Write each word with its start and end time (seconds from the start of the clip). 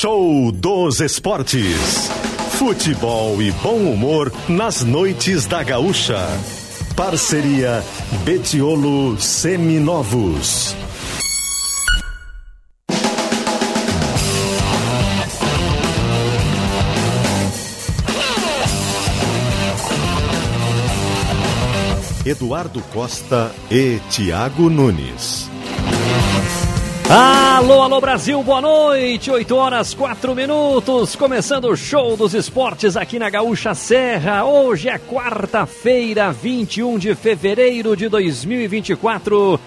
Show 0.00 0.50
dos 0.50 0.98
Esportes. 1.00 2.10
Futebol 2.52 3.42
e 3.42 3.52
bom 3.52 3.76
humor 3.76 4.32
nas 4.48 4.82
noites 4.82 5.44
da 5.44 5.62
Gaúcha. 5.62 6.26
Parceria 6.96 7.84
Betiolo 8.24 9.20
Seminovos. 9.20 10.74
Eduardo 22.24 22.80
Costa 22.94 23.54
e 23.70 24.00
Tiago 24.08 24.70
Nunes. 24.70 25.50
Alô, 27.12 27.82
alô 27.82 28.00
Brasil, 28.00 28.40
boa 28.40 28.60
noite. 28.60 29.32
8 29.32 29.56
horas 29.56 29.92
4 29.94 30.32
minutos. 30.32 31.16
Começando 31.16 31.64
o 31.64 31.76
show 31.76 32.16
dos 32.16 32.34
esportes 32.34 32.96
aqui 32.96 33.18
na 33.18 33.28
Gaúcha 33.28 33.74
Serra. 33.74 34.44
Hoje 34.44 34.88
é 34.88 34.96
quarta-feira, 34.96 36.30
21 36.30 36.98
de 36.98 37.12
fevereiro 37.16 37.96
de 37.96 38.08
2024. 38.08 39.58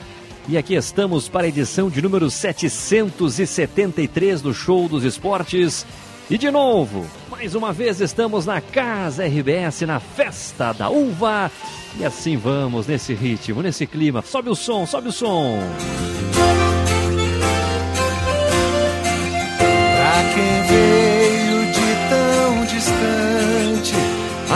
E 0.48 0.58
aqui 0.58 0.74
estamos 0.74 1.28
para 1.28 1.46
a 1.46 1.50
edição 1.50 1.90
de 1.90 2.02
número 2.02 2.32
773 2.32 4.42
do 4.42 4.54
Show 4.54 4.88
dos 4.88 5.04
Esportes. 5.04 5.86
E 6.30 6.38
de 6.38 6.50
novo, 6.50 7.06
mais 7.30 7.56
uma 7.56 7.74
vez 7.74 8.00
estamos 8.00 8.46
na 8.46 8.62
Casa 8.62 9.26
RBS, 9.26 9.82
na 9.82 10.00
Festa 10.00 10.72
da 10.72 10.90
Uva. 10.90 11.52
E 12.00 12.06
assim 12.06 12.38
vamos, 12.38 12.88
nesse 12.88 13.14
ritmo, 13.14 13.62
nesse 13.62 13.86
clima. 13.86 14.22
Sobe 14.22 14.50
o 14.50 14.56
som, 14.56 14.86
sobe 14.86 15.10
o 15.10 15.12
som. 15.12 15.60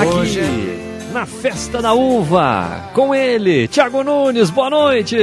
Hoje 0.05 0.39
Aqui 0.39 0.87
na 1.13 1.25
Festa 1.25 1.81
da 1.81 1.93
Uva, 1.93 2.91
com 2.93 3.15
ele, 3.15 3.67
Thiago 3.67 4.03
Nunes, 4.03 4.49
boa 4.49 4.69
noite. 4.69 5.17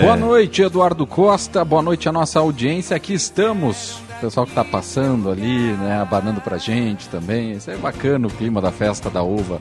Boa 0.00 0.16
noite, 0.16 0.62
Eduardo 0.62 1.06
Costa. 1.06 1.64
Boa 1.64 1.82
noite 1.82 2.08
à 2.08 2.12
nossa 2.12 2.40
audiência. 2.40 2.96
Aqui 2.96 3.14
estamos. 3.14 4.00
O 4.16 4.20
pessoal 4.20 4.46
que 4.46 4.52
está 4.52 4.64
passando 4.64 5.30
ali, 5.30 5.72
né, 5.74 6.00
abanando 6.00 6.40
pra 6.40 6.56
gente 6.56 7.08
também. 7.08 7.52
Isso 7.52 7.70
é 7.70 7.76
bacana 7.76 8.26
o 8.26 8.30
clima 8.30 8.60
da 8.60 8.72
festa 8.72 9.10
da 9.10 9.22
uva. 9.22 9.60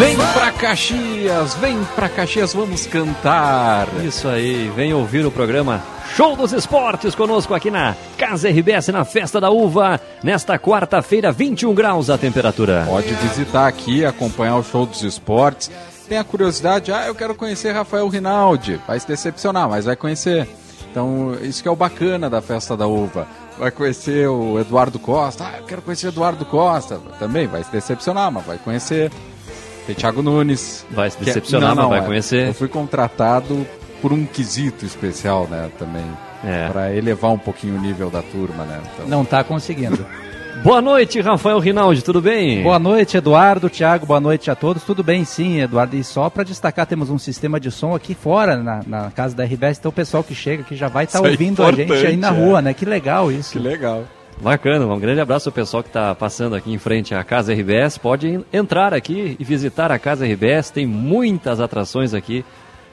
Vem 0.00 0.16
pra 0.16 0.50
Caxias, 0.52 1.54
vem 1.56 1.84
pra 1.94 2.08
Caxias, 2.08 2.54
vamos 2.54 2.86
cantar. 2.86 3.86
Isso 4.02 4.26
aí, 4.28 4.72
vem 4.74 4.94
ouvir 4.94 5.26
o 5.26 5.30
programa 5.30 5.82
Show 6.16 6.34
dos 6.34 6.54
Esportes 6.54 7.14
conosco 7.14 7.52
aqui 7.52 7.70
na 7.70 7.94
Casa 8.16 8.48
RBS, 8.48 8.88
na 8.88 9.04
Festa 9.04 9.38
da 9.38 9.50
Uva, 9.50 10.00
nesta 10.24 10.58
quarta-feira, 10.58 11.30
21 11.30 11.74
graus 11.74 12.08
a 12.08 12.16
temperatura. 12.16 12.86
Pode 12.88 13.12
visitar 13.12 13.68
aqui, 13.68 14.02
acompanhar 14.02 14.56
o 14.56 14.64
show 14.64 14.86
dos 14.86 15.02
esportes. 15.02 15.70
Tem 16.08 16.16
a 16.16 16.24
curiosidade, 16.24 16.90
ah, 16.90 17.06
eu 17.06 17.14
quero 17.14 17.34
conhecer 17.34 17.72
Rafael 17.72 18.08
Rinaldi. 18.08 18.80
Vai 18.86 18.98
se 18.98 19.06
decepcionar, 19.06 19.68
mas 19.68 19.84
vai 19.84 19.96
conhecer. 19.96 20.48
Então, 20.90 21.36
isso 21.42 21.62
que 21.62 21.68
é 21.68 21.70
o 21.70 21.76
bacana 21.76 22.30
da 22.30 22.40
festa 22.40 22.74
da 22.74 22.86
uva. 22.86 23.28
Vai 23.58 23.70
conhecer 23.70 24.26
o 24.26 24.58
Eduardo 24.58 24.98
Costa. 24.98 25.44
Ah, 25.44 25.58
eu 25.58 25.64
quero 25.64 25.82
conhecer 25.82 26.06
o 26.06 26.08
Eduardo 26.08 26.46
Costa. 26.46 26.98
Também 27.18 27.46
vai 27.46 27.62
se 27.62 27.70
decepcionar, 27.70 28.32
mas 28.32 28.46
vai 28.46 28.56
conhecer. 28.56 29.12
Tem 29.86 29.94
Thiago 29.94 30.22
Nunes. 30.22 30.86
Vai 30.90 31.10
se 31.10 31.16
é- 31.20 31.24
decepcionar, 31.24 31.74
mas 31.74 31.88
vai 31.88 32.04
conhecer. 32.04 32.48
Eu 32.48 32.54
fui 32.54 32.68
contratado 32.68 33.66
por 34.00 34.12
um 34.12 34.24
quesito 34.24 34.84
especial, 34.84 35.46
né, 35.48 35.70
também. 35.78 36.04
É. 36.44 36.68
Pra 36.68 36.94
elevar 36.94 37.30
um 37.32 37.38
pouquinho 37.38 37.76
o 37.76 37.80
nível 37.80 38.08
da 38.10 38.22
turma, 38.22 38.64
né. 38.64 38.80
Então, 38.94 39.06
Não 39.06 39.24
tá 39.24 39.44
conseguindo. 39.44 40.04
Boa 40.62 40.82
noite, 40.82 41.20
Rafael 41.20 41.58
Rinaldi, 41.58 42.02
tudo 42.02 42.20
bem? 42.20 42.62
Boa 42.62 42.78
noite, 42.78 43.16
Eduardo, 43.16 43.70
Thiago, 43.70 44.04
boa 44.04 44.20
noite 44.20 44.50
a 44.50 44.54
todos. 44.54 44.82
Tudo 44.82 45.02
bem, 45.02 45.24
sim, 45.24 45.60
Eduardo. 45.60 45.96
E 45.96 46.04
só 46.04 46.28
para 46.28 46.42
destacar, 46.42 46.84
temos 46.86 47.08
um 47.08 47.16
sistema 47.18 47.58
de 47.58 47.70
som 47.70 47.94
aqui 47.94 48.14
fora, 48.14 48.56
na, 48.58 48.80
na 48.86 49.10
casa 49.10 49.34
da 49.34 49.44
RBS. 49.44 49.78
Então 49.78 49.88
o 49.88 49.92
pessoal 49.92 50.22
que 50.22 50.34
chega 50.34 50.62
aqui 50.62 50.76
já 50.76 50.88
vai 50.88 51.04
estar 51.04 51.18
Isso 51.20 51.26
é 51.26 51.30
ouvindo 51.30 51.62
a 51.64 51.72
gente 51.72 51.92
aí 51.92 52.16
na 52.16 52.30
rua, 52.30 52.60
né? 52.60 52.74
Que 52.74 52.84
legal 52.84 53.32
isso. 53.32 53.52
que 53.52 53.58
legal. 53.58 54.04
Bacana, 54.40 54.86
um 54.86 54.98
grande 54.98 55.20
abraço 55.20 55.48
ao 55.50 55.52
pessoal 55.52 55.82
que 55.82 55.90
está 55.90 56.14
passando 56.14 56.56
aqui 56.56 56.72
em 56.72 56.78
frente 56.78 57.14
à 57.14 57.22
Casa 57.22 57.52
RBS. 57.52 57.98
Pode 57.98 58.26
en- 58.26 58.44
entrar 58.52 58.94
aqui 58.94 59.36
e 59.38 59.44
visitar 59.44 59.92
a 59.92 59.98
Casa 59.98 60.24
RBS, 60.24 60.70
tem 60.70 60.86
muitas 60.86 61.60
atrações 61.60 62.14
aqui. 62.14 62.42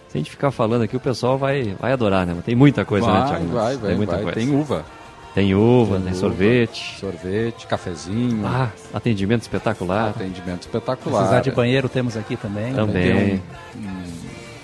Se 0.10 0.18
a 0.18 0.20
gente 0.20 0.30
ficar 0.30 0.52
falando 0.52 0.82
aqui, 0.84 0.98
o 0.98 1.00
pessoal 1.00 1.38
vai, 1.38 1.76
vai 1.80 1.94
adorar, 1.94 2.26
né? 2.26 2.36
Tem 2.46 2.56
muita 2.56 2.84
coisa, 2.84 3.08
né, 3.08 3.20
vai, 3.20 3.28
Thiago? 3.30 3.46
vai, 3.48 3.78
vai, 3.78 3.88
tem 3.90 3.98
muita 3.98 4.14
vai. 4.14 4.24
coisa. 4.24 4.40
Tem 4.40 4.50
uva. 4.56 4.86
Tem 5.34 5.56
uva, 5.56 5.96
tem, 5.96 6.04
Tem 6.04 6.12
uva. 6.12 6.20
sorvete. 6.20 7.00
Sorvete, 7.00 7.68
cafezinho. 7.68 8.46
Ah, 8.46 8.70
atendimento 8.94 9.44
espetacular. 9.44 10.10
Atendimento 10.10 10.62
espetacular. 10.64 11.20
Precisar 11.20 11.42
de 11.42 11.52
banheiro 11.52 11.88
temos 11.88 12.18
aqui 12.18 12.36
também. 12.36 12.74
Também. 12.74 13.04
Tem 13.04 13.42
um- 13.76 13.80
um- 13.88 14.04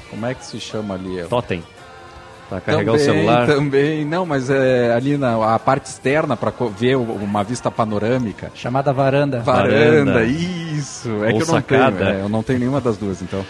como 0.10 0.26
é 0.26 0.34
que 0.34 0.46
se 0.46 0.60
chama 0.60 0.96
ali? 0.96 1.24
Totem. 1.30 1.64
Para 2.54 2.62
carregar 2.62 2.92
também, 2.94 3.02
o 3.02 3.14
celular. 3.14 3.48
Também, 3.48 4.06
não, 4.06 4.26
mas 4.26 4.50
é 4.50 4.94
ali 4.94 5.18
na 5.18 5.56
a 5.56 5.60
parte 5.60 5.86
externa 5.88 6.36
para 6.38 6.52
ver 6.78 6.96
uma 6.96 7.44
vista 7.44 7.72
panorâmica. 7.72 8.52
Chamada 8.54 8.94
varanda. 8.94 9.40
Varanda, 9.40 10.14
Varanda. 10.14 10.24
isso. 10.26 11.10
É 11.24 11.28
Ou 11.32 11.38
que 11.38 11.44
eu 11.44 11.48
não 11.48 11.54
sacada. 11.56 11.98
tenho. 12.06 12.10
é, 12.10 12.22
eu 12.22 12.30
não 12.30 12.44
tenho 12.44 12.60
nenhuma 12.60 12.80
das 12.82 12.98
duas, 12.98 13.22
então. 13.22 13.44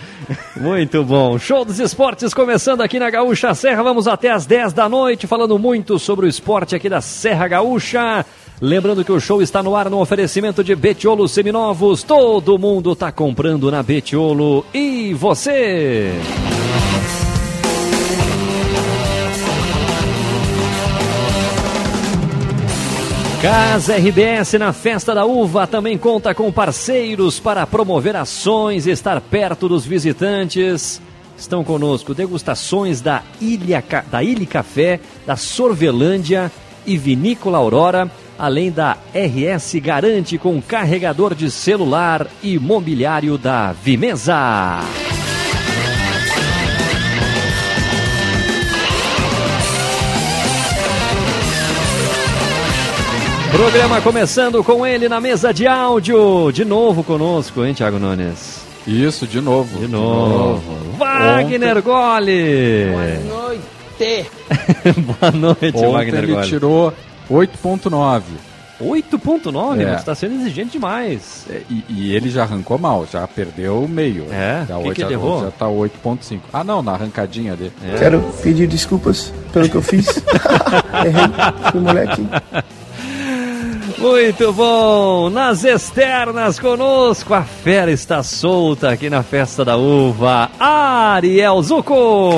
Muito 0.55 1.03
bom. 1.03 1.37
Show 1.37 1.65
dos 1.65 1.79
esportes 1.79 2.33
começando 2.33 2.81
aqui 2.81 2.99
na 2.99 3.09
Gaúcha 3.09 3.53
Serra. 3.53 3.83
Vamos 3.83 4.07
até 4.07 4.31
às 4.31 4.45
10 4.45 4.73
da 4.73 4.87
noite 4.87 5.27
falando 5.27 5.57
muito 5.59 5.99
sobre 5.99 6.25
o 6.25 6.29
esporte 6.29 6.75
aqui 6.75 6.87
da 6.89 7.01
Serra 7.01 7.47
Gaúcha. 7.47 8.25
Lembrando 8.61 9.03
que 9.03 9.11
o 9.11 9.19
show 9.19 9.41
está 9.41 9.61
no 9.61 9.75
ar 9.75 9.89
no 9.89 9.99
oferecimento 9.99 10.63
de 10.63 10.73
Betiolo 10.75 11.27
Seminovos. 11.27 12.03
Todo 12.03 12.57
mundo 12.57 12.93
está 12.93 13.11
comprando 13.11 13.69
na 13.69 13.83
Betiolo. 13.83 14.65
E 14.73 15.13
você? 15.13 16.11
Casa 23.43 23.97
RBS 23.97 24.53
na 24.53 24.71
Festa 24.71 25.13
da 25.13 25.25
Uva 25.25 25.67
também 25.67 25.97
conta 25.97 26.33
com 26.33 26.49
parceiros 26.49 27.41
para 27.41 27.67
promover 27.67 28.15
ações 28.15 28.87
e 28.87 28.91
estar 28.91 29.19
perto 29.19 29.67
dos 29.67 29.85
visitantes. 29.85 31.01
Estão 31.37 31.61
conosco 31.61 32.13
degustações 32.13 33.01
da 33.01 33.21
Ilha, 33.41 33.83
da 34.09 34.23
Ilha 34.23 34.45
Café, 34.45 34.97
da 35.27 35.35
Sorvelândia 35.35 36.49
e 36.85 36.95
Vinícola 36.97 37.57
Aurora, 37.57 38.09
além 38.39 38.71
da 38.71 38.95
RS 39.13 39.75
Garante 39.81 40.37
com 40.37 40.61
carregador 40.61 41.35
de 41.35 41.51
celular 41.51 42.25
e 42.41 42.57
mobiliário 42.57 43.37
da 43.37 43.73
Vimesa. 43.73 44.79
Programa 53.53 54.01
começando 54.01 54.63
com 54.63 54.83
ele 54.85 55.07
na 55.07 55.21
mesa 55.21 55.53
de 55.53 55.67
áudio. 55.67 56.51
De 56.51 56.65
novo 56.65 57.03
conosco, 57.03 57.63
hein, 57.63 57.73
Thiago 57.73 57.99
Nunes? 57.99 58.61
Isso, 58.87 59.27
de 59.27 59.39
novo. 59.39 59.79
De 59.79 59.87
novo. 59.87 60.61
Wagner 60.97 61.81
Gole. 61.81 62.87
noite. 63.27 64.25
Boa 64.97 65.31
noite, 65.31 65.65
Ontem 65.77 65.91
Wagner 65.91 66.23
ele 66.23 66.33
Gole. 66.33 66.47
tirou 66.47 66.93
8.9. 67.29 68.21
8.9, 68.81 69.79
É. 69.81 69.85
você 69.85 69.95
está 69.95 70.15
sendo 70.15 70.33
exigente 70.41 70.71
demais. 70.71 71.45
É, 71.49 71.61
E, 71.69 71.85
e 71.87 72.15
ele 72.15 72.29
já 72.29 72.41
arrancou 72.41 72.77
mal, 72.79 73.07
já 73.09 73.25
perdeu 73.27 73.83
o 73.83 73.87
meio. 73.87 74.25
É? 74.31 74.65
Já, 74.67 74.75
Que 74.77 74.81
oito- 74.81 74.93
que 74.95 75.01
ele 75.03 75.09
já, 75.09 75.13
errou? 75.15 75.43
já 75.43 75.51
tá 75.51 75.67
8.5. 75.69 76.39
Ah, 76.51 76.63
não, 76.63 76.81
na 76.81 76.93
arrancadinha 76.93 77.53
ali. 77.53 77.71
É. 77.87 77.97
Quero 77.99 78.19
pedir 78.41 78.67
desculpas 78.67 79.31
pelo 79.53 79.69
que 79.69 79.75
eu 79.75 79.81
fiz. 79.81 80.07
Errei, 81.05 81.71
fui 81.71 81.79
moleque. 81.79 82.27
Muito 84.03 84.51
bom! 84.51 85.29
Nas 85.29 85.63
externas 85.63 86.59
conosco, 86.59 87.33
a 87.33 87.41
fera 87.41 87.89
está 87.89 88.21
solta 88.21 88.89
aqui 88.89 89.09
na 89.09 89.23
Festa 89.23 89.63
da 89.63 89.77
Uva. 89.77 90.51
Ariel 90.59 91.63
Zuco! 91.63 92.33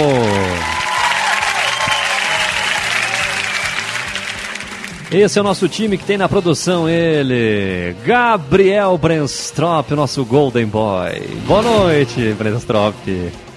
Esse 5.11 5.39
é 5.39 5.41
o 5.41 5.43
nosso 5.43 5.67
time 5.67 5.97
que 5.97 6.05
tem 6.05 6.19
na 6.19 6.29
produção 6.29 6.87
ele, 6.87 7.95
Gabriel 8.05 8.95
Brenstrop, 8.95 9.89
nosso 9.95 10.23
Golden 10.23 10.67
Boy. 10.67 11.19
Boa 11.47 11.63
noite, 11.63 12.31
Brenstrop. 12.37 12.93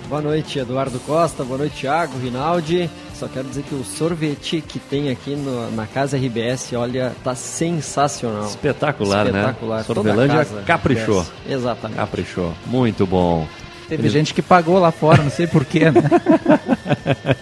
Boa 0.08 0.22
noite, 0.22 0.58
Eduardo 0.58 0.98
Costa. 1.00 1.44
Boa 1.44 1.58
noite, 1.58 1.80
Thiago, 1.80 2.18
Rinaldi. 2.18 2.88
Só 3.18 3.26
quero 3.26 3.48
dizer 3.48 3.64
que 3.64 3.74
o 3.74 3.82
sorvete 3.82 4.62
que 4.66 4.78
tem 4.78 5.10
aqui 5.10 5.34
no- 5.34 5.70
na 5.72 5.86
casa 5.86 6.16
RBS, 6.16 6.74
olha, 6.76 7.12
tá 7.24 7.34
sensacional. 7.34 8.44
Espetacular, 8.46 9.26
Espetacular. 9.26 9.78
né? 9.78 9.84
Toda 9.86 10.00
a 10.00 10.04
Sorvelândia 10.04 10.36
casa 10.44 10.62
caprichou. 10.64 11.20
RBS. 11.22 11.52
Exatamente. 11.54 11.96
Caprichou. 11.96 12.54
Muito 12.66 13.06
bom. 13.06 13.46
Teve 13.88 14.08
gente 14.08 14.34
que 14.34 14.42
pagou 14.42 14.78
lá 14.78 14.92
fora, 14.92 15.22
não 15.22 15.30
sei 15.30 15.46
porquê, 15.46 15.90
né? 15.90 16.02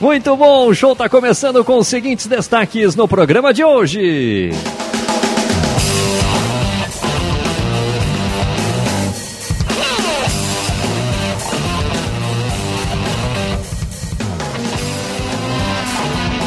Muito 0.00 0.36
bom, 0.36 0.68
o 0.68 0.74
show 0.74 0.94
tá 0.94 1.08
começando 1.08 1.64
com 1.64 1.78
os 1.78 1.88
seguintes 1.88 2.26
destaques 2.26 2.94
no 2.94 3.08
programa 3.08 3.54
de 3.54 3.64
hoje. 3.64 4.50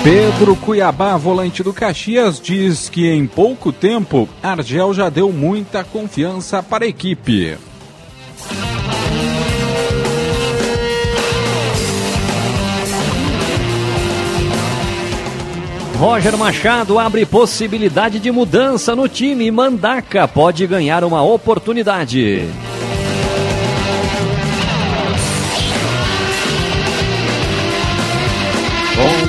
Pedro 0.09 0.55
Cuiabá, 0.55 1.17
volante 1.17 1.61
do 1.61 1.73
Caxias, 1.73 2.39
diz 2.39 2.87
que 2.87 3.11
em 3.11 3.27
pouco 3.27 3.73
tempo 3.73 4.29
Argel 4.41 4.93
já 4.93 5.09
deu 5.09 5.33
muita 5.33 5.83
confiança 5.83 6.63
para 6.63 6.85
a 6.85 6.87
equipe. 6.87 7.57
Roger 15.97 16.37
Machado 16.37 16.97
abre 16.97 17.25
possibilidade 17.25 18.17
de 18.17 18.31
mudança 18.31 18.95
no 18.95 19.09
time. 19.09 19.51
Mandaca 19.51 20.25
pode 20.25 20.65
ganhar 20.65 21.03
uma 21.03 21.21
oportunidade. 21.21 22.47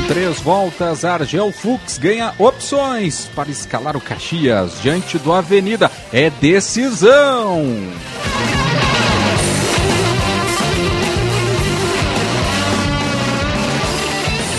Três 0.08 0.40
voltas, 0.40 1.04
Argel 1.04 1.52
Fux 1.52 1.98
ganha 1.98 2.32
opções 2.38 3.30
para 3.36 3.50
escalar 3.50 3.94
o 3.94 4.00
Caxias 4.00 4.80
diante 4.82 5.18
do 5.18 5.32
Avenida. 5.32 5.90
É 6.10 6.30
decisão! 6.30 7.62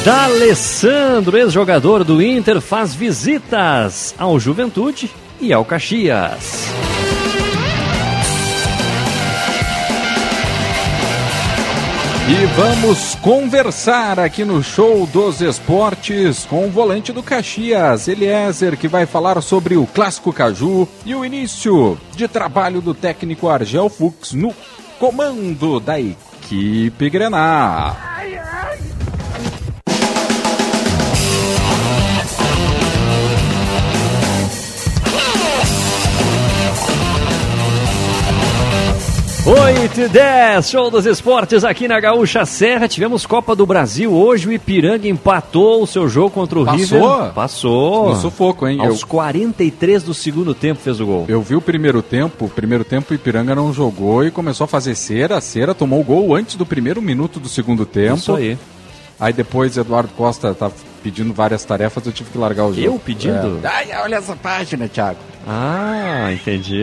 D'Alessandro, 0.06 1.36
ex-jogador 1.36 2.04
do 2.04 2.22
Inter, 2.22 2.62
faz 2.62 2.94
visitas 2.94 4.14
ao 4.18 4.40
Juventude 4.40 5.10
e 5.42 5.52
ao 5.52 5.66
Caxias. 5.66 6.70
E 12.32 12.46
vamos 12.56 13.16
conversar 13.16 14.20
aqui 14.20 14.46
no 14.46 14.62
Show 14.62 15.08
dos 15.08 15.42
Esportes 15.42 16.46
com 16.46 16.68
o 16.68 16.70
volante 16.70 17.12
do 17.12 17.24
Caxias, 17.24 18.08
Eliezer, 18.08 18.78
que 18.78 18.88
vai 18.88 19.08
falar 19.08 19.42
sobre 19.42 19.76
o 19.76 19.88
Clássico 19.88 20.32
Caju 20.32 20.88
e 21.04 21.16
o 21.16 21.26
início 21.26 21.98
de 22.16 22.28
trabalho 22.28 22.82
do 22.82 22.94
técnico 22.94 23.50
Argel 23.50 23.90
Fux 23.90 24.34
no 24.34 24.54
comando 25.00 25.80
da 25.80 26.00
equipe 26.00 27.10
Grená. 27.10 27.98
8 39.50 40.02
e 40.02 40.08
10, 40.08 40.70
show 40.70 40.92
dos 40.92 41.08
esportes 41.08 41.64
aqui 41.64 41.88
na 41.88 42.00
Gaúcha 42.00 42.46
Serra. 42.46 42.88
Tivemos 42.88 43.26
Copa 43.26 43.56
do 43.56 43.66
Brasil 43.66 44.14
hoje. 44.14 44.48
O 44.48 44.52
Ipiranga 44.52 45.08
empatou 45.08 45.82
o 45.82 45.88
seu 45.88 46.08
jogo 46.08 46.30
contra 46.30 46.60
o 46.60 46.66
Passou? 46.66 47.18
River. 47.18 47.34
Passou. 47.34 48.10
No 48.10 48.16
sufoco, 48.16 48.68
hein? 48.68 48.80
Aos 48.80 49.02
eu... 49.02 49.08
43 49.08 50.04
do 50.04 50.14
segundo 50.14 50.54
tempo 50.54 50.80
fez 50.80 51.00
o 51.00 51.06
gol. 51.08 51.26
Eu 51.28 51.42
vi 51.42 51.56
o 51.56 51.62
primeiro 51.62 52.04
tempo. 52.04 52.46
O 52.46 52.50
primeiro 52.50 52.84
tempo 52.84 53.12
o 53.12 53.16
Ipiranga 53.16 53.56
não 53.56 53.74
jogou 53.74 54.24
e 54.24 54.30
começou 54.30 54.66
a 54.66 54.68
fazer 54.68 54.94
cera. 54.94 55.42
Cera 55.42 55.74
tomou 55.74 56.00
o 56.00 56.04
gol 56.04 56.36
antes 56.36 56.56
do 56.56 56.64
primeiro 56.64 57.02
minuto 57.02 57.40
do 57.40 57.50
segundo 57.50 57.88
tempo. 57.88 58.18
Isso 58.18 58.36
aí. 58.36 58.56
Aí 59.20 59.34
depois 59.34 59.76
Eduardo 59.76 60.14
Costa 60.16 60.54
tá 60.54 60.70
pedindo 61.02 61.34
várias 61.34 61.66
tarefas, 61.66 62.06
eu 62.06 62.12
tive 62.12 62.30
que 62.30 62.38
largar 62.38 62.66
o 62.66 62.74
jogo. 62.74 62.86
Eu 62.86 63.00
pedindo? 63.00 63.60
É. 63.64 63.68
Ai, 63.68 63.88
olha 64.04 64.18
essa 64.18 64.36
página, 64.36 64.88
Thiago. 64.88 65.18
Ah, 65.48 66.30
entendi. 66.32 66.80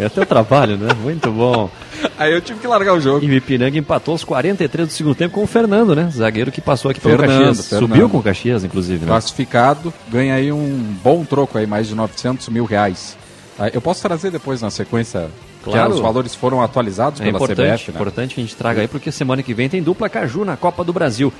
É 0.00 0.08
teu 0.08 0.26
trabalho, 0.26 0.76
né? 0.76 0.88
Muito 1.00 1.30
bom. 1.30 1.70
Aí 2.18 2.32
eu 2.32 2.40
tive 2.40 2.60
que 2.60 2.66
largar 2.66 2.94
o 2.94 3.00
jogo. 3.00 3.24
E 3.24 3.28
o 3.30 3.32
Ipiranga 3.34 3.78
empatou 3.78 4.12
aos 4.12 4.24
43 4.24 4.88
do 4.88 4.92
segundo 4.92 5.14
tempo 5.14 5.34
com 5.34 5.42
o 5.42 5.46
Fernando, 5.46 5.94
né? 5.94 6.10
Zagueiro 6.12 6.50
que 6.52 6.60
passou 6.60 6.90
aqui 6.90 7.00
pelo 7.00 7.16
Fernando, 7.18 7.46
Caxias. 7.46 7.68
Fernando. 7.68 7.88
Subiu 7.88 8.08
com 8.08 8.18
o 8.18 8.22
Caxias, 8.22 8.64
inclusive, 8.64 9.00
né? 9.04 9.06
Classificado, 9.10 9.92
ganha 10.10 10.34
aí 10.34 10.52
um 10.52 10.94
bom 11.02 11.24
troco 11.24 11.56
aí, 11.56 11.66
mais 11.66 11.88
de 11.88 11.94
900 11.94 12.48
mil 12.48 12.64
reais. 12.64 13.16
Ah, 13.58 13.68
Eu 13.72 13.80
posso 13.80 14.02
trazer 14.02 14.30
depois 14.30 14.60
na 14.60 14.70
sequência, 14.70 15.28
Claro. 15.62 15.88
que 15.90 15.94
os 15.96 16.00
valores 16.00 16.34
foram 16.34 16.62
atualizados 16.62 17.20
É 17.20 17.24
pela 17.24 17.36
importante, 17.36 17.58
CBF, 17.84 17.90
né? 17.90 17.96
importante 17.96 18.34
que 18.34 18.40
a 18.40 18.44
gente 18.44 18.56
traga 18.56 18.80
aí, 18.80 18.88
porque 18.88 19.12
semana 19.12 19.42
que 19.42 19.52
vem 19.52 19.68
tem 19.68 19.82
dupla 19.82 20.08
Caju 20.08 20.44
na 20.44 20.56
Copa 20.56 20.82
do 20.82 20.92
Brasil. 20.92 21.30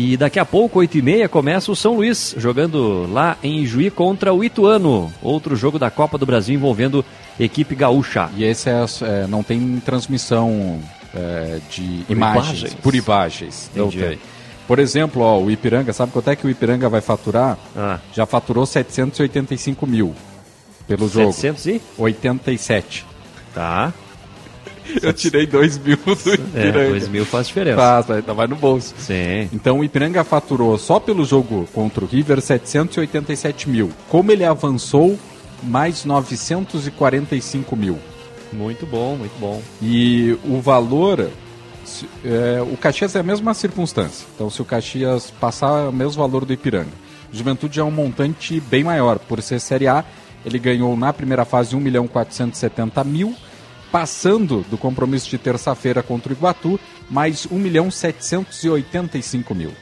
E 0.00 0.16
daqui 0.16 0.38
a 0.38 0.44
pouco, 0.44 0.78
8h30, 0.78 1.28
começa 1.28 1.72
o 1.72 1.74
São 1.74 1.96
Luís, 1.96 2.32
jogando 2.38 3.12
lá 3.12 3.36
em 3.42 3.66
Juí 3.66 3.90
contra 3.90 4.32
o 4.32 4.44
Ituano. 4.44 5.12
Outro 5.20 5.56
jogo 5.56 5.76
da 5.76 5.90
Copa 5.90 6.16
do 6.16 6.24
Brasil 6.24 6.54
envolvendo 6.54 7.04
equipe 7.38 7.74
gaúcha. 7.74 8.30
E 8.36 8.44
esse 8.44 8.70
é, 8.70 8.84
é, 9.02 9.26
não 9.26 9.42
tem 9.42 9.82
transmissão 9.84 10.78
é, 11.12 11.58
de 11.68 12.04
imagens, 12.08 12.60
imagens. 12.60 12.74
por 12.74 12.94
imagens. 12.94 13.70
Não 13.74 13.88
Entendi. 13.88 14.04
tem. 14.04 14.18
Por 14.68 14.78
exemplo, 14.78 15.20
ó, 15.20 15.40
o 15.40 15.50
Ipiranga, 15.50 15.92
sabe 15.92 16.12
quanto 16.12 16.30
é 16.30 16.36
que 16.36 16.46
o 16.46 16.50
Ipiranga 16.50 16.88
vai 16.88 17.00
faturar? 17.00 17.58
Ah, 17.76 17.98
Já 18.14 18.24
faturou 18.24 18.64
785 18.64 19.84
mil 19.84 20.14
pelo 20.86 21.08
jogo. 21.08 21.32
700 21.32 21.66
e... 21.66 21.82
87. 21.98 23.04
Tá. 23.52 23.92
Eu 25.02 25.12
tirei 25.12 25.46
2 25.46 25.78
mil 25.78 25.96
do 25.96 26.30
É, 26.30 26.34
Ipiranga. 26.34 26.88
2 26.90 27.08
mil 27.08 27.24
faz 27.26 27.46
diferença. 27.48 27.76
Faz, 27.76 28.10
ainda 28.10 28.32
vai 28.34 28.46
no 28.46 28.56
bolso. 28.56 28.94
Sim. 28.98 29.48
Então 29.52 29.78
o 29.80 29.84
Ipiranga 29.84 30.24
faturou 30.24 30.76
só 30.78 30.98
pelo 30.98 31.24
jogo 31.24 31.68
contra 31.74 32.04
o 32.04 32.06
River 32.08 32.40
787 32.40 33.68
mil. 33.68 33.90
Como 34.08 34.30
ele 34.32 34.44
avançou, 34.44 35.18
mais 35.62 36.04
945 36.04 37.76
mil. 37.76 37.98
Muito 38.52 38.86
bom, 38.86 39.16
muito 39.16 39.38
bom. 39.38 39.60
E 39.82 40.36
o 40.44 40.60
valor. 40.60 41.28
se- 41.84 42.08
é, 42.24 42.60
o 42.62 42.76
Caxias 42.76 43.14
é 43.16 43.20
a 43.20 43.22
mesma 43.22 43.54
circunstância. 43.54 44.26
Então, 44.34 44.50
se 44.50 44.60
o 44.60 44.64
Caxias 44.64 45.30
passar 45.40 45.86
é 45.86 45.88
o 45.88 45.92
mesmo 45.92 46.22
valor 46.22 46.44
do 46.44 46.52
Ipiranga. 46.52 46.88
O 47.32 47.36
Juventude 47.36 47.78
é 47.80 47.84
um 47.84 47.90
montante 47.90 48.60
bem 48.60 48.82
maior. 48.84 49.18
Por 49.18 49.40
ser 49.42 49.58
Série 49.60 49.86
A, 49.86 50.04
ele 50.44 50.58
ganhou 50.58 50.96
na 50.96 51.12
primeira 51.12 51.44
fase 51.44 51.74
1 51.76 51.80
milhão 51.80 52.06
470 52.06 53.02
mil. 53.04 53.34
Passando 53.90 54.64
do 54.70 54.76
compromisso 54.76 55.30
de 55.30 55.38
terça-feira 55.38 56.02
contra 56.02 56.32
o 56.32 56.36
Iguatu, 56.36 56.78
mais 57.10 57.46
1 57.50 57.58
milhão 57.58 57.90
785 57.90 59.54
mil. 59.54 59.72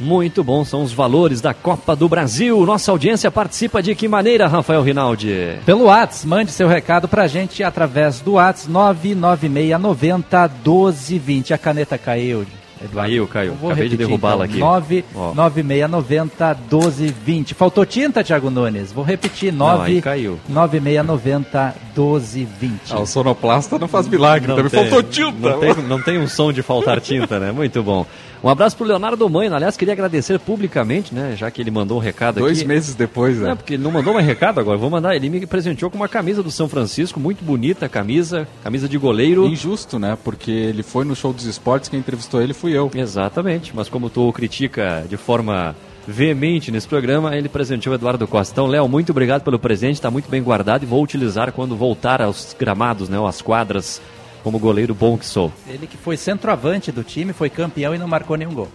Muito 0.00 0.42
bom, 0.42 0.64
são 0.64 0.82
os 0.82 0.92
valores 0.92 1.40
da 1.40 1.54
Copa 1.54 1.94
do 1.94 2.08
Brasil. 2.08 2.66
Nossa 2.66 2.90
audiência 2.90 3.30
participa 3.30 3.80
de 3.80 3.94
que 3.94 4.08
maneira, 4.08 4.48
Rafael 4.48 4.82
Rinaldi? 4.82 5.60
Pelo 5.64 5.84
Whats, 5.84 6.24
mande 6.24 6.50
seu 6.50 6.66
recado 6.66 7.06
pra 7.06 7.28
gente 7.28 7.62
através 7.62 8.20
do 8.20 8.32
Whats 8.32 8.66
99690 8.66 10.48
1220. 10.48 11.54
A 11.54 11.58
caneta 11.58 11.96
caiu. 11.96 12.44
Eduardo. 12.84 13.10
Caiu, 13.10 13.26
caiu. 13.26 13.52
Acabei 13.54 13.74
de 13.74 13.82
repetir, 13.82 13.98
derrubá-la 13.98 14.46
então. 14.46 14.74
aqui. 14.74 15.04
Ó. 15.14 15.34
99690 15.34 16.54
1220. 16.70 17.54
Faltou 17.54 17.84
tinta, 17.86 18.22
Thiago 18.24 18.50
Nunes? 18.50 18.92
Vou 18.92 19.04
repetir. 19.04 19.52
Não, 19.52 19.68
aí 19.68 19.76
9 19.78 20.02
caiu. 20.02 20.38
9690 20.48 21.74
1220. 21.96 22.92
Ah, 22.92 23.00
o 23.00 23.06
sonoplasta 23.06 23.78
não 23.78 23.88
faz 23.88 24.08
milagre, 24.08 24.48
também 24.48 24.68
tem- 24.70 24.80
faltou 24.80 25.02
tinta. 25.02 25.50
Não 25.50 25.60
tem, 25.60 25.74
não 25.84 26.02
tem 26.02 26.18
um 26.18 26.26
som 26.28 26.52
de 26.52 26.62
faltar 26.62 27.00
tinta, 27.00 27.38
né? 27.38 27.52
Muito 27.52 27.82
bom. 27.82 28.06
Um 28.42 28.48
abraço 28.48 28.76
pro 28.76 28.84
Leonardo 28.84 29.28
Mãe. 29.30 29.48
Aliás, 29.48 29.76
queria 29.76 29.94
agradecer 29.94 30.36
publicamente, 30.40 31.14
né? 31.14 31.36
Já 31.36 31.48
que 31.48 31.60
ele 31.60 31.70
mandou 31.70 31.98
um 31.98 32.00
recado 32.00 32.40
Dois 32.40 32.58
aqui. 32.58 32.66
meses 32.66 32.94
depois, 32.94 33.38
né? 33.38 33.50
Não, 33.50 33.56
porque 33.56 33.74
ele 33.74 33.82
não 33.84 33.92
mandou 33.92 34.12
mais 34.12 34.26
recado 34.26 34.58
agora. 34.58 34.76
Vou 34.76 34.90
mandar. 34.90 35.14
Ele 35.14 35.30
me 35.30 35.46
presenteou 35.46 35.88
com 35.88 35.96
uma 35.96 36.08
camisa 36.08 36.42
do 36.42 36.50
São 36.50 36.68
Francisco, 36.68 37.20
muito 37.20 37.44
bonita 37.44 37.86
a 37.86 37.88
camisa, 37.88 38.48
camisa 38.64 38.88
de 38.88 38.98
goleiro. 38.98 39.46
Injusto, 39.46 39.96
né? 39.96 40.18
Porque 40.24 40.50
ele 40.50 40.82
foi 40.82 41.04
no 41.04 41.14
show 41.14 41.32
dos 41.32 41.44
esportes, 41.44 41.88
quem 41.88 42.00
entrevistou 42.00 42.42
ele 42.42 42.52
fui 42.52 42.76
eu. 42.76 42.90
Exatamente, 42.92 43.72
mas 43.76 43.88
como 43.88 44.10
tu 44.10 44.32
critica 44.32 45.04
de 45.08 45.16
forma 45.16 45.76
veemente 46.06 46.72
nesse 46.72 46.88
programa, 46.88 47.36
ele 47.36 47.48
presenteou 47.48 47.92
o 47.92 47.96
Eduardo 47.96 48.26
Costa. 48.26 48.52
Então, 48.52 48.66
Léo, 48.66 48.88
muito 48.88 49.10
obrigado 49.10 49.42
pelo 49.42 49.58
presente, 49.58 49.94
está 49.94 50.10
muito 50.10 50.28
bem 50.28 50.42
guardado 50.42 50.82
e 50.82 50.86
vou 50.86 51.00
utilizar 51.00 51.52
quando 51.52 51.76
voltar 51.76 52.20
aos 52.20 52.56
gramados, 52.58 53.08
né, 53.08 53.18
às 53.24 53.40
quadras, 53.40 54.02
como 54.42 54.58
goleiro 54.58 54.94
bom 54.94 55.16
que 55.16 55.26
sou. 55.26 55.52
Ele 55.68 55.86
que 55.86 55.96
foi 55.96 56.16
centroavante 56.16 56.90
do 56.92 57.02
time, 57.02 57.32
foi 57.32 57.48
campeão 57.50 57.94
e 57.94 57.98
não 57.98 58.08
marcou 58.08 58.36
nenhum 58.36 58.54
gol. 58.54 58.68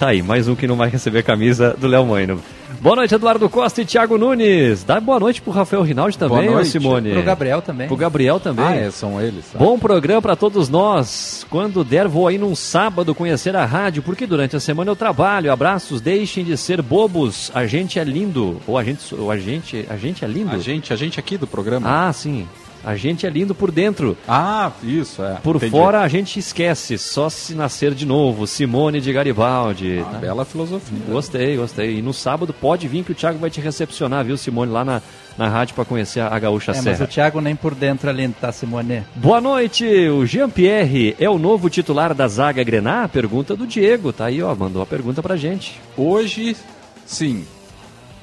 Tá 0.00 0.08
aí, 0.08 0.22
mais 0.22 0.48
um 0.48 0.54
que 0.56 0.66
não 0.66 0.76
vai 0.76 0.88
receber 0.88 1.18
a 1.18 1.22
camisa 1.22 1.76
do 1.78 1.86
Léo 1.86 2.06
Moino. 2.06 2.40
Boa 2.80 2.96
noite, 2.96 3.14
Eduardo 3.14 3.46
Costa 3.50 3.82
e 3.82 3.84
Thiago 3.84 4.16
Nunes. 4.16 4.82
Dá 4.82 4.98
boa 4.98 5.20
noite 5.20 5.42
pro 5.42 5.52
Rafael 5.52 5.82
Rinaldi 5.82 6.16
também, 6.16 6.38
Boa 6.38 6.50
ô 6.52 6.54
noite. 6.54 6.70
Simone. 6.70 7.12
Pro 7.12 7.22
Gabriel 7.22 7.60
também. 7.60 7.86
Pro 7.86 7.96
Gabriel 7.98 8.40
também. 8.40 8.64
Ah, 8.64 8.74
é, 8.74 8.90
são 8.90 9.20
eles. 9.20 9.44
tá? 9.52 9.58
Bom 9.58 9.78
programa 9.78 10.22
para 10.22 10.34
todos 10.34 10.70
nós. 10.70 11.44
Quando 11.50 11.84
der, 11.84 12.08
vou 12.08 12.26
aí 12.26 12.38
num 12.38 12.54
sábado 12.54 13.14
conhecer 13.14 13.54
a 13.54 13.66
rádio, 13.66 14.02
porque 14.02 14.26
durante 14.26 14.56
a 14.56 14.60
semana 14.60 14.90
eu 14.90 14.96
trabalho. 14.96 15.52
Abraços, 15.52 16.00
deixem 16.00 16.46
de 16.46 16.56
ser 16.56 16.80
bobos. 16.80 17.50
A 17.54 17.66
gente 17.66 17.98
é 17.98 18.04
lindo. 18.04 18.58
Ou 18.66 18.78
a 18.78 18.84
gente, 18.84 19.14
ou 19.14 19.30
a 19.30 19.36
gente, 19.36 19.84
a 19.90 19.98
gente 19.98 20.24
é 20.24 20.28
lindo. 20.28 20.56
A 20.56 20.58
gente, 20.58 20.94
a 20.94 20.96
gente 20.96 21.20
aqui 21.20 21.36
do 21.36 21.46
programa. 21.46 22.08
Ah, 22.08 22.10
sim. 22.10 22.48
A 22.84 22.96
gente 22.96 23.26
é 23.26 23.30
lindo 23.30 23.54
por 23.54 23.70
dentro. 23.70 24.16
Ah, 24.26 24.72
isso, 24.82 25.22
é. 25.22 25.34
Por 25.42 25.56
Entendi. 25.56 25.70
fora 25.70 26.00
a 26.00 26.08
gente 26.08 26.38
esquece, 26.38 26.96
só 26.96 27.28
se 27.28 27.54
nascer 27.54 27.94
de 27.94 28.06
novo. 28.06 28.46
Simone 28.46 29.00
de 29.00 29.12
Garibaldi. 29.12 30.00
Ah, 30.00 30.18
bela 30.18 30.44
filosofia. 30.44 30.98
Gostei, 31.08 31.56
gostei. 31.56 31.98
E 31.98 32.02
no 32.02 32.14
sábado 32.14 32.54
pode 32.54 32.88
vir 32.88 33.04
que 33.04 33.12
o 33.12 33.14
Thiago 33.14 33.38
vai 33.38 33.50
te 33.50 33.60
recepcionar, 33.60 34.24
viu, 34.24 34.36
Simone, 34.36 34.72
lá 34.72 34.84
na, 34.84 35.02
na 35.36 35.48
rádio 35.48 35.74
para 35.74 35.84
conhecer 35.84 36.20
a 36.20 36.38
Gaúcha 36.38 36.72
É, 36.72 36.74
mas 36.76 36.84
Serra. 36.84 37.04
o 37.04 37.06
Thiago 37.06 37.40
nem 37.40 37.54
por 37.54 37.74
dentro 37.74 38.08
ali, 38.08 38.26
tá, 38.28 38.50
Simone? 38.50 39.02
Boa 39.14 39.40
noite, 39.40 39.84
o 40.08 40.24
Jean-Pierre 40.24 41.16
é 41.18 41.28
o 41.28 41.38
novo 41.38 41.68
titular 41.68 42.14
da 42.14 42.26
zaga 42.28 42.62
Grená? 42.64 43.06
Pergunta 43.08 43.54
do 43.54 43.66
Diego, 43.66 44.12
tá 44.12 44.26
aí, 44.26 44.42
ó, 44.42 44.54
mandou 44.54 44.80
a 44.82 44.86
pergunta 44.86 45.22
pra 45.22 45.36
gente. 45.36 45.78
Hoje, 45.96 46.56
sim. 47.04 47.44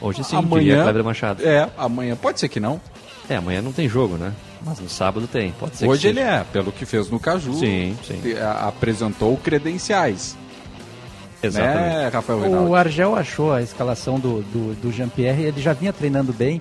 Hoje 0.02 0.24
sim, 0.24 0.36
amanhã, 0.36 0.86
diria 0.86 1.04
Machado. 1.04 1.44
É, 1.46 1.70
amanhã. 1.78 2.16
Pode 2.16 2.40
ser 2.40 2.50
que 2.50 2.60
não. 2.60 2.80
É, 3.30 3.36
amanhã 3.36 3.62
não 3.62 3.72
tem 3.72 3.90
jogo, 3.90 4.16
né? 4.16 4.32
Mas 4.66 4.80
no 4.80 4.90
sábado 4.90 5.28
tem, 5.28 5.52
pode 5.52 5.78
ser 5.78 5.88
Hoje 5.88 6.02
que 6.02 6.08
ele 6.08 6.20
seja. 6.20 6.32
é, 6.32 6.44
pelo 6.44 6.72
que 6.72 6.86
fez 6.86 7.10
no 7.10 7.20
Caju. 7.20 7.54
Sim, 7.54 7.98
sim. 8.06 8.20
te- 8.22 8.38
a- 8.38 8.68
Apresentou 8.68 9.38
credenciais. 9.38 10.36
Exatamente. 11.42 11.78
Né, 11.96 12.10
Rafael 12.12 12.40
O? 12.40 12.76
Argel 12.76 13.16
achou 13.16 13.54
a 13.54 13.62
escalação 13.62 14.20
do, 14.20 14.42
do, 14.42 14.76
do 14.82 14.92
Jean-Pierre, 14.92 15.44
ele 15.44 15.62
já 15.62 15.72
vinha 15.74 15.94
treinando 15.94 16.34
bem, 16.34 16.60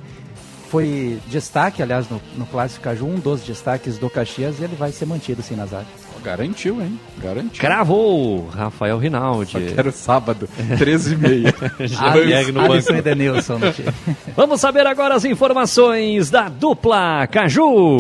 foi 0.71 1.19
destaque, 1.29 1.83
aliás, 1.83 2.09
no, 2.11 2.21
no 2.37 2.45
Clássico 2.47 2.85
Caju, 2.85 3.07
um 3.07 3.15
dos 3.19 3.41
destaques 3.43 3.97
do 3.99 4.11
Caxias, 4.11 4.61
e 4.61 4.65
ele 4.65 4.77
vai 4.77 4.93
ser 4.93 5.07
mantido 5.07 5.43
sim 5.43 5.55
na 5.57 5.65
zaga. 5.65 5.87
Garantiu, 6.23 6.81
hein? 6.81 6.99
Garantiu. 7.19 7.61
Cravou, 7.61 8.49
Rafael 8.49 8.99
Rinaldi. 8.99 9.53
Só 9.53 9.75
quero 9.75 9.93
sábado, 9.93 10.49
13h30. 10.59 11.87
Jean-Pierre 11.89 12.53
no 12.53 12.61
Alisson 12.61 12.97
e 12.97 13.03
Denilson. 13.03 13.59
Vamos 14.37 14.61
saber 14.61 14.87
agora 14.87 15.15
as 15.15 15.25
informações 15.25 16.31
da 16.31 16.49
dupla 16.49 17.27
Caju. 17.27 17.97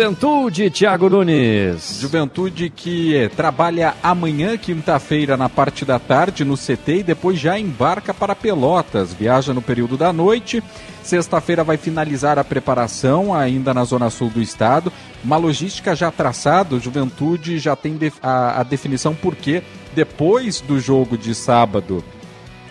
Juventude, 0.00 0.70
Thiago 0.70 1.10
Nunes. 1.10 1.98
Juventude 2.00 2.70
que 2.70 3.14
eh, 3.14 3.28
trabalha 3.28 3.94
amanhã, 4.02 4.56
quinta-feira, 4.56 5.36
na 5.36 5.46
parte 5.46 5.84
da 5.84 5.98
tarde, 5.98 6.42
no 6.42 6.56
CT 6.56 7.00
e 7.00 7.02
depois 7.02 7.38
já 7.38 7.58
embarca 7.58 8.14
para 8.14 8.34
Pelotas. 8.34 9.12
Viaja 9.12 9.52
no 9.52 9.60
período 9.60 9.98
da 9.98 10.10
noite. 10.10 10.64
Sexta-feira 11.02 11.62
vai 11.62 11.76
finalizar 11.76 12.38
a 12.38 12.44
preparação, 12.44 13.34
ainda 13.34 13.74
na 13.74 13.84
zona 13.84 14.08
sul 14.08 14.30
do 14.30 14.40
estado. 14.40 14.90
Uma 15.22 15.36
logística 15.36 15.94
já 15.94 16.10
traçada, 16.10 16.80
Juventude 16.80 17.58
já 17.58 17.76
tem 17.76 17.98
a, 18.22 18.60
a 18.60 18.62
definição 18.62 19.14
porque 19.14 19.62
depois 19.94 20.62
do 20.62 20.80
jogo 20.80 21.18
de 21.18 21.34
sábado, 21.34 22.02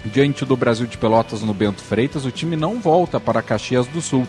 diante 0.03 0.43
do 0.45 0.57
Brasil 0.57 0.88
de 0.88 0.98
Pelotas 0.98 1.43
no 1.43 1.53
Bento 1.53 1.83
Freitas, 1.83 2.25
o 2.25 2.31
time 2.31 2.55
não 2.55 2.79
volta 2.79 3.19
para 3.19 3.43
Caxias 3.43 3.86
do 3.86 4.01
Sul. 4.01 4.27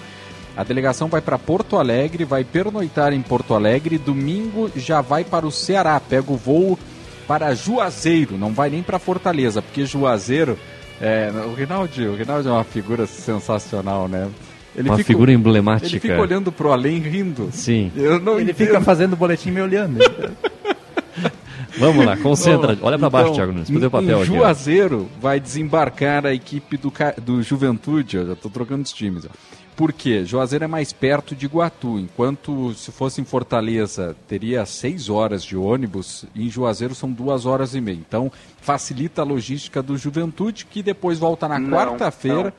A 0.57 0.65
delegação 0.65 1.09
vai 1.09 1.21
para 1.21 1.39
Porto 1.39 1.77
Alegre, 1.77 2.25
vai 2.25 2.45
pernoitar 2.45 3.13
em 3.13 3.23
Porto 3.23 3.55
Alegre, 3.55 3.97
domingo 3.99 4.71
já 4.77 5.01
vai 5.01 5.25
para 5.25 5.47
o 5.47 5.51
Ceará, 5.51 5.99
pega 6.01 6.31
o 6.33 6.37
voo 6.37 6.79
para 7.27 7.55
Juazeiro, 7.55 8.37
não 8.37 8.53
vai 8.53 8.69
nem 8.69 8.83
para 8.83 8.99
Fortaleza, 8.99 9.63
porque 9.63 9.87
Juazeiro, 9.87 10.59
é, 11.01 11.31
o 11.47 11.55
Rinaldi, 11.55 12.03
o 12.07 12.15
Rinaldi 12.17 12.49
é 12.49 12.51
uma 12.51 12.65
figura 12.65 13.07
sensacional, 13.07 14.09
né? 14.09 14.29
Ele 14.77 14.89
Uma 14.89 14.97
fica- 14.99 15.07
figura 15.09 15.33
emblemática. 15.33 15.89
Ele 15.89 15.99
fica 16.01 16.21
olhando 16.21 16.53
pro 16.53 16.71
além 16.73 16.99
rindo. 16.99 17.49
Sim. 17.53 17.91
Eu 17.97 18.21
não 18.21 18.35
Ele 18.39 18.51
entendo. 18.53 18.67
fica 18.69 18.81
fazendo 18.81 19.17
boletim 19.17 19.51
me 19.51 19.61
olhando. 19.61 19.99
Vamos 21.79 22.05
lá, 22.05 22.17
concentra. 22.17 22.77
Olha 22.83 22.99
pra 22.99 23.09
baixo, 23.09 23.27
então, 23.29 23.37
Thiago 23.37 23.53
Nunes. 23.53 23.71
Cadê 23.71 23.87
o 23.87 23.91
papel 23.91 24.21
aqui? 24.23 24.31
ó? 24.33 24.35
Juazeiro 24.35 25.09
vai 25.21 25.39
desembarcar 25.41 26.27
a 26.27 26.35
equipe 26.35 26.77
do, 26.77 26.93
do 27.23 27.43
Juventude, 27.43 28.19
ó, 28.19 28.25
já 28.27 28.33
estou 28.35 28.51
trocando 28.51 28.83
os 28.83 28.93
times. 28.93 29.25
Ó. 29.25 29.29
Por 29.81 29.95
quê? 29.95 30.27
Juazeiro 30.27 30.67
é 30.67 30.69
mais 30.69 30.93
perto 30.93 31.35
de 31.35 31.47
Iguatu, 31.47 31.99
enquanto 31.99 32.75
se 32.75 32.93
fosse 32.93 33.23
em 33.23 33.25
Fortaleza 33.25 34.15
teria 34.29 34.67
seis 34.67 35.09
horas 35.09 35.43
de 35.43 35.57
ônibus, 35.57 36.27
em 36.37 36.51
Juazeiro 36.51 36.95
são 36.95 37.11
duas 37.11 37.47
horas 37.47 37.75
e 37.75 37.81
meia. 37.81 37.97
Então 37.97 38.31
facilita 38.61 39.23
a 39.23 39.25
logística 39.25 39.83
do 39.83 39.97
Juventude, 39.97 40.67
que 40.67 40.83
depois 40.83 41.19
volta 41.19 41.49
na 41.49 41.59
quarta-feira. 41.59 42.53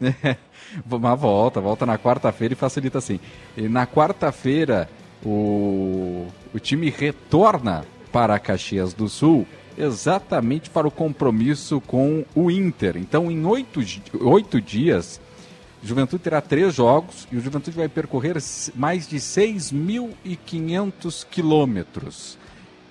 Uma 0.90 1.14
volta, 1.14 1.60
volta 1.60 1.84
na 1.84 1.98
quarta-feira 1.98 2.54
e 2.54 2.56
facilita 2.56 2.96
assim. 2.96 3.20
E 3.54 3.68
na 3.68 3.86
quarta-feira 3.86 4.88
o, 5.22 6.26
o 6.54 6.58
time 6.58 6.88
retorna 6.88 7.84
para 8.10 8.38
Caxias 8.38 8.94
do 8.94 9.06
Sul 9.06 9.46
exatamente 9.76 10.70
para 10.70 10.88
o 10.88 10.90
compromisso 10.90 11.78
com 11.82 12.24
o 12.34 12.50
Inter. 12.50 12.96
Então, 12.96 13.30
em 13.30 13.44
oito, 13.44 13.80
oito 14.22 14.60
dias, 14.62 15.20
Juventude 15.84 16.22
terá 16.22 16.40
três 16.40 16.74
jogos 16.74 17.28
e 17.30 17.36
o 17.36 17.40
Juventude 17.40 17.76
vai 17.76 17.88
percorrer 17.88 18.36
mais 18.74 19.06
de 19.06 19.18
6.500 19.18 21.26
quilômetros 21.30 22.38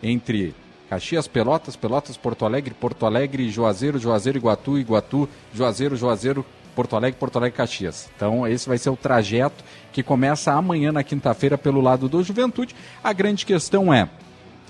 entre 0.04 0.54
Caxias, 0.88 1.28
Pelotas, 1.28 1.76
Pelotas, 1.76 2.16
Porto 2.16 2.46
Alegre, 2.46 2.76
Porto 2.76 3.08
Alegre, 3.08 3.50
Juazeiro, 3.50 3.98
Juazeiro, 3.98 4.38
Iguatu, 4.38 4.78
Iguatu, 4.78 5.28
Juazeiro, 5.56 5.96
Juazeiro, 5.96 6.46
Porto 6.76 6.96
Alegre, 6.96 7.20
Porto 7.20 7.38
Alegre, 7.38 7.58
Caxias. 7.58 8.12
Então, 8.16 8.48
esse 8.48 8.70
vai 8.70 8.78
ser 8.78 8.92
o 8.92 8.96
trajeto 8.96 9.64
que 9.92 10.04
começa 10.04 10.54
amanhã 10.54 10.92
na 10.92 11.04
quinta-feira 11.04 11.58
pelo 11.58 11.82
lado 11.82 12.08
do 12.08 12.24
Juventude. 12.24 12.76
A 13.04 13.12
grande 13.12 13.44
questão 13.44 13.92
é 13.92 14.08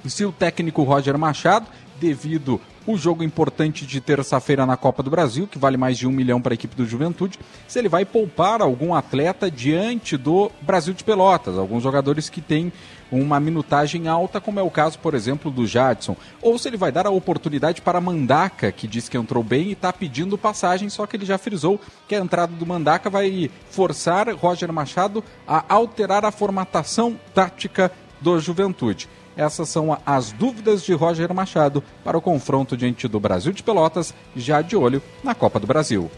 se 0.08 0.24
o 0.24 0.32
técnico 0.32 0.84
Roger 0.84 1.18
Machado, 1.18 1.68
devido 2.00 2.62
o 2.86 2.98
jogo 2.98 3.24
importante 3.24 3.86
de 3.86 4.02
terça-feira 4.02 4.66
na 4.66 4.76
Copa 4.76 5.02
do 5.02 5.10
Brasil, 5.10 5.48
que 5.48 5.58
vale 5.58 5.78
mais 5.78 5.98
de 5.98 6.08
um 6.08 6.12
milhão 6.12 6.42
para 6.42 6.54
a 6.54 6.56
equipe 6.56 6.76
do 6.76 6.86
Juventude, 6.86 7.40
se 7.68 7.80
ele 7.80 7.90
vai 7.90 8.06
poupar 8.06 8.62
algum 8.62 8.94
atleta 8.94 9.50
diante 9.50 10.18
do 10.18 10.52
Brasil 10.62 10.94
de 10.94 11.04
Pelotas, 11.04 11.58
alguns 11.58 11.84
jogadores 11.84 12.30
que 12.30 12.42
têm 12.42 12.72
uma 13.12 13.40
minutagem 13.40 14.08
alta, 14.08 14.42
como 14.42 14.60
é 14.60 14.64
o 14.64 14.72
caso, 14.72 14.98
por 14.98 15.14
exemplo, 15.14 15.52
do 15.52 15.68
Jadson, 15.68 16.18
ou 16.42 16.58
se 16.58 16.68
ele 16.68 16.78
vai 16.78 16.92
dar 16.92 17.06
a 17.06 17.12
oportunidade 17.12 17.82
para 17.82 18.02
Mandaca, 18.02 18.72
que 18.72 18.88
diz 18.88 19.08
que 19.08 19.18
entrou 19.18 19.44
bem 19.44 19.68
e 19.68 19.74
está 19.74 19.94
pedindo 19.94 20.38
passagem, 20.38 20.90
só 20.90 21.06
que 21.06 21.16
ele 21.16 21.26
já 21.26 21.38
frisou 21.38 21.80
que 22.08 22.16
a 22.16 22.20
entrada 22.20 22.54
do 22.54 22.66
Mandaca 22.66 23.10
vai 23.10 23.52
forçar 23.70 24.34
Roger 24.34 24.74
Machado 24.74 25.24
a 25.48 25.64
alterar 25.70 26.26
a 26.26 26.32
formatação 26.32 27.20
tática 27.34 27.92
do 28.20 28.40
Juventude. 28.40 29.08
Essas 29.36 29.70
são 29.70 29.98
as 30.06 30.32
dúvidas 30.32 30.84
de 30.84 30.94
Roger 30.94 31.34
Machado 31.34 31.84
para 32.04 32.18
o 32.18 32.22
confronto 32.22 32.78
diante 32.78 33.08
do 33.08 33.20
Brasil 33.20 33.52
de 33.52 33.64
Pelotas, 33.64 34.14
já 34.36 34.62
de 34.62 34.76
olho 34.76 35.02
na 35.24 35.34
Copa 35.34 35.60
do 35.60 35.68
Brasil. 35.68 36.10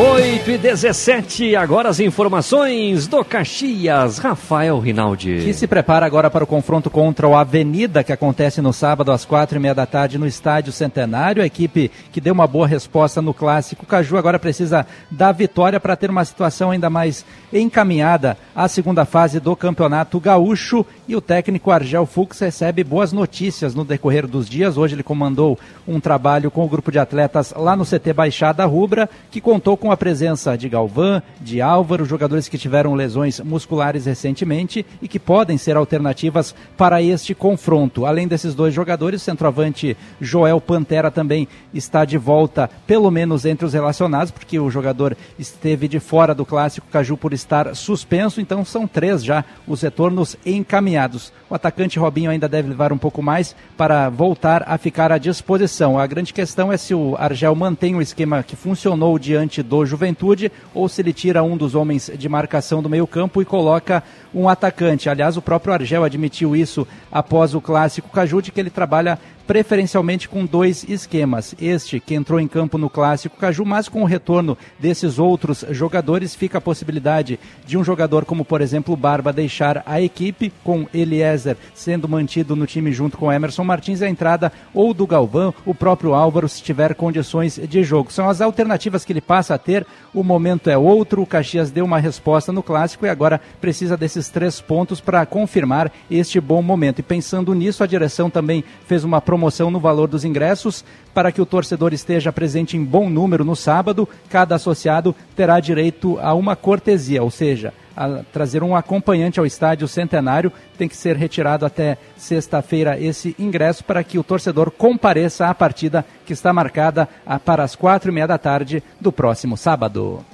8 0.00 0.52
e 0.52 0.58
17, 0.58 1.56
agora 1.56 1.88
as 1.88 1.98
informações 1.98 3.08
do 3.08 3.24
Caxias, 3.24 4.18
Rafael 4.18 4.78
Rinaldi. 4.78 5.40
Que 5.42 5.52
se 5.52 5.66
prepara 5.66 6.06
agora 6.06 6.30
para 6.30 6.44
o 6.44 6.46
confronto 6.46 6.88
contra 6.88 7.26
o 7.26 7.34
Avenida, 7.34 8.04
que 8.04 8.12
acontece 8.12 8.62
no 8.62 8.72
sábado 8.72 9.10
às 9.10 9.24
quatro 9.24 9.58
e 9.58 9.60
meia 9.60 9.74
da 9.74 9.86
tarde 9.86 10.16
no 10.16 10.24
Estádio 10.24 10.72
Centenário. 10.72 11.42
A 11.42 11.46
equipe 11.46 11.90
que 12.12 12.20
deu 12.20 12.32
uma 12.32 12.46
boa 12.46 12.64
resposta 12.64 13.20
no 13.20 13.34
clássico 13.34 13.84
Caju 13.86 14.16
agora 14.16 14.38
precisa 14.38 14.86
da 15.10 15.32
vitória 15.32 15.80
para 15.80 15.96
ter 15.96 16.10
uma 16.10 16.24
situação 16.24 16.70
ainda 16.70 16.88
mais 16.88 17.26
encaminhada 17.52 18.38
à 18.54 18.68
segunda 18.68 19.04
fase 19.04 19.40
do 19.40 19.56
Campeonato 19.56 20.20
Gaúcho. 20.20 20.86
E 21.08 21.16
o 21.16 21.20
técnico 21.20 21.72
Argel 21.72 22.06
Fux 22.06 22.38
recebe 22.38 22.84
boas 22.84 23.12
notícias 23.12 23.74
no 23.74 23.84
decorrer 23.84 24.28
dos 24.28 24.48
dias. 24.48 24.76
Hoje 24.76 24.94
ele 24.94 25.02
comandou 25.02 25.58
um 25.88 25.98
trabalho 25.98 26.52
com 26.52 26.64
o 26.64 26.68
grupo 26.68 26.92
de 26.92 27.00
atletas 27.00 27.52
lá 27.56 27.74
no 27.74 27.84
CT 27.84 28.12
Baixada 28.12 28.64
Rubra, 28.64 29.10
que 29.28 29.40
contou 29.40 29.76
com 29.76 29.87
com 29.88 29.92
a 29.92 29.96
presença 29.96 30.54
de 30.54 30.68
Galvão, 30.68 31.22
de 31.40 31.62
Álvaro, 31.62 32.04
jogadores 32.04 32.46
que 32.46 32.58
tiveram 32.58 32.92
lesões 32.92 33.40
musculares 33.40 34.04
recentemente 34.04 34.84
e 35.00 35.08
que 35.08 35.18
podem 35.18 35.56
ser 35.56 35.78
alternativas 35.78 36.54
para 36.76 37.00
este 37.00 37.34
confronto. 37.34 38.04
Além 38.04 38.28
desses 38.28 38.54
dois 38.54 38.74
jogadores, 38.74 39.22
o 39.22 39.24
centroavante 39.24 39.96
Joel 40.20 40.60
Pantera 40.60 41.10
também 41.10 41.48
está 41.72 42.04
de 42.04 42.18
volta, 42.18 42.68
pelo 42.86 43.10
menos 43.10 43.46
entre 43.46 43.64
os 43.64 43.72
relacionados, 43.72 44.30
porque 44.30 44.58
o 44.58 44.70
jogador 44.70 45.16
esteve 45.38 45.88
de 45.88 45.98
fora 45.98 46.34
do 46.34 46.44
clássico 46.44 46.86
Caju 46.92 47.16
por 47.16 47.32
estar 47.32 47.74
suspenso, 47.74 48.42
então 48.42 48.66
são 48.66 48.86
três 48.86 49.24
já 49.24 49.42
os 49.66 49.80
retornos 49.80 50.36
encaminhados. 50.44 51.32
O 51.48 51.54
atacante 51.54 51.98
Robinho 51.98 52.30
ainda 52.30 52.46
deve 52.46 52.68
levar 52.68 52.92
um 52.92 52.98
pouco 52.98 53.22
mais 53.22 53.56
para 53.74 54.10
voltar 54.10 54.64
a 54.66 54.76
ficar 54.76 55.10
à 55.10 55.16
disposição. 55.16 55.98
A 55.98 56.06
grande 56.06 56.34
questão 56.34 56.70
é 56.70 56.76
se 56.76 56.92
o 56.92 57.16
Argel 57.18 57.54
mantém 57.54 57.94
o 57.94 58.02
esquema 58.02 58.42
que 58.42 58.54
funcionou 58.54 59.18
diante 59.18 59.62
do 59.62 59.77
Juventude 59.86 60.50
ou 60.74 60.88
se 60.88 61.00
ele 61.00 61.12
tira 61.12 61.42
um 61.42 61.56
dos 61.56 61.74
homens 61.74 62.10
de 62.16 62.28
marcação 62.28 62.82
do 62.82 62.88
meio-campo 62.88 63.40
e 63.42 63.44
coloca 63.44 64.02
um 64.34 64.48
atacante. 64.48 65.08
Aliás, 65.08 65.36
o 65.36 65.42
próprio 65.42 65.74
Argel 65.74 66.04
admitiu 66.04 66.54
isso 66.54 66.86
após 67.10 67.54
o 67.54 67.60
clássico 67.60 68.10
Caju, 68.10 68.42
de 68.42 68.52
que 68.52 68.60
ele 68.60 68.70
trabalha 68.70 69.18
preferencialmente 69.48 70.28
com 70.28 70.44
dois 70.44 70.84
esquemas. 70.86 71.54
Este 71.58 71.98
que 71.98 72.14
entrou 72.14 72.38
em 72.38 72.46
campo 72.46 72.76
no 72.76 72.90
clássico 72.90 73.38
Caju, 73.38 73.64
mas 73.64 73.88
com 73.88 74.02
o 74.02 74.04
retorno 74.04 74.58
desses 74.78 75.18
outros 75.18 75.64
jogadores, 75.70 76.34
fica 76.34 76.58
a 76.58 76.60
possibilidade 76.60 77.40
de 77.64 77.78
um 77.78 77.82
jogador 77.82 78.26
como, 78.26 78.44
por 78.44 78.60
exemplo, 78.60 78.94
Barba 78.94 79.32
deixar 79.32 79.82
a 79.86 80.02
equipe, 80.02 80.52
com 80.62 80.86
Eliezer 80.92 81.56
sendo 81.74 82.06
mantido 82.06 82.54
no 82.54 82.66
time 82.66 82.92
junto 82.92 83.16
com 83.16 83.32
Emerson 83.32 83.64
Martins, 83.64 84.02
a 84.02 84.08
entrada 84.08 84.52
ou 84.74 84.92
do 84.92 85.06
Galvão, 85.06 85.54
o 85.64 85.74
próprio 85.74 86.12
Álvaro, 86.12 86.46
se 86.46 86.62
tiver 86.62 86.94
condições 86.94 87.58
de 87.58 87.82
jogo. 87.82 88.12
São 88.12 88.28
as 88.28 88.42
alternativas 88.42 89.02
que 89.02 89.14
ele 89.14 89.20
passa 89.22 89.54
a 89.54 89.58
ter. 89.58 89.86
O 90.12 90.22
momento 90.22 90.68
é 90.68 90.76
outro. 90.76 91.22
O 91.22 91.26
Caxias 91.26 91.70
deu 91.70 91.86
uma 91.86 91.98
resposta 91.98 92.52
no 92.52 92.62
clássico 92.62 93.06
e 93.06 93.08
agora 93.08 93.40
precisa 93.62 93.96
desses 93.96 94.28
três 94.28 94.60
pontos 94.60 95.00
para 95.00 95.24
confirmar 95.24 95.90
este 96.10 96.38
bom 96.38 96.60
momento. 96.60 96.98
E 96.98 97.02
pensando 97.02 97.54
nisso, 97.54 97.82
a 97.82 97.86
direção 97.86 98.28
também 98.28 98.62
fez 98.86 99.04
uma 99.04 99.22
promoção 99.22 99.37
promoção 99.38 99.70
no 99.70 99.78
valor 99.78 100.08
dos 100.08 100.24
ingressos 100.24 100.84
para 101.14 101.30
que 101.30 101.40
o 101.40 101.46
torcedor 101.46 101.92
esteja 101.92 102.32
presente 102.32 102.76
em 102.76 102.82
bom 102.82 103.08
número 103.08 103.44
no 103.44 103.54
sábado. 103.54 104.08
Cada 104.28 104.56
associado 104.56 105.14
terá 105.36 105.60
direito 105.60 106.18
a 106.20 106.34
uma 106.34 106.56
cortesia, 106.56 107.22
ou 107.22 107.30
seja, 107.30 107.72
a 107.96 108.24
trazer 108.32 108.64
um 108.64 108.74
acompanhante 108.74 109.38
ao 109.38 109.46
estádio 109.46 109.86
centenário. 109.86 110.52
Tem 110.76 110.88
que 110.88 110.96
ser 110.96 111.14
retirado 111.14 111.64
até 111.64 111.98
sexta-feira 112.16 112.98
esse 112.98 113.36
ingresso 113.38 113.84
para 113.84 114.02
que 114.02 114.18
o 114.18 114.24
torcedor 114.24 114.72
compareça 114.72 115.46
à 115.46 115.54
partida 115.54 116.04
que 116.26 116.32
está 116.32 116.52
marcada 116.52 117.08
para 117.44 117.62
as 117.62 117.76
quatro 117.76 118.10
e 118.10 118.14
meia 118.14 118.26
da 118.26 118.38
tarde 118.38 118.82
do 119.00 119.12
próximo 119.12 119.56
sábado. 119.56 120.24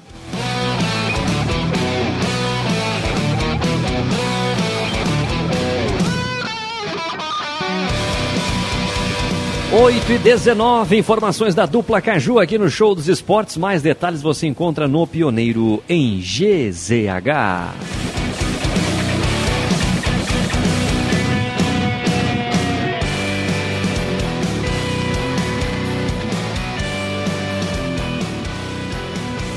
8 9.77 10.13
e 10.13 10.19
19, 10.19 10.97
informações 10.97 11.53
da 11.53 11.67
dupla 11.67 12.01
Caju 12.01 12.39
aqui 12.39 12.57
no 12.57 12.71
Show 12.71 12.95
dos 12.95 13.09
Esportes. 13.09 13.57
Mais 13.57 13.83
detalhes 13.83 14.23
você 14.23 14.47
encontra 14.47 14.87
no 14.87 15.05
Pioneiro 15.05 15.83
em 15.89 16.21
GZH. 16.21 18.24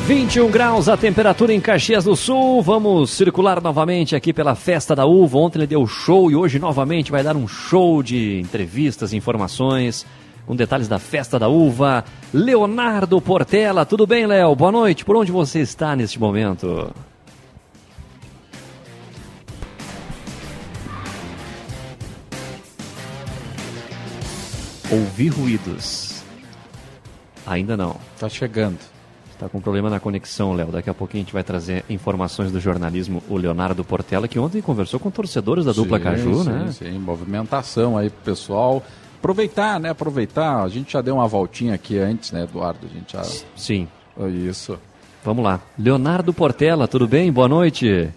Vinte 0.07 0.37
e 0.37 0.41
um 0.41 0.49
graus 0.49 0.87
a 0.87 0.95
temperatura 0.95 1.53
em 1.53 1.59
Caxias 1.59 2.05
do 2.05 2.15
Sul. 2.15 2.61
Vamos 2.61 3.11
circular 3.11 3.61
novamente 3.61 4.15
aqui 4.15 4.31
pela 4.31 4.55
Festa 4.55 4.95
da 4.95 5.05
Uva. 5.05 5.37
Ontem 5.37 5.59
ele 5.59 5.67
deu 5.67 5.85
show 5.85 6.31
e 6.31 6.35
hoje 6.35 6.59
novamente 6.59 7.11
vai 7.11 7.21
dar 7.21 7.35
um 7.35 7.45
show 7.45 8.01
de 8.01 8.39
entrevistas, 8.39 9.11
informações, 9.11 10.05
com 10.45 10.55
detalhes 10.55 10.87
da 10.87 10.97
Festa 10.97 11.37
da 11.37 11.49
Uva. 11.49 12.05
Leonardo 12.33 13.19
Portela, 13.19 13.85
tudo 13.85 14.07
bem, 14.07 14.25
Léo? 14.25 14.55
Boa 14.55 14.71
noite. 14.71 15.03
Por 15.03 15.17
onde 15.17 15.29
você 15.29 15.59
está 15.59 15.93
neste 15.93 16.17
momento? 16.17 16.89
Ouvi 24.89 25.27
ruídos. 25.27 26.23
Ainda 27.45 27.75
não. 27.75 27.97
Tá 28.17 28.29
chegando. 28.29 28.79
Está 29.37 29.47
com 29.47 29.61
problema 29.61 29.87
na 29.87 29.99
conexão, 29.99 30.53
Léo. 30.53 30.71
Daqui 30.71 30.89
a 30.89 30.95
pouquinho 30.95 31.21
a 31.21 31.25
gente 31.25 31.33
vai 31.33 31.43
trazer 31.43 31.85
informações 31.87 32.51
do 32.51 32.59
jornalismo, 32.59 33.21
o 33.29 33.37
Leonardo 33.37 33.83
Portela, 33.83 34.27
que 34.27 34.39
ontem 34.39 34.63
conversou 34.63 34.99
com 34.99 35.11
torcedores 35.11 35.63
da 35.63 35.71
dupla 35.71 35.99
sim, 35.99 36.03
Caju, 36.03 36.43
sim, 36.43 36.49
né? 36.49 36.71
Sim, 36.71 36.97
movimentação 36.97 37.95
aí 37.95 38.09
pro 38.09 38.33
pessoal. 38.33 38.83
Aproveitar, 39.19 39.79
né? 39.79 39.91
Aproveitar. 39.91 40.63
A 40.63 40.67
gente 40.67 40.93
já 40.93 41.01
deu 41.01 41.13
uma 41.13 41.27
voltinha 41.27 41.75
aqui 41.75 41.99
antes, 41.99 42.31
né, 42.31 42.45
Eduardo? 42.45 42.87
A 42.89 42.89
gente 42.91 43.13
já. 43.13 43.23
Sim. 43.55 43.87
Isso. 44.49 44.79
Vamos 45.23 45.43
lá. 45.43 45.61
Leonardo 45.77 46.33
Portela, 46.33 46.87
tudo 46.87 47.07
bem? 47.07 47.31
Boa 47.31 47.47
noite. 47.47 48.09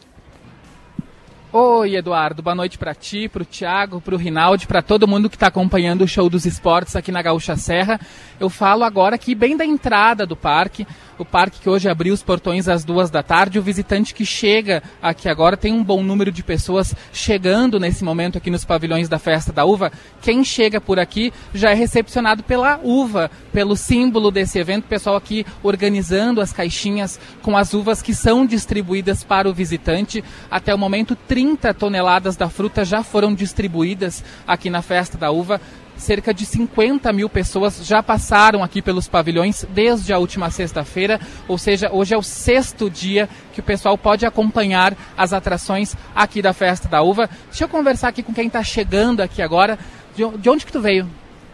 Oi, 1.52 1.96
Eduardo. 1.96 2.44
Boa 2.44 2.54
noite 2.54 2.78
para 2.78 2.94
ti, 2.94 3.28
para 3.28 3.42
o 3.42 3.44
Thiago, 3.44 4.00
para 4.00 4.14
o 4.14 4.18
Rinaldi, 4.18 4.68
para 4.68 4.80
todo 4.80 5.08
mundo 5.08 5.28
que 5.28 5.34
está 5.34 5.48
acompanhando 5.48 6.02
o 6.02 6.06
show 6.06 6.30
dos 6.30 6.46
esportes 6.46 6.94
aqui 6.94 7.10
na 7.10 7.20
Gaúcha 7.20 7.56
Serra. 7.56 8.00
Eu 8.38 8.48
falo 8.48 8.84
agora 8.84 9.16
aqui 9.16 9.34
bem 9.34 9.56
da 9.56 9.66
entrada 9.66 10.24
do 10.24 10.36
parque. 10.36 10.86
O 11.20 11.24
parque 11.26 11.60
que 11.60 11.68
hoje 11.68 11.86
abriu 11.86 12.14
os 12.14 12.22
portões 12.22 12.66
às 12.66 12.82
duas 12.82 13.10
da 13.10 13.22
tarde. 13.22 13.58
O 13.58 13.62
visitante 13.62 14.14
que 14.14 14.24
chega 14.24 14.82
aqui 15.02 15.28
agora 15.28 15.54
tem 15.54 15.70
um 15.70 15.84
bom 15.84 16.02
número 16.02 16.32
de 16.32 16.42
pessoas 16.42 16.94
chegando 17.12 17.78
nesse 17.78 18.02
momento 18.02 18.38
aqui 18.38 18.50
nos 18.50 18.64
pavilhões 18.64 19.06
da 19.06 19.18
Festa 19.18 19.52
da 19.52 19.66
Uva. 19.66 19.92
Quem 20.22 20.42
chega 20.42 20.80
por 20.80 20.98
aqui 20.98 21.30
já 21.52 21.72
é 21.72 21.74
recepcionado 21.74 22.42
pela 22.42 22.80
uva, 22.82 23.30
pelo 23.52 23.76
símbolo 23.76 24.30
desse 24.30 24.58
evento. 24.58 24.84
O 24.84 24.88
pessoal 24.88 25.14
aqui 25.14 25.44
organizando 25.62 26.40
as 26.40 26.54
caixinhas 26.54 27.20
com 27.42 27.54
as 27.54 27.74
uvas 27.74 28.00
que 28.00 28.14
são 28.14 28.46
distribuídas 28.46 29.22
para 29.22 29.46
o 29.46 29.52
visitante. 29.52 30.24
Até 30.50 30.74
o 30.74 30.78
momento, 30.78 31.14
30 31.14 31.74
toneladas 31.74 32.34
da 32.34 32.48
fruta 32.48 32.82
já 32.82 33.02
foram 33.02 33.34
distribuídas 33.34 34.24
aqui 34.46 34.70
na 34.70 34.80
Festa 34.80 35.18
da 35.18 35.30
Uva. 35.30 35.60
Cerca 36.00 36.32
de 36.32 36.46
50 36.46 37.12
mil 37.12 37.28
pessoas 37.28 37.86
já 37.86 38.02
passaram 38.02 38.62
aqui 38.64 38.80
pelos 38.80 39.06
pavilhões 39.06 39.66
desde 39.74 40.12
a 40.14 40.18
última 40.18 40.50
sexta-feira, 40.50 41.20
ou 41.46 41.58
seja, 41.58 41.90
hoje 41.92 42.14
é 42.14 42.16
o 42.18 42.22
sexto 42.22 42.88
dia 42.88 43.28
que 43.52 43.60
o 43.60 43.62
pessoal 43.62 43.98
pode 43.98 44.24
acompanhar 44.24 44.96
as 45.16 45.34
atrações 45.34 45.94
aqui 46.14 46.40
da 46.40 46.54
Festa 46.54 46.88
da 46.88 47.02
Uva. 47.02 47.28
Deixa 47.50 47.64
eu 47.64 47.68
conversar 47.68 48.08
aqui 48.08 48.22
com 48.22 48.32
quem 48.32 48.46
está 48.46 48.64
chegando 48.64 49.20
aqui 49.20 49.42
agora. 49.42 49.78
De, 50.16 50.26
de 50.38 50.48
onde 50.48 50.64
que 50.64 50.72
tu 50.72 50.80
veio? 50.80 51.06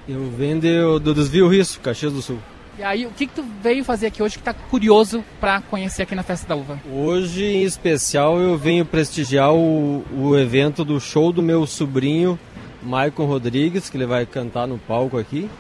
Eu 0.09 0.31
venho 0.31 0.61
de- 0.61 1.01
do 1.01 1.13
Desvio 1.13 1.49
Risco, 1.49 1.83
Caxias 1.83 2.13
do 2.13 2.23
Sul. 2.23 2.39
E 2.79 2.83
aí, 2.85 3.05
o 3.07 3.11
que 3.11 3.27
que 3.27 3.35
tu 3.35 3.45
veio 3.63 3.83
fazer 3.85 4.07
aqui 4.07 4.23
hoje 4.23 4.35
que 4.35 4.43
está 4.43 4.53
curioso 4.55 5.25
para 5.41 5.61
conhecer 5.63 6.03
aqui 6.03 6.15
na 6.15 6.23
Festa 6.23 6.47
da 6.47 6.55
Uva? 6.55 6.79
Hoje, 6.93 7.45
em 7.45 7.63
especial, 7.65 8.39
eu 8.39 8.57
venho 8.57 8.85
prestigiar 8.85 9.53
o, 9.53 10.05
o 10.15 10.39
evento 10.39 10.85
do 10.85 11.01
show 11.01 11.33
do 11.33 11.43
meu 11.43 11.67
sobrinho, 11.67 12.39
Maicon 12.83 13.27
Rodrigues, 13.27 13.91
que 13.91 13.97
ele 13.97 14.07
vai 14.07 14.27
cantar 14.27 14.67
no 14.67 14.79
palco 14.79 15.19
aqui. 15.19 15.51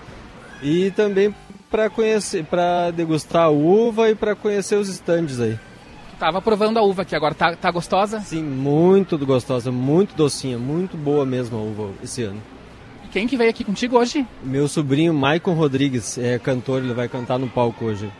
E 0.62 0.90
também 0.92 1.35
para 1.70 1.90
conhecer, 1.90 2.44
para 2.44 2.90
degustar 2.90 3.44
a 3.44 3.50
uva 3.50 4.11
e 4.11 4.14
para 4.14 4.35
conhecer 4.35 4.76
os 4.76 4.88
estandes 4.88 5.40
aí. 5.40 5.59
Tava 6.18 6.40
provando 6.40 6.79
a 6.79 6.83
uva 6.83 7.02
aqui 7.02 7.14
agora, 7.14 7.35
tá, 7.35 7.55
tá 7.55 7.70
gostosa? 7.70 8.20
Sim, 8.20 8.42
muito 8.42 9.18
gostosa, 9.18 9.70
muito 9.70 10.14
docinha, 10.14 10.59
muito 10.59 10.96
boa 10.96 11.26
mesmo 11.26 11.59
a 11.59 11.61
uva 11.61 11.90
esse 12.02 12.22
ano. 12.22 12.42
E 13.05 13.09
quem 13.09 13.26
que 13.26 13.37
veio 13.37 13.50
aqui 13.50 13.62
contigo 13.62 13.98
hoje? 13.98 14.26
Meu 14.42 14.66
sobrinho 14.66 15.12
Maicon 15.12 15.52
Rodrigues 15.52 16.16
é 16.16 16.38
cantor, 16.38 16.83
ele 16.83 16.94
vai 16.94 17.09
cantar 17.09 17.38
no 17.38 17.48
palco 17.48 17.85
hoje. 17.85 18.11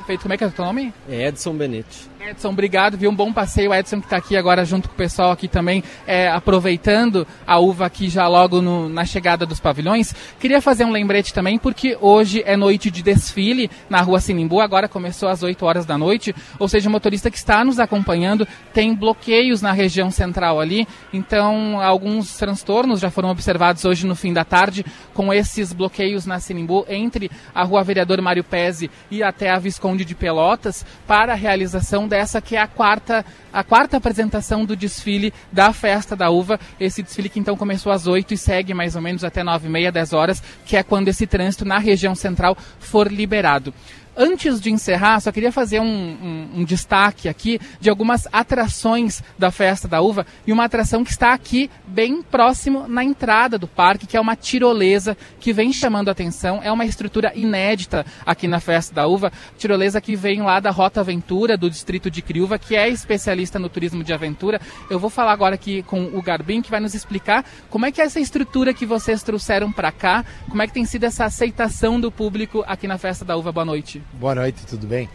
Perfeito, 0.00 0.22
como 0.22 0.32
é 0.34 0.36
que 0.38 0.44
é 0.44 0.46
o 0.46 0.50
teu 0.50 0.64
nome? 0.64 0.92
É 1.08 1.28
Edson 1.28 1.52
Benetti. 1.52 2.08
Edson, 2.20 2.50
obrigado, 2.50 2.96
viu? 2.98 3.10
Um 3.10 3.14
bom 3.14 3.32
passeio. 3.32 3.72
Edson 3.72 3.98
que 4.00 4.06
está 4.06 4.16
aqui 4.16 4.36
agora 4.36 4.64
junto 4.64 4.88
com 4.88 4.94
o 4.94 4.96
pessoal 4.96 5.30
aqui 5.30 5.46
também, 5.48 5.82
é, 6.06 6.28
aproveitando 6.28 7.26
a 7.46 7.58
uva 7.58 7.86
aqui 7.86 8.08
já 8.08 8.26
logo 8.28 8.60
no- 8.60 8.88
na 8.88 9.04
chegada 9.04 9.46
dos 9.46 9.58
pavilhões. 9.60 10.14
Queria 10.38 10.60
fazer 10.60 10.84
um 10.84 10.90
lembrete 10.90 11.32
também, 11.32 11.58
porque 11.58 11.96
hoje 12.00 12.42
é 12.46 12.56
noite 12.56 12.90
de 12.90 13.02
desfile 13.02 13.70
na 13.88 14.00
rua 14.02 14.20
Sinimbu, 14.20 14.60
agora 14.60 14.88
começou 14.88 15.28
às 15.28 15.42
8 15.42 15.64
horas 15.64 15.86
da 15.86 15.96
noite, 15.96 16.34
ou 16.58 16.68
seja, 16.68 16.88
o 16.88 16.92
motorista 16.92 17.30
que 17.30 17.36
está 17.38 17.64
nos 17.64 17.78
acompanhando 17.78 18.46
tem 18.72 18.94
bloqueios 18.94 19.60
na 19.62 19.72
região 19.72 20.10
central 20.10 20.60
ali, 20.60 20.86
então 21.12 21.80
alguns 21.80 22.36
transtornos 22.36 23.00
já 23.00 23.10
foram 23.10 23.30
observados 23.30 23.84
hoje 23.84 24.06
no 24.06 24.14
fim 24.14 24.32
da 24.32 24.44
tarde 24.44 24.84
com 25.14 25.32
esses 25.32 25.72
bloqueios 25.72 26.26
na 26.26 26.38
Sinimbu 26.38 26.84
entre 26.88 27.30
a 27.54 27.64
rua 27.64 27.82
Vereador 27.82 28.20
Mário 28.20 28.44
Pese 28.44 28.90
e 29.10 29.22
até 29.22 29.50
a 29.50 29.58
Visconde 29.58 29.89
de 29.96 30.14
Pelotas 30.14 30.84
para 31.06 31.32
a 31.32 31.36
realização 31.36 32.08
dessa 32.08 32.40
que 32.40 32.56
é 32.56 32.60
a 32.60 32.66
quarta, 32.66 33.24
a 33.52 33.62
quarta 33.62 33.96
apresentação 33.96 34.64
do 34.64 34.76
desfile 34.76 35.32
da 35.52 35.72
Festa 35.72 36.16
da 36.16 36.30
Uva. 36.30 36.58
Esse 36.78 37.02
desfile 37.02 37.28
que 37.28 37.40
então 37.40 37.56
começou 37.56 37.92
às 37.92 38.06
8 38.06 38.34
e 38.34 38.38
segue 38.38 38.74
mais 38.74 38.96
ou 38.96 39.02
menos 39.02 39.24
até 39.24 39.42
9 39.42 39.66
e 39.66 39.70
meia, 39.70 39.92
10 39.92 40.12
horas, 40.12 40.42
que 40.64 40.76
é 40.76 40.82
quando 40.82 41.08
esse 41.08 41.26
trânsito 41.26 41.64
na 41.64 41.78
região 41.78 42.14
central 42.14 42.56
for 42.78 43.10
liberado. 43.10 43.72
Antes 44.16 44.60
de 44.60 44.70
encerrar, 44.70 45.20
só 45.20 45.30
queria 45.30 45.52
fazer 45.52 45.80
um, 45.80 45.84
um, 45.84 46.48
um, 46.56 46.64
destaque 46.64 47.28
aqui 47.28 47.60
de 47.80 47.88
algumas 47.88 48.26
atrações 48.32 49.22
da 49.38 49.50
Festa 49.50 49.86
da 49.86 50.00
Uva 50.00 50.26
e 50.46 50.52
uma 50.52 50.64
atração 50.64 51.04
que 51.04 51.10
está 51.10 51.32
aqui 51.32 51.70
bem 51.86 52.20
próximo 52.20 52.88
na 52.88 53.04
entrada 53.04 53.56
do 53.56 53.68
parque, 53.68 54.06
que 54.06 54.16
é 54.16 54.20
uma 54.20 54.34
tirolesa 54.34 55.16
que 55.38 55.52
vem 55.52 55.72
chamando 55.72 56.08
a 56.08 56.12
atenção. 56.12 56.60
É 56.62 56.72
uma 56.72 56.84
estrutura 56.84 57.32
inédita 57.36 58.04
aqui 58.26 58.48
na 58.48 58.58
Festa 58.58 58.94
da 58.94 59.06
Uva. 59.06 59.32
Tirolesa 59.56 60.00
que 60.00 60.16
vem 60.16 60.42
lá 60.42 60.58
da 60.58 60.70
Rota 60.70 61.00
Aventura, 61.00 61.56
do 61.56 61.70
distrito 61.70 62.10
de 62.10 62.20
Criúva, 62.20 62.58
que 62.58 62.74
é 62.74 62.88
especialista 62.88 63.58
no 63.58 63.68
turismo 63.68 64.02
de 64.02 64.12
aventura. 64.12 64.60
Eu 64.90 64.98
vou 64.98 65.08
falar 65.08 65.32
agora 65.32 65.54
aqui 65.54 65.82
com 65.84 66.02
o 66.02 66.20
Garbim, 66.20 66.62
que 66.62 66.70
vai 66.70 66.80
nos 66.80 66.94
explicar 66.94 67.44
como 67.68 67.86
é 67.86 67.92
que 67.92 68.00
é 68.00 68.04
essa 68.04 68.18
estrutura 68.18 68.74
que 68.74 68.84
vocês 68.84 69.22
trouxeram 69.22 69.70
para 69.70 69.92
cá, 69.92 70.24
como 70.48 70.60
é 70.62 70.66
que 70.66 70.72
tem 70.72 70.84
sido 70.84 71.04
essa 71.04 71.24
aceitação 71.24 72.00
do 72.00 72.10
público 72.10 72.64
aqui 72.66 72.88
na 72.88 72.98
Festa 72.98 73.24
da 73.24 73.36
Uva. 73.36 73.52
Boa 73.52 73.64
noite. 73.64 73.99
Boa 74.14 74.34
noite, 74.34 74.66
tudo 74.66 74.86
bem? 74.86 75.08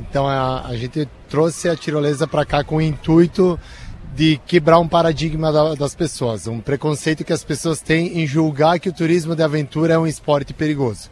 Então 0.00 0.26
a, 0.26 0.66
a 0.66 0.76
gente 0.76 1.08
trouxe 1.28 1.68
a 1.68 1.76
tirolesa 1.76 2.26
para 2.26 2.44
cá 2.44 2.62
com 2.62 2.76
o 2.76 2.80
intuito 2.80 3.58
de 4.14 4.40
quebrar 4.46 4.78
um 4.78 4.88
paradigma 4.88 5.52
da, 5.52 5.74
das 5.74 5.94
pessoas, 5.94 6.46
um 6.46 6.60
preconceito 6.60 7.24
que 7.24 7.32
as 7.32 7.44
pessoas 7.44 7.80
têm 7.80 8.20
em 8.20 8.26
julgar 8.26 8.78
que 8.80 8.88
o 8.88 8.92
turismo 8.92 9.36
de 9.36 9.42
aventura 9.42 9.94
é 9.94 9.98
um 9.98 10.06
esporte 10.06 10.52
perigoso. 10.54 11.10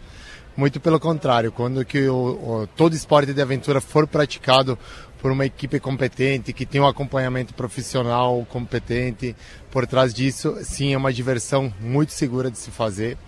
Muito 0.56 0.80
pelo 0.80 0.98
contrário, 0.98 1.52
quando 1.52 1.84
que 1.84 2.08
o, 2.08 2.14
o, 2.14 2.68
todo 2.76 2.94
esporte 2.94 3.34
de 3.34 3.42
aventura 3.42 3.80
for 3.80 4.06
praticado 4.06 4.78
por 5.20 5.30
uma 5.30 5.44
equipe 5.44 5.78
competente, 5.78 6.52
que 6.52 6.64
tem 6.64 6.80
um 6.80 6.86
acompanhamento 6.86 7.52
profissional 7.52 8.46
competente, 8.48 9.36
por 9.70 9.86
trás 9.86 10.14
disso, 10.14 10.56
sim, 10.62 10.94
é 10.94 10.96
uma 10.96 11.12
diversão 11.12 11.72
muito 11.80 12.12
segura 12.12 12.50
de 12.50 12.58
se 12.58 12.70
fazer. 12.70 13.18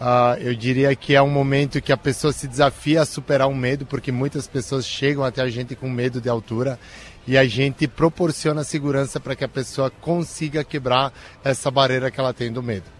Uh, 0.00 0.38
eu 0.40 0.54
diria 0.54 0.94
que 0.94 1.16
é 1.16 1.20
um 1.20 1.28
momento 1.28 1.82
que 1.82 1.92
a 1.92 1.96
pessoa 1.96 2.32
se 2.32 2.46
desafia 2.46 3.02
a 3.02 3.06
superar 3.06 3.48
um 3.48 3.54
medo, 3.54 3.84
porque 3.84 4.12
muitas 4.12 4.46
pessoas 4.46 4.86
chegam 4.86 5.24
até 5.24 5.42
a 5.42 5.50
gente 5.50 5.74
com 5.74 5.90
medo 5.90 6.20
de 6.20 6.28
altura 6.28 6.78
e 7.26 7.36
a 7.36 7.44
gente 7.44 7.88
proporciona 7.88 8.62
segurança 8.62 9.18
para 9.18 9.34
que 9.34 9.44
a 9.44 9.48
pessoa 9.48 9.90
consiga 9.90 10.62
quebrar 10.62 11.12
essa 11.42 11.70
barreira 11.70 12.10
que 12.10 12.20
ela 12.20 12.32
tem 12.32 12.52
do 12.52 12.62
medo. 12.62 12.97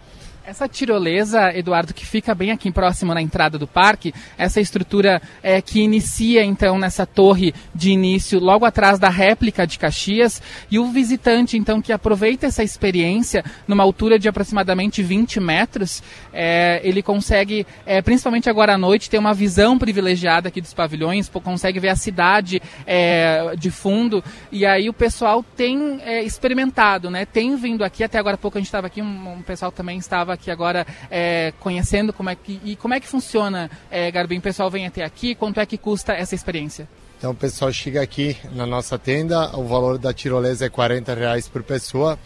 Essa 0.49 0.67
tirolesa, 0.67 1.55
Eduardo, 1.55 1.93
que 1.93 2.03
fica 2.03 2.33
bem 2.33 2.49
aqui 2.49 2.71
próximo 2.71 3.13
na 3.13 3.21
entrada 3.21 3.55
do 3.59 3.67
parque, 3.67 4.11
essa 4.35 4.59
estrutura 4.59 5.21
é, 5.43 5.61
que 5.61 5.79
inicia 5.79 6.43
então 6.43 6.79
nessa 6.79 7.05
torre 7.05 7.53
de 7.75 7.91
início, 7.91 8.39
logo 8.39 8.65
atrás 8.65 8.97
da 8.97 9.09
réplica 9.09 9.67
de 9.67 9.77
Caxias, 9.77 10.41
e 10.71 10.79
o 10.79 10.87
visitante 10.87 11.55
então 11.55 11.79
que 11.79 11.93
aproveita 11.93 12.47
essa 12.47 12.63
experiência 12.63 13.45
numa 13.67 13.83
altura 13.83 14.17
de 14.17 14.27
aproximadamente 14.27 15.03
20 15.03 15.39
metros, 15.39 16.01
é, 16.33 16.81
ele 16.83 17.03
consegue, 17.03 17.63
é, 17.85 18.01
principalmente 18.01 18.49
agora 18.49 18.73
à 18.73 18.77
noite, 18.77 19.07
ter 19.07 19.19
uma 19.19 19.35
visão 19.35 19.77
privilegiada 19.77 20.47
aqui 20.47 20.61
dos 20.61 20.73
pavilhões, 20.73 21.29
consegue 21.29 21.79
ver 21.79 21.89
a 21.89 21.95
cidade 21.95 22.59
é, 22.87 23.53
de 23.55 23.69
fundo, 23.69 24.23
e 24.51 24.65
aí 24.65 24.89
o 24.89 24.93
pessoal 24.93 25.45
tem 25.55 26.01
é, 26.01 26.23
experimentado, 26.23 27.11
né? 27.11 27.23
Tem 27.23 27.55
vindo 27.55 27.83
aqui, 27.83 28.03
até 28.03 28.17
agora 28.17 28.33
há 28.33 28.37
pouco 28.39 28.57
a 28.57 28.61
gente 28.61 28.67
estava 28.67 28.87
aqui, 28.87 28.99
um, 28.99 29.33
um 29.33 29.41
pessoal 29.43 29.71
também 29.71 29.99
estava 29.99 30.38
aqui 30.39 30.49
agora 30.49 30.87
é, 31.11 31.53
conhecendo 31.59 32.13
como 32.13 32.29
é 32.29 32.35
que 32.35 32.59
e 32.63 32.75
como 32.77 32.93
é 32.93 32.99
que 32.99 33.07
funciona, 33.07 33.69
é. 33.91 34.09
O 34.09 34.41
pessoal 34.41 34.69
vem 34.69 34.87
até 34.87 35.03
aqui, 35.03 35.35
quanto 35.35 35.59
é 35.59 35.65
que 35.65 35.77
custa 35.77 36.13
essa 36.13 36.33
experiência? 36.33 36.87
Então 37.17 37.31
o 37.31 37.35
pessoal 37.35 37.71
chega 37.71 38.01
aqui 38.01 38.37
na 38.53 38.65
nossa 38.65 38.97
tenda, 38.97 39.55
o 39.57 39.65
valor 39.65 39.97
da 39.97 40.13
tirolesa 40.13 40.65
é 40.65 40.69
40 40.69 41.13
reais 41.13 41.47
por 41.47 41.61
pessoa. 41.63 42.17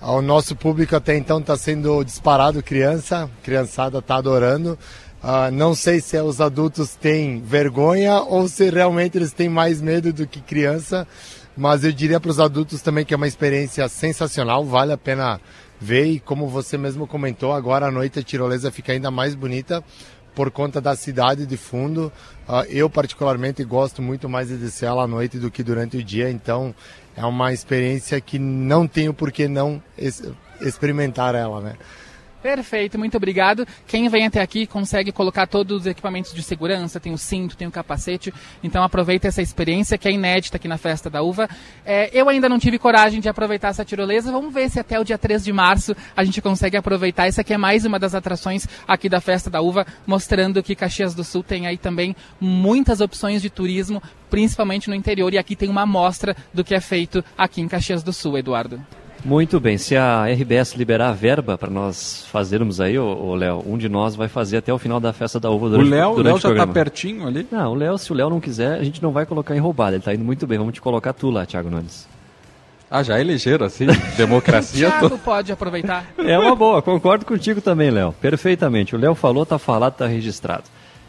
O 0.00 0.22
nosso 0.22 0.56
público 0.56 0.96
até 0.96 1.14
então 1.16 1.40
está 1.40 1.56
sendo 1.58 2.02
disparado 2.02 2.62
criança, 2.62 3.28
criançada 3.42 3.98
está 3.98 4.16
adorando. 4.16 4.78
Uh, 5.22 5.50
não 5.52 5.74
sei 5.74 6.00
se 6.00 6.18
os 6.18 6.40
adultos 6.40 6.94
têm 6.94 7.42
vergonha 7.42 8.20
ou 8.20 8.48
se 8.48 8.70
realmente 8.70 9.18
eles 9.18 9.32
têm 9.32 9.50
mais 9.50 9.82
medo 9.82 10.10
do 10.10 10.26
que 10.26 10.40
criança, 10.40 11.06
mas 11.54 11.84
eu 11.84 11.92
diria 11.92 12.18
para 12.18 12.30
os 12.30 12.40
adultos 12.40 12.80
também 12.80 13.04
que 13.04 13.12
é 13.12 13.16
uma 13.18 13.28
experiência 13.28 13.86
sensacional, 13.90 14.64
vale 14.64 14.92
a 14.92 14.96
pena 14.96 15.38
ver 15.80 16.06
e 16.06 16.20
como 16.20 16.46
você 16.46 16.76
mesmo 16.76 17.06
comentou, 17.06 17.52
agora 17.52 17.86
à 17.86 17.90
noite 17.90 18.18
a 18.18 18.22
tirolesa 18.22 18.70
fica 18.70 18.92
ainda 18.92 19.10
mais 19.10 19.34
bonita 19.34 19.82
por 20.34 20.50
conta 20.50 20.80
da 20.80 20.94
cidade 20.94 21.46
de 21.46 21.56
fundo. 21.56 22.12
Uh, 22.48 22.64
eu 22.68 22.88
particularmente 22.90 23.64
gosto 23.64 24.02
muito 24.02 24.28
mais 24.28 24.48
de 24.48 24.56
descer 24.56 24.86
ela 24.86 25.04
à 25.04 25.06
noite 25.06 25.38
do 25.38 25.50
que 25.50 25.62
durante 25.62 25.96
o 25.96 26.04
dia, 26.04 26.30
então 26.30 26.74
é 27.16 27.24
uma 27.24 27.52
experiência 27.52 28.20
que 28.20 28.38
não 28.38 28.86
tenho 28.86 29.12
por 29.12 29.32
que 29.32 29.48
não 29.48 29.82
experimentar 30.60 31.34
ela, 31.34 31.60
né? 31.60 31.74
Perfeito, 32.42 32.98
muito 32.98 33.16
obrigado. 33.18 33.66
Quem 33.86 34.08
vem 34.08 34.26
até 34.26 34.40
aqui 34.40 34.66
consegue 34.66 35.12
colocar 35.12 35.46
todos 35.46 35.82
os 35.82 35.86
equipamentos 35.86 36.32
de 36.32 36.42
segurança, 36.42 36.98
tem 36.98 37.12
o 37.12 37.18
cinto, 37.18 37.54
tem 37.54 37.68
o 37.68 37.70
capacete, 37.70 38.32
então 38.62 38.82
aproveita 38.82 39.28
essa 39.28 39.42
experiência 39.42 39.98
que 39.98 40.08
é 40.08 40.12
inédita 40.12 40.56
aqui 40.56 40.66
na 40.66 40.78
Festa 40.78 41.10
da 41.10 41.22
Uva. 41.22 41.48
É, 41.84 42.10
eu 42.18 42.30
ainda 42.30 42.48
não 42.48 42.58
tive 42.58 42.78
coragem 42.78 43.20
de 43.20 43.28
aproveitar 43.28 43.68
essa 43.68 43.84
tirolesa, 43.84 44.32
vamos 44.32 44.54
ver 44.54 44.70
se 44.70 44.80
até 44.80 44.98
o 44.98 45.04
dia 45.04 45.18
3 45.18 45.44
de 45.44 45.52
março 45.52 45.94
a 46.16 46.24
gente 46.24 46.40
consegue 46.40 46.78
aproveitar. 46.78 47.26
Essa 47.26 47.42
aqui 47.42 47.52
é 47.52 47.58
mais 47.58 47.84
uma 47.84 47.98
das 47.98 48.14
atrações 48.14 48.66
aqui 48.88 49.08
da 49.08 49.20
Festa 49.20 49.50
da 49.50 49.60
Uva, 49.60 49.86
mostrando 50.06 50.62
que 50.62 50.74
Caxias 50.74 51.14
do 51.14 51.22
Sul 51.22 51.42
tem 51.42 51.66
aí 51.66 51.76
também 51.76 52.16
muitas 52.40 53.02
opções 53.02 53.42
de 53.42 53.50
turismo, 53.50 54.02
principalmente 54.30 54.88
no 54.88 54.94
interior, 54.94 55.34
e 55.34 55.38
aqui 55.38 55.54
tem 55.54 55.68
uma 55.68 55.82
amostra 55.82 56.34
do 56.54 56.64
que 56.64 56.74
é 56.74 56.80
feito 56.80 57.22
aqui 57.36 57.60
em 57.60 57.68
Caxias 57.68 58.02
do 58.02 58.14
Sul, 58.14 58.38
Eduardo. 58.38 58.80
Muito 59.24 59.60
bem, 59.60 59.76
se 59.76 59.96
a 59.96 60.24
RBS 60.26 60.74
liberar 60.74 61.10
a 61.10 61.12
verba 61.12 61.58
para 61.58 61.70
nós 61.70 62.24
fazermos 62.30 62.80
aí, 62.80 62.98
o 62.98 63.34
Léo, 63.34 63.62
um 63.66 63.76
de 63.76 63.88
nós 63.88 64.16
vai 64.16 64.28
fazer 64.28 64.56
até 64.56 64.72
o 64.72 64.78
final 64.78 64.98
da 64.98 65.12
festa 65.12 65.38
da 65.38 65.50
uva 65.50 65.68
durante 65.68 65.88
o 65.88 65.90
Léo, 65.90 66.14
durante 66.14 66.46
o 66.46 66.48
Léo 66.48 66.56
já 66.56 66.62
está 66.62 66.66
pertinho 66.66 67.26
ali? 67.26 67.46
Não, 67.50 67.72
o 67.72 67.74
Léo, 67.74 67.98
se 67.98 68.10
o 68.10 68.14
Léo 68.14 68.30
não 68.30 68.40
quiser, 68.40 68.78
a 68.78 68.82
gente 68.84 69.02
não 69.02 69.12
vai 69.12 69.26
colocar 69.26 69.54
em 69.54 69.58
roubada, 69.58 69.92
ele 69.92 69.98
está 69.98 70.14
indo 70.14 70.24
muito 70.24 70.46
bem, 70.46 70.58
vamos 70.58 70.72
te 70.72 70.80
colocar 70.80 71.12
tu 71.12 71.28
lá, 71.28 71.44
Thiago 71.44 71.68
Nunes. 71.68 72.08
Ah, 72.90 73.02
já 73.02 73.18
é 73.20 73.22
ligeiro 73.22 73.64
assim, 73.64 73.86
democracia. 74.16 74.88
o 74.88 74.90
Thiago 74.90 75.18
pode 75.18 75.52
aproveitar. 75.52 76.06
É 76.18 76.38
uma 76.38 76.56
boa, 76.56 76.80
concordo 76.80 77.26
contigo 77.26 77.60
também, 77.60 77.90
Léo, 77.90 78.12
perfeitamente. 78.20 78.96
O 78.96 78.98
Léo 78.98 79.14
falou, 79.14 79.44
tá 79.44 79.58
falado, 79.58 79.94
tá 79.94 80.06
registrado. 80.06 80.64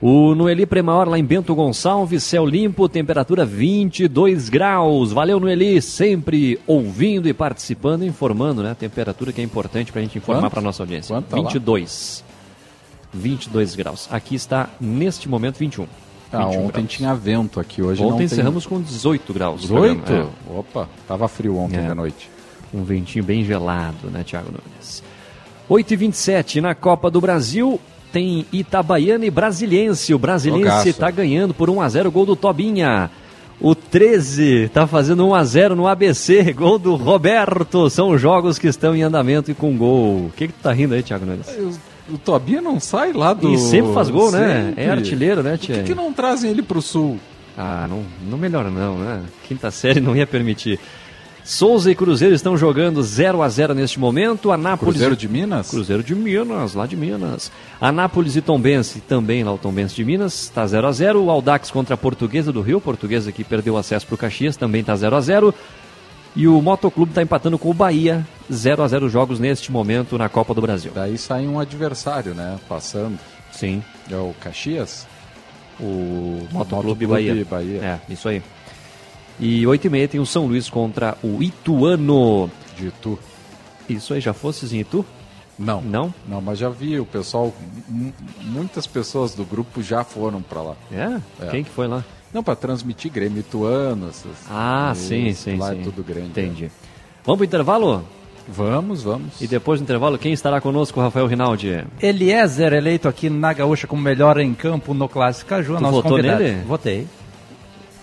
O 0.00 0.36
Noeli 0.36 0.66
Premaior 0.66 1.08
lá 1.08 1.18
em 1.18 1.24
Bento 1.24 1.52
Gonçalves, 1.54 2.22
céu 2.22 2.46
limpo, 2.46 2.88
temperatura 2.88 3.44
22 3.44 4.48
graus. 4.48 5.10
Valeu, 5.10 5.40
Noeli, 5.40 5.82
sempre 5.82 6.60
ouvindo 6.66 7.28
e 7.28 7.34
participando, 7.34 8.04
informando, 8.04 8.62
né? 8.62 8.70
A 8.70 8.74
temperatura 8.74 9.32
que 9.32 9.40
é 9.40 9.44
importante 9.44 9.90
para 9.90 10.00
a 10.00 10.04
gente 10.04 10.18
informar 10.18 10.50
para 10.50 10.60
nossa 10.60 10.82
audiência. 10.82 11.14
Quanto 11.14 11.26
tá 11.26 11.36
22. 11.36 12.25
22 13.12 13.74
graus. 13.74 14.08
Aqui 14.10 14.34
está, 14.34 14.68
neste 14.80 15.28
momento, 15.28 15.56
21. 15.58 15.86
Ah, 16.32 16.46
21 16.46 16.60
ontem 16.66 16.72
graus. 16.72 16.88
tinha 16.92 17.14
vento 17.14 17.60
aqui, 17.60 17.80
hoje 17.82 18.00
Ontem 18.02 18.10
não 18.10 18.16
tem... 18.18 18.26
encerramos 18.26 18.66
com 18.66 18.80
18 18.80 19.32
graus. 19.32 19.58
o 19.60 19.62
18? 19.68 20.02
programa, 20.02 20.30
Opa, 20.56 20.88
tava 21.06 21.28
frio 21.28 21.56
ontem 21.56 21.78
É. 21.78 21.86
à 21.88 21.94
noite. 21.94 22.28
é. 22.74 22.76
Um 22.76 22.82
ventinho 22.82 23.24
bem 23.24 23.44
gelado, 23.44 24.10
né, 24.10 24.24
Thiago 24.24 24.48
Nunes? 24.50 25.02
8 25.68 25.92
e 25.94 25.96
27 25.96 26.60
na 26.60 26.74
Copa 26.74 27.10
do 27.10 27.20
Brasil. 27.20 27.80
Tem 28.12 28.44
Itabaiana 28.52 29.24
e 29.26 29.30
Brasiliense. 29.30 30.12
O 30.14 30.18
Brasiliense 30.18 30.88
está 30.88 31.10
ganhando 31.10 31.52
por 31.54 31.68
1 31.70 31.80
a 31.80 31.88
0 31.88 32.10
gol 32.10 32.26
do 32.26 32.36
Tobinha. 32.36 33.10
O 33.60 33.74
13 33.74 34.64
está 34.64 34.86
fazendo 34.86 35.26
1 35.28 35.34
a 35.34 35.44
0 35.44 35.76
no 35.76 35.86
ABC, 35.86 36.52
gol 36.52 36.78
do 36.78 36.94
Roberto. 36.96 37.88
São 37.88 38.16
jogos 38.18 38.58
que 38.58 38.66
estão 38.68 38.94
em 38.94 39.02
andamento 39.02 39.50
e 39.50 39.54
com 39.54 39.76
gol. 39.76 40.26
O 40.26 40.32
que 40.36 40.48
que 40.48 40.52
tu 40.52 40.60
tá 40.62 40.72
rindo 40.72 40.94
aí, 40.94 41.02
Thiago 41.02 41.24
Nunes? 41.24 41.46
O 42.08 42.18
Tobia 42.18 42.60
não 42.60 42.78
sai 42.78 43.12
lá 43.12 43.32
do. 43.32 43.52
E 43.52 43.58
sempre 43.58 43.92
faz 43.92 44.08
gol, 44.08 44.30
né? 44.30 44.66
Sempre. 44.68 44.84
É 44.84 44.90
artilheiro, 44.90 45.42
né, 45.42 45.52
Por 45.52 45.58
Tia? 45.58 45.76
que, 45.78 45.82
que 45.84 45.94
não 45.94 46.12
trazem 46.12 46.50
ele 46.50 46.62
pro 46.62 46.80
sul? 46.80 47.18
Ah, 47.58 47.86
não, 47.88 48.04
não 48.28 48.38
melhor 48.38 48.70
não, 48.70 48.98
né? 48.98 49.22
Quinta 49.48 49.70
série 49.70 50.00
não 50.00 50.14
ia 50.14 50.26
permitir. 50.26 50.78
Souza 51.42 51.92
e 51.92 51.94
Cruzeiro 51.94 52.34
estão 52.34 52.56
jogando 52.56 53.00
0 53.00 53.40
a 53.40 53.48
0 53.48 53.72
neste 53.72 54.00
momento. 54.00 54.50
Anápolis 54.50 54.94
Cruzeiro 54.94 55.16
de 55.16 55.28
Minas? 55.28 55.70
Cruzeiro 55.70 56.02
de 56.02 56.12
Minas, 56.12 56.74
lá 56.74 56.86
de 56.86 56.96
Minas. 56.96 57.52
Anápolis 57.80 58.34
e 58.34 58.40
Tombense, 58.40 59.00
também 59.00 59.44
lá 59.44 59.52
o 59.54 59.58
Tombense 59.58 59.94
de 59.94 60.04
Minas, 60.04 60.34
está 60.42 60.66
0 60.66 60.88
a 60.88 60.92
0 60.92 61.22
O 61.22 61.30
Aldax 61.30 61.70
contra 61.70 61.94
a 61.94 61.96
Portuguesa 61.96 62.52
do 62.52 62.62
Rio, 62.62 62.80
Portuguesa 62.80 63.30
que 63.30 63.44
perdeu 63.44 63.76
acesso 63.76 64.04
para 64.06 64.16
o 64.16 64.18
Caxias, 64.18 64.56
também 64.56 64.80
está 64.80 64.96
0 64.96 65.14
a 65.14 65.20
0 65.20 65.54
E 66.36 66.46
o 66.46 66.60
Motoclube 66.60 67.12
está 67.12 67.22
empatando 67.22 67.58
com 67.58 67.70
o 67.70 67.74
Bahia, 67.74 68.26
0 68.52 68.82
a 68.82 68.88
0 68.88 69.08
jogos 69.08 69.40
neste 69.40 69.72
momento 69.72 70.18
na 70.18 70.28
Copa 70.28 70.52
do 70.52 70.60
Brasil. 70.60 70.92
Daí 70.94 71.16
sai 71.16 71.46
um 71.46 71.58
adversário, 71.58 72.34
né? 72.34 72.58
Passando. 72.68 73.18
Sim. 73.50 73.82
É 74.10 74.16
o 74.16 74.34
Caxias? 74.38 75.06
O 75.80 76.46
Motoclube 76.52 77.06
Motoclube 77.06 77.06
Bahia. 77.06 77.44
Bahia. 77.44 77.80
É, 77.82 78.12
isso 78.12 78.28
aí. 78.28 78.42
E 79.40 79.66
8 79.66 79.86
e 79.86 79.90
meia 79.90 80.08
tem 80.08 80.20
o 80.20 80.26
São 80.26 80.46
Luís 80.46 80.68
contra 80.68 81.16
o 81.22 81.42
Ituano. 81.42 82.50
De 82.76 82.88
Itu. 82.88 83.18
Isso 83.88 84.12
aí, 84.12 84.20
já 84.20 84.34
fosses 84.34 84.74
em 84.74 84.80
Itu? 84.80 85.06
Não. 85.58 85.80
Não? 85.80 86.12
Não, 86.28 86.42
mas 86.42 86.58
já 86.58 86.68
vi 86.68 87.00
o 87.00 87.06
pessoal, 87.06 87.50
muitas 88.42 88.86
pessoas 88.86 89.34
do 89.34 89.44
grupo 89.44 89.82
já 89.82 90.04
foram 90.04 90.42
pra 90.42 90.60
lá. 90.60 90.76
É? 90.92 91.18
É. 91.40 91.50
Quem 91.50 91.64
que 91.64 91.70
foi 91.70 91.86
lá? 91.86 92.04
Não, 92.32 92.42
pra 92.42 92.54
transmitir 92.56 93.10
Grêmio 93.10 93.40
Ituano. 93.40 94.08
Essas, 94.10 94.32
Ah, 94.50 94.92
sim, 94.94 95.32
sim, 95.32 95.56
Lá 95.56 95.70
sim. 95.72 95.80
é 95.80 95.84
tudo 95.84 96.02
grande. 96.04 96.28
Entendi. 96.28 96.70
Vamos 97.24 97.38
pro 97.38 97.44
intervalo? 97.46 98.04
Vamos, 98.48 99.02
vamos. 99.02 99.40
E 99.40 99.46
depois 99.48 99.80
do 99.80 99.84
intervalo, 99.84 100.16
quem 100.18 100.32
estará 100.32 100.60
conosco, 100.60 101.00
Rafael 101.00 101.26
Rinaldi? 101.26 101.84
Eliezer, 102.00 102.72
eleito 102.74 103.08
aqui 103.08 103.28
na 103.28 103.52
Gaúcha 103.52 103.86
como 103.88 104.00
melhor 104.00 104.38
em 104.38 104.54
campo 104.54 104.94
no 104.94 105.08
Clássico 105.08 105.50
Caju, 105.50 105.76
Tu 105.76 105.80
nosso 105.82 105.94
votou 105.94 106.10
convidado. 106.12 106.42
nele? 106.42 106.62
Votei. 106.64 107.06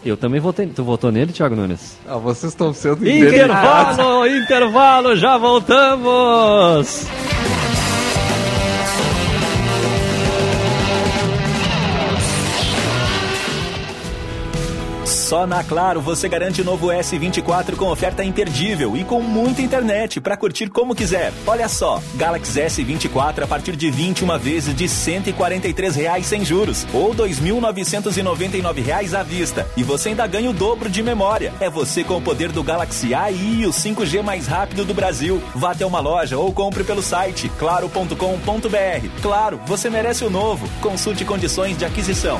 Eu 0.03 0.17
também 0.17 0.41
votei. 0.41 0.67
Tu 0.67 0.83
votou 0.83 1.13
nele, 1.13 1.31
Thiago 1.31 1.55
Nunes? 1.55 1.97
Ah, 2.05 2.17
vocês 2.17 2.51
estão 2.51 2.73
sendo. 2.73 3.07
Intervalo, 3.07 4.27
intervalo, 4.27 5.15
já 5.15 5.37
voltamos! 5.37 7.07
Só 15.33 15.47
na 15.47 15.63
Claro 15.63 15.99
você 15.99 16.29
garante 16.29 16.61
o 16.61 16.63
novo 16.63 16.89
S24 16.89 17.75
com 17.75 17.89
oferta 17.89 18.23
imperdível 18.23 18.95
e 18.95 19.03
com 19.03 19.19
muita 19.19 19.63
internet 19.63 20.21
para 20.21 20.37
curtir 20.37 20.69
como 20.69 20.93
quiser. 20.93 21.33
Olha 21.47 21.67
só, 21.67 21.99
Galaxy 22.13 22.61
S24 22.61 23.41
a 23.41 23.47
partir 23.47 23.75
de 23.75 23.89
21 23.89 24.37
vezes 24.37 24.75
de 24.75 24.87
143 24.87 25.95
reais 25.95 26.27
sem 26.27 26.45
juros 26.45 26.85
ou 26.93 27.15
2.999 27.15 28.83
reais 28.83 29.15
à 29.15 29.23
vista. 29.23 29.67
E 29.75 29.81
você 29.81 30.09
ainda 30.09 30.27
ganha 30.27 30.51
o 30.51 30.53
dobro 30.53 30.87
de 30.87 31.01
memória. 31.01 31.51
É 31.59 31.67
você 31.67 32.03
com 32.03 32.17
o 32.17 32.21
poder 32.21 32.51
do 32.51 32.61
Galaxy 32.61 33.15
AI 33.15 33.33
e 33.33 33.65
o 33.65 33.71
5G 33.71 34.21
mais 34.21 34.45
rápido 34.45 34.85
do 34.85 34.93
Brasil. 34.93 35.41
Vá 35.55 35.71
até 35.71 35.83
uma 35.83 35.99
loja 35.99 36.37
ou 36.37 36.53
compre 36.53 36.83
pelo 36.83 37.01
site 37.01 37.49
claro.com.br. 37.57 39.21
Claro, 39.23 39.59
você 39.65 39.89
merece 39.89 40.23
o 40.23 40.29
novo. 40.29 40.69
Consulte 40.79 41.25
condições 41.25 41.75
de 41.75 41.85
aquisição. 41.85 42.39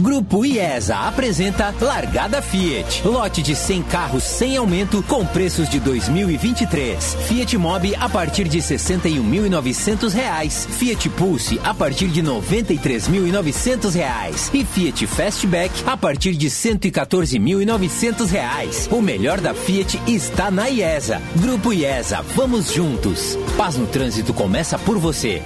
Grupo 0.00 0.46
IESA 0.46 0.96
apresenta 0.96 1.74
Largada 1.78 2.40
Fiat. 2.40 3.06
Lote 3.06 3.42
de 3.42 3.54
100 3.54 3.82
carros 3.82 4.24
sem 4.24 4.56
aumento 4.56 5.02
com 5.02 5.26
preços 5.26 5.68
de 5.68 5.78
2023. 5.78 7.16
Fiat 7.28 7.58
Mobi 7.58 7.94
a 7.94 8.08
partir 8.08 8.48
de 8.48 8.58
61.900 8.58 10.12
reais. 10.12 10.66
Fiat 10.70 11.08
Pulse 11.10 11.60
a 11.62 11.74
partir 11.74 12.08
de 12.08 12.22
93.900 12.22 13.92
reais. 13.92 14.50
E 14.54 14.64
Fiat 14.64 15.06
Fastback 15.06 15.84
a 15.86 15.96
partir 15.96 16.32
de 16.32 16.48
114.900 16.48 18.26
reais. 18.26 18.88
O 18.90 19.02
melhor 19.02 19.38
da 19.40 19.52
Fiat 19.52 20.00
está 20.06 20.50
na 20.50 20.68
IESA. 20.68 21.20
Grupo 21.36 21.74
IESA, 21.74 22.22
vamos 22.34 22.72
juntos. 22.72 23.38
Paz 23.56 23.76
no 23.76 23.86
trânsito 23.86 24.32
começa 24.32 24.78
por 24.78 24.98
você. 24.98 25.42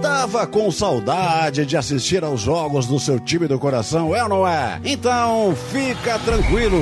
Tava 0.00 0.46
com 0.46 0.70
saudade 0.70 1.64
de 1.64 1.76
assistir 1.76 2.22
aos 2.22 2.40
jogos 2.40 2.86
do 2.86 2.98
seu 2.98 3.18
time 3.18 3.46
do 3.46 3.58
coração, 3.58 4.14
é 4.14 4.22
ou 4.22 4.28
não 4.28 4.46
é? 4.46 4.80
Então 4.84 5.54
fica 5.70 6.18
tranquilo, 6.18 6.78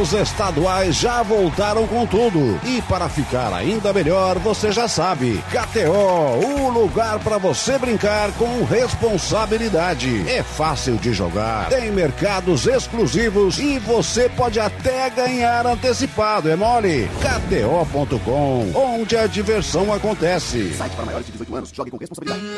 os 0.00 0.12
estaduais 0.12 0.96
já 0.96 1.22
voltaram 1.22 1.86
com 1.86 2.06
tudo. 2.06 2.58
E 2.64 2.82
para 2.82 3.08
ficar 3.08 3.52
ainda 3.52 3.92
melhor, 3.92 4.38
você 4.38 4.70
já 4.70 4.86
sabe, 4.86 5.42
KTO, 5.50 6.46
o 6.46 6.68
lugar 6.70 7.18
para 7.20 7.38
você 7.38 7.78
brincar 7.78 8.30
com 8.32 8.64
responsabilidade. 8.64 10.28
É 10.28 10.42
fácil 10.42 10.96
de 10.96 11.12
jogar, 11.12 11.68
tem 11.68 11.90
mercados 11.90 12.66
exclusivos 12.66 13.58
e 13.58 13.78
você 13.78 14.28
pode 14.28 14.60
até 14.60 15.10
ganhar 15.10 15.66
antecipado, 15.66 16.48
é 16.48 16.56
mole? 16.56 17.08
KTO.com, 17.20 18.72
onde 18.74 19.16
a 19.16 19.26
diversão 19.26 19.92
acontece. 19.92 20.74
Site 20.74 20.94
para 20.94 21.04
maiores 21.04 21.26
de 21.26 21.32
18 21.32 21.56
anos, 21.56 21.70
jogue 21.72 21.90
com 21.90 21.96
responsabilidade. 21.96 22.57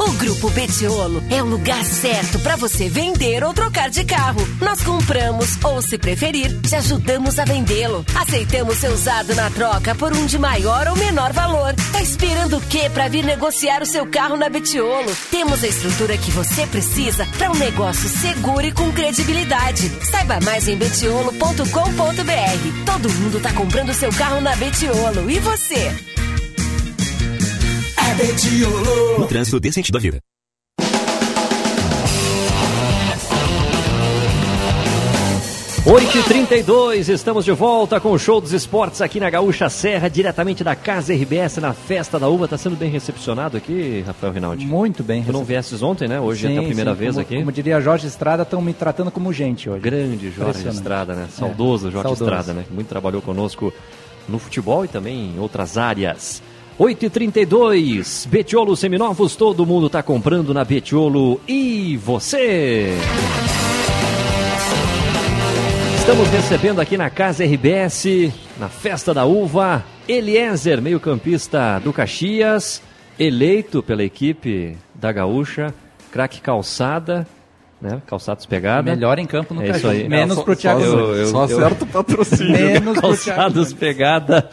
O 0.00 0.12
Grupo 0.12 0.48
Betiolo 0.48 1.22
é 1.28 1.42
o 1.42 1.46
lugar 1.46 1.84
certo 1.84 2.38
para 2.38 2.56
você 2.56 2.88
vender 2.88 3.44
ou 3.44 3.52
trocar 3.52 3.90
de 3.90 4.02
carro. 4.02 4.40
Nós 4.58 4.80
compramos 4.80 5.62
ou, 5.62 5.82
se 5.82 5.98
preferir, 5.98 6.58
te 6.62 6.74
ajudamos 6.74 7.38
a 7.38 7.44
vendê-lo. 7.44 8.02
Aceitamos 8.14 8.78
seu 8.78 8.94
usado 8.94 9.34
na 9.34 9.50
troca 9.50 9.94
por 9.94 10.16
um 10.16 10.24
de 10.24 10.38
maior 10.38 10.88
ou 10.88 10.96
menor 10.96 11.34
valor. 11.34 11.74
Tá 11.92 12.00
esperando 12.00 12.56
o 12.56 12.60
quê 12.62 12.88
para 12.88 13.08
vir 13.08 13.26
negociar 13.26 13.82
o 13.82 13.86
seu 13.86 14.06
carro 14.06 14.38
na 14.38 14.48
Betiolo? 14.48 15.14
Temos 15.30 15.62
a 15.62 15.68
estrutura 15.68 16.16
que 16.16 16.30
você 16.30 16.66
precisa 16.66 17.26
para 17.36 17.50
um 17.50 17.56
negócio 17.56 18.08
seguro 18.08 18.64
e 18.64 18.72
com 18.72 18.90
credibilidade. 18.92 19.92
Saiba 20.10 20.40
mais 20.40 20.66
em 20.66 20.76
betiolo.com.br. 20.76 22.84
Todo 22.86 23.12
mundo 23.12 23.38
tá 23.38 23.52
comprando 23.52 23.92
seu 23.92 24.10
carro 24.14 24.40
na 24.40 24.56
Betiolo. 24.56 25.30
E 25.30 25.38
você? 25.40 25.94
No 29.18 29.26
trânsito 29.26 29.60
desse 29.60 29.74
sentido 29.74 29.94
da 29.94 30.00
vida. 30.00 30.20
Oito 35.86 36.18
e 36.18 36.22
32 36.22 37.08
estamos 37.08 37.44
de 37.44 37.52
volta 37.52 37.98
com 37.98 38.12
o 38.12 38.18
Show 38.18 38.40
dos 38.40 38.52
Esportes 38.52 39.00
aqui 39.00 39.18
na 39.18 39.30
Gaúcha 39.30 39.68
Serra, 39.68 40.08
diretamente 40.08 40.62
da 40.62 40.74
Casa 40.76 41.14
RBS 41.14 41.56
na 41.56 41.72
Festa 41.72 42.18
da 42.18 42.28
Uva. 42.28 42.44
Está 42.44 42.58
sendo 42.58 42.76
bem 42.76 42.90
recepcionado 42.90 43.56
aqui, 43.56 44.04
Rafael 44.06 44.32
Rinaldi? 44.32 44.66
Muito 44.66 45.02
bem. 45.02 45.22
Tu 45.22 45.32
não 45.32 45.44
viesses 45.44 45.80
ontem, 45.82 46.06
né? 46.06 46.20
Hoje 46.20 46.48
Sim, 46.48 46.56
é 46.56 46.58
a 46.58 46.62
primeira 46.62 46.92
sim, 46.92 46.98
vez 46.98 47.10
como, 47.12 47.22
aqui. 47.22 47.38
Como 47.38 47.52
diria 47.52 47.80
Jorge 47.80 48.06
Estrada, 48.06 48.42
estão 48.42 48.60
me 48.60 48.74
tratando 48.74 49.10
como 49.10 49.32
gente 49.32 49.70
hoje. 49.70 49.80
Grande 49.80 50.30
Jorge. 50.30 50.68
Estrada, 50.68 51.14
né? 51.14 51.26
É, 51.28 51.30
Saudoso 51.30 51.90
Jorge 51.90 52.08
saudoso. 52.08 52.24
Estrada, 52.24 52.52
né? 52.52 52.64
Que 52.66 52.74
muito 52.74 52.88
trabalhou 52.88 53.22
conosco 53.22 53.72
no 54.28 54.38
futebol 54.38 54.84
e 54.84 54.88
também 54.88 55.34
em 55.34 55.38
outras 55.38 55.78
áreas. 55.78 56.42
8h32, 56.80 58.26
Betiolo 58.26 58.74
Seminovos, 58.74 59.36
todo 59.36 59.66
mundo 59.66 59.88
está 59.88 60.02
comprando 60.02 60.54
na 60.54 60.64
Betiolo 60.64 61.38
e 61.46 61.98
você? 61.98 62.94
Estamos 65.98 66.26
recebendo 66.30 66.80
aqui 66.80 66.96
na 66.96 67.10
Casa 67.10 67.44
RBS 67.44 68.32
na 68.58 68.70
festa 68.70 69.12
da 69.12 69.26
uva, 69.26 69.84
Eliezer, 70.08 70.80
meio-campista 70.80 71.78
do 71.84 71.92
Caxias, 71.92 72.80
eleito 73.18 73.82
pela 73.82 74.02
equipe 74.02 74.74
da 74.94 75.12
Gaúcha, 75.12 75.74
craque 76.10 76.40
calçada, 76.40 77.26
né? 77.78 78.00
Calçados 78.06 78.46
pegada. 78.46 78.90
Melhor 78.90 79.18
em 79.18 79.26
campo 79.26 79.52
no 79.52 79.62
é 79.62 79.70
aí. 79.86 80.08
Menos 80.08 80.36
Só- 80.36 80.42
pro 80.44 80.56
Thiago 80.56 80.80
eu- 80.80 80.96
Nunes. 80.96 81.18
eu- 81.18 81.26
Só 81.26 81.44
eu- 81.46 81.58
acerta 81.58 81.84
o 81.84 81.86
patrocínio. 81.86 82.52
Menos 82.52 82.98
pro 82.98 83.16
Thiago 83.16 83.38
Calçados 83.40 83.72
pegada. 83.74 84.48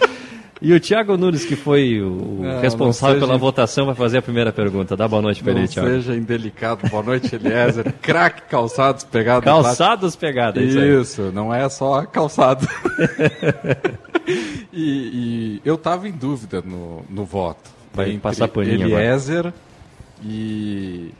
E 0.59 0.73
o 0.73 0.79
Thiago 0.79 1.15
Nunes, 1.17 1.45
que 1.45 1.55
foi 1.55 2.01
o 2.01 2.39
Não, 2.41 2.59
responsável 2.61 3.19
não 3.19 3.27
pela 3.27 3.37
votação, 3.37 3.85
vai 3.85 3.93
fazer 3.95 4.17
a 4.17 4.21
primeira 4.21 4.51
pergunta. 4.51 4.95
Dá 4.97 5.07
boa 5.07 5.21
noite 5.21 5.43
para 5.43 5.53
Não 5.53 5.59
ele, 5.59 5.67
Thiago. 5.67 5.87
seja 5.89 6.15
indelicado. 6.15 6.89
Boa 6.89 7.03
noite, 7.03 7.35
Eliezer. 7.35 7.93
Craque 8.01 8.41
calçados 8.49 9.03
pegado. 9.03 9.43
Calçados 9.43 10.15
pegada, 10.15 10.59
é 10.59 10.63
isso. 10.63 10.79
Isso, 10.79 11.21
não 11.31 11.53
é 11.53 11.69
só 11.69 12.05
calçado. 12.05 12.67
e, 14.73 15.59
e 15.59 15.61
eu 15.63 15.77
tava 15.77 16.07
em 16.07 16.11
dúvida 16.11 16.61
no, 16.65 17.03
no 17.09 17.23
voto. 17.23 17.69
Vai 17.93 18.07
Entre 18.09 18.19
passar 18.19 18.47
paninho. 18.47 18.87
Eliezer 18.87 19.53
e, 20.23 21.11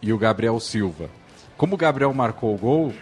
e 0.00 0.12
o 0.12 0.18
Gabriel 0.18 0.58
Silva. 0.60 1.10
Como 1.56 1.74
o 1.74 1.78
Gabriel 1.78 2.12
marcou 2.14 2.54
o 2.54 2.58
gol, 2.58 2.92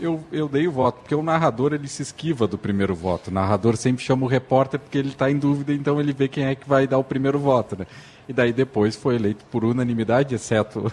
eu, 0.00 0.24
eu 0.32 0.48
dei 0.48 0.66
o 0.66 0.72
voto, 0.72 1.00
porque 1.00 1.14
o 1.14 1.22
narrador 1.22 1.72
ele 1.72 1.86
se 1.86 2.02
esquiva 2.02 2.46
do 2.46 2.56
primeiro 2.56 2.94
voto. 2.94 3.28
O 3.28 3.34
narrador 3.34 3.76
sempre 3.76 4.02
chama 4.02 4.24
o 4.24 4.28
repórter 4.28 4.80
porque 4.80 4.98
ele 4.98 5.08
está 5.08 5.30
em 5.30 5.38
dúvida, 5.38 5.72
então 5.72 6.00
ele 6.00 6.12
vê 6.12 6.28
quem 6.28 6.44
é 6.44 6.54
que 6.54 6.68
vai 6.68 6.86
dar 6.86 6.98
o 6.98 7.04
primeiro 7.04 7.38
voto. 7.38 7.76
Né? 7.78 7.86
E 8.28 8.32
daí 8.32 8.52
depois 8.52 8.96
foi 8.96 9.16
eleito 9.16 9.44
por 9.50 9.64
unanimidade, 9.64 10.34
exceto 10.34 10.90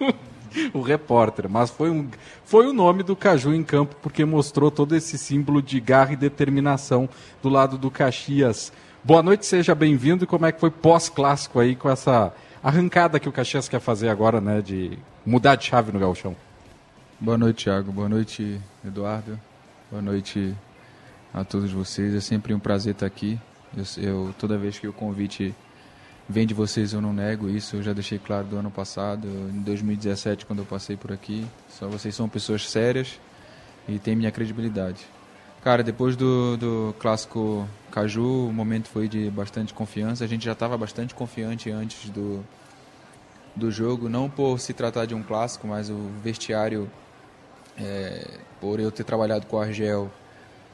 o 0.72 0.80
repórter. 0.80 1.48
Mas 1.48 1.70
foi, 1.70 1.90
um, 1.90 2.08
foi 2.44 2.66
o 2.66 2.72
nome 2.72 3.02
do 3.02 3.16
Caju 3.16 3.52
em 3.52 3.64
campo, 3.64 3.96
porque 4.00 4.24
mostrou 4.24 4.70
todo 4.70 4.94
esse 4.94 5.18
símbolo 5.18 5.60
de 5.60 5.80
garra 5.80 6.12
e 6.12 6.16
determinação 6.16 7.08
do 7.42 7.48
lado 7.48 7.76
do 7.76 7.90
Caxias. 7.90 8.72
Boa 9.02 9.22
noite, 9.22 9.44
seja 9.46 9.74
bem-vindo. 9.74 10.24
E 10.24 10.26
como 10.26 10.46
é 10.46 10.52
que 10.52 10.60
foi 10.60 10.70
pós-clássico 10.70 11.60
aí 11.60 11.74
com 11.74 11.90
essa 11.90 12.32
arrancada 12.62 13.20
que 13.20 13.28
o 13.28 13.32
Caxias 13.32 13.68
quer 13.68 13.80
fazer 13.80 14.08
agora, 14.08 14.40
né? 14.40 14.62
De 14.62 14.98
mudar 15.26 15.56
de 15.56 15.66
chave 15.66 15.92
no 15.92 15.98
gauchão. 15.98 16.34
Boa 17.20 17.38
noite, 17.38 17.64
Thiago. 17.64 17.92
Boa 17.92 18.08
noite, 18.08 18.60
Eduardo. 18.84 19.38
Boa 19.90 20.02
noite 20.02 20.54
a 21.32 21.44
todos 21.44 21.70
vocês. 21.72 22.14
É 22.14 22.20
sempre 22.20 22.52
um 22.54 22.58
prazer 22.58 22.92
estar 22.94 23.06
aqui. 23.06 23.38
Eu, 23.76 24.02
eu- 24.02 24.34
toda 24.38 24.58
vez 24.58 24.78
que 24.78 24.86
o 24.86 24.92
convite 24.92 25.54
vem 26.28 26.46
de 26.46 26.54
vocês, 26.54 26.92
eu 26.92 27.00
não 27.00 27.12
nego 27.12 27.48
isso. 27.48 27.76
Eu 27.76 27.82
já 27.82 27.92
deixei 27.92 28.18
claro 28.18 28.46
do 28.46 28.56
ano 28.56 28.70
passado, 28.70 29.26
em 29.26 29.60
2017, 29.62 30.44
quando 30.46 30.60
eu 30.60 30.64
passei 30.66 30.96
por 30.96 31.12
aqui. 31.12 31.46
Só 31.68 31.88
vocês 31.88 32.14
são 32.14 32.28
pessoas 32.28 32.68
sérias 32.68 33.18
e 33.88 33.98
têm 33.98 34.16
minha 34.16 34.30
credibilidade. 34.30 35.04
Cara, 35.62 35.82
depois 35.82 36.14
do, 36.14 36.58
do 36.58 36.94
clássico 36.98 37.66
Caju, 37.90 38.48
o 38.48 38.52
momento 38.52 38.88
foi 38.88 39.08
de 39.08 39.30
bastante 39.30 39.72
confiança. 39.72 40.22
A 40.22 40.26
gente 40.26 40.44
já 40.44 40.52
estava 40.52 40.76
bastante 40.76 41.14
confiante 41.14 41.70
antes 41.70 42.10
do, 42.10 42.44
do 43.56 43.70
jogo, 43.70 44.06
não 44.10 44.28
por 44.28 44.58
se 44.60 44.74
tratar 44.74 45.06
de 45.06 45.14
um 45.14 45.22
clássico, 45.22 45.66
mas 45.66 45.88
o 45.88 45.96
vestiário, 46.22 46.90
é, 47.78 48.26
por 48.60 48.80
eu 48.80 48.90
ter 48.90 49.04
trabalhado 49.04 49.46
com 49.46 49.56
o 49.56 49.60
Argel 49.60 50.10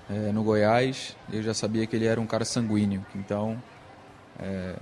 é, 0.09 0.33
no 0.33 0.43
Goiás, 0.43 1.17
eu 1.33 1.43
já 1.43 1.55
sabia 1.55 1.87
que 1.87 1.97
ele 1.97 2.07
era 2.07 2.21
um 2.21 2.27
cara 2.27 2.45
sanguíneo. 2.45 3.05
Então, 3.15 3.63
é, 4.39 4.77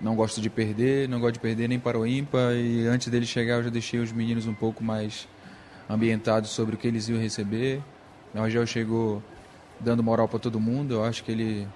não 0.00 0.16
gosto 0.16 0.40
de 0.40 0.50
perder, 0.50 1.08
não 1.08 1.20
gosto 1.20 1.34
de 1.34 1.40
perder 1.40 1.68
nem 1.68 1.78
para 1.78 1.98
o 1.98 2.06
ímpar. 2.06 2.54
E 2.54 2.86
antes 2.86 3.08
dele 3.08 3.26
chegar, 3.26 3.56
eu 3.56 3.64
já 3.64 3.70
deixei 3.70 4.00
os 4.00 4.12
meninos 4.12 4.46
um 4.46 4.54
pouco 4.54 4.82
mais 4.82 5.28
ambientados 5.88 6.50
sobre 6.50 6.74
o 6.74 6.78
que 6.78 6.86
eles 6.86 7.08
iam 7.08 7.20
receber. 7.20 7.82
O 8.34 8.40
Argel 8.40 8.66
chegou 8.66 9.22
dando 9.78 10.02
moral 10.02 10.28
para 10.28 10.38
todo 10.38 10.58
mundo. 10.60 10.94
Eu 10.94 11.04
acho 11.04 11.22
que 11.24 11.32
ele 11.32 11.68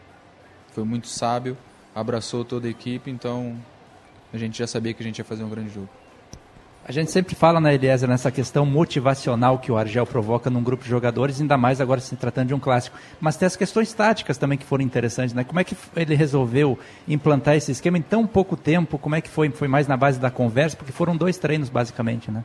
foi 0.73 0.85
muito 0.85 1.09
sábio, 1.09 1.57
abraçou 1.95 2.45
toda 2.45 2.67
a 2.67 2.71
equipe. 2.71 3.11
Então, 3.11 3.57
a 4.33 4.39
gente 4.39 4.59
já 4.59 4.67
sabia 4.67 4.93
que 4.93 5.03
a 5.03 5.07
gente 5.07 5.19
ia 5.19 5.25
fazer 5.25 5.45
um 5.45 5.49
grande 5.49 5.73
jogo. 5.73 5.89
A 6.89 6.93
gente 6.93 7.11
sempre 7.11 7.35
fala, 7.35 7.61
né, 7.61 7.75
Eliezer, 7.75 8.09
nessa 8.09 8.31
questão 8.31 8.65
motivacional 8.65 9.59
que 9.59 9.73
o 9.73 9.77
Argel 9.77 10.07
provoca 10.07 10.49
num 10.49 10.63
grupo 10.63 10.85
de 10.85 10.89
jogadores, 10.89 11.41
ainda 11.41 11.57
mais 11.57 11.81
agora 11.81 12.01
se 12.01 12.15
tratando 12.15 12.47
de 12.47 12.55
um 12.55 12.61
clássico. 12.61 12.97
Mas 13.21 13.37
tem 13.37 13.45
as 13.45 13.57
questões 13.57 13.93
táticas 13.93 14.39
também 14.39 14.57
que 14.57 14.65
foram 14.65 14.85
interessantes, 14.85 15.35
né? 15.35 15.43
Como 15.43 15.59
é 15.59 15.65
que 15.65 15.77
ele 15.97 16.15
resolveu 16.15 16.79
implantar 17.09 17.57
esse 17.57 17.73
esquema 17.73 17.99
em 17.99 18.03
tão 18.03 18.25
pouco 18.25 18.57
tempo? 18.57 18.99
Como 18.99 19.17
é 19.17 19.21
que 19.21 19.29
foi? 19.29 19.51
Foi 19.51 19.67
mais 19.67 19.89
na 19.89 19.97
base 19.97 20.21
da 20.21 20.31
conversa? 20.31 20.77
Porque 20.77 20.93
foram 20.93 21.17
dois 21.17 21.37
treinos, 21.39 21.69
basicamente, 21.69 22.31
né? 22.31 22.45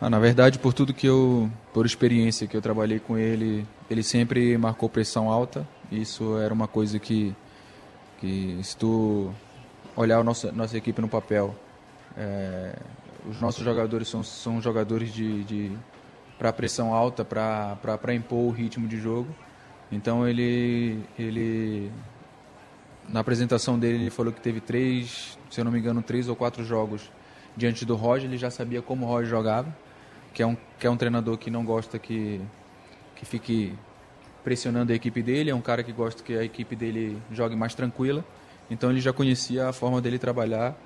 Ah, 0.00 0.10
na 0.10 0.18
verdade, 0.18 0.58
por 0.58 0.74
tudo 0.74 0.92
que 0.92 1.06
eu, 1.06 1.48
por 1.72 1.86
experiência 1.86 2.48
que 2.48 2.56
eu 2.56 2.60
trabalhei 2.60 2.98
com 2.98 3.16
ele, 3.16 3.64
ele 3.88 4.02
sempre 4.02 4.58
marcou 4.58 4.88
pressão 4.88 5.30
alta. 5.30 5.64
Isso 5.92 6.36
era 6.38 6.52
uma 6.52 6.66
coisa 6.66 6.98
que, 6.98 7.32
que 8.20 8.58
se 8.60 8.76
tu 8.76 9.30
olhar 9.94 10.18
a 10.18 10.24
nossa, 10.24 10.50
nossa 10.50 10.76
equipe 10.76 11.00
no 11.00 11.08
papel, 11.08 11.54
é, 12.18 12.74
os 13.28 13.40
nossos 13.40 13.64
jogadores 13.64 14.08
são, 14.08 14.22
são 14.22 14.60
jogadores 14.60 15.12
de, 15.12 15.44
de 15.44 15.72
para 16.36 16.52
pressão 16.52 16.92
alta, 16.92 17.24
para 17.24 18.14
impor 18.14 18.38
o 18.38 18.50
ritmo 18.50 18.88
de 18.88 18.98
jogo. 18.98 19.28
Então 19.90 20.26
ele, 20.28 21.00
ele 21.18 21.90
na 23.08 23.20
apresentação 23.20 23.78
dele 23.78 24.02
ele 24.04 24.10
falou 24.10 24.32
que 24.32 24.40
teve 24.40 24.60
três, 24.60 25.38
se 25.50 25.60
eu 25.60 25.64
não 25.64 25.72
me 25.72 25.78
engano, 25.78 26.02
três 26.02 26.28
ou 26.28 26.36
quatro 26.36 26.64
jogos 26.64 27.10
diante 27.56 27.84
do 27.84 27.94
Roger. 27.94 28.28
Ele 28.28 28.36
já 28.36 28.50
sabia 28.50 28.82
como 28.82 29.06
o 29.06 29.08
Roger 29.08 29.28
jogava, 29.28 29.74
que 30.34 30.42
é 30.42 30.46
um, 30.46 30.56
que 30.78 30.86
é 30.86 30.90
um 30.90 30.96
treinador 30.96 31.38
que 31.38 31.50
não 31.50 31.64
gosta 31.64 31.98
que, 31.98 32.40
que 33.14 33.24
fique 33.24 33.74
pressionando 34.44 34.92
a 34.92 34.94
equipe 34.94 35.22
dele, 35.22 35.50
é 35.50 35.54
um 35.54 35.60
cara 35.60 35.82
que 35.82 35.92
gosta 35.92 36.22
que 36.22 36.34
a 36.36 36.44
equipe 36.44 36.74
dele 36.74 37.20
jogue 37.30 37.54
mais 37.54 37.74
tranquila. 37.74 38.24
Então 38.70 38.90
ele 38.90 39.00
já 39.00 39.12
conhecia 39.12 39.68
a 39.68 39.72
forma 39.72 40.00
dele 40.00 40.18
trabalhar 40.18 40.76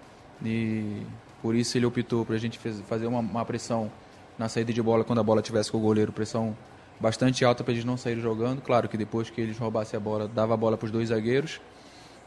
e 0.45 1.03
por 1.41 1.55
isso 1.55 1.77
ele 1.77 1.87
optou 1.87 2.25
para 2.25 2.37
a 2.37 2.39
gente 2.39 2.59
fazer 2.59 3.07
uma, 3.07 3.19
uma 3.19 3.45
pressão 3.45 3.91
na 4.39 4.49
saída 4.49 4.73
de 4.73 4.83
bola 4.83 5.05
quando 5.05 5.19
a 5.19 5.23
bola 5.23 5.43
tivesse 5.43 5.71
com 5.71 5.79
o 5.79 5.81
goleiro, 5.81 6.13
pressão 6.13 6.57
bastante 6.99 7.45
alta 7.45 7.65
para 7.65 7.73
eles 7.73 7.85
não 7.85 7.97
saírem 7.97 8.23
jogando. 8.23 8.61
Claro 8.63 8.89
que 8.89 8.97
depois 8.97 9.29
que 9.29 9.41
eles 9.41 9.59
roubassem 9.59 9.97
a 9.97 10.01
bola, 10.01 10.29
dava 10.29 10.55
a 10.55 10.57
bola 10.57 10.77
para 10.77 10.87
os 10.87 10.93
dois 10.93 11.09
zagueiros, 11.09 11.61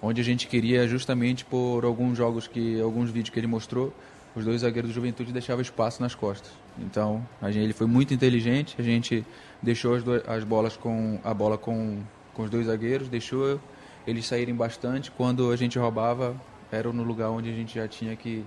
onde 0.01 0.19
a 0.19 0.23
gente 0.23 0.47
queria 0.47 0.87
justamente 0.87 1.45
por 1.45 1.85
alguns 1.85 2.17
jogos 2.17 2.47
que 2.47 2.79
alguns 2.81 3.09
vídeos 3.09 3.29
que 3.29 3.39
ele 3.39 3.47
mostrou, 3.47 3.93
os 4.35 4.43
dois 4.43 4.61
zagueiros 4.61 4.91
do 4.91 4.93
Juventude 4.93 5.31
deixavam 5.31 5.61
espaço 5.61 6.01
nas 6.01 6.13
costas. 6.13 6.51
Então, 6.77 7.25
a 7.41 7.49
gente, 7.49 7.63
ele 7.63 7.73
foi 7.73 7.87
muito 7.87 8.13
inteligente, 8.13 8.75
a 8.77 8.83
gente 8.83 9.25
deixou 9.61 9.95
as, 9.95 10.03
as 10.27 10.43
bolas 10.43 10.75
com 10.75 11.19
a 11.23 11.33
bola 11.33 11.57
com, 11.57 11.99
com 12.33 12.43
os 12.43 12.49
dois 12.49 12.65
zagueiros, 12.65 13.07
deixou 13.07 13.59
eles 14.05 14.25
saírem 14.27 14.53
bastante. 14.53 15.09
Quando 15.09 15.51
a 15.51 15.55
gente 15.55 15.79
roubava, 15.79 16.35
era 16.75 16.91
no 16.91 17.03
lugar 17.03 17.29
onde 17.29 17.49
a 17.49 17.53
gente 17.53 17.75
já 17.75 17.87
tinha 17.87 18.15
que 18.15 18.43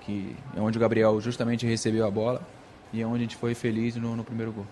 que 0.00 0.34
é 0.56 0.60
onde 0.60 0.78
o 0.78 0.80
Gabriel 0.80 1.20
justamente 1.20 1.66
recebeu 1.66 2.06
a 2.06 2.10
bola 2.10 2.40
e 2.92 3.02
é 3.02 3.06
onde 3.06 3.18
a 3.18 3.20
gente 3.22 3.36
foi 3.36 3.54
feliz 3.54 3.94
no, 3.96 4.16
no 4.16 4.24
primeiro 4.24 4.52
gol. 4.52 4.66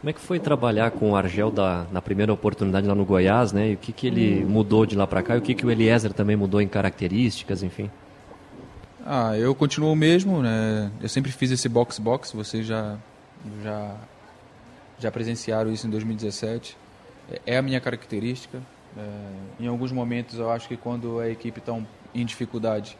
Como 0.00 0.10
é 0.10 0.12
que 0.12 0.20
foi 0.20 0.38
trabalhar 0.38 0.90
com 0.92 1.10
o 1.10 1.16
Argel 1.16 1.50
da, 1.50 1.86
na 1.92 2.00
primeira 2.00 2.32
oportunidade 2.32 2.86
lá 2.86 2.94
no 2.94 3.04
Goiás, 3.04 3.52
né? 3.52 3.70
E 3.70 3.74
o 3.74 3.76
que, 3.76 3.92
que 3.92 4.06
ele 4.06 4.44
mudou 4.44 4.86
de 4.86 4.94
lá 4.96 5.06
para 5.06 5.22
cá? 5.22 5.34
E 5.34 5.38
o 5.38 5.42
que, 5.42 5.54
que 5.54 5.66
o 5.66 5.70
Eliezer 5.70 6.12
também 6.12 6.36
mudou 6.36 6.60
em 6.60 6.68
características, 6.68 7.62
enfim? 7.62 7.90
Ah, 9.04 9.36
eu 9.36 9.54
continuo 9.54 9.92
o 9.92 9.96
mesmo, 9.96 10.42
né? 10.42 10.90
Eu 11.00 11.08
sempre 11.08 11.30
fiz 11.32 11.50
esse 11.50 11.68
box 11.68 11.98
box, 11.98 12.32
vocês 12.32 12.66
já 12.66 12.96
já 13.62 13.94
já 14.98 15.10
presenciaram 15.10 15.72
isso 15.72 15.86
em 15.86 15.90
2017. 15.90 16.76
É- 17.32 17.40
É 17.54 17.56
a 17.56 17.62
minha 17.62 17.80
característica. 17.80 18.58
É, 18.96 19.02
em 19.64 19.66
alguns 19.66 19.92
momentos 19.92 20.38
eu 20.38 20.50
acho 20.50 20.66
que 20.68 20.76
quando 20.76 21.20
a 21.20 21.28
equipe 21.28 21.58
está 21.60 21.72
em 22.20 22.24
dificuldade 22.24 22.96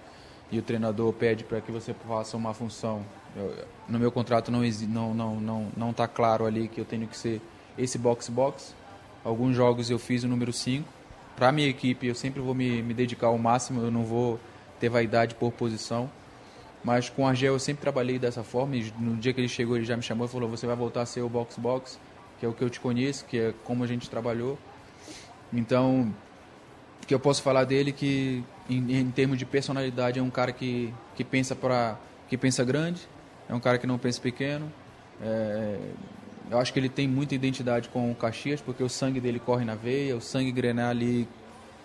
e 0.51 0.59
o 0.59 0.63
treinador 0.63 1.13
pede 1.13 1.43
para 1.45 1.61
que 1.61 1.73
você 1.73 1.93
faça 1.93 2.37
uma 2.37 2.55
função, 2.55 3.05
eu- 3.35 3.55
no 3.89 3.99
meu 3.99 4.13
contrato 4.13 4.51
não 4.51 4.61
não 4.63 5.15
não 5.15 5.41
não 5.41 5.73
não 5.77 5.91
está 5.91 6.07
claro 6.07 6.47
ali 6.47 6.69
que 6.69 6.81
eu 6.81 6.85
tenho 6.85 7.07
que 7.07 7.17
ser 7.17 7.41
esse 7.77 7.99
box 7.99 8.29
box. 8.29 8.75
Alguns 9.25 9.57
jogos 9.57 9.91
eu 9.91 9.99
fiz 9.99 10.23
o 10.23 10.29
número 10.29 10.53
5. 10.53 10.89
Para 11.35 11.51
minha 11.53 11.69
equipe 11.69 12.07
eu 12.07 12.15
sempre 12.15 12.41
vou 12.41 12.55
me, 12.55 12.81
me 12.83 12.95
dedicar 12.95 13.27
ao 13.27 13.39
máximo, 13.39 13.83
eu 13.83 13.91
não 13.91 14.05
vou 14.05 14.39
ter 14.79 14.89
vaidade 14.89 15.35
por 15.35 15.51
posição. 15.53 16.09
Mas 16.85 17.11
com 17.11 17.23
o 17.23 17.27
Argel 17.27 17.55
eu 17.55 17.59
sempre 17.59 17.83
trabalhei 17.83 18.19
dessa 18.19 18.45
forma 18.45 18.77
e 18.77 18.93
no 19.01 19.17
dia 19.17 19.33
que 19.33 19.41
ele 19.41 19.49
chegou 19.49 19.77
ele 19.77 19.85
já 19.85 19.97
me 19.97 20.03
chamou 20.03 20.27
e 20.27 20.31
falou: 20.31 20.49
"Você 20.49 20.67
vai 20.67 20.77
voltar 20.77 21.03
a 21.03 21.07
ser 21.07 21.23
o 21.23 21.29
box 21.29 21.59
box, 21.59 21.99
que 22.39 22.47
é 22.47 22.49
o 22.49 22.53
que 22.53 22.63
eu 22.63 22.71
te 22.71 22.79
conheço, 22.79 23.25
que 23.25 23.37
é 23.39 23.55
como 23.65 23.83
a 23.83 23.87
gente 23.87 24.09
trabalhou". 24.09 24.57
Então, 25.53 26.13
que 27.07 27.15
eu 27.15 27.21
posso 27.21 27.43
falar 27.43 27.65
dele 27.65 27.93
que 27.93 28.43
em, 28.69 29.01
em 29.01 29.11
termos 29.11 29.39
de 29.39 29.47
personalidade 29.47 30.19
é 30.19 30.23
um 30.23 30.31
cara 30.31 30.53
que 30.53 30.93
que 31.15 31.25
pensa 31.25 31.55
para 31.55 31.97
que 32.29 32.37
pensa 32.37 32.65
grande, 32.65 33.01
é 33.49 33.55
um 33.55 33.61
cara 33.61 33.79
que 33.79 33.87
não 33.87 33.99
pensa 33.99 34.21
pequeno. 34.21 34.71
É, 35.23 35.79
eu 36.51 36.59
acho 36.59 36.73
que 36.73 36.79
ele 36.79 36.89
tem 36.89 37.09
muita 37.09 37.35
identidade 37.35 37.89
com 37.89 38.11
o 38.11 38.15
Caxias 38.15 38.61
porque 38.61 38.83
o 38.83 38.89
sangue 38.89 39.21
dele 39.21 39.39
corre 39.39 39.65
na 39.65 39.75
veia, 39.75 40.17
o 40.17 40.21
sangue 40.21 40.53
grenar 40.53 40.91
ali 40.91 41.29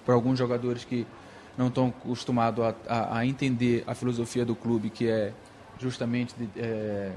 para 0.05 0.13
alguns 0.13 0.37
jogadores 0.37 0.83
que 0.83 1.05
não 1.57 1.67
estão 1.67 1.87
acostumados 1.89 2.63
a, 2.63 2.75
a, 2.87 3.17
a 3.19 3.25
entender 3.25 3.83
a 3.85 3.93
filosofia 3.93 4.45
do 4.45 4.55
clube, 4.55 4.89
que 4.89 5.07
é 5.07 5.33
justamente 5.79 6.33
de, 6.35 6.49
é, 6.57 7.11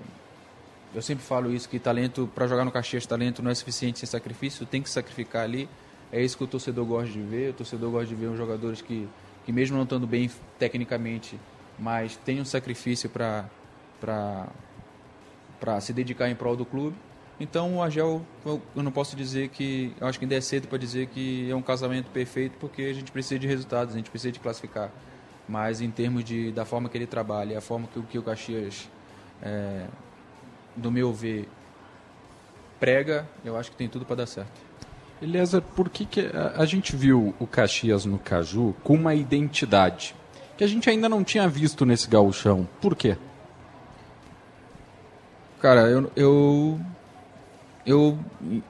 eu 0.94 1.02
sempre 1.02 1.24
falo 1.24 1.52
isso 1.52 1.68
que 1.68 1.78
talento 1.78 2.30
para 2.34 2.46
jogar 2.46 2.64
no 2.64 2.70
Caxias 2.70 3.04
talento 3.06 3.42
não 3.42 3.50
é 3.50 3.54
suficiente 3.54 3.98
sem 3.98 4.06
sacrifício 4.06 4.64
tem 4.64 4.80
que 4.82 4.88
sacrificar 4.88 5.42
ali 5.42 5.68
É 6.14 6.22
isso 6.22 6.38
que 6.38 6.44
o 6.44 6.46
torcedor 6.46 6.86
gosta 6.86 7.10
de 7.10 7.20
ver. 7.20 7.50
O 7.50 7.54
torcedor 7.54 7.90
gosta 7.90 8.06
de 8.06 8.14
ver 8.14 8.28
os 8.28 8.38
jogadores 8.38 8.80
que, 8.80 9.08
que 9.44 9.50
mesmo 9.50 9.76
não 9.76 9.82
estando 9.82 10.06
bem 10.06 10.30
tecnicamente, 10.60 11.36
mas 11.76 12.14
têm 12.18 12.40
um 12.40 12.44
sacrifício 12.44 13.10
para 13.10 13.50
se 15.80 15.92
dedicar 15.92 16.30
em 16.30 16.36
prol 16.36 16.54
do 16.54 16.64
clube. 16.64 16.96
Então 17.40 17.78
o 17.78 17.82
Argel, 17.82 18.24
eu, 18.46 18.62
eu 18.76 18.82
não 18.84 18.92
posso 18.92 19.16
dizer 19.16 19.48
que, 19.48 19.92
eu 20.00 20.06
acho 20.06 20.20
que 20.20 20.24
ainda 20.24 20.36
é 20.36 20.40
cedo 20.40 20.68
para 20.68 20.78
dizer 20.78 21.08
que 21.08 21.50
é 21.50 21.56
um 21.56 21.62
casamento 21.62 22.08
perfeito, 22.12 22.56
porque 22.60 22.82
a 22.82 22.92
gente 22.92 23.10
precisa 23.10 23.40
de 23.40 23.48
resultados, 23.48 23.92
a 23.92 23.96
gente 23.96 24.08
precisa 24.08 24.30
de 24.30 24.38
classificar. 24.38 24.92
Mas 25.48 25.80
em 25.80 25.90
termos 25.90 26.22
de, 26.22 26.52
da 26.52 26.64
forma 26.64 26.88
que 26.88 26.96
ele 26.96 27.08
trabalha, 27.08 27.58
a 27.58 27.60
forma 27.60 27.88
que, 27.92 28.00
que 28.02 28.18
o 28.20 28.22
Caxias, 28.22 28.88
é, 29.42 29.88
do 30.76 30.92
meu 30.92 31.12
ver, 31.12 31.48
prega, 32.78 33.28
eu 33.44 33.56
acho 33.56 33.72
que 33.72 33.76
tem 33.76 33.88
tudo 33.88 34.06
para 34.06 34.14
dar 34.14 34.26
certo. 34.26 34.63
Eliezer, 35.22 35.62
por 35.62 35.88
que, 35.88 36.04
que 36.04 36.30
a, 36.56 36.64
gente 36.64 36.94
viu 36.94 37.34
o 37.38 37.46
Caxias 37.46 38.04
no 38.04 38.18
Caju 38.18 38.74
com 38.82 38.94
uma 38.94 39.14
identidade 39.14 40.14
que 40.56 40.64
a 40.64 40.66
gente 40.66 40.88
ainda 40.88 41.08
não 41.08 41.24
tinha 41.24 41.48
visto 41.48 41.86
nesse 41.86 42.08
gauchão? 42.08 42.68
Por 42.80 42.94
quê? 42.94 43.16
Cara, 45.60 45.88
eu, 45.88 46.10
eu 46.14 46.80
eu, 47.86 48.18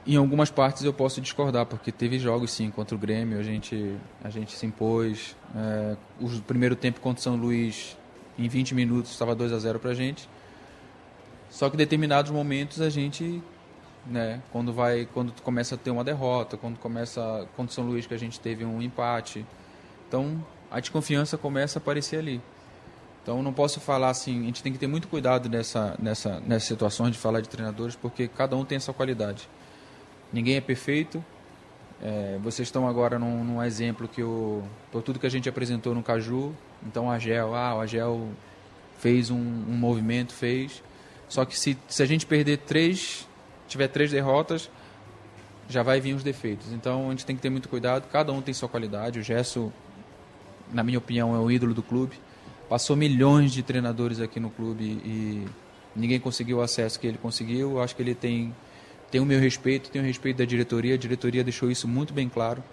em 0.05 0.17
algumas 0.17 0.51
partes, 0.51 0.83
eu 0.83 0.91
posso 0.91 1.21
discordar, 1.21 1.65
porque 1.65 1.89
teve 1.89 2.19
jogos, 2.19 2.51
sim, 2.51 2.69
contra 2.69 2.95
o 2.95 2.99
Grêmio, 2.99 3.39
a 3.39 3.43
gente, 3.43 3.95
a 4.21 4.29
gente 4.29 4.51
se 4.57 4.65
impôs. 4.65 5.35
É, 5.55 5.95
o 6.19 6.29
primeiro 6.41 6.75
tempo 6.75 6.99
contra 6.99 7.19
o 7.21 7.23
São 7.23 7.35
Luís, 7.37 7.97
em 8.37 8.47
20 8.49 8.75
minutos, 8.75 9.11
estava 9.11 9.33
2 9.33 9.53
a 9.53 9.59
0 9.59 9.79
para 9.79 9.91
a 9.91 9.93
gente. 9.93 10.27
Só 11.49 11.69
que 11.69 11.75
em 11.75 11.77
determinados 11.77 12.29
momentos 12.29 12.81
a 12.81 12.89
gente, 12.89 13.41
né, 14.05 14.41
quando 14.51 14.71
vai, 14.71 15.07
quando 15.13 15.33
começa 15.41 15.75
a 15.75 15.77
ter 15.77 15.91
uma 15.91 16.03
derrota, 16.03 16.57
quando 16.57 16.77
começa, 16.77 17.47
contra 17.55 17.71
o 17.71 17.73
São 17.73 17.85
Luís 17.85 18.05
que 18.05 18.13
a 18.13 18.19
gente 18.19 18.39
teve 18.39 18.63
um 18.63 18.81
empate, 18.81 19.45
então 20.07 20.43
a 20.69 20.79
desconfiança 20.79 21.37
começa 21.37 21.79
a 21.79 21.81
aparecer 21.81 22.19
ali. 22.19 22.41
Então 23.23 23.41
não 23.41 23.51
posso 23.51 23.79
falar 23.79 24.09
assim, 24.09 24.43
a 24.43 24.45
gente 24.45 24.61
tem 24.61 24.71
que 24.71 24.77
ter 24.77 24.87
muito 24.87 25.07
cuidado 25.07 25.49
nessa, 25.49 25.95
nessa, 25.97 26.39
nessas 26.41 26.67
situações 26.67 27.11
de 27.11 27.17
falar 27.17 27.41
de 27.41 27.49
treinadores, 27.49 27.95
porque 27.95 28.27
cada 28.27 28.55
um 28.55 28.63
tem 28.63 28.75
essa 28.75 28.93
qualidade. 28.93 29.49
Ninguém 30.31 30.57
é 30.57 30.61
perfeito. 30.61 31.23
É, 32.01 32.37
vocês 32.43 32.67
estão 32.67 32.87
agora 32.87 33.17
num, 33.17 33.43
num, 33.43 33.63
exemplo 33.63 34.07
que 34.07 34.21
o, 34.21 34.61
por 34.91 35.01
tudo 35.01 35.17
que 35.17 35.25
a 35.25 35.29
gente 35.29 35.49
apresentou 35.49 35.95
no 35.95 36.03
Caju, 36.03 36.53
então 36.85 37.07
o 37.07 37.09
Agel, 37.09 37.55
ah, 37.55 37.75
o 37.75 37.81
Agel 37.81 38.29
fez 38.99 39.31
um, 39.31 39.37
um 39.37 39.75
movimento, 39.75 40.33
fez. 40.33 40.83
Só 41.27 41.45
que 41.45 41.57
se, 41.57 41.77
se 41.87 42.03
a 42.03 42.05
gente 42.05 42.25
perder 42.25 42.57
três, 42.59 43.27
tiver 43.67 43.87
três 43.87 44.11
derrotas, 44.11 44.69
já 45.67 45.83
vai 45.83 45.99
vir 45.99 46.13
os 46.13 46.23
defeitos. 46.23 46.71
Então 46.71 47.07
a 47.07 47.09
gente 47.11 47.25
tem 47.25 47.35
que 47.35 47.41
ter 47.41 47.49
muito 47.49 47.69
cuidado, 47.69 48.07
cada 48.11 48.31
um 48.31 48.41
tem 48.41 48.53
sua 48.53 48.69
qualidade. 48.69 49.19
O 49.19 49.23
Gesso, 49.23 49.71
na 50.71 50.83
minha 50.83 50.97
opinião, 50.97 51.35
é 51.35 51.39
o 51.39 51.49
ídolo 51.49 51.73
do 51.73 51.83
clube 51.83 52.17
passou 52.69 52.95
milhões 52.95 53.51
de 53.51 53.63
treinadores 53.63 54.19
aqui 54.19 54.39
no 54.39 54.49
clube 54.49 54.83
e 54.83 55.45
ninguém 55.95 56.19
conseguiu 56.19 56.57
o 56.57 56.61
acesso 56.61 56.99
que 56.99 57.07
ele 57.07 57.17
conseguiu. 57.17 57.71
Eu 57.71 57.81
acho 57.81 57.95
que 57.95 58.01
ele 58.01 58.15
tem, 58.15 58.53
tem 59.11 59.21
o 59.21 59.25
meu 59.25 59.39
respeito, 59.39 59.89
tem 59.89 60.01
o 60.01 60.05
respeito 60.05 60.37
da 60.37 60.45
diretoria. 60.45 60.95
A 60.95 60.97
diretoria 60.97 61.43
deixou 61.43 61.69
isso 61.69 61.87
muito 61.87 62.13
bem 62.13 62.27
claro, 62.27 62.63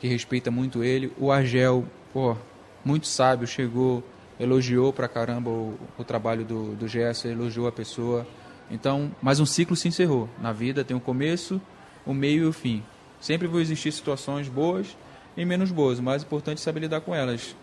que 0.00 0.06
respeita 0.06 0.50
muito 0.50 0.82
ele. 0.82 1.12
O 1.18 1.30
Argel, 1.30 1.84
pô, 2.12 2.36
muito 2.84 3.06
sábio, 3.06 3.46
chegou, 3.46 4.02
elogiou 4.38 4.92
pra 4.92 5.08
caramba 5.08 5.50
o, 5.50 5.78
o 5.98 6.04
trabalho 6.04 6.44
do, 6.44 6.74
do 6.74 6.88
Gerson, 6.88 7.28
elogiou 7.28 7.66
a 7.66 7.72
pessoa. 7.72 8.26
Então, 8.70 9.12
mais 9.22 9.40
um 9.40 9.46
ciclo 9.46 9.76
se 9.76 9.88
encerrou. 9.88 10.28
Na 10.40 10.52
vida 10.52 10.84
tem 10.84 10.96
um 10.96 11.00
começo, 11.00 11.60
o 12.04 12.10
um 12.10 12.14
meio 12.14 12.44
e 12.44 12.46
o 12.46 12.52
fim. 12.52 12.82
Sempre 13.20 13.46
vão 13.46 13.60
existir 13.60 13.92
situações 13.92 14.48
boas 14.48 14.96
e 15.36 15.44
menos 15.44 15.70
boas. 15.70 15.98
O 15.98 16.02
mais 16.02 16.22
importante 16.22 16.58
é 16.58 16.60
saber 16.60 16.80
lidar 16.80 17.00
com 17.00 17.14
elas 17.14 17.54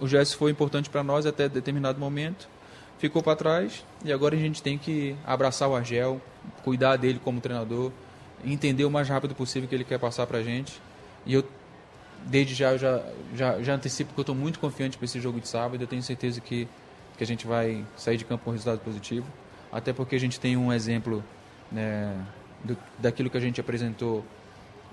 o 0.00 0.06
gesto 0.06 0.36
foi 0.36 0.50
importante 0.50 0.88
para 0.88 1.02
nós 1.02 1.26
até 1.26 1.48
determinado 1.48 1.98
momento, 1.98 2.48
ficou 2.98 3.22
para 3.22 3.36
trás 3.36 3.84
e 4.04 4.12
agora 4.12 4.34
a 4.34 4.38
gente 4.38 4.62
tem 4.62 4.78
que 4.78 5.16
abraçar 5.24 5.68
o 5.68 5.74
Argel, 5.74 6.20
cuidar 6.64 6.96
dele 6.96 7.20
como 7.22 7.40
treinador, 7.40 7.92
entender 8.44 8.84
o 8.84 8.90
mais 8.90 9.08
rápido 9.08 9.34
possível 9.34 9.68
que 9.68 9.74
ele 9.74 9.84
quer 9.84 9.98
passar 9.98 10.26
para 10.26 10.38
a 10.38 10.42
gente. 10.42 10.80
E 11.26 11.34
eu, 11.34 11.44
desde 12.26 12.54
já, 12.54 12.76
já, 12.76 13.02
já, 13.34 13.62
já 13.62 13.74
antecipo 13.74 14.12
que 14.14 14.20
eu 14.20 14.22
estou 14.22 14.34
muito 14.34 14.58
confiante 14.58 14.96
para 14.96 15.04
esse 15.04 15.20
jogo 15.20 15.40
de 15.40 15.48
sábado. 15.48 15.82
Eu 15.82 15.86
tenho 15.86 16.02
certeza 16.02 16.40
que, 16.40 16.68
que 17.16 17.24
a 17.24 17.26
gente 17.26 17.46
vai 17.46 17.84
sair 17.96 18.16
de 18.16 18.24
campo 18.24 18.44
com 18.44 18.50
um 18.50 18.52
resultado 18.52 18.80
positivo, 18.80 19.26
até 19.72 19.92
porque 19.92 20.16
a 20.16 20.20
gente 20.20 20.38
tem 20.38 20.56
um 20.56 20.72
exemplo 20.72 21.22
né, 21.70 22.14
do, 22.64 22.76
daquilo 22.98 23.30
que 23.30 23.36
a 23.36 23.40
gente 23.40 23.60
apresentou 23.60 24.24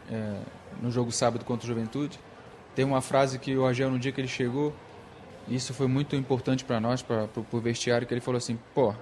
é, 0.09 0.39
no 0.81 0.91
jogo 0.91 1.11
sábado 1.11 1.45
contra 1.45 1.65
o 1.65 1.67
Juventude. 1.67 2.19
Tem 2.75 2.83
uma 2.83 3.01
frase 3.01 3.39
que 3.39 3.55
o 3.55 3.65
Argel, 3.65 3.89
no 3.89 3.99
dia 3.99 4.11
que 4.11 4.19
ele 4.19 4.27
chegou, 4.27 4.73
isso 5.47 5.73
foi 5.73 5.87
muito 5.87 6.15
importante 6.15 6.65
para 6.65 6.79
nós, 6.79 7.01
para 7.01 7.27
o 7.51 7.59
vestiário, 7.59 8.05
que 8.05 8.13
ele 8.13 8.21
falou 8.21 8.37
assim, 8.37 8.59
pô, 8.73 8.93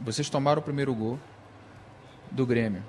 vocês 0.00 0.30
tomaram 0.30 0.60
o 0.60 0.64
primeiro 0.64 0.94
gol 0.94 1.18
do 2.30 2.46
Grêmio. 2.46 2.82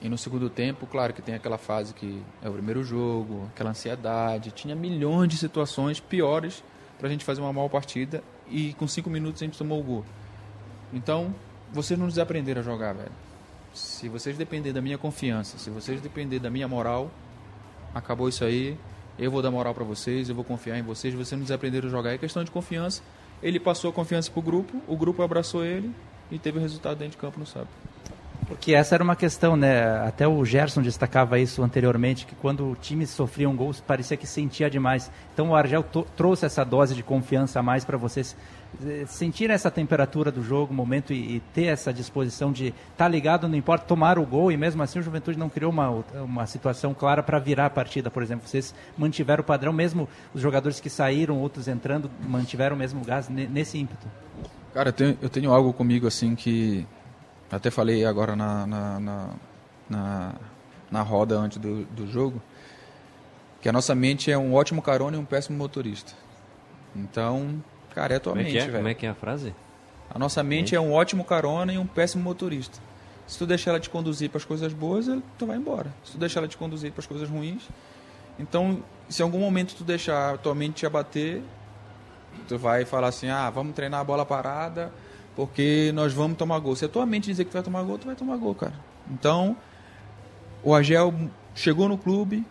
E 0.00 0.08
no 0.08 0.18
segundo 0.18 0.50
tempo, 0.50 0.86
claro 0.86 1.12
que 1.12 1.22
tem 1.22 1.34
aquela 1.34 1.58
fase 1.58 1.94
que 1.94 2.22
é 2.42 2.48
o 2.48 2.52
primeiro 2.52 2.84
jogo, 2.84 3.46
aquela 3.52 3.70
ansiedade, 3.70 4.50
tinha 4.52 4.74
milhões 4.74 5.28
de 5.28 5.38
situações 5.38 6.00
piores 6.00 6.62
para 6.98 7.08
a 7.08 7.10
gente 7.10 7.24
fazer 7.24 7.40
uma 7.40 7.52
mal 7.52 7.68
partida 7.68 8.22
e 8.48 8.74
com 8.74 8.86
cinco 8.86 9.08
minutos 9.10 9.42
a 9.42 9.44
gente 9.44 9.58
tomou 9.58 9.80
o 9.80 9.82
gol. 9.82 10.04
Então, 10.92 11.34
vocês 11.72 11.98
não 11.98 12.06
desaprenderam 12.06 12.60
a 12.60 12.64
jogar, 12.64 12.92
velho. 12.92 13.12
Se 13.74 14.08
vocês 14.08 14.38
dependerem 14.38 14.72
da 14.72 14.80
minha 14.80 14.96
confiança, 14.96 15.58
se 15.58 15.68
vocês 15.70 16.00
dependerem 16.00 16.42
da 16.42 16.50
minha 16.50 16.66
moral, 16.66 17.10
acabou 17.94 18.28
isso 18.28 18.44
aí, 18.44 18.76
eu 19.18 19.30
vou 19.30 19.42
dar 19.42 19.50
moral 19.50 19.74
para 19.74 19.84
vocês, 19.84 20.28
eu 20.28 20.34
vou 20.34 20.44
confiar 20.44 20.78
em 20.78 20.82
vocês, 20.82 21.14
vocês 21.14 21.32
não 21.32 21.40
desaprenderam 21.40 21.88
a 21.88 21.90
jogar. 21.90 22.12
É 22.12 22.18
questão 22.18 22.44
de 22.44 22.50
confiança. 22.50 23.02
Ele 23.42 23.60
passou 23.60 23.90
a 23.90 23.92
confiança 23.92 24.30
pro 24.30 24.42
grupo, 24.42 24.80
o 24.86 24.96
grupo 24.96 25.22
abraçou 25.22 25.64
ele 25.64 25.90
e 26.30 26.38
teve 26.38 26.58
o 26.58 26.60
resultado 26.60 26.98
dentro 26.98 27.12
de 27.12 27.16
campo 27.18 27.38
no 27.38 27.46
sábado. 27.46 27.68
Porque 28.46 28.74
essa 28.74 28.94
era 28.94 29.02
uma 29.02 29.16
questão, 29.16 29.56
né? 29.56 30.06
Até 30.06 30.26
o 30.26 30.44
Gerson 30.44 30.80
destacava 30.80 31.38
isso 31.38 31.62
anteriormente, 31.62 32.26
que 32.26 32.34
quando 32.36 32.70
o 32.70 32.76
time 32.76 33.04
sofria 33.06 33.48
um 33.48 33.56
gol, 33.56 33.74
parecia 33.86 34.16
que 34.16 34.26
sentia 34.26 34.70
demais. 34.70 35.10
Então 35.34 35.50
o 35.50 35.56
Argel 35.56 35.82
trouxe 36.16 36.46
essa 36.46 36.64
dose 36.64 36.94
de 36.94 37.02
confiança 37.02 37.58
a 37.58 37.62
mais 37.62 37.84
para 37.84 37.96
vocês 37.96 38.36
sentir 39.06 39.50
essa 39.50 39.70
temperatura 39.70 40.30
do 40.30 40.42
jogo, 40.42 40.72
momento 40.72 41.12
e, 41.12 41.36
e 41.36 41.40
ter 41.54 41.64
essa 41.64 41.92
disposição 41.92 42.52
de 42.52 42.68
estar 42.68 42.76
tá 42.96 43.08
ligado, 43.08 43.48
não 43.48 43.56
importa, 43.56 43.86
tomar 43.86 44.18
o 44.18 44.26
gol 44.26 44.52
e 44.52 44.56
mesmo 44.56 44.82
assim 44.82 44.98
o 44.98 45.02
Juventude 45.02 45.38
não 45.38 45.48
criou 45.48 45.70
uma, 45.70 46.04
uma 46.14 46.46
situação 46.46 46.92
clara 46.92 47.22
para 47.22 47.38
virar 47.38 47.66
a 47.66 47.70
partida, 47.70 48.10
por 48.10 48.22
exemplo. 48.22 48.46
Vocês 48.46 48.74
mantiveram 48.96 49.42
o 49.42 49.44
padrão, 49.44 49.72
mesmo 49.72 50.08
os 50.34 50.40
jogadores 50.40 50.80
que 50.80 50.90
saíram, 50.90 51.40
outros 51.40 51.68
entrando, 51.68 52.10
mantiveram 52.28 52.76
o 52.76 52.78
mesmo 52.78 53.04
gás 53.04 53.28
nesse 53.28 53.78
ímpeto. 53.78 54.06
Cara, 54.74 54.90
eu 54.90 54.92
tenho, 54.92 55.18
eu 55.22 55.28
tenho 55.30 55.52
algo 55.52 55.72
comigo 55.72 56.06
assim 56.06 56.34
que 56.34 56.86
até 57.50 57.70
falei 57.70 58.04
agora 58.04 58.36
na, 58.36 58.66
na, 58.66 59.00
na, 59.00 59.28
na, 59.88 60.34
na 60.90 61.02
roda 61.02 61.36
antes 61.36 61.58
do, 61.58 61.84
do 61.86 62.06
jogo, 62.06 62.42
que 63.62 63.68
a 63.68 63.72
nossa 63.72 63.94
mente 63.94 64.30
é 64.30 64.36
um 64.36 64.54
ótimo 64.54 64.82
carona 64.82 65.16
e 65.16 65.20
um 65.20 65.24
péssimo 65.24 65.56
motorista. 65.56 66.12
Então, 66.94 67.62
cara, 67.96 68.12
é 68.12 68.16
a 68.18 68.20
tua 68.20 68.34
Como 68.34 68.44
mente, 68.44 68.58
é 68.58 68.60
velho. 68.60 68.74
Como 68.74 68.88
é 68.88 68.94
que 68.94 69.06
é 69.06 69.08
a 69.08 69.14
frase? 69.14 69.54
A 70.10 70.18
nossa 70.18 70.42
mente 70.42 70.76
é 70.76 70.80
um 70.80 70.92
ótimo 70.92 71.24
carona 71.24 71.72
e 71.72 71.78
um 71.78 71.86
péssimo 71.86 72.22
motorista. 72.22 72.78
Se 73.26 73.38
tu 73.38 73.46
deixar 73.46 73.70
ela 73.70 73.80
te 73.80 73.88
conduzir 73.88 74.28
para 74.28 74.36
as 74.36 74.44
coisas 74.44 74.72
boas, 74.72 75.06
tu 75.38 75.46
vai 75.46 75.56
embora. 75.56 75.92
Se 76.04 76.12
tu 76.12 76.18
deixar 76.18 76.40
ela 76.40 76.48
te 76.48 76.58
conduzir 76.58 76.92
para 76.92 77.00
as 77.00 77.06
coisas 77.06 77.28
ruins, 77.28 77.62
então, 78.38 78.82
se 79.08 79.22
em 79.22 79.24
algum 79.24 79.40
momento 79.40 79.74
tu 79.74 79.82
deixar 79.82 80.34
a 80.34 80.36
tua 80.36 80.54
mente 80.54 80.74
te 80.74 80.86
abater, 80.86 81.42
tu 82.46 82.58
vai 82.58 82.84
falar 82.84 83.08
assim: 83.08 83.28
"Ah, 83.28 83.48
vamos 83.48 83.74
treinar 83.74 84.00
a 84.00 84.04
bola 84.04 84.26
parada, 84.26 84.92
porque 85.34 85.90
nós 85.94 86.12
vamos 86.12 86.36
tomar 86.36 86.58
gol. 86.58 86.76
Se 86.76 86.84
a 86.84 86.88
tua 86.88 87.06
mente 87.06 87.24
dizer 87.24 87.44
que 87.44 87.50
tu 87.50 87.54
vai 87.54 87.62
tomar 87.62 87.82
gol, 87.82 87.98
tu 87.98 88.06
vai 88.06 88.14
tomar 88.14 88.36
gol, 88.36 88.54
cara. 88.54 88.74
Então, 89.10 89.56
o 90.62 90.74
Agel 90.74 91.14
chegou 91.54 91.88
no 91.88 91.96
clube, 91.96 92.44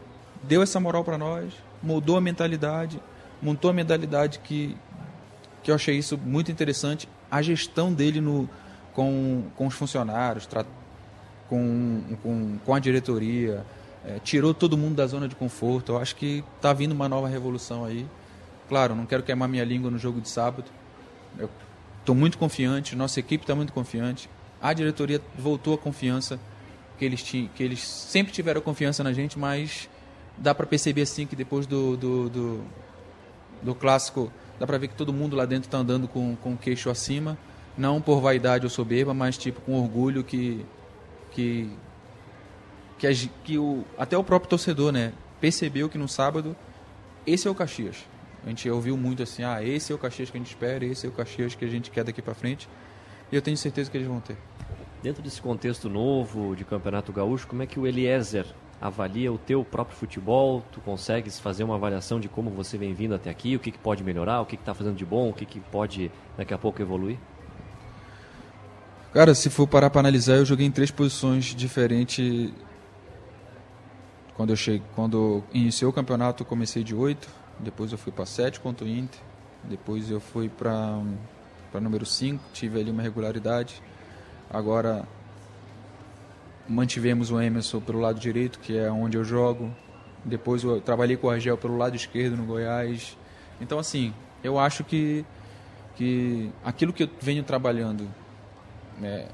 deu 0.44 0.64
essa 0.64 0.80
moral 0.80 1.04
para 1.04 1.18
nós, 1.18 1.54
mudou 1.84 2.18
a 2.18 2.22
mentalidade, 2.22 3.00
montou 3.42 3.70
a 3.70 3.74
mentalidade 3.74 4.40
que, 4.40 4.76
que 5.66 5.72
eu 5.72 5.76
achei 5.76 5.98
isso 5.98 6.18
muito 6.18 6.50
interessante. 6.50 7.10
A 7.30 7.42
gestão 7.42 7.92
dele 7.92 8.22
no, 8.22 8.50
com, 8.94 9.44
com 9.58 9.68
os 9.68 9.74
funcionários, 9.74 10.48
com, 11.50 12.02
com, 12.24 12.58
com 12.64 12.74
a 12.74 12.80
diretoria, 12.80 13.66
é, 14.06 14.20
tirou 14.20 14.54
todo 14.54 14.78
mundo 14.78 14.96
da 14.96 15.06
zona 15.06 15.28
de 15.28 15.36
conforto. 15.36 15.92
Eu 15.92 15.98
acho 15.98 16.16
que 16.16 16.42
está 16.56 16.72
vindo 16.72 16.94
uma 16.94 17.10
nova 17.10 17.28
revolução 17.28 17.84
aí. 17.84 18.08
Claro, 18.70 18.96
não 18.96 19.06
quero 19.06 19.24
queimar 19.24 19.50
minha 19.50 19.66
língua 19.66 19.92
no 19.92 19.98
jogo 19.98 20.22
de 20.22 20.30
sábado. 20.30 20.66
Eu 21.38 21.50
Estou 22.06 22.14
muito 22.14 22.38
confiante, 22.38 22.96
nossa 22.96 23.20
equipe 23.20 23.46
está 23.46 23.56
muito 23.56 23.74
confiante. 23.74 24.30
A 24.62 24.74
diretoria 24.74 25.20
voltou 25.40 25.74
a 25.74 25.78
confiança 25.78 26.40
que 27.00 27.04
eles, 27.04 27.24
tinham, 27.24 27.48
que 27.48 27.64
eles 27.64 27.82
sempre 27.82 28.32
tiveram 28.32 28.62
confiança 28.62 29.04
na 29.04 29.12
gente, 29.12 29.40
mas 29.40 29.90
dá 30.38 30.54
para 30.54 30.68
perceber 30.68 31.02
assim 31.02 31.26
que 31.26 31.36
depois 31.36 31.66
do, 31.66 31.98
do, 31.98 32.30
do, 32.30 32.64
do 33.64 33.74
clássico, 33.74 34.32
dá 34.60 34.66
para 34.66 34.78
ver 34.78 34.88
que 34.88 34.96
todo 34.96 35.14
mundo 35.14 35.36
lá 35.36 35.46
dentro 35.46 35.68
está 35.68 35.78
andando 35.78 36.08
com, 36.08 36.36
com 36.36 36.54
o 36.54 36.58
queixo 36.58 36.90
acima, 36.90 37.38
não 37.78 38.02
por 38.02 38.22
vaidade 38.22 38.66
ou 38.66 38.70
soberba, 38.70 39.14
mas 39.14 39.38
tipo 39.38 39.62
com 39.62 39.74
orgulho 39.80 40.24
que, 40.24 40.66
que, 41.32 41.70
que, 42.98 43.30
que 43.44 43.58
o, 43.58 43.84
até 43.98 44.18
o 44.18 44.24
próprio 44.24 44.50
torcedor, 44.50 44.92
né, 44.92 45.14
percebeu 45.40 45.90
que 45.90 45.98
no 45.98 46.08
sábado 46.08 46.56
esse 47.26 47.48
é 47.48 47.52
o 47.52 47.56
Caxias. 47.56 48.06
A 48.46 48.50
gente 48.50 48.70
ouviu 48.70 48.96
muito 48.96 49.24
assim, 49.24 49.44
ah, 49.44 49.64
esse 49.64 49.92
é 49.92 49.96
o 49.96 49.98
Caxias 49.98 50.30
que 50.30 50.38
a 50.38 50.40
gente 50.40 50.50
espera, 50.50 50.86
esse 50.86 51.06
é 51.06 51.10
o 51.10 51.12
Caxias 51.12 51.56
que 51.56 51.66
a 51.66 51.68
gente 51.68 51.90
quer 51.90 52.04
daqui 52.04 52.22
para 52.22 52.36
frente. 52.36 52.70
E 53.32 53.36
eu 53.36 53.42
tenho 53.42 53.58
certeza 53.58 53.90
que 53.90 53.98
eles 53.98 54.08
vão 54.08 54.20
ter. 54.20 54.38
Dentro 55.02 55.24
desse 55.24 55.42
contexto 55.42 55.90
novo 55.90 56.56
de 56.56 56.64
Campeonato 56.64 57.12
Gaúcho, 57.12 57.48
como 57.48 57.64
é 57.64 57.66
que 57.66 57.80
o 57.80 57.88
Eliezer 57.88 58.46
avalia 58.80 59.32
o 59.32 59.38
teu 59.38 59.64
próprio 59.64 59.98
futebol? 59.98 60.64
Tu 60.72 60.80
consegues 60.82 61.40
fazer 61.40 61.64
uma 61.64 61.76
avaliação 61.76 62.20
de 62.20 62.28
como 62.28 62.50
você 62.50 62.78
vem 62.78 62.94
vindo 62.94 63.16
até 63.16 63.30
aqui, 63.30 63.56
o 63.56 63.60
que, 63.60 63.72
que 63.72 63.80
pode 63.80 64.04
melhorar, 64.04 64.42
o 64.42 64.46
que 64.46 64.56
está 64.56 64.74
fazendo 64.74 64.96
de 64.96 65.06
bom, 65.06 65.30
o 65.30 65.34
que, 65.34 65.46
que 65.46 65.60
pode 65.60 66.12
daqui 66.38 66.54
a 66.54 66.58
pouco 66.58 66.82
evoluir? 66.82 67.18
Cara, 69.14 69.34
se 69.34 69.50
for 69.50 69.66
parar 69.66 69.90
para 69.90 70.02
analisar, 70.02 70.36
eu 70.36 70.46
joguei 70.46 70.66
em 70.66 70.72
três 70.72 70.92
posições 70.92 71.46
diferentes. 71.56 72.52
Quando 74.36 74.50
eu 74.50 74.56
cheguei, 74.58 74.84
quando 74.94 75.42
iniciou 75.54 75.92
o 75.92 75.94
campeonato, 75.94 76.44
eu 76.44 76.48
comecei 76.48 76.84
de 76.84 76.94
8, 76.94 77.28
depois 77.60 77.94
eu 77.94 77.98
fui 77.98 78.12
para 78.12 78.26
7 78.26 78.60
contra 78.60 78.86
o 78.86 78.90
Inter, 78.90 79.20
depois 79.64 80.12
eu 80.12 80.20
fui 80.20 80.50
para 80.50 81.02
para 81.72 81.82
número 81.82 82.06
5, 82.06 82.42
tive 82.54 82.80
ali 82.80 82.90
uma 82.90 83.02
regularidade. 83.02 83.82
Agora 84.50 85.06
mantivemos 86.68 87.32
o 87.32 87.40
Emerson 87.40 87.80
pelo 87.80 88.00
lado 88.00 88.20
direito, 88.20 88.60
que 88.60 88.78
é 88.78 88.92
onde 88.92 89.18
eu 89.18 89.24
jogo. 89.24 89.72
Depois 90.24 90.64
eu 90.64 90.82
trabalhei 90.82 91.18
com 91.18 91.28
o 91.28 91.30
Argel 91.30 91.58
pelo 91.58 91.78
lado 91.78 91.96
esquerdo 91.96 92.36
no 92.36 92.46
Goiás. 92.46 93.18
Então 93.62 93.80
assim, 93.80 94.14
eu 94.44 94.60
acho 94.60 94.84
que 94.84 95.26
que 95.96 96.52
aquilo 96.64 96.92
que 96.92 97.04
eu 97.04 97.10
venho 97.22 97.42
trabalhando 97.42 98.10
é, 99.02 99.30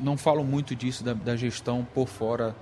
não 0.00 0.16
falo 0.16 0.42
muito 0.42 0.74
disso 0.74 1.04
da, 1.04 1.12
da 1.12 1.36
gestão 1.36 1.86
por 1.94 2.08
fora 2.08 2.56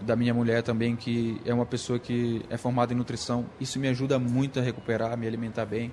da 0.00 0.16
minha 0.16 0.32
mulher 0.32 0.62
também, 0.62 0.96
que 0.96 1.40
é 1.44 1.52
uma 1.52 1.66
pessoa 1.66 1.98
que 1.98 2.42
é 2.48 2.56
formada 2.56 2.92
em 2.92 2.96
nutrição. 2.96 3.44
Isso 3.60 3.78
me 3.78 3.88
ajuda 3.88 4.18
muito 4.18 4.58
a 4.58 4.62
recuperar, 4.62 5.12
a 5.12 5.16
me 5.16 5.26
alimentar 5.26 5.66
bem. 5.66 5.92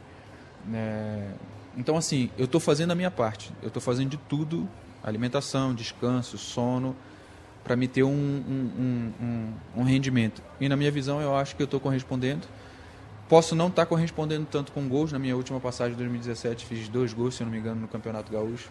É, 0.74 1.32
então, 1.76 1.97
assim, 1.97 2.30
eu 2.38 2.45
estou 2.45 2.62
fazendo 2.62 2.91
a 2.91 2.95
minha 2.95 3.12
parte. 3.12 3.51
Eu 3.62 3.68
estou 3.68 3.82
fazendo 3.82 4.12
de 4.12 4.18
tudo, 4.18 4.68
alimentação, 5.03 5.74
descanso, 5.74 6.38
sono, 6.38 6.95
para 7.68 7.76
me 7.76 7.86
ter 7.86 8.03
um, 8.03 8.09
um, 8.09 9.11
um, 9.20 9.53
um- 9.82 9.84
rendimento. 9.84 10.41
E 10.57 10.70
na 10.70 10.78
minha 10.78 10.89
visão, 10.89 11.20
eu 11.20 11.36
acho 11.36 11.53
que 11.53 11.61
eu 11.61 11.65
estou 11.65 11.82
correspondendo. 11.82 12.47
Posso 13.28 13.55
não 13.55 13.68
estar 13.68 13.86
correspondendo 13.86 14.47
tanto 14.49 14.72
com 14.72 14.88
gols. 14.88 15.11
Na 15.11 15.20
minha 15.20 15.36
última 15.36 15.59
passagem 15.59 15.91
de 15.91 15.97
2017, 15.97 16.65
fiz 16.65 16.88
dois 16.88 17.11
gols, 17.11 17.36
se 17.36 17.43
eu 17.43 17.45
não 17.45 17.51
me 17.51 17.59
engano, 17.59 17.82
no 17.82 17.88
Campeonato 17.89 18.32
Gaúcho. 18.32 18.70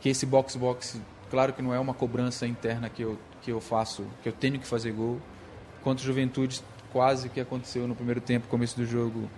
Que 0.00 0.10
esse 0.10 0.24
box-box, 0.24 1.00
claro 1.28 1.52
que 1.52 1.60
não 1.60 1.74
é 1.74 1.78
uma 1.80 1.92
cobrança 1.92 2.46
interna 2.46 2.88
que 2.88 3.02
eu, 3.02 3.18
que 3.42 3.50
eu 3.50 3.60
faço, 3.60 4.06
que 4.22 4.28
eu 4.28 4.32
tenho 4.32 4.60
que 4.60 4.66
fazer 4.66 4.92
gol. 4.92 5.20
Contra 5.82 6.00
o 6.00 6.06
Juventude, 6.06 6.62
quase 6.92 7.28
que 7.28 7.40
aconteceu 7.40 7.88
no 7.88 7.96
primeiro 7.96 8.20
tempo, 8.20 8.46
começo 8.46 8.76
do 8.76 8.86
jogo, 8.86 9.28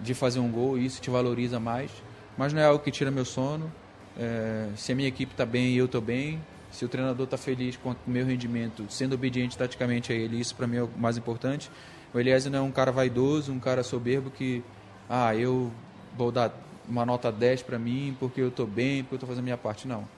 de 0.00 0.14
fazer 0.14 0.38
um 0.38 0.52
gol, 0.52 0.78
e 0.78 0.86
isso 0.86 1.00
te 1.00 1.10
valoriza 1.10 1.58
mais. 1.58 1.90
Mas 2.36 2.52
não 2.52 2.60
é 2.60 2.64
algo 2.64 2.78
que 2.78 2.92
tira 2.92 3.10
meu 3.10 3.24
sono. 3.24 3.72
É, 4.16 4.68
se 4.76 4.92
a 4.92 4.94
minha 4.94 5.08
equipe 5.08 5.32
está 5.32 5.44
bem 5.44 5.72
e 5.74 5.78
eu 5.78 5.86
estou 5.86 6.00
bem, 6.00 6.40
se 6.70 6.84
o 6.84 6.88
treinador 6.88 7.24
está 7.24 7.36
feliz 7.36 7.76
com 7.76 7.90
o 7.90 7.96
meu 8.06 8.26
rendimento, 8.26 8.84
sendo 8.88 9.14
obediente 9.14 9.56
taticamente 9.56 10.12
a 10.12 10.14
ele, 10.14 10.38
isso 10.38 10.54
para 10.54 10.66
mim 10.66 10.76
é 10.76 10.82
o 10.82 10.90
mais 10.96 11.16
importante. 11.16 11.70
O 12.12 12.18
Eliezer 12.18 12.50
não 12.50 12.58
é 12.60 12.62
um 12.62 12.70
cara 12.70 12.90
vaidoso, 12.90 13.52
um 13.52 13.60
cara 13.60 13.82
soberbo 13.82 14.30
que, 14.30 14.62
ah, 15.08 15.34
eu 15.34 15.72
vou 16.16 16.32
dar 16.32 16.52
uma 16.88 17.04
nota 17.04 17.30
10 17.30 17.62
para 17.62 17.78
mim 17.78 18.16
porque 18.18 18.40
eu 18.40 18.48
estou 18.48 18.66
bem, 18.66 19.02
porque 19.02 19.14
eu 19.14 19.16
estou 19.16 19.28
fazendo 19.28 19.42
a 19.42 19.44
minha 19.44 19.58
parte. 19.58 19.86
Não. 19.86 20.08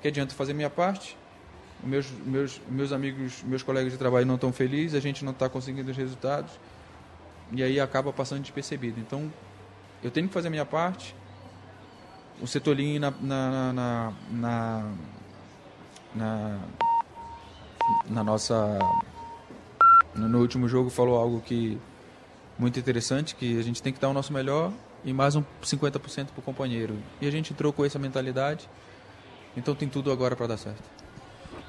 Que 0.00 0.08
adianta 0.08 0.34
fazer 0.34 0.52
a 0.52 0.54
minha 0.54 0.70
parte? 0.70 1.16
Meus, 1.82 2.08
meus, 2.24 2.60
meus 2.68 2.92
amigos, 2.92 3.42
meus 3.42 3.62
colegas 3.62 3.92
de 3.92 3.98
trabalho 3.98 4.24
não 4.24 4.36
estão 4.36 4.52
felizes, 4.52 4.94
a 4.94 5.00
gente 5.00 5.24
não 5.24 5.32
está 5.32 5.48
conseguindo 5.48 5.90
os 5.90 5.96
resultados 5.96 6.52
e 7.52 7.62
aí 7.62 7.80
acaba 7.80 8.12
passando 8.12 8.40
despercebido. 8.40 9.00
Então, 9.00 9.32
eu 10.02 10.10
tenho 10.10 10.26
que 10.28 10.34
fazer 10.34 10.48
a 10.48 10.50
minha 10.50 10.64
parte. 10.64 11.14
O 12.40 12.46
Setolinho 12.46 13.00
na, 13.00 13.10
na, 13.10 13.72
na, 13.72 14.12
na, 14.30 14.92
na, 16.14 16.58
na 18.08 18.22
nossa 18.24 18.78
no, 20.14 20.38
último 20.38 20.68
jogo 20.68 20.90
falou 20.90 21.16
algo 21.16 21.40
que 21.40 21.78
muito 22.58 22.78
interessante, 22.78 23.34
que 23.34 23.58
a 23.58 23.62
gente 23.62 23.82
tem 23.82 23.92
que 23.92 24.00
dar 24.00 24.08
o 24.08 24.12
nosso 24.12 24.32
melhor 24.32 24.72
e 25.04 25.12
mais 25.12 25.34
um 25.34 25.42
50% 25.62 26.26
para 26.26 26.38
o 26.38 26.42
companheiro. 26.42 26.96
E 27.20 27.26
a 27.26 27.30
gente 27.30 27.52
entrou 27.52 27.72
com 27.72 27.84
essa 27.84 27.98
mentalidade, 27.98 28.68
então 29.56 29.74
tem 29.74 29.88
tudo 29.88 30.12
agora 30.12 30.36
para 30.36 30.46
dar 30.48 30.56
certo. 30.56 30.82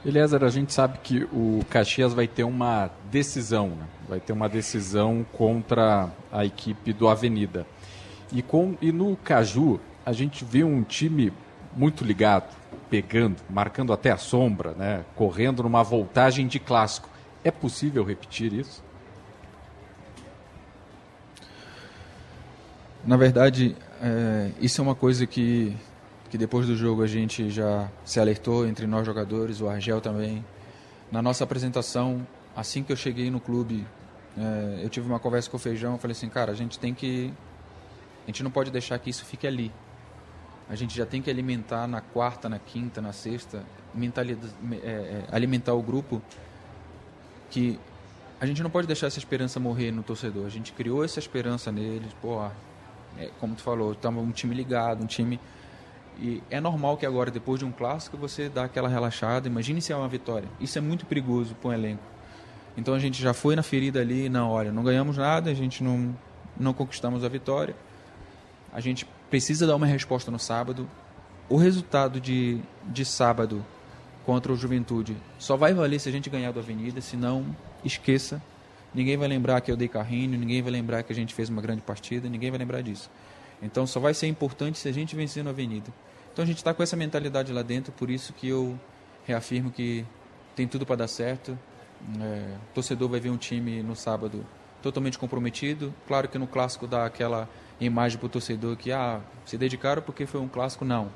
Eliezer, 0.06 0.44
a 0.44 0.50
gente 0.50 0.74
sabe 0.74 0.98
que 1.02 1.24
o 1.32 1.64
Caxias 1.70 2.14
vai 2.14 2.28
ter 2.28 2.44
uma 2.44 2.91
decisão, 3.10 3.70
né? 3.70 3.88
vai 4.10 4.20
ter 4.20 4.34
uma 4.34 4.50
decisão 4.50 5.26
contra 5.32 6.12
a 6.30 6.44
equipe 6.44 6.91
do 6.91 7.08
Avenida. 7.08 7.66
E, 8.30 8.41
com, 8.41 8.76
e 8.82 8.91
no 8.91 9.16
Caju, 9.16 9.80
a 10.06 10.12
gente 10.12 10.44
vê 10.44 10.62
um 10.64 10.84
time 10.84 11.32
muito 11.76 12.04
ligado, 12.04 12.54
pegando, 12.94 13.38
marcando 13.50 13.91
até 13.91 14.12
a 14.12 14.18
sombra, 14.18 14.74
né? 14.74 15.04
correndo 15.16 15.64
numa 15.64 15.82
voltagem 15.82 16.46
de 16.46 16.60
clássico. 16.60 17.10
É 17.44 17.50
possível 17.50 18.04
repetir 18.04 18.54
isso? 18.54 18.84
Na 23.04 23.18
verdade, 23.18 23.76
é, 24.00 24.52
isso 24.62 24.80
é 24.80 24.84
uma 24.84 24.94
coisa 24.94 25.26
que, 25.26 25.76
que 26.30 26.38
depois 26.38 26.68
do 26.68 26.76
jogo 26.76 27.02
a 27.02 27.08
gente 27.08 27.50
já 27.50 27.89
se 28.06 28.20
alertou 28.20 28.68
entre 28.68 28.86
nós 28.86 29.08
jogadores, 29.08 29.60
o 29.60 29.68
Argel 29.68 30.00
também. 30.00 30.46
Na 31.12 31.20
nossa 31.20 31.44
apresentação, 31.44 32.28
assim 32.56 32.84
que 32.84 32.91
eu 32.91 32.96
cheguei 32.96 33.32
no 33.32 33.39
clube, 33.39 33.88
é, 34.38 34.82
eu 34.84 34.89
tive 34.89 35.08
uma 35.08 35.20
conversa 35.20 35.50
com 35.50 35.58
o 35.58 35.60
Feijão, 35.60 35.98
falei 35.98 36.12
assim, 36.12 36.30
cara, 36.30 36.52
a 36.52 36.56
gente 36.56 36.78
tem 36.78 36.94
que... 36.94 37.34
A 38.24 38.28
gente 38.28 38.44
não 38.44 38.52
pode 38.52 38.70
deixar 38.70 39.00
que 39.00 39.10
isso 39.10 39.26
fique 39.26 39.48
ali. 39.48 39.72
A 40.70 40.76
gente 40.76 40.95
já 40.95 41.05
tem 41.05 41.22
que 41.22 41.30
alimentar 41.30 41.88
na 41.88 42.01
quarta, 42.01 42.47
na 42.47 42.59
quinta, 42.59 43.01
na 43.01 43.11
sexta, 43.11 43.64
é, 43.97 44.88
é, 44.88 45.26
alimentar 45.32 45.74
o 45.74 45.82
grupo 45.82 46.22
que 47.49 47.80
a 48.39 48.45
gente 48.45 48.64
não 48.64 48.70
pode 48.70 48.88
deixar 48.88 49.07
essa 49.07 49.20
esperança 49.20 49.59
morrer 49.59 49.91
no 49.91 50.03
torcedor. 50.03 50.45
A 50.45 50.49
gente 50.49 50.72
criou 50.74 51.03
essa 51.03 51.20
esperança 51.20 51.72
neles, 51.72 52.11
pô, 52.22 52.43
é, 53.18 53.30
como 53.39 53.55
tu 53.55 53.61
falou, 53.61 53.91
estava 53.91 54.20
um 54.20 54.32
time 54.32 54.55
ligado, 54.55 55.03
um 55.03 55.07
time 55.07 55.39
e 56.20 56.43
é 56.49 56.61
normal 56.61 56.97
que 56.97 57.05
agora 57.05 57.32
depois 57.32 57.59
de 57.59 57.66
um 57.66 57.72
clássico 57.72 58.18
você 58.18 58.49
dá 58.49 58.66
aquela 58.66 58.88
relaxada. 58.88 59.47
Imagine 59.47 59.82
se 59.82 59.91
é 59.91 59.95
uma 59.95 60.07
vitória. 60.07 60.47
Isso 60.59 60.78
é 60.78 60.82
muito 60.82 61.05
perigoso 61.05 61.55
para 61.55 61.70
um 61.70 61.74
elenco. 61.74 62.03
Então 62.78 62.93
a 62.93 62.99
gente 62.99 63.22
já 63.22 63.34
foi 63.34 63.55
na 63.55 63.64
ferida 63.64 63.99
ali, 63.99 64.30
não, 64.30 64.49
olha, 64.49 64.72
não 64.72 64.84
ganhamos 64.84 65.18
nada, 65.18 65.49
a 65.49 65.53
gente 65.53 65.84
não 65.84 66.16
não 66.55 66.74
conquistamos 66.74 67.24
a 67.24 67.28
vitória. 67.28 67.76
A 68.72 68.80
gente 68.80 69.07
precisa 69.34 69.65
dar 69.65 69.75
uma 69.75 69.88
resposta 69.88 70.29
no 70.29 70.38
sábado. 70.38 70.88
O 71.49 71.57
resultado 71.57 72.21
de, 72.21 72.61
de 72.86 73.03
sábado 73.03 73.65
contra 74.27 74.53
o 74.53 74.55
Juventude 74.55 75.17
só 75.39 75.57
vai 75.57 75.73
valer 75.73 75.97
se 75.97 76.07
a 76.07 76.11
gente 76.11 76.29
ganhar 76.29 76.51
do 76.51 76.59
Avenida, 76.59 77.01
senão 77.01 77.43
esqueça. 77.84 78.39
Ninguém 78.93 79.17
vai 79.17 79.27
lembrar 79.27 79.59
que 79.61 79.71
eu 79.71 79.75
dei 79.75 79.88
carrinho, 79.88 80.38
ninguém 80.38 80.61
vai 80.61 80.71
lembrar 80.71 81.01
que 81.01 81.11
a 81.11 81.15
gente 81.15 81.34
fez 81.34 81.49
uma 81.49 81.63
grande 81.63 81.81
partida, 81.81 82.29
ninguém 82.29 82.51
vai 82.51 82.59
lembrar 82.59 82.84
disso. 82.84 83.09
Então 83.59 83.88
só 83.88 83.99
vai 83.99 84.13
ser 84.13 84.27
importante 84.27 84.77
se 84.77 84.88
a 84.88 84.91
gente 84.91 85.15
vencer 85.15 85.43
no 85.43 85.49
Avenida. 85.49 85.91
Então 86.31 86.43
a 86.43 86.45
gente 86.45 86.57
está 86.57 86.71
com 86.71 86.84
essa 86.84 86.95
mentalidade 86.95 87.51
lá 87.51 87.63
dentro, 87.63 87.91
por 87.91 88.11
isso 88.11 88.34
que 88.34 88.47
eu 88.47 88.79
reafirmo 89.25 89.71
que 89.71 90.05
tem 90.55 90.67
tudo 90.67 90.86
para 90.86 90.97
dar 90.97 91.07
certo. 91.07 91.57
É, 92.21 92.55
o 92.69 92.73
torcedor 92.75 93.09
vai 93.09 93.19
ver 93.19 93.31
um 93.31 93.38
time 93.38 93.81
no 93.81 93.95
sábado 93.95 94.45
totalmente 94.79 95.17
comprometido. 95.17 95.91
Claro 96.07 96.29
que 96.29 96.38
no 96.38 96.45
clássico 96.45 96.86
dá 96.86 97.03
aquela 97.03 97.49
imagem 97.80 98.17
para 98.17 98.26
o 98.26 98.30
torcedor 98.30 98.76
que 98.76 98.91
ah, 98.91 99.19
se 99.45 99.57
dedicaram 99.57 100.01
porque 100.01 100.26
foi 100.26 100.39
um 100.39 100.47
clássico. 100.47 100.86
Não. 100.86 101.09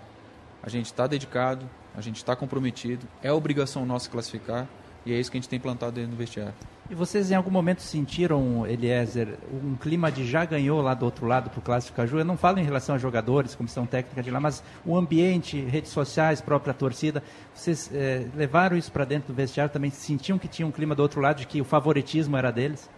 A 0.61 0.69
gente 0.69 0.87
está 0.87 1.07
dedicado, 1.07 1.69
a 1.95 2.01
gente 2.01 2.17
está 2.17 2.35
comprometido, 2.35 3.07
é 3.21 3.31
obrigação 3.31 3.85
nossa 3.85 4.09
classificar 4.09 4.67
e 5.05 5.13
é 5.13 5.19
isso 5.19 5.31
que 5.31 5.37
a 5.37 5.39
gente 5.39 5.49
tem 5.49 5.59
plantado 5.59 5.93
dentro 5.93 6.11
do 6.11 6.17
vestiário. 6.17 6.53
E 6.89 6.95
vocês 6.95 7.31
em 7.31 7.35
algum 7.35 7.51
momento 7.51 7.81
sentiram, 7.81 8.65
Eliezer, 8.65 9.37
um 9.51 9.75
clima 9.75 10.09
de 10.09 10.25
já 10.25 10.45
ganhou 10.45 10.81
lá 10.81 10.93
do 10.93 11.03
outro 11.03 11.25
lado 11.25 11.49
para 11.49 11.59
o 11.59 11.61
Clássico 11.61 11.97
Caju? 11.97 12.19
Eu 12.19 12.25
não 12.25 12.37
falo 12.37 12.59
em 12.59 12.63
relação 12.63 12.95
a 12.95 12.97
jogadores, 12.97 13.55
comissão 13.55 13.85
técnica 13.85 14.23
de 14.23 14.31
lá, 14.31 14.39
mas 14.39 14.63
o 14.85 14.95
ambiente, 14.95 15.59
redes 15.59 15.91
sociais, 15.91 16.39
própria 16.39 16.73
torcida. 16.73 17.21
Vocês 17.53 17.91
eh, 17.93 18.25
levaram 18.35 18.77
isso 18.77 18.89
para 18.89 19.03
dentro 19.03 19.33
do 19.33 19.35
vestiário? 19.35 19.71
Também 19.71 19.91
sentiam 19.91 20.37
que 20.37 20.47
tinha 20.47 20.65
um 20.65 20.71
clima 20.71 20.95
do 20.95 21.01
outro 21.01 21.19
lado, 21.19 21.39
de 21.39 21.47
que 21.47 21.59
o 21.59 21.65
favoritismo 21.65 22.37
era 22.37 22.51
deles? 22.51 22.89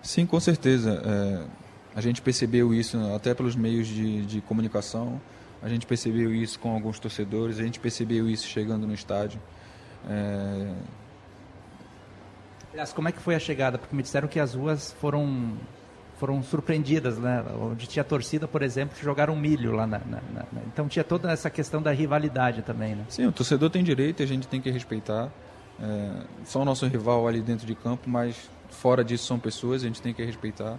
Sim, 0.00 0.24
com 0.24 0.40
certeza. 0.40 1.02
É, 1.04 1.44
a 1.94 2.00
gente 2.00 2.22
percebeu 2.22 2.72
isso 2.72 2.98
até 3.14 3.34
pelos 3.34 3.54
meios 3.54 3.86
de, 3.86 4.24
de 4.24 4.40
comunicação. 4.40 5.20
A 5.62 5.68
gente 5.68 5.86
percebeu 5.86 6.34
isso 6.34 6.58
com 6.58 6.72
alguns 6.72 6.98
torcedores. 6.98 7.58
A 7.58 7.62
gente 7.62 7.78
percebeu 7.78 8.28
isso 8.28 8.46
chegando 8.46 8.86
no 8.86 8.94
estádio. 8.94 9.40
É, 10.08 10.72
Aliás, 12.72 12.92
como 12.92 13.08
é 13.08 13.12
que 13.12 13.20
foi 13.20 13.34
a 13.34 13.38
chegada? 13.38 13.76
Porque 13.76 13.94
me 13.94 14.02
disseram 14.02 14.26
que 14.26 14.40
as 14.40 14.54
ruas 14.54 14.92
foram 14.92 15.52
foram 16.18 16.40
surpreendidas, 16.40 17.18
né? 17.18 17.44
Onde 17.60 17.86
tinha 17.88 18.04
torcida, 18.04 18.46
por 18.46 18.62
exemplo, 18.62 18.96
que 18.96 19.02
jogaram 19.02 19.34
milho 19.34 19.72
lá 19.72 19.88
na, 19.88 19.98
na, 19.98 20.20
na, 20.32 20.62
Então 20.72 20.86
tinha 20.86 21.02
toda 21.02 21.30
essa 21.32 21.50
questão 21.50 21.82
da 21.82 21.90
rivalidade 21.90 22.62
também, 22.62 22.94
né? 22.94 23.04
Sim, 23.08 23.26
o 23.26 23.32
torcedor 23.32 23.68
tem 23.70 23.82
direito 23.82 24.20
e 24.20 24.22
a 24.22 24.26
gente 24.26 24.46
tem 24.46 24.60
que 24.60 24.70
respeitar. 24.70 25.30
é, 25.82 26.22
são 26.44 26.64
nosso 26.64 26.86
rival 26.86 27.26
ali 27.26 27.42
dentro 27.42 27.66
de 27.66 27.74
campo, 27.74 28.08
mas 28.08 28.48
fora 28.70 29.02
disso 29.04 29.26
são 29.26 29.38
pessoas, 29.38 29.82
a 29.82 29.86
gente 29.86 30.00
tem 30.00 30.14
que 30.14 30.24
respeitar. 30.24 30.78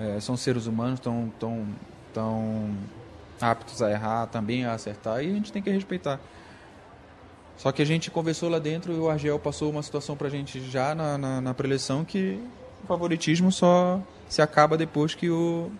É, 0.00 0.20
são 0.20 0.36
seres 0.36 0.66
humanos, 0.66 0.98
tão, 0.98 1.30
tão, 1.38 1.66
tão 2.14 2.70
aptos 3.40 3.82
a 3.82 3.90
errar, 3.90 4.26
também 4.26 4.64
a 4.64 4.72
acertar, 4.72 5.22
e 5.22 5.30
a 5.30 5.34
gente 5.34 5.52
tem 5.52 5.62
que 5.62 5.70
respeitar. 5.70 6.18
Só 7.56 7.70
que 7.70 7.82
a 7.82 7.84
gente 7.84 8.10
conversou 8.10 8.48
lá 8.48 8.58
dentro 8.58 8.90
e 8.90 8.96
o 8.96 9.10
Argel 9.10 9.38
passou 9.38 9.70
uma 9.70 9.82
situação 9.82 10.16
pra 10.16 10.30
gente 10.30 10.58
já 10.70 10.94
na, 10.94 11.18
na, 11.18 11.40
na 11.42 11.52
preleção 11.52 12.06
que 12.06 12.42
o 12.82 12.86
favoritismo 12.86 13.52
só 13.52 14.00
se 14.30 14.40
acaba 14.40 14.78
depois 14.78 15.14
que 15.14 15.28
o, 15.28 15.70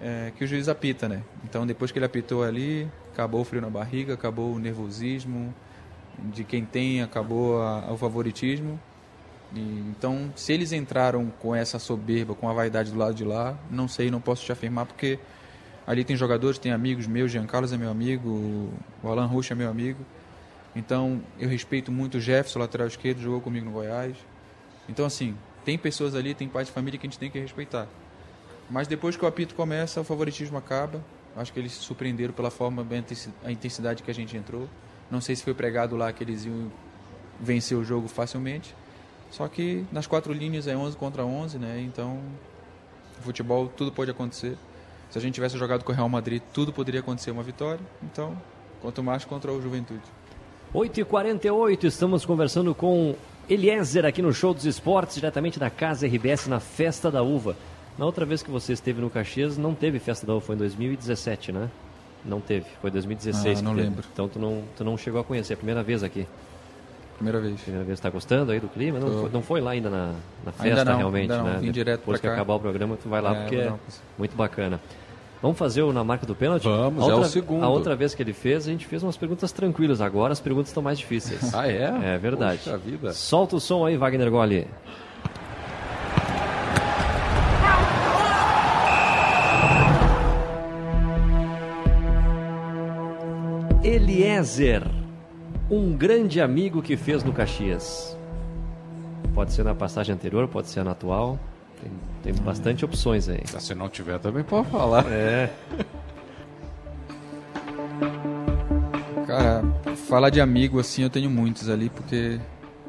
é, 0.00 0.32
que 0.38 0.44
o 0.44 0.46
juiz 0.46 0.70
apita, 0.70 1.06
né? 1.06 1.22
Então 1.44 1.66
depois 1.66 1.92
que 1.92 1.98
ele 1.98 2.06
apitou 2.06 2.42
ali, 2.42 2.90
acabou 3.12 3.42
o 3.42 3.44
frio 3.44 3.60
na 3.60 3.68
barriga, 3.68 4.14
acabou 4.14 4.54
o 4.54 4.58
nervosismo 4.58 5.54
de 6.18 6.44
quem 6.44 6.64
tem, 6.64 7.02
acabou 7.02 7.60
a, 7.60 7.92
o 7.92 7.98
favoritismo. 7.98 8.80
E, 9.54 9.60
então, 9.60 10.32
se 10.34 10.52
eles 10.52 10.72
entraram 10.72 11.32
com 11.40 11.54
essa 11.54 11.78
soberba, 11.78 12.34
com 12.34 12.48
a 12.48 12.52
vaidade 12.52 12.90
do 12.90 12.98
lado 12.98 13.14
de 13.14 13.24
lá, 13.24 13.56
não 13.70 13.88
sei, 13.88 14.10
não 14.10 14.20
posso 14.20 14.44
te 14.44 14.52
afirmar, 14.52 14.86
porque 14.86 15.18
ali 15.86 16.04
tem 16.04 16.16
jogadores, 16.16 16.58
tem 16.58 16.72
amigos 16.72 17.06
meus, 17.06 17.30
Jean 17.30 17.46
Carlos 17.46 17.72
é 17.72 17.76
meu 17.76 17.90
amigo, 17.90 18.28
o 19.02 19.08
Alan 19.08 19.26
Rush 19.26 19.50
é 19.50 19.54
meu 19.54 19.70
amigo. 19.70 20.04
Então, 20.74 21.22
eu 21.38 21.48
respeito 21.48 21.90
muito 21.90 22.18
o 22.18 22.20
Jefferson, 22.20 22.58
lateral 22.58 22.86
esquerdo, 22.86 23.20
jogou 23.20 23.40
comigo 23.40 23.64
no 23.64 23.72
Goiás. 23.72 24.16
Então, 24.88 25.06
assim, 25.06 25.34
tem 25.64 25.78
pessoas 25.78 26.14
ali, 26.14 26.34
tem 26.34 26.48
pais 26.48 26.66
de 26.66 26.72
família 26.72 26.98
que 26.98 27.06
a 27.06 27.08
gente 27.08 27.18
tem 27.18 27.30
que 27.30 27.38
respeitar. 27.38 27.88
Mas 28.70 28.86
depois 28.86 29.16
que 29.16 29.24
o 29.24 29.28
apito 29.28 29.54
começa, 29.54 30.00
o 30.00 30.04
favoritismo 30.04 30.58
acaba. 30.58 31.02
Acho 31.36 31.52
que 31.52 31.58
eles 31.58 31.72
se 31.72 31.80
surpreenderam 31.80 32.32
pela 32.32 32.50
forma, 32.50 32.86
a 33.44 33.50
intensidade 33.50 34.02
que 34.02 34.10
a 34.10 34.14
gente 34.14 34.36
entrou. 34.36 34.68
Não 35.10 35.20
sei 35.20 35.36
se 35.36 35.42
foi 35.42 35.54
pregado 35.54 35.96
lá 35.96 36.12
que 36.12 36.22
eles 36.24 36.44
iam 36.44 36.70
vencer 37.40 37.76
o 37.76 37.84
jogo 37.84 38.08
facilmente. 38.08 38.74
Só 39.30 39.48
que 39.48 39.84
nas 39.92 40.06
quatro 40.06 40.32
linhas 40.32 40.66
é 40.66 40.76
11 40.76 40.96
contra 40.96 41.24
11, 41.24 41.58
né? 41.58 41.80
Então, 41.80 42.20
futebol, 43.20 43.68
tudo 43.68 43.92
pode 43.92 44.10
acontecer. 44.10 44.56
Se 45.10 45.18
a 45.18 45.20
gente 45.20 45.34
tivesse 45.34 45.56
jogado 45.56 45.84
com 45.84 45.92
o 45.92 45.94
Real 45.94 46.08
Madrid, 46.08 46.42
tudo 46.52 46.72
poderia 46.72 47.00
acontecer 47.00 47.30
uma 47.30 47.42
vitória. 47.42 47.80
Então, 48.02 48.36
quanto 48.80 49.02
mais 49.02 49.24
contra 49.24 49.52
o 49.52 49.60
Juventude. 49.60 50.02
8h48, 50.74 51.84
estamos 51.84 52.24
conversando 52.24 52.74
com 52.74 53.14
Eliezer 53.48 54.04
aqui 54.04 54.20
no 54.20 54.32
Show 54.32 54.52
dos 54.52 54.64
Esportes, 54.64 55.14
diretamente 55.14 55.58
da 55.58 55.70
Casa 55.70 56.06
RBS 56.06 56.48
na 56.48 56.60
Festa 56.60 57.10
da 57.10 57.22
Uva. 57.22 57.56
Na 57.96 58.04
outra 58.04 58.26
vez 58.26 58.42
que 58.42 58.50
você 58.50 58.72
esteve 58.72 59.00
no 59.00 59.08
Caxias, 59.08 59.56
não 59.56 59.74
teve 59.74 59.98
Festa 59.98 60.26
da 60.26 60.34
Uva, 60.34 60.44
foi 60.44 60.54
em 60.54 60.58
2017, 60.58 61.52
né? 61.52 61.70
Não 62.24 62.40
teve, 62.40 62.66
foi 62.80 62.90
2016 62.90 63.60
ah, 63.60 63.62
não 63.62 63.72
lembro. 63.72 64.04
Então 64.12 64.28
tu 64.28 64.38
não, 64.38 64.64
tu 64.76 64.84
não 64.84 64.98
chegou 64.98 65.20
a 65.20 65.24
conhecer, 65.24 65.52
é 65.52 65.54
a 65.54 65.56
primeira 65.56 65.82
vez 65.82 66.02
aqui. 66.02 66.26
Primeira 67.16 67.40
vez. 67.40 67.60
Primeira 67.60 67.84
vez, 67.86 67.98
tá 67.98 68.10
gostando 68.10 68.52
aí 68.52 68.60
do 68.60 68.68
clima? 68.68 68.98
Não, 69.00 69.20
foi, 69.20 69.30
não 69.30 69.42
foi 69.42 69.60
lá 69.60 69.70
ainda 69.72 69.88
na, 69.88 70.12
na 70.44 70.52
festa 70.52 70.64
ainda 70.80 70.84
não, 70.84 70.98
realmente, 70.98 71.32
ainda 71.32 71.38
não. 71.38 71.44
né? 71.44 71.58
Vim 71.60 71.70
direto 71.72 72.00
Depois 72.00 72.20
que 72.20 72.26
cá. 72.26 72.34
acabar 72.34 72.54
o 72.54 72.60
programa, 72.60 72.96
tu 73.02 73.08
vai 73.08 73.22
lá 73.22 73.34
É, 73.34 73.40
porque 73.40 73.56
é 73.56 73.72
muito 74.18 74.36
bacana. 74.36 74.80
Vamos 75.40 75.58
fazer 75.58 75.82
o 75.82 75.92
na 75.92 76.02
marca 76.02 76.26
do 76.26 76.34
pênalti? 76.34 76.64
Vamos, 76.64 77.02
a 77.04 77.06
é 77.06 77.10
o 77.12 77.14
outra, 77.16 77.28
segundo. 77.30 77.62
A 77.64 77.68
outra 77.68 77.94
vez 77.94 78.14
que 78.14 78.22
ele 78.22 78.32
fez, 78.32 78.66
a 78.66 78.70
gente 78.70 78.86
fez 78.86 79.02
umas 79.02 79.16
perguntas 79.16 79.52
tranquilas. 79.52 80.00
Agora 80.00 80.32
as 80.32 80.40
perguntas 80.40 80.68
estão 80.68 80.82
mais 80.82 80.98
difíceis. 80.98 81.52
Ah, 81.54 81.68
é? 81.68 82.14
É 82.14 82.18
verdade. 82.18 82.60
Poxa 82.64 82.76
vida. 82.78 83.12
Solta 83.12 83.56
o 83.56 83.60
som 83.60 83.84
aí, 83.86 83.96
Wagner 83.96 84.30
Goli. 84.30 84.66
Eliezer, 93.82 94.82
um 95.70 95.96
grande 95.96 96.40
amigo 96.40 96.82
que 96.82 96.96
fez 96.96 97.24
no 97.24 97.32
Caxias. 97.32 98.16
Pode 99.34 99.52
ser 99.52 99.64
na 99.64 99.74
passagem 99.74 100.14
anterior, 100.14 100.48
pode 100.48 100.68
ser 100.68 100.84
na 100.84 100.92
atual. 100.92 101.38
Tem, 101.82 101.92
tem 102.22 102.42
bastante 102.42 102.84
opções 102.84 103.28
aí. 103.28 103.42
Se 103.46 103.74
não 103.74 103.88
tiver, 103.88 104.18
também 104.18 104.42
pode 104.42 104.68
falar. 104.70 105.04
É. 105.10 105.50
Cara, 109.26 109.62
falar 110.08 110.30
de 110.30 110.40
amigo 110.40 110.78
assim, 110.78 111.02
eu 111.02 111.10
tenho 111.10 111.28
muitos 111.28 111.68
ali, 111.68 111.90
porque 111.90 112.40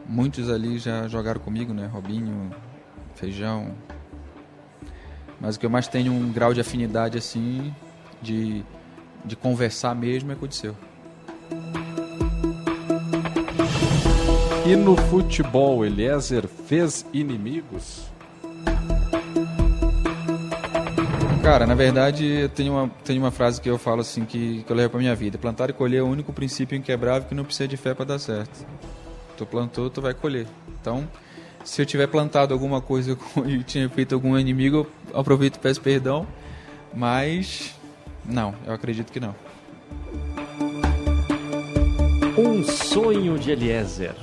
muitos 0.07 0.49
ali 0.49 0.78
já 0.78 1.07
jogaram 1.07 1.41
comigo, 1.41 1.73
né? 1.73 1.89
Robinho, 1.91 2.51
Feijão. 3.15 3.73
Mas 5.41 5.55
o 5.55 5.59
que 5.59 5.65
eu 5.65 5.69
mais 5.69 5.88
tenho 5.88 6.13
um 6.13 6.32
grau 6.32 6.53
de 6.53 6.61
afinidade 6.61 7.17
assim, 7.17 7.73
de, 8.21 8.63
de 9.25 9.36
conversar 9.36 9.95
mesmo, 9.95 10.32
é 10.32 10.36
com 10.36 10.45
o 10.45 10.47
Disseu. 10.47 10.75
E 14.68 14.76
no 14.76 14.97
futebol, 14.97 15.86
Eliezer 15.86 16.45
fez 16.47 17.05
inimigos? 17.13 18.03
Cara, 21.41 21.65
na 21.65 21.74
verdade, 21.76 22.26
eu 22.26 22.49
tenho 22.49 22.74
uma, 22.74 22.89
tenho 23.05 23.22
uma 23.22 23.32
frase 23.32 23.61
que 23.61 23.70
eu 23.70 23.78
falo 23.78 24.01
assim, 24.01 24.26
que, 24.26 24.63
que 24.63 24.70
eu 24.72 24.76
levo 24.76 24.89
pra 24.89 24.99
minha 24.99 25.15
vida. 25.15 25.38
Plantar 25.38 25.70
e 25.70 25.74
colher 25.74 25.99
é 25.99 26.03
o 26.03 26.07
único 26.07 26.34
princípio 26.34 26.78
inquebrável 26.78 27.30
que 27.30 27.34
não 27.34 27.45
precisa 27.45 27.68
de 27.70 27.78
fé 27.78 27.93
para 27.93 28.03
dar 28.03 28.20
certo. 28.20 28.65
Tu 29.38 29.45
plantou, 29.45 29.89
tu 29.89 30.01
vai 30.01 30.13
colher. 30.13 30.45
Então, 30.82 31.07
se 31.63 31.82
eu 31.82 31.86
tiver 31.86 32.07
plantado 32.07 32.53
alguma 32.53 32.82
coisa 32.82 33.15
com- 33.34 33.45
e 33.47 33.63
tinha 33.63 33.88
feito 33.88 34.13
algum 34.13 34.38
inimigo, 34.38 34.86
eu 35.13 35.20
aproveito 35.20 35.55
e 35.55 35.59
peço 35.59 35.80
perdão. 35.80 36.28
Mas, 36.93 37.74
não, 38.26 38.53
eu 38.65 38.74
acredito 38.74 39.13
que 39.13 39.20
não. 39.22 39.34
Um 42.38 42.61
sonho 42.65 43.39
de 43.39 43.51
Eliezer. 43.51 44.13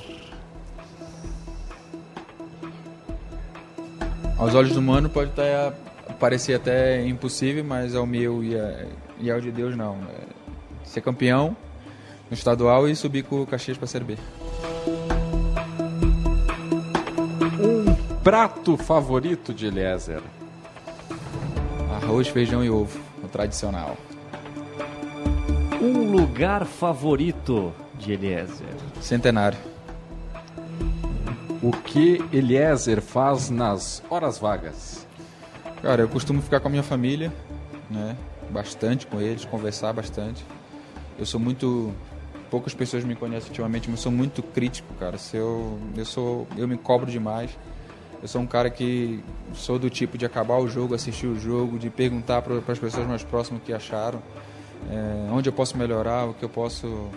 Aos 4.37 4.53
olhos 4.53 4.73
do 4.73 4.79
humano 4.79 5.09
pode 5.09 5.29
estar, 5.29 5.71
parecer 6.19 6.55
até 6.55 7.05
impossível, 7.05 7.63
mas 7.63 7.95
ao 7.95 8.05
meu 8.05 8.43
e, 8.43 8.57
a, 8.57 8.85
e 9.19 9.31
ao 9.31 9.39
de 9.39 9.51
Deus 9.51 9.75
não. 9.75 9.95
É 9.95 10.45
ser 10.83 11.01
campeão 11.01 11.55
no 12.29 12.35
estadual 12.35 12.87
e 12.87 12.95
subir 12.95 13.23
com 13.23 13.41
o 13.41 13.47
Caxias 13.47 13.77
para 13.77 13.85
a 13.85 13.87
Série 13.87 14.05
B. 14.05 14.17
Um 17.59 17.95
prato 18.23 18.77
favorito 18.77 19.53
de 19.53 19.67
Eliezer? 19.67 20.21
Arroz, 22.01 22.27
feijão 22.27 22.63
e 22.63 22.69
ovo, 22.69 22.99
o 23.23 23.27
tradicional. 23.27 23.97
Um 25.81 26.11
lugar 26.11 26.65
favorito 26.65 27.73
de 27.97 28.13
Eliezer. 28.13 28.75
Centenário. 29.01 29.74
O 31.65 31.71
que 31.71 32.23
Eliezer 32.31 33.01
faz 33.01 33.49
nas 33.49 34.03
horas 34.07 34.37
vagas? 34.37 35.07
Cara, 35.81 36.03
eu 36.03 36.07
costumo 36.07 36.39
ficar 36.39 36.59
com 36.59 36.67
a 36.67 36.69
minha 36.69 36.83
família, 36.83 37.33
né? 37.89 38.15
Bastante 38.51 39.07
com 39.07 39.19
eles, 39.19 39.45
conversar 39.45 39.91
bastante. 39.91 40.45
Eu 41.17 41.25
sou 41.25 41.39
muito. 41.39 41.91
Poucas 42.51 42.75
pessoas 42.75 43.03
me 43.03 43.15
conhecem 43.15 43.49
ultimamente, 43.49 43.89
mas 43.89 43.97
eu 43.97 44.03
sou 44.03 44.11
muito 44.11 44.43
crítico, 44.43 44.93
cara. 44.99 45.17
Se 45.17 45.37
eu, 45.37 45.79
eu 45.97 46.05
sou, 46.05 46.47
eu 46.55 46.67
me 46.67 46.77
cobro 46.77 47.09
demais. 47.09 47.49
Eu 48.21 48.27
sou 48.27 48.41
um 48.41 48.45
cara 48.45 48.69
que 48.69 49.23
sou 49.55 49.79
do 49.79 49.89
tipo 49.89 50.19
de 50.19 50.25
acabar 50.27 50.59
o 50.59 50.67
jogo, 50.67 50.93
assistir 50.93 51.25
o 51.25 51.35
jogo, 51.35 51.79
de 51.79 51.89
perguntar 51.89 52.43
para 52.43 52.57
as 52.57 52.77
pessoas 52.77 53.07
mais 53.07 53.23
próximas 53.23 53.59
o 53.59 53.65
que 53.65 53.73
acharam, 53.73 54.21
é, 54.87 55.31
onde 55.31 55.49
eu 55.49 55.53
posso 55.53 55.75
melhorar, 55.75 56.25
o 56.25 56.35
que 56.35 56.45
eu 56.45 56.49
posso 56.49 57.09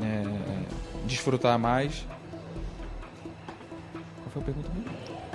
é, 0.00 0.22
desfrutar 1.06 1.58
mais. 1.58 2.06
Foi 4.34 4.42
a 4.42 4.44
pergunta? 4.44 4.70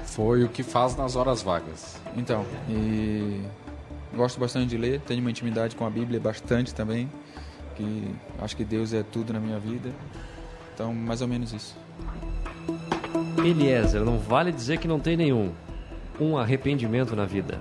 Foi 0.04 0.44
o 0.44 0.50
que 0.50 0.62
faz 0.62 0.96
nas 0.96 1.16
horas 1.16 1.42
vagas. 1.42 1.98
Então, 2.18 2.46
e 2.68 3.42
gosto 4.14 4.38
bastante 4.40 4.68
de 4.68 4.78
ler, 4.78 5.00
tenho 5.00 5.22
uma 5.22 5.32
intimidade 5.32 5.74
com 5.76 5.86
a 5.86 5.90
Bíblia 5.90 6.20
bastante 6.20 6.76
também, 6.76 7.10
que 7.76 8.14
acho 8.42 8.58
que 8.58 8.66
Deus 8.66 8.92
é 8.94 9.02
tudo 9.02 9.32
na 9.32 9.40
minha 9.40 9.58
vida. 9.58 9.90
Então, 10.74 10.94
mais 10.94 11.22
ou 11.22 11.30
menos 11.30 11.54
isso. 11.54 11.78
Eliezer, 13.38 14.04
não 14.04 14.20
vale 14.20 14.52
dizer 14.52 14.78
que 14.80 14.88
não 14.88 15.00
tem 15.00 15.16
nenhum. 15.16 15.54
Um 16.20 16.38
arrependimento 16.38 17.16
na 17.16 17.24
vida. 17.24 17.58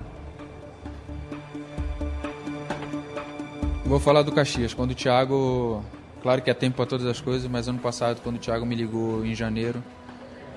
Vou 3.85 3.99
falar 3.99 4.23
do 4.23 4.31
Caxias, 4.33 4.73
quando 4.73 4.91
o 4.91 4.95
Thiago, 4.95 5.83
claro 6.21 6.41
que 6.41 6.49
é 6.49 6.53
tempo 6.53 6.75
para 6.75 6.85
todas 6.85 7.07
as 7.07 7.21
coisas, 7.21 7.49
mas 7.49 7.69
ano 7.69 7.79
passado 7.79 8.19
quando 8.21 8.35
o 8.35 8.39
Thiago 8.39 8.65
me 8.65 8.75
ligou 8.75 9.25
em 9.25 9.33
janeiro, 9.33 9.81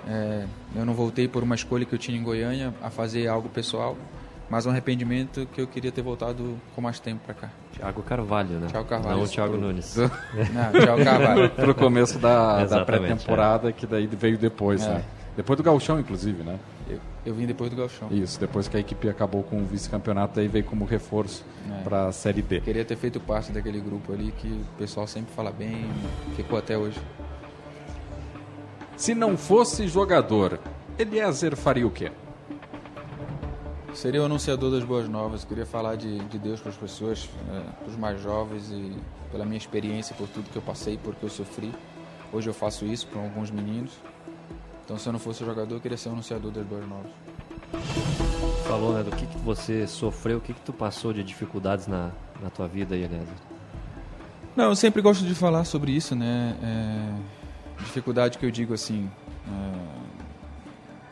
é, 0.09 0.45
eu 0.77 0.85
não 0.85 0.95
voltei 0.95 1.29
por 1.29 1.43
uma 1.43 1.55
escolha 1.55 1.85
que 1.85 1.95
eu 1.95 1.99
tinha 1.99 2.19
em 2.19 2.23
Goiânia 2.23 2.73
a 2.83 2.91
fazer 2.91 3.27
algo 3.29 3.49
pessoal, 3.49 3.97
mas 4.51 4.67
um 4.67 4.71
arrependimento 4.71 5.47
que 5.55 5.61
eu 5.61 5.67
queria 5.67 5.91
ter 5.91 6.03
voltado 6.03 6.57
com 6.75 6.81
mais 6.83 7.01
tempo 7.01 7.21
para 7.25 7.35
cá. 7.35 7.51
Thiago 7.75 8.03
Carvalho, 8.03 8.59
né? 8.59 8.67
Thiago 8.69 8.87
Carvalho. 8.89 9.17
Não 9.17 9.25
o 9.25 9.29
Thiago 9.29 9.53
Pro- 9.53 9.61
Nunes. 9.63 9.97
Não, 9.97 10.11
Thiago 10.81 11.03
Carvalho. 11.05 11.51
Pro 11.51 11.75
começo 11.75 12.19
da, 12.19 12.65
da 12.67 12.85
pré-temporada, 12.85 13.73
que 13.73 13.87
daí 13.87 14.07
veio 14.07 14.37
depois, 14.37 14.83
É. 14.83 14.89
né? 14.95 15.05
Depois 15.35 15.57
do 15.57 15.63
Gauchão, 15.63 15.99
inclusive, 15.99 16.43
né? 16.43 16.59
Eu, 16.87 16.99
eu 17.25 17.35
vim 17.35 17.47
depois 17.47 17.71
do 17.71 17.77
Galchão. 17.77 18.09
Isso, 18.11 18.39
depois 18.39 18.69
que 18.69 18.77
a 18.77 18.81
equipe 18.81 19.09
acabou 19.09 19.43
com 19.43 19.63
o 19.63 19.65
vice-campeonato, 19.65 20.39
aí 20.39 20.47
veio 20.47 20.67
como 20.67 20.85
reforço 20.85 21.43
É. 21.71 21.83
para 21.83 22.09
a 22.09 22.13
Série 22.13 22.43
B. 22.43 22.61
Queria 22.61 22.85
ter 22.85 22.97
feito 22.97 23.19
parte 23.19 23.51
daquele 23.51 23.81
grupo 23.81 24.13
ali 24.13 24.31
que 24.37 24.49
o 24.49 24.77
pessoal 24.77 25.07
sempre 25.07 25.33
fala 25.35 25.51
bem, 25.51 25.87
ficou 26.37 26.59
até 26.59 26.77
hoje. 26.77 27.01
Se 28.97 29.14
não 29.14 29.36
fosse 29.36 29.88
jogador, 29.88 30.61
Eliezer 30.99 31.57
faria 31.57 31.86
o 31.86 31.90
quê? 31.90 32.12
Seria 33.95 34.22
o 34.22 34.24
anunciador 34.24 34.70
das 34.70 34.84
boas 34.84 35.09
novas. 35.09 35.45
Queria 35.45 35.66
falar 35.66 35.97
de, 35.97 36.18
de 36.20 36.38
Deus 36.38 36.61
para 36.61 36.70
as 36.70 36.76
pessoas, 36.76 37.28
é, 37.51 37.61
para 37.61 37.88
os 37.88 37.97
mais 37.97 38.20
jovens 38.22 38.70
e 38.70 38.97
pela 39.30 39.45
minha 39.45 39.59
experiência, 39.59 40.14
por 40.14 40.28
tudo 40.28 40.49
que 40.51 40.57
eu 40.57 40.62
passei, 40.62 40.99
porque 41.03 41.24
eu 41.24 41.30
sofri. 41.30 41.72
Hoje 42.32 42.49
eu 42.49 42.55
faço 42.55 42.86
isso 42.86 43.07
para 43.07 43.20
alguns 43.20 43.51
meninos. 43.51 43.93
Então, 44.84 44.99
se 44.99 45.09
eu 45.09 45.12
não 45.12 45.20
fosse 45.20 45.45
jogador, 45.45 45.74
eu 45.74 45.80
queria 45.80 45.99
ser 45.99 46.09
o 46.09 46.12
anunciador 46.12 46.51
das 46.51 46.64
boas 46.64 46.86
novas. 46.88 47.11
Falou, 48.66 48.95
né, 48.95 49.03
do 49.03 49.11
que, 49.11 49.26
que 49.26 49.38
você 49.38 49.86
sofreu, 49.86 50.38
o 50.38 50.40
que, 50.40 50.53
que 50.53 50.61
tu 50.61 50.72
passou 50.72 51.12
de 51.12 51.22
dificuldades 51.22 51.86
na, 51.86 52.11
na 52.43 52.51
tua 52.51 52.66
vida 52.66 52.95
aí, 52.95 53.05
Eliezer? 53.05 53.28
Não, 54.57 54.64
eu 54.64 54.76
sempre 54.76 55.01
gosto 55.01 55.24
de 55.24 55.34
falar 55.34 55.64
sobre 55.64 55.93
isso, 55.93 56.14
né? 56.14 56.57
É, 56.62 57.41
dificuldade 57.83 58.39
que 58.39 58.47
eu 58.47 58.51
digo 58.51 58.74
assim. 58.74 59.11
É, 59.47 59.93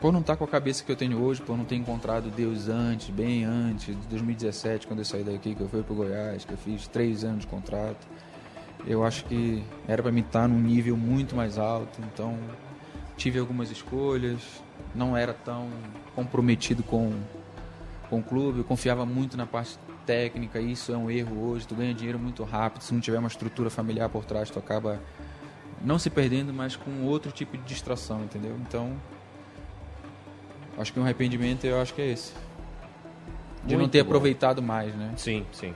por 0.01 0.11
não 0.11 0.21
estar 0.21 0.35
com 0.35 0.43
a 0.43 0.47
cabeça 0.47 0.83
que 0.83 0.91
eu 0.91 0.95
tenho 0.95 1.21
hoje, 1.21 1.39
por 1.41 1.55
não 1.55 1.63
ter 1.63 1.75
encontrado 1.75 2.31
Deus 2.31 2.67
antes, 2.67 3.11
bem 3.11 3.45
antes, 3.45 3.95
de 3.95 4.07
2017, 4.07 4.87
quando 4.87 4.99
eu 4.99 5.05
saí 5.05 5.23
daqui, 5.23 5.53
que 5.53 5.61
eu 5.61 5.69
fui 5.69 5.83
para 5.83 5.95
Goiás, 5.95 6.43
que 6.43 6.53
eu 6.53 6.57
fiz 6.57 6.87
três 6.87 7.23
anos 7.23 7.41
de 7.41 7.47
contrato. 7.47 8.07
Eu 8.87 9.03
acho 9.03 9.23
que 9.25 9.63
era 9.87 10.01
para 10.01 10.11
mim 10.11 10.21
estar 10.21 10.47
num 10.47 10.59
nível 10.59 10.97
muito 10.97 11.35
mais 11.35 11.59
alto, 11.59 12.01
então 12.01 12.35
tive 13.15 13.37
algumas 13.37 13.69
escolhas, 13.69 14.41
não 14.95 15.15
era 15.15 15.33
tão 15.33 15.69
comprometido 16.15 16.81
com, 16.81 17.13
com 18.09 18.19
o 18.19 18.23
clube, 18.23 18.59
eu 18.59 18.63
confiava 18.63 19.05
muito 19.05 19.37
na 19.37 19.45
parte 19.45 19.77
técnica, 20.03 20.59
isso 20.59 20.91
é 20.91 20.97
um 20.97 21.11
erro 21.11 21.47
hoje, 21.47 21.67
tu 21.67 21.75
ganha 21.75 21.93
dinheiro 21.93 22.17
muito 22.17 22.43
rápido, 22.43 22.81
se 22.81 22.91
não 22.91 22.99
tiver 22.99 23.19
uma 23.19 23.27
estrutura 23.27 23.69
familiar 23.69 24.09
por 24.09 24.25
trás, 24.25 24.49
tu 24.49 24.57
acaba 24.57 24.99
não 25.83 25.97
se 25.99 26.09
perdendo, 26.09 26.53
mas 26.53 26.75
com 26.75 27.03
outro 27.03 27.31
tipo 27.31 27.57
de 27.57 27.63
distração, 27.63 28.23
entendeu? 28.23 28.55
Então, 28.67 28.93
acho 30.77 30.91
que 30.93 30.99
um 30.99 31.03
arrependimento 31.03 31.65
eu 31.65 31.81
acho 31.81 31.93
que 31.93 32.01
é 32.01 32.07
esse. 32.11 32.33
De 33.63 33.73
não 33.73 33.81
Muito 33.81 33.91
ter 33.91 34.01
bom. 34.03 34.09
aproveitado 34.09 34.61
mais, 34.61 34.93
né? 34.95 35.11
Sim, 35.17 35.45
sim. 35.51 35.73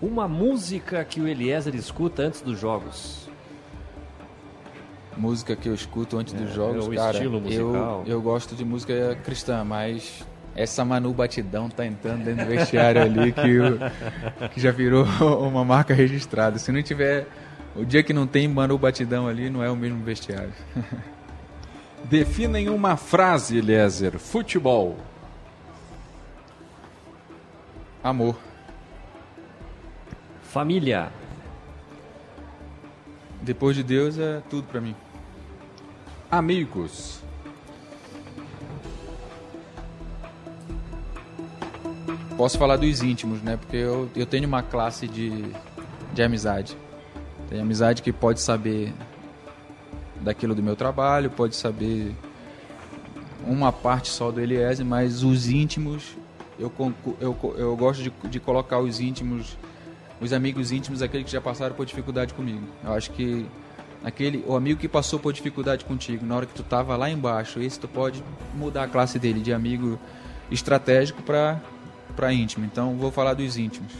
Uma 0.00 0.28
música 0.28 1.04
que 1.04 1.20
o 1.20 1.26
Eliezer 1.26 1.74
escuta 1.74 2.22
antes 2.22 2.40
dos 2.42 2.58
jogos. 2.58 3.28
Música 5.16 5.56
que 5.56 5.68
eu 5.68 5.74
escuto 5.74 6.16
antes 6.16 6.32
dos 6.32 6.50
É, 6.50 6.54
jogos, 6.54 6.86
é 6.86 6.88
o 6.90 6.94
cara, 6.94 7.12
estilo 7.12 7.40
musical. 7.40 8.04
Eu, 8.06 8.12
eu 8.12 8.22
gosto 8.22 8.54
de 8.54 8.64
música 8.64 9.18
cristã, 9.24 9.64
mas 9.64 10.24
essa 10.54 10.84
Manu 10.84 11.12
Batidão 11.12 11.68
tá 11.68 11.84
entrando 11.84 12.22
dentro 12.24 12.44
do 12.44 12.48
vestiário 12.50 13.02
ali 13.02 13.32
que, 13.32 13.58
o- 13.58 14.48
que 14.50 14.60
já 14.60 14.70
virou 14.70 15.04
uma 15.40 15.64
marca 15.64 15.92
registrada. 15.92 16.58
Se 16.58 16.70
não 16.70 16.82
tiver 16.82 17.26
o 17.78 17.84
dia 17.84 18.02
que 18.02 18.12
não 18.12 18.26
tem 18.26 18.48
Manu 18.48 18.76
Batidão 18.76 19.28
ali, 19.28 19.48
não 19.48 19.62
é 19.62 19.70
o 19.70 19.76
mesmo 19.76 20.02
vestiário. 20.02 20.52
Defina 22.04 22.58
em 22.58 22.68
uma 22.68 22.96
frase, 22.96 23.58
Eliezer, 23.58 24.18
futebol. 24.18 24.96
Amor. 28.02 28.36
Família. 30.42 31.12
Depois 33.40 33.76
de 33.76 33.82
Deus 33.82 34.18
é 34.18 34.42
tudo 34.50 34.66
pra 34.66 34.80
mim. 34.80 34.96
Amigos. 36.30 37.22
Posso 42.36 42.58
falar 42.58 42.76
dos 42.76 43.02
íntimos, 43.02 43.42
né? 43.42 43.56
Porque 43.56 43.76
eu, 43.76 44.10
eu 44.14 44.26
tenho 44.26 44.46
uma 44.46 44.62
classe 44.62 45.06
de, 45.06 45.52
de 46.12 46.22
amizade. 46.22 46.76
Tem 47.48 47.60
amizade 47.60 48.02
que 48.02 48.12
pode 48.12 48.40
saber 48.40 48.92
daquilo 50.20 50.54
do 50.54 50.62
meu 50.62 50.76
trabalho, 50.76 51.30
pode 51.30 51.56
saber 51.56 52.14
uma 53.46 53.72
parte 53.72 54.08
só 54.08 54.30
do 54.30 54.40
Eliezer, 54.40 54.84
mas 54.84 55.22
os 55.22 55.48
íntimos, 55.48 56.16
eu, 56.58 56.72
eu, 57.20 57.54
eu 57.56 57.76
gosto 57.76 58.02
de, 58.02 58.12
de 58.28 58.38
colocar 58.40 58.78
os 58.78 59.00
íntimos, 59.00 59.56
os 60.20 60.32
amigos 60.32 60.72
íntimos, 60.72 61.00
aqueles 61.00 61.26
que 61.26 61.32
já 61.32 61.40
passaram 61.40 61.74
por 61.74 61.86
dificuldade 61.86 62.34
comigo. 62.34 62.66
Eu 62.84 62.92
acho 62.92 63.10
que 63.12 63.46
aquele, 64.04 64.44
o 64.46 64.54
amigo 64.54 64.78
que 64.78 64.88
passou 64.88 65.18
por 65.18 65.32
dificuldade 65.32 65.84
contigo, 65.84 66.26
na 66.26 66.36
hora 66.36 66.46
que 66.46 66.54
tu 66.54 66.62
tava 66.62 66.96
lá 66.96 67.08
embaixo, 67.08 67.60
esse 67.60 67.78
tu 67.78 67.88
pode 67.88 68.22
mudar 68.54 68.84
a 68.84 68.88
classe 68.88 69.18
dele 69.18 69.40
de 69.40 69.52
amigo 69.52 69.98
estratégico 70.50 71.22
para 71.22 71.60
para 72.16 72.32
íntimo. 72.32 72.64
Então 72.64 72.96
vou 72.96 73.12
falar 73.12 73.34
dos 73.34 73.56
íntimos. 73.56 73.92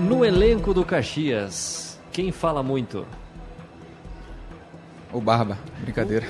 No 0.00 0.24
elenco 0.24 0.72
do 0.72 0.84
Caxias, 0.84 2.00
quem 2.10 2.32
fala 2.32 2.62
muito? 2.62 3.06
O 5.12 5.20
Barba, 5.20 5.58
brincadeira. 5.82 6.26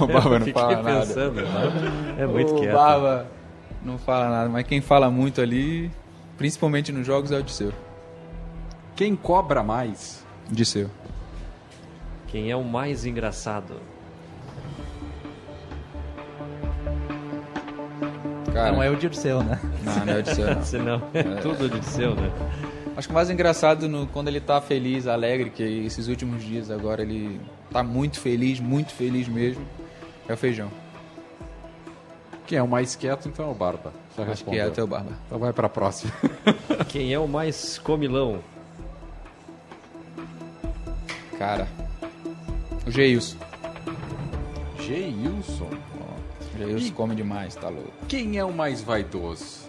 o 0.00 0.06
Barba 0.06 0.38
não 0.38 0.46
fala 0.48 0.82
nada. 0.82 1.00
pensando, 1.06 1.42
né? 1.42 2.16
É 2.18 2.26
muito 2.26 2.54
o 2.54 2.60
quieto. 2.60 2.74
Barba 2.74 3.26
não 3.82 3.98
fala 3.98 4.30
nada, 4.30 4.48
mas 4.48 4.66
quem 4.66 4.80
fala 4.80 5.10
muito 5.10 5.40
ali, 5.40 5.90
principalmente 6.38 6.92
nos 6.92 7.06
jogos, 7.06 7.32
é 7.32 7.38
o 7.38 7.42
Disseu. 7.42 7.72
Quem 8.94 9.16
cobra 9.16 9.62
mais? 9.62 10.24
Disseu. 10.48 10.88
Quem 12.28 12.50
é 12.50 12.56
o 12.56 12.62
mais 12.64 13.04
engraçado? 13.04 13.74
Cara, 18.54 18.70
Não 18.70 18.80
é 18.80 18.88
o 18.88 18.94
Dirceu, 18.94 19.42
né? 19.42 19.58
Não, 19.82 20.06
não 20.06 20.12
é 20.12 20.18
o 20.18 20.22
Disseu, 20.22 20.54
não. 20.54 20.62
Senão 20.64 21.02
é 21.12 21.22
tudo 21.42 21.68
de 21.68 21.84
seu, 21.84 22.14
né? 22.14 22.30
Acho 22.96 23.08
que 23.08 23.12
o 23.12 23.14
mais 23.14 23.28
engraçado 23.28 23.88
no, 23.88 24.06
quando 24.06 24.28
ele 24.28 24.40
tá 24.40 24.60
feliz, 24.60 25.08
alegre, 25.08 25.50
que 25.50 25.62
esses 25.84 26.06
últimos 26.06 26.44
dias 26.44 26.70
agora 26.70 27.02
ele 27.02 27.40
tá 27.72 27.82
muito 27.82 28.20
feliz, 28.20 28.60
muito 28.60 28.92
feliz 28.92 29.26
mesmo, 29.26 29.66
é 30.28 30.32
o 30.32 30.36
Feijão. 30.36 30.70
Quem 32.46 32.56
é 32.56 32.62
o 32.62 32.68
mais 32.68 32.94
quieto, 32.94 33.26
então 33.28 33.48
é 33.48 33.50
o 33.50 33.54
Barba. 33.54 33.92
Já 34.16 34.22
Acho 34.22 34.30
respondeu. 34.30 34.70
que 34.70 34.78
é 34.78 34.82
o 34.84 34.86
Barba. 34.86 35.10
Então 35.26 35.38
vai 35.40 35.52
pra 35.52 35.68
próxima. 35.68 36.12
Quem 36.88 37.12
é 37.12 37.18
o 37.18 37.26
mais 37.26 37.78
comilão? 37.78 38.38
Cara, 41.36 41.66
o 42.86 42.90
Geilson. 42.92 43.36
Geilson. 44.78 45.70
O 46.54 46.58
Geilson 46.58 46.92
come 46.94 47.14
demais, 47.14 47.54
tá 47.54 47.68
louco. 47.68 47.92
Quem 48.08 48.36
é 48.38 48.44
o 48.44 48.52
mais 48.52 48.80
vaidoso? 48.82 49.64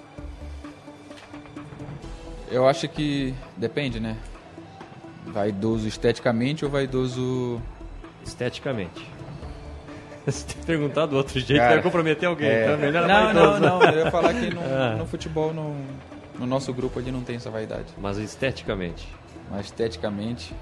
Eu 2.52 2.68
acho 2.68 2.88
que 2.88 3.34
depende, 3.58 4.00
né? 4.00 4.16
Vaidoso 5.28 5.88
esteticamente 5.88 6.64
ou 6.64 6.72
vaidoso. 6.72 7.62
Esteticamente. 8.26 9.10
Se 10.28 10.46
te 10.46 10.56
perguntar 10.58 11.06
do 11.08 11.16
outro 11.18 11.40
jeito, 11.40 11.60
Cara, 11.60 11.74
vai 11.76 11.84
comprometer 11.84 12.28
alguém. 12.28 12.48
é. 12.48 12.64
Então 12.66 12.78
melhor 12.78 13.08
não, 13.08 13.24
vaidoso. 13.26 13.60
não, 13.62 13.80
não. 13.80 13.84
Eu 13.92 14.06
ia 14.06 14.12
falar 14.12 14.34
que 14.34 14.54
no, 14.54 14.62
Ah. 14.66 14.96
no 14.98 15.06
futebol, 15.06 15.54
no, 15.54 15.76
no 16.40 16.46
nosso 16.46 16.72
grupo 16.74 17.00
ali 17.00 17.12
não 17.12 17.22
tem 17.22 17.36
essa 17.36 17.50
vaidade. 17.50 17.86
Mas 17.98 18.18
esteticamente. 18.18 19.08
Mas 19.52 19.66
esteticamente. 19.66 20.54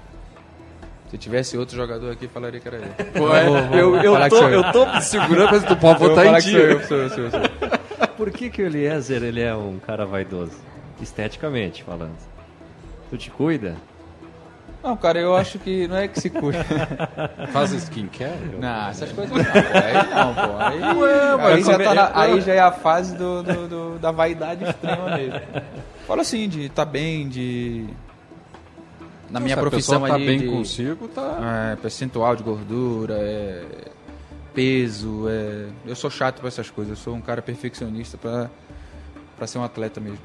Se 1.14 1.18
tivesse 1.18 1.56
outro 1.56 1.76
jogador 1.76 2.10
aqui, 2.10 2.26
falaria 2.26 2.58
que 2.58 2.66
era 2.66 2.76
ele. 2.78 2.88
Pô, 3.16 3.32
é, 3.32 3.46
eu- 3.46 3.94
eu 4.02 4.16
que 4.20 4.28
tô- 4.30 4.48
eu 4.48 4.72
tô 4.72 4.84
me 4.86 5.00
segurando, 5.00 5.48
mas 5.52 5.62
tu 5.62 5.76
pode 5.76 6.02
Eu 6.02 6.08
vou 6.08 6.08
botar 6.08 6.26
em 6.26 6.40
dia. 6.42 6.50
sou 6.50 6.60
eu, 6.60 6.80
sou 6.82 6.96
eu, 6.96 7.08
sou 7.10 7.18
eu, 7.26 7.30
sou 7.30 7.40
eu. 7.40 8.08
Por 8.18 8.32
que, 8.32 8.50
que 8.50 8.60
o 8.60 8.66
Eliezer 8.66 9.22
ele 9.22 9.40
é 9.40 9.54
um 9.54 9.78
cara 9.78 10.04
vaidoso? 10.04 10.56
Esteticamente 11.00 11.84
falando. 11.84 12.16
Tu 13.10 13.16
te 13.16 13.30
cuida? 13.30 13.76
Não, 14.82 14.96
cara, 14.96 15.20
eu 15.20 15.36
acho 15.36 15.56
que 15.60 15.86
não 15.86 15.96
é 15.98 16.08
que 16.08 16.20
se 16.20 16.28
cuida. 16.30 16.66
Faz 17.52 17.70
skincare? 17.70 18.32
Não, 18.60 18.88
essas 18.88 19.12
coisas 19.12 19.32
não. 19.36 19.44
pô. 19.44 19.50
Aí 19.52 19.94
não, 20.14 20.34
pô. 20.34 20.56
Aí, 20.58 20.96
Ué, 20.98 21.52
aí, 21.54 21.62
já 21.62 21.78
tá 21.78 21.84
é- 21.84 21.94
na- 21.94 22.10
aí 22.12 22.40
já 22.40 22.54
é 22.54 22.58
a 22.60 22.72
fase 22.72 23.14
do, 23.16 23.40
do- 23.44 23.68
do- 23.68 23.98
da 24.00 24.10
vaidade 24.10 24.64
extrema 24.64 25.16
mesmo. 25.16 25.40
Fala 26.08 26.22
assim, 26.22 26.48
de 26.48 26.66
estar 26.66 26.84
bem, 26.84 27.28
de. 27.28 27.86
Na 29.34 29.40
minha 29.40 29.54
Se 29.54 29.58
a 29.58 29.62
profissão 29.62 30.00
tá 30.06 30.14
ali. 30.14 30.26
bem 30.26 30.38
de- 30.38 30.46
consigo, 30.46 31.08
tá- 31.08 31.72
É, 31.72 31.76
percentual 31.76 32.36
de 32.36 32.42
gordura, 32.44 33.14
é, 33.18 33.64
peso. 34.54 35.24
É, 35.28 35.66
eu 35.86 35.96
sou 35.96 36.08
chato 36.08 36.38
pra 36.38 36.48
essas 36.48 36.70
coisas, 36.70 36.96
eu 36.96 37.02
sou 37.02 37.14
um 37.14 37.20
cara 37.20 37.42
perfeccionista 37.42 38.16
pra, 38.16 38.48
pra 39.36 39.46
ser 39.46 39.58
um 39.58 39.64
atleta 39.64 40.00
mesmo. 40.00 40.18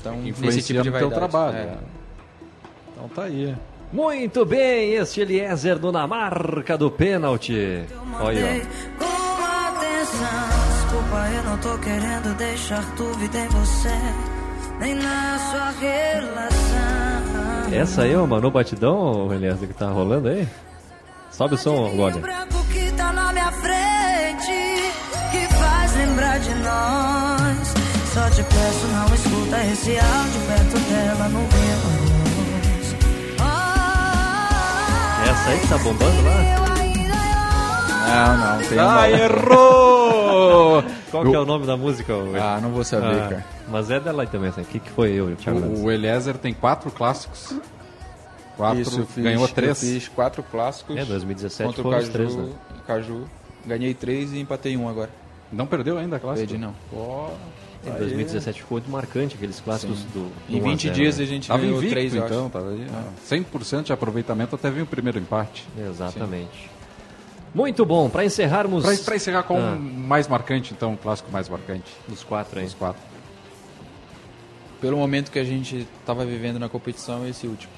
Então, 0.00 0.16
nesse 0.16 0.28
Influencia 0.30 0.62
tipo 0.62 0.82
de 0.82 0.90
no 0.90 0.98
teu 0.98 1.08
vaidade. 1.10 1.30
trabalho. 1.30 1.56
é. 1.56 1.76
Então 2.92 3.08
tá 3.08 3.22
aí. 3.24 3.54
Muito 3.92 4.44
bem, 4.44 4.94
este 4.94 5.20
Eliezer 5.20 5.78
no 5.78 5.92
na 5.92 6.06
marca 6.08 6.76
do 6.76 6.90
pênalti. 6.90 7.84
Olha, 8.18 8.62
ó. 8.98 9.04
Com 9.04 9.76
atenção, 9.76 10.48
desculpa, 10.72 11.28
eu 11.36 11.42
não 11.44 11.58
tô 11.58 11.78
querendo 11.78 12.36
deixar 12.36 12.82
dúvida 12.96 13.38
em 13.38 13.48
você, 13.48 13.94
nem 14.80 14.94
na 14.96 15.38
sua 15.38 15.70
relação. 15.70 16.95
Essa 17.72 18.02
aí 18.02 18.12
é 18.12 18.18
o 18.18 18.26
Manu 18.26 18.50
Batidão, 18.50 19.32
Eliezer, 19.32 19.68
que 19.68 19.74
tá 19.74 19.86
rolando 19.88 20.28
aí? 20.28 20.48
Sobe 21.30 21.54
o 21.54 21.58
som, 21.58 21.90
Glória. 21.90 22.20
branco 22.20 22.64
que 22.72 22.90
tá 22.92 23.12
na 23.12 23.32
minha 23.32 23.52
frente, 23.52 24.92
que 25.30 25.54
faz 25.54 25.94
lembrar 25.96 26.38
de 26.38 26.54
nós. 26.54 27.74
Só 28.14 28.30
te 28.30 28.42
peço, 28.44 28.86
não 28.86 29.14
escuta 29.14 29.64
esse 29.64 29.90
áudio 29.98 30.40
perto 30.46 30.78
dela 30.90 31.28
no 31.28 31.38
meu 31.40 31.48
voz. 31.48 32.06
essa 35.28 35.50
aí 35.50 35.58
que 35.60 35.68
tá 35.68 35.78
bombando 35.78 36.22
lá? 36.22 36.36
Não, 38.08 38.36
não, 38.56 38.68
tem 38.68 38.78
Ah, 38.78 38.84
uma... 38.96 39.08
errou! 39.10 40.84
Qual 41.22 41.30
que 41.30 41.36
é 41.36 41.38
o 41.40 41.44
nome 41.46 41.66
da 41.66 41.76
música? 41.76 42.12
Ah, 42.40 42.58
não 42.60 42.70
vou 42.70 42.84
saber, 42.84 43.20
Ah, 43.22 43.28
cara. 43.28 43.44
Mas 43.68 43.90
é 43.90 43.98
dela 44.00 44.22
aí 44.22 44.28
também, 44.28 44.50
assim. 44.50 44.62
O 44.62 44.64
que, 44.64 44.78
que 44.78 44.90
foi 44.90 45.12
eu, 45.12 45.34
Thiago? 45.36 45.60
Mendes? 45.60 45.80
O, 45.80 45.84
o 45.84 45.90
Eliezer 45.92 46.36
tem 46.38 46.52
quatro 46.54 46.90
clássicos. 46.90 47.54
Quatro, 48.56 48.80
Isso, 48.80 49.00
eu 49.00 49.06
fiz, 49.06 49.22
ganhou 49.24 49.46
três. 49.48 49.82
Eu 49.82 49.88
fiz 49.92 50.08
quatro 50.08 50.42
clássicos. 50.42 50.96
É, 50.96 51.04
2017 51.04 51.66
contra 51.66 51.80
o 51.80 51.82
foram 51.84 51.98
Caju, 51.98 52.12
três, 52.12 52.34
né? 52.34 52.48
Caju. 52.86 53.24
Ganhei 53.66 53.92
três 53.94 54.32
e 54.32 54.38
empatei 54.40 54.76
um 54.76 54.88
agora. 54.88 55.10
Não 55.52 55.66
perdeu 55.66 55.98
ainda 55.98 56.16
a 56.16 56.18
clássica? 56.18 56.46
Perdi 56.48 56.58
não. 56.62 56.74
Em 57.84 57.90
Aí- 57.90 57.98
2017 57.98 58.62
ficou 58.62 58.76
muito 58.78 58.90
marcante 58.90 59.34
aqueles 59.36 59.60
clássicos 59.60 59.98
Sim. 59.98 60.06
do, 60.12 60.20
do 60.48 60.56
Em 60.56 60.60
1 60.60 60.64
a 60.66 60.70
20 60.70 60.82
0, 60.84 60.94
dias 60.94 61.18
né? 61.18 61.24
a 61.24 61.26
gente 61.26 61.48
Tava 61.48 61.60
ganhou 61.60 61.76
invicto, 61.76 61.94
três, 61.94 62.14
eu 62.14 62.24
então. 62.24 62.48
Tava 62.50 62.70
aí, 62.70 62.86
Ah. 62.92 63.04
100% 63.28 63.82
de 63.84 63.92
aproveitamento 63.92 64.54
até 64.56 64.70
vir 64.70 64.82
o 64.82 64.86
primeiro 64.86 65.18
empate. 65.18 65.64
Exatamente. 65.78 66.70
Muito 67.56 67.86
bom, 67.86 68.10
para 68.10 68.22
encerrarmos. 68.22 68.84
Pra 69.02 69.16
encerrar 69.16 69.42
com 69.44 69.56
Ah. 69.56 69.72
o 69.76 69.80
mais 69.80 70.28
marcante, 70.28 70.74
então, 70.74 70.92
o 70.92 70.96
clássico 70.98 71.32
mais 71.32 71.48
marcante. 71.48 71.90
Dos 72.06 72.22
quatro 72.22 72.58
aí. 72.58 72.66
Dos 72.66 72.74
quatro. 72.74 73.00
Pelo 74.78 74.98
momento 74.98 75.30
que 75.30 75.38
a 75.38 75.44
gente 75.44 75.88
estava 76.00 76.26
vivendo 76.26 76.58
na 76.58 76.68
competição, 76.68 77.26
esse 77.26 77.46
último. 77.46 77.72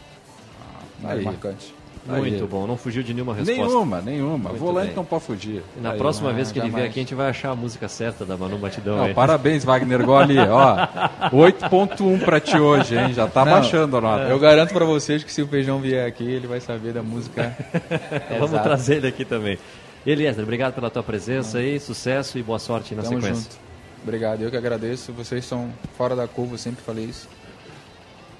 mais 1.00 1.20
aí. 1.20 1.24
marcante. 1.24 1.72
Muito 2.06 2.42
Aí. 2.42 2.48
bom, 2.48 2.66
não 2.66 2.76
fugiu 2.76 3.02
de 3.02 3.12
nenhuma 3.12 3.34
resposta. 3.34 3.62
Nenhuma, 3.62 4.00
nenhuma. 4.00 4.48
Muito 4.50 4.58
Volante 4.60 4.86
bem. 4.88 4.96
não 4.96 5.04
pode 5.04 5.24
fugir. 5.24 5.62
E 5.76 5.80
na 5.80 5.92
Aí. 5.92 5.98
próxima 5.98 6.32
vez 6.32 6.50
que 6.50 6.58
ele 6.58 6.70
vier 6.70 6.86
aqui, 6.86 7.00
a 7.00 7.02
gente 7.02 7.14
vai 7.14 7.28
achar 7.28 7.50
a 7.50 7.54
música 7.54 7.88
certa 7.88 8.24
da 8.24 8.36
Manu 8.36 8.56
Batidão. 8.58 8.96
Não, 8.96 9.04
aí. 9.04 9.14
parabéns, 9.14 9.64
Wagner 9.64 10.04
Goli. 10.04 10.38
Ó, 10.38 10.76
8.1 11.32 12.24
pra 12.24 12.40
ti 12.40 12.58
hoje, 12.58 12.96
hein? 12.96 13.12
Já 13.12 13.26
tá 13.26 13.44
Não, 13.44 13.52
baixando 13.52 13.96
a 13.96 14.00
nota. 14.00 14.22
Eu 14.24 14.38
garanto 14.38 14.72
pra 14.72 14.84
vocês 14.84 15.22
que 15.24 15.32
se 15.32 15.42
o 15.42 15.46
Feijão 15.46 15.80
vier 15.80 16.06
aqui, 16.06 16.24
ele 16.24 16.46
vai 16.46 16.60
saber 16.60 16.92
da 16.92 17.02
música. 17.02 17.56
Vamos 18.38 18.60
trazer 18.62 18.96
ele 18.96 19.08
aqui 19.08 19.24
também. 19.24 19.58
Eliezer, 20.06 20.42
obrigado 20.42 20.74
pela 20.74 20.88
tua 20.90 21.02
presença 21.02 21.58
aí, 21.58 21.78
sucesso 21.78 22.38
e 22.38 22.42
boa 22.42 22.58
sorte 22.58 22.94
na 22.94 23.02
Tamo 23.02 23.20
sequência. 23.20 23.42
junto. 23.42 23.56
Obrigado, 24.02 24.40
eu 24.42 24.50
que 24.50 24.56
agradeço. 24.56 25.12
Vocês 25.12 25.44
são 25.44 25.68
fora 25.96 26.14
da 26.16 26.26
curva, 26.26 26.54
eu 26.54 26.58
sempre 26.58 26.82
falei 26.82 27.04
isso. 27.04 27.28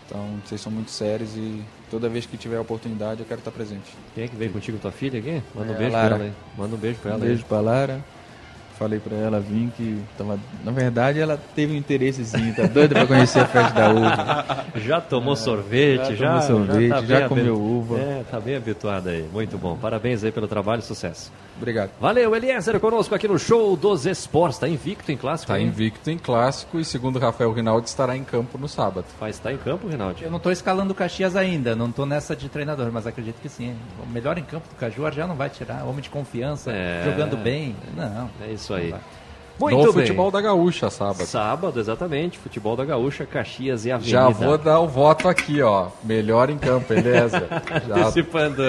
Então, 0.08 0.26
vocês 0.46 0.58
são 0.58 0.72
muito 0.72 0.90
sérios 0.90 1.36
e 1.36 1.60
toda 1.90 2.08
vez 2.08 2.24
que 2.24 2.38
tiver 2.38 2.58
oportunidade 2.58 3.20
eu 3.20 3.26
quero 3.26 3.40
estar 3.40 3.50
presente. 3.50 3.94
Quem 4.14 4.24
é 4.24 4.28
que 4.28 4.34
veio 4.36 4.50
contigo, 4.50 4.78
tua 4.78 4.90
filha 4.90 5.18
aqui? 5.18 5.42
Manda 5.54 5.70
um 5.72 5.74
É, 5.74 5.78
beijo 5.78 5.92
Lara. 5.92 6.08
pra 6.16 6.24
ela 6.24 6.24
aí. 6.24 6.32
Manda 6.56 6.74
um 6.74 6.78
beijo 6.78 6.98
pra 6.98 7.10
ela 7.10 7.18
Um 7.18 7.20
beijo 7.26 7.44
pra 7.44 7.60
Lara. 7.60 8.00
Falei 8.78 9.00
pra 9.00 9.16
ela 9.16 9.40
vir 9.40 9.70
que 9.76 10.00
tava... 10.16 10.38
Na 10.64 10.70
verdade, 10.70 11.18
ela 11.20 11.38
teve 11.54 11.72
um 11.72 11.76
interessezinho, 11.76 12.54
tá 12.54 12.66
doida 12.66 12.94
pra 12.94 13.06
conhecer 13.06 13.40
a 13.40 13.46
festa 13.46 13.72
da 13.74 13.90
uva. 13.90 14.66
Já 14.78 15.00
tomou 15.00 15.34
sorvete, 15.34 16.14
já, 16.14 16.38
já 16.38 16.40
tomou 16.46 16.66
sorvete, 16.66 16.88
tá 16.90 17.02
já 17.02 17.28
comeu 17.28 17.60
uva. 17.60 17.98
É, 17.98 18.22
tá 18.30 18.38
bem 18.38 18.54
habituado 18.56 19.08
aí. 19.08 19.28
Muito 19.32 19.58
bom. 19.58 19.76
Parabéns 19.76 20.22
aí 20.22 20.30
pelo 20.30 20.46
trabalho, 20.46 20.80
sucesso. 20.82 21.32
Obrigado. 21.56 21.90
Valeu, 22.00 22.36
Eliezer, 22.36 22.78
conosco 22.78 23.12
aqui 23.16 23.26
no 23.26 23.36
show 23.36 23.76
dos 23.76 24.06
esportes. 24.06 24.58
Tá 24.60 24.68
invicto 24.68 25.10
em 25.10 25.16
clássico, 25.16 25.50
Tá 25.50 25.58
hein? 25.58 25.66
invicto 25.66 26.08
em 26.08 26.16
clássico 26.16 26.78
e, 26.78 26.84
segundo 26.84 27.18
Rafael 27.18 27.52
Rinaldi, 27.52 27.88
estará 27.88 28.16
em 28.16 28.22
campo 28.22 28.56
no 28.56 28.68
sábado. 28.68 29.04
Vai 29.18 29.30
estar 29.30 29.52
em 29.52 29.56
campo, 29.56 29.88
Rinaldi? 29.88 30.22
Eu 30.22 30.30
não 30.30 30.36
estou 30.36 30.52
escalando 30.52 30.92
o 30.92 30.94
Caxias 30.94 31.34
ainda, 31.34 31.74
não 31.74 31.88
estou 31.88 32.06
nessa 32.06 32.36
de 32.36 32.48
treinador, 32.48 32.90
mas 32.92 33.08
acredito 33.08 33.40
que 33.42 33.48
sim. 33.48 33.74
O 34.00 34.06
melhor 34.08 34.38
em 34.38 34.44
campo 34.44 34.68
do 34.68 34.76
Caju 34.76 35.10
já 35.10 35.26
não 35.26 35.34
vai 35.34 35.50
tirar. 35.50 35.82
Homem 35.84 36.00
de 36.00 36.10
confiança, 36.10 36.70
É. 36.70 37.02
jogando 37.04 37.36
bem. 37.36 37.74
Não. 37.96 38.30
É 38.46 38.52
isso 38.52 38.67
aí. 38.74 38.90
Não 38.90 38.98
vai. 38.98 39.00
Muito 39.60 39.76
no 39.86 39.92
bem. 39.92 40.02
futebol 40.02 40.30
da 40.30 40.40
Gaúcha, 40.40 40.88
sábado. 40.88 41.26
Sábado, 41.26 41.80
exatamente. 41.80 42.38
Futebol 42.38 42.76
da 42.76 42.84
Gaúcha, 42.84 43.26
Caxias 43.26 43.84
e 43.84 43.90
Avenida. 43.90 44.12
Já 44.12 44.28
vou 44.28 44.56
dar 44.56 44.78
o 44.78 44.86
voto 44.86 45.26
aqui, 45.26 45.60
ó. 45.60 45.88
Melhor 46.04 46.48
em 46.48 46.56
campo, 46.56 46.86
beleza? 46.94 47.48
Já 47.88 47.96
Antecipando. 47.96 48.62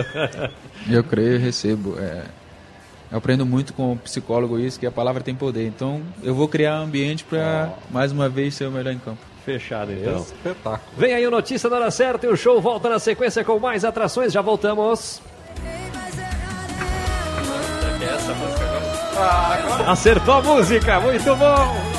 Eu 0.90 1.04
creio 1.04 1.36
e 1.36 1.38
recebo. 1.38 1.96
é, 2.00 2.24
eu 3.12 3.18
aprendo 3.18 3.46
muito 3.46 3.74
com 3.74 3.94
o 3.94 3.98
psicólogo 3.98 4.60
isso, 4.60 4.80
que 4.80 4.86
a 4.88 4.92
palavra 4.92 5.22
tem 5.22 5.36
poder. 5.36 5.68
Então, 5.68 6.02
eu 6.24 6.34
vou 6.34 6.48
criar 6.48 6.80
um 6.80 6.84
ambiente 6.86 7.24
para, 7.24 7.72
mais 7.92 8.12
uma 8.12 8.28
vez, 8.28 8.56
ser 8.56 8.66
o 8.66 8.72
melhor 8.72 8.92
em 8.94 9.00
campo. 9.00 9.20
Fechado, 9.46 9.92
então. 9.92 10.18
Espetáculo. 10.18 10.92
Vem 10.98 11.14
aí 11.14 11.26
o 11.26 11.32
Notícia 11.32 11.70
na 11.70 11.76
Hora 11.78 11.92
Certa 11.92 12.26
e 12.26 12.30
o 12.30 12.36
show 12.36 12.60
volta 12.62 12.90
na 12.90 13.00
sequência 13.00 13.44
com 13.44 13.60
mais 13.60 13.86
atrações. 13.86 14.34
Já 14.34 14.42
voltamos. 14.42 15.22
Essa 18.02 18.34
música. 18.34 18.59
Acertou 19.88 20.36
a 20.36 20.42
música, 20.42 21.00
muito 21.02 21.36
bom. 21.36 21.90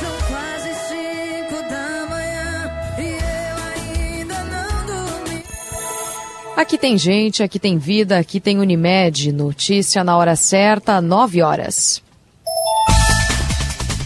São 0.00 0.16
quase 0.28 0.74
cinco 0.88 1.62
da 1.68 2.06
manhã 2.08 2.70
e 2.98 3.18
eu 3.18 3.56
ainda 4.16 4.44
não 4.44 4.86
dormi. 4.86 5.44
Aqui 6.56 6.78
tem 6.78 6.96
gente, 6.96 7.42
aqui 7.42 7.58
tem 7.58 7.76
vida, 7.76 8.18
aqui 8.18 8.40
tem 8.40 8.58
Unimed. 8.58 9.32
Notícia 9.32 10.02
na 10.02 10.16
hora 10.16 10.36
certa, 10.36 11.00
9 11.00 11.42
horas. 11.42 12.02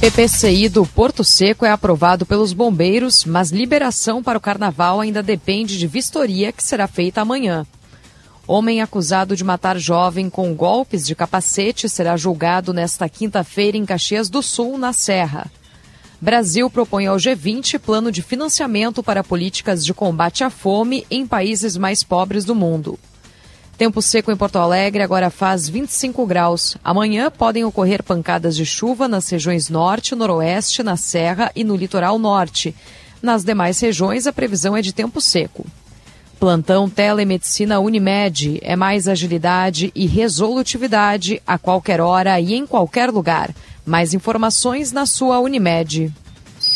PPCI 0.00 0.68
do 0.68 0.84
Porto 0.84 1.24
Seco 1.24 1.64
é 1.64 1.70
aprovado 1.70 2.26
pelos 2.26 2.52
bombeiros, 2.52 3.24
mas 3.24 3.50
liberação 3.50 4.22
para 4.22 4.36
o 4.36 4.40
carnaval 4.40 5.00
ainda 5.00 5.22
depende 5.22 5.78
de 5.78 5.86
vistoria 5.86 6.52
que 6.52 6.62
será 6.62 6.86
feita 6.86 7.22
amanhã. 7.22 7.66
Homem 8.46 8.82
acusado 8.82 9.34
de 9.34 9.42
matar 9.42 9.78
jovem 9.78 10.28
com 10.28 10.54
golpes 10.54 11.06
de 11.06 11.14
capacete 11.14 11.88
será 11.88 12.14
julgado 12.14 12.74
nesta 12.74 13.08
quinta-feira 13.08 13.78
em 13.78 13.86
Caxias 13.86 14.28
do 14.28 14.42
Sul, 14.42 14.76
na 14.76 14.92
Serra. 14.92 15.50
Brasil 16.20 16.68
propõe 16.68 17.06
ao 17.06 17.16
G20 17.16 17.78
plano 17.78 18.12
de 18.12 18.20
financiamento 18.20 19.02
para 19.02 19.24
políticas 19.24 19.82
de 19.82 19.94
combate 19.94 20.44
à 20.44 20.50
fome 20.50 21.06
em 21.10 21.26
países 21.26 21.74
mais 21.74 22.04
pobres 22.04 22.44
do 22.44 22.54
mundo. 22.54 22.98
Tempo 23.76 24.00
seco 24.00 24.32
em 24.32 24.36
Porto 24.36 24.56
Alegre 24.56 25.02
agora 25.02 25.28
faz 25.28 25.68
25 25.68 26.24
graus. 26.24 26.78
Amanhã 26.82 27.30
podem 27.30 27.62
ocorrer 27.62 28.02
pancadas 28.02 28.56
de 28.56 28.64
chuva 28.64 29.06
nas 29.06 29.28
regiões 29.28 29.68
norte, 29.68 30.14
noroeste, 30.14 30.82
na 30.82 30.96
Serra 30.96 31.52
e 31.54 31.62
no 31.62 31.76
litoral 31.76 32.18
norte. 32.18 32.74
Nas 33.20 33.44
demais 33.44 33.78
regiões, 33.78 34.26
a 34.26 34.32
previsão 34.32 34.74
é 34.74 34.80
de 34.80 34.94
tempo 34.94 35.20
seco. 35.20 35.66
Plantão 36.40 36.88
Telemedicina 36.88 37.78
Unimed 37.78 38.58
é 38.62 38.76
mais 38.76 39.08
agilidade 39.08 39.92
e 39.94 40.06
resolutividade 40.06 41.42
a 41.46 41.58
qualquer 41.58 42.00
hora 42.00 42.40
e 42.40 42.54
em 42.54 42.66
qualquer 42.66 43.10
lugar. 43.10 43.54
Mais 43.84 44.14
informações 44.14 44.90
na 44.90 45.04
sua 45.04 45.38
Unimed. 45.38 46.10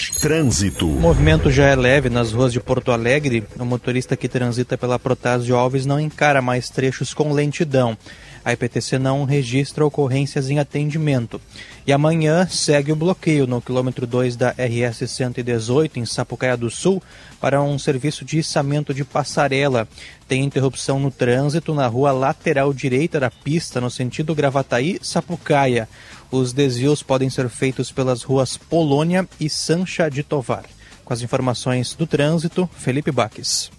Trânsito. 0.08 0.86
O 0.86 1.00
movimento 1.00 1.50
já 1.50 1.66
é 1.66 1.76
leve 1.76 2.08
nas 2.08 2.32
ruas 2.32 2.52
de 2.52 2.60
Porto 2.60 2.92
Alegre. 2.92 3.44
O 3.58 3.64
motorista 3.64 4.16
que 4.16 4.28
transita 4.28 4.78
pela 4.78 4.98
Protásio 4.98 5.56
Alves 5.56 5.84
não 5.84 6.00
encara 6.00 6.40
mais 6.40 6.70
trechos 6.70 7.12
com 7.12 7.32
lentidão. 7.32 7.98
A 8.42 8.54
IPTC 8.54 8.98
não 8.98 9.24
registra 9.24 9.84
ocorrências 9.84 10.48
em 10.48 10.58
atendimento. 10.58 11.40
E 11.86 11.92
amanhã 11.92 12.46
segue 12.48 12.90
o 12.90 12.96
bloqueio 12.96 13.46
no 13.46 13.60
quilômetro 13.60 14.06
2 14.06 14.34
da 14.36 14.50
RS 14.50 15.10
118, 15.10 15.98
em 15.98 16.06
Sapucaia 16.06 16.56
do 16.56 16.70
Sul, 16.70 17.02
para 17.38 17.60
um 17.62 17.78
serviço 17.78 18.24
de 18.24 18.38
içamento 18.38 18.94
de 18.94 19.04
passarela. 19.04 19.86
Tem 20.26 20.42
interrupção 20.42 20.98
no 20.98 21.10
trânsito 21.10 21.74
na 21.74 21.86
rua 21.86 22.12
lateral 22.12 22.72
direita 22.72 23.20
da 23.20 23.30
pista, 23.30 23.80
no 23.80 23.90
sentido 23.90 24.34
Gravataí-Sapucaia. 24.34 25.86
Os 26.30 26.52
desvios 26.52 27.02
podem 27.02 27.28
ser 27.28 27.48
feitos 27.48 27.90
pelas 27.90 28.22
ruas 28.22 28.56
Polônia 28.56 29.28
e 29.40 29.50
Sancha 29.50 30.08
de 30.08 30.22
Tovar. 30.22 30.64
Com 31.04 31.12
as 31.12 31.22
informações 31.22 31.94
do 31.94 32.06
trânsito, 32.06 32.70
Felipe 32.76 33.10
Baques. 33.10 33.70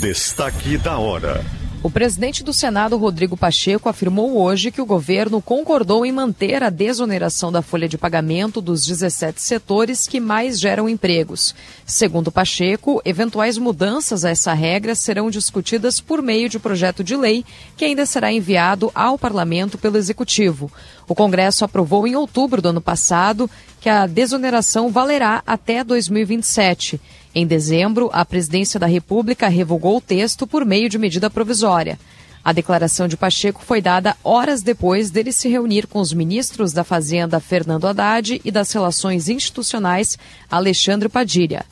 Destaque 0.00 0.76
da 0.76 0.98
hora. 0.98 1.44
O 1.82 1.90
presidente 1.90 2.42
do 2.42 2.52
Senado, 2.52 2.96
Rodrigo 2.96 3.36
Pacheco, 3.36 3.88
afirmou 3.88 4.42
hoje 4.42 4.72
que 4.72 4.80
o 4.80 4.86
governo 4.86 5.40
concordou 5.40 6.04
em 6.04 6.10
manter 6.10 6.60
a 6.64 6.68
desoneração 6.68 7.52
da 7.52 7.62
folha 7.62 7.88
de 7.88 7.96
pagamento 7.96 8.60
dos 8.60 8.84
17 8.84 9.40
setores 9.40 10.08
que 10.08 10.18
mais 10.18 10.58
geram 10.58 10.88
empregos. 10.88 11.54
Segundo 11.84 12.32
Pacheco, 12.32 13.00
eventuais 13.04 13.56
mudanças 13.56 14.24
a 14.24 14.30
essa 14.30 14.52
regra 14.52 14.96
serão 14.96 15.30
discutidas 15.30 16.00
por 16.00 16.20
meio 16.20 16.48
de 16.48 16.58
projeto 16.58 17.04
de 17.04 17.14
lei 17.14 17.44
que 17.76 17.84
ainda 17.84 18.04
será 18.04 18.32
enviado 18.32 18.90
ao 18.92 19.16
parlamento 19.16 19.78
pelo 19.78 19.96
Executivo. 19.96 20.72
O 21.06 21.14
Congresso 21.14 21.64
aprovou 21.64 22.04
em 22.04 22.16
outubro 22.16 22.60
do 22.60 22.70
ano 22.70 22.80
passado 22.80 23.48
que 23.80 23.88
a 23.88 24.08
desoneração 24.08 24.90
valerá 24.90 25.40
até 25.46 25.84
2027. 25.84 27.00
Em 27.38 27.46
dezembro, 27.46 28.08
a 28.14 28.24
Presidência 28.24 28.80
da 28.80 28.86
República 28.86 29.46
revogou 29.46 29.98
o 29.98 30.00
texto 30.00 30.46
por 30.46 30.64
meio 30.64 30.88
de 30.88 30.96
medida 30.96 31.28
provisória. 31.28 31.98
A 32.42 32.50
declaração 32.50 33.06
de 33.06 33.14
Pacheco 33.14 33.62
foi 33.62 33.82
dada 33.82 34.16
horas 34.24 34.62
depois 34.62 35.10
dele 35.10 35.30
se 35.30 35.46
reunir 35.46 35.86
com 35.86 36.00
os 36.00 36.14
ministros 36.14 36.72
da 36.72 36.82
Fazenda 36.82 37.38
Fernando 37.38 37.86
Haddad 37.86 38.40
e 38.42 38.50
das 38.50 38.72
Relações 38.72 39.28
Institucionais 39.28 40.16
Alexandre 40.50 41.10
Padilha. 41.10 41.66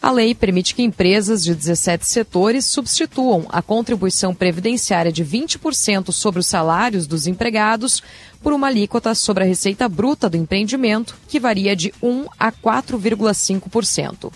A 0.00 0.12
lei 0.12 0.36
permite 0.36 0.72
que 0.72 0.84
empresas 0.84 1.42
de 1.42 1.52
17 1.52 2.06
setores 2.06 2.64
substituam 2.66 3.44
a 3.48 3.60
contribuição 3.60 4.32
previdenciária 4.32 5.10
de 5.10 5.24
20% 5.24 6.12
sobre 6.12 6.38
os 6.38 6.46
salários 6.46 7.08
dos 7.08 7.26
empregados 7.26 8.04
por 8.40 8.52
uma 8.52 8.68
alíquota 8.68 9.16
sobre 9.16 9.42
a 9.42 9.46
receita 9.48 9.88
bruta 9.88 10.30
do 10.30 10.36
empreendimento, 10.36 11.16
que 11.26 11.40
varia 11.40 11.74
de 11.74 11.92
1 12.00 12.26
a 12.38 12.52
4,5%. 12.52 14.30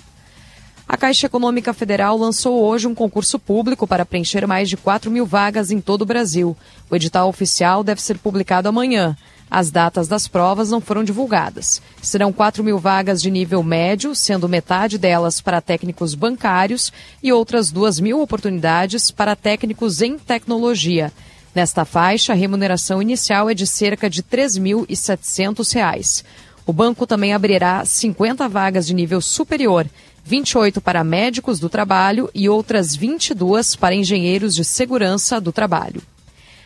A 0.92 0.96
Caixa 0.98 1.24
Econômica 1.24 1.72
Federal 1.72 2.18
lançou 2.18 2.62
hoje 2.62 2.86
um 2.86 2.94
concurso 2.94 3.38
público 3.38 3.86
para 3.86 4.04
preencher 4.04 4.46
mais 4.46 4.68
de 4.68 4.76
4 4.76 5.10
mil 5.10 5.24
vagas 5.24 5.70
em 5.70 5.80
todo 5.80 6.02
o 6.02 6.06
Brasil. 6.06 6.54
O 6.90 6.94
edital 6.94 7.30
oficial 7.30 7.82
deve 7.82 8.02
ser 8.02 8.18
publicado 8.18 8.68
amanhã. 8.68 9.16
As 9.50 9.70
datas 9.70 10.06
das 10.06 10.28
provas 10.28 10.70
não 10.70 10.82
foram 10.82 11.02
divulgadas. 11.02 11.80
Serão 12.02 12.30
4 12.30 12.62
mil 12.62 12.78
vagas 12.78 13.22
de 13.22 13.30
nível 13.30 13.62
médio, 13.62 14.14
sendo 14.14 14.46
metade 14.46 14.98
delas 14.98 15.40
para 15.40 15.62
técnicos 15.62 16.14
bancários 16.14 16.92
e 17.22 17.32
outras 17.32 17.72
2 17.72 17.98
mil 17.98 18.20
oportunidades 18.20 19.10
para 19.10 19.34
técnicos 19.34 20.02
em 20.02 20.18
tecnologia. 20.18 21.10
Nesta 21.54 21.86
faixa, 21.86 22.34
a 22.34 22.36
remuneração 22.36 23.00
inicial 23.00 23.48
é 23.48 23.54
de 23.54 23.66
cerca 23.66 24.10
de 24.10 24.20
R$ 24.20 24.26
3.700. 24.30 26.22
O 26.64 26.72
banco 26.72 27.06
também 27.06 27.32
abrirá 27.32 27.82
50 27.84 28.48
vagas 28.48 28.86
de 28.86 28.94
nível 28.94 29.20
superior, 29.20 29.86
28 30.24 30.80
para 30.80 31.04
médicos 31.04 31.58
do 31.58 31.68
trabalho 31.68 32.30
e 32.34 32.48
outras 32.48 32.94
22 32.94 33.76
para 33.76 33.94
engenheiros 33.94 34.54
de 34.54 34.64
segurança 34.64 35.40
do 35.40 35.52
trabalho. 35.52 36.02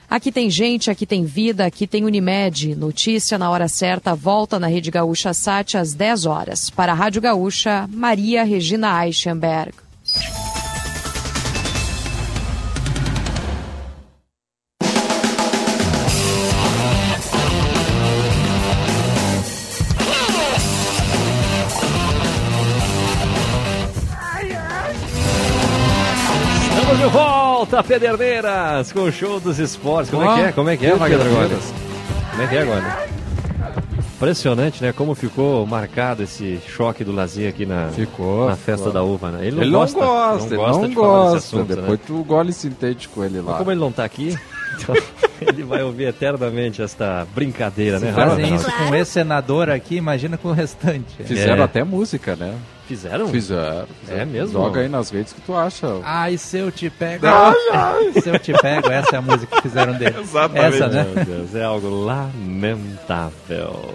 Aqui 0.08 0.30
tem 0.30 0.48
gente, 0.48 0.90
aqui 0.90 1.04
tem 1.04 1.24
vida, 1.24 1.66
aqui 1.66 1.86
tem 1.86 2.04
Unimed. 2.04 2.76
Notícia 2.76 3.36
na 3.36 3.50
hora 3.50 3.66
certa, 3.66 4.14
volta 4.14 4.58
na 4.58 4.68
Rede 4.68 4.90
Gaúcha 4.90 5.34
Sat 5.34 5.76
às 5.76 5.94
10 5.94 6.26
horas. 6.26 6.70
Para 6.70 6.92
a 6.92 6.94
Rádio 6.94 7.20
Gaúcha, 7.20 7.88
Maria 7.92 8.44
Regina 8.44 9.04
Eichenberg. 9.04 9.74
Volta, 27.70 27.82
Pederneiras, 27.82 28.92
com 28.92 29.00
o 29.00 29.12
show 29.12 29.40
dos 29.40 29.58
esportes. 29.58 30.10
Como 30.10 30.22
é 30.24 30.34
que 30.34 30.40
é? 30.42 30.52
Como 30.52 30.70
é 30.70 30.76
que 30.76 30.86
é, 30.86 30.94
Wagner. 30.94 31.18
Como 32.30 32.42
é 32.42 32.46
que 32.46 32.56
é 32.56 32.62
agora? 32.62 33.06
Impressionante, 34.16 34.82
né? 34.82 34.92
Como 34.92 35.14
ficou 35.14 35.66
marcado 35.66 36.22
esse 36.22 36.58
choque 36.66 37.04
do 37.04 37.12
Lazer 37.12 37.50
aqui 37.50 37.66
na, 37.66 37.88
Ficou, 37.88 38.48
na 38.48 38.56
festa 38.56 38.86
ficou. 38.86 38.92
da 38.92 39.02
uva, 39.02 39.30
né? 39.30 39.46
Ele 39.46 39.66
não 39.66 39.80
gosta, 39.80 39.98
ele 39.98 40.06
não 40.06 40.38
de 40.38 40.56
falar 40.56 40.82
desse 40.84 40.94
gosta. 40.94 41.36
assunto, 41.36 41.64
Depois 41.68 41.90
né? 41.90 42.04
tu 42.06 42.24
gole 42.24 42.52
sintético 42.52 43.22
ele 43.24 43.38
lá. 43.40 43.44
Mas 43.52 43.58
como 43.58 43.70
ele 43.72 43.80
não 43.80 43.92
tá 43.92 44.04
aqui, 44.04 44.34
então 44.78 44.94
ele 45.40 45.62
vai 45.64 45.82
ouvir 45.82 46.04
eternamente 46.04 46.80
esta 46.80 47.26
brincadeira, 47.34 47.98
né? 47.98 48.08
Se 48.08 48.14
fazem 48.14 48.50
Rafael? 48.50 48.54
isso 48.54 48.72
com 48.88 48.94
esse 48.94 49.10
senador 49.10 49.68
aqui, 49.68 49.96
imagina 49.96 50.38
com 50.38 50.48
o 50.48 50.52
restante. 50.52 51.22
Fizeram 51.22 51.60
É. 51.62 51.64
até 51.64 51.84
música, 51.84 52.34
né? 52.36 52.54
Fizeram? 52.86 53.28
Fizeram. 53.28 53.86
É 54.08 54.24
mesmo? 54.24 54.52
Joga 54.52 54.80
aí 54.80 54.88
nas 54.88 55.10
redes 55.10 55.32
que 55.32 55.40
tu 55.40 55.54
acha. 55.54 55.86
Ai, 56.04 56.38
se 56.38 56.58
eu 56.58 56.70
te 56.70 56.88
pego. 56.88 57.26
Ai, 57.26 58.12
se 58.20 58.28
eu 58.28 58.38
te 58.38 58.52
pego, 58.52 58.90
essa 58.90 59.16
é 59.16 59.18
a 59.18 59.22
música 59.22 59.56
que 59.56 59.62
fizeram 59.62 59.92
dele. 59.94 60.14
Exatamente. 60.20 60.76
Essa, 60.76 60.86
né? 60.88 61.04
Meu 61.14 61.24
Deus, 61.24 61.54
é 61.54 61.64
algo 61.64 61.88
lamentável. 62.04 63.94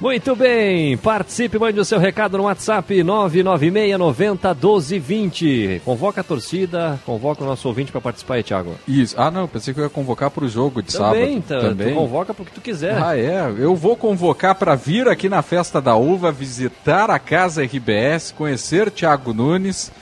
Muito 0.00 0.34
bem, 0.34 0.96
participe, 0.96 1.58
mande 1.58 1.78
o 1.78 1.84
seu 1.84 1.98
recado 1.98 2.38
no 2.38 2.44
WhatsApp 2.44 3.02
996 3.04 3.98
90 3.98 4.54
12 4.54 4.98
20. 4.98 5.82
Convoca 5.84 6.22
a 6.22 6.24
torcida, 6.24 6.98
convoca 7.04 7.44
o 7.44 7.46
nosso 7.46 7.68
ouvinte 7.68 7.92
para 7.92 8.00
participar 8.00 8.36
aí, 8.36 8.42
Thiago. 8.42 8.76
Isso. 8.88 9.14
Ah, 9.18 9.30
não, 9.30 9.46
pensei 9.46 9.74
que 9.74 9.80
eu 9.80 9.84
ia 9.84 9.90
convocar 9.90 10.30
pro 10.30 10.48
jogo 10.48 10.82
de 10.82 10.96
Também, 10.96 11.42
sábado. 11.42 11.62
tá, 11.62 11.68
Também. 11.68 11.88
tu 11.92 11.94
convoca 11.94 12.32
porque 12.32 12.50
tu 12.54 12.62
quiser. 12.62 12.96
Ah, 13.02 13.14
é. 13.18 13.52
Eu 13.58 13.76
vou 13.76 13.94
convocar 13.94 14.54
para 14.54 14.74
vir 14.74 15.06
aqui 15.06 15.28
na 15.28 15.42
Festa 15.42 15.82
da 15.82 15.94
Uva, 15.94 16.32
visitar 16.32 17.10
a 17.10 17.18
Casa 17.18 17.62
RBS, 17.62 18.32
conhecer 18.32 18.90
Thiago 18.90 19.34
Nunes. 19.34 19.92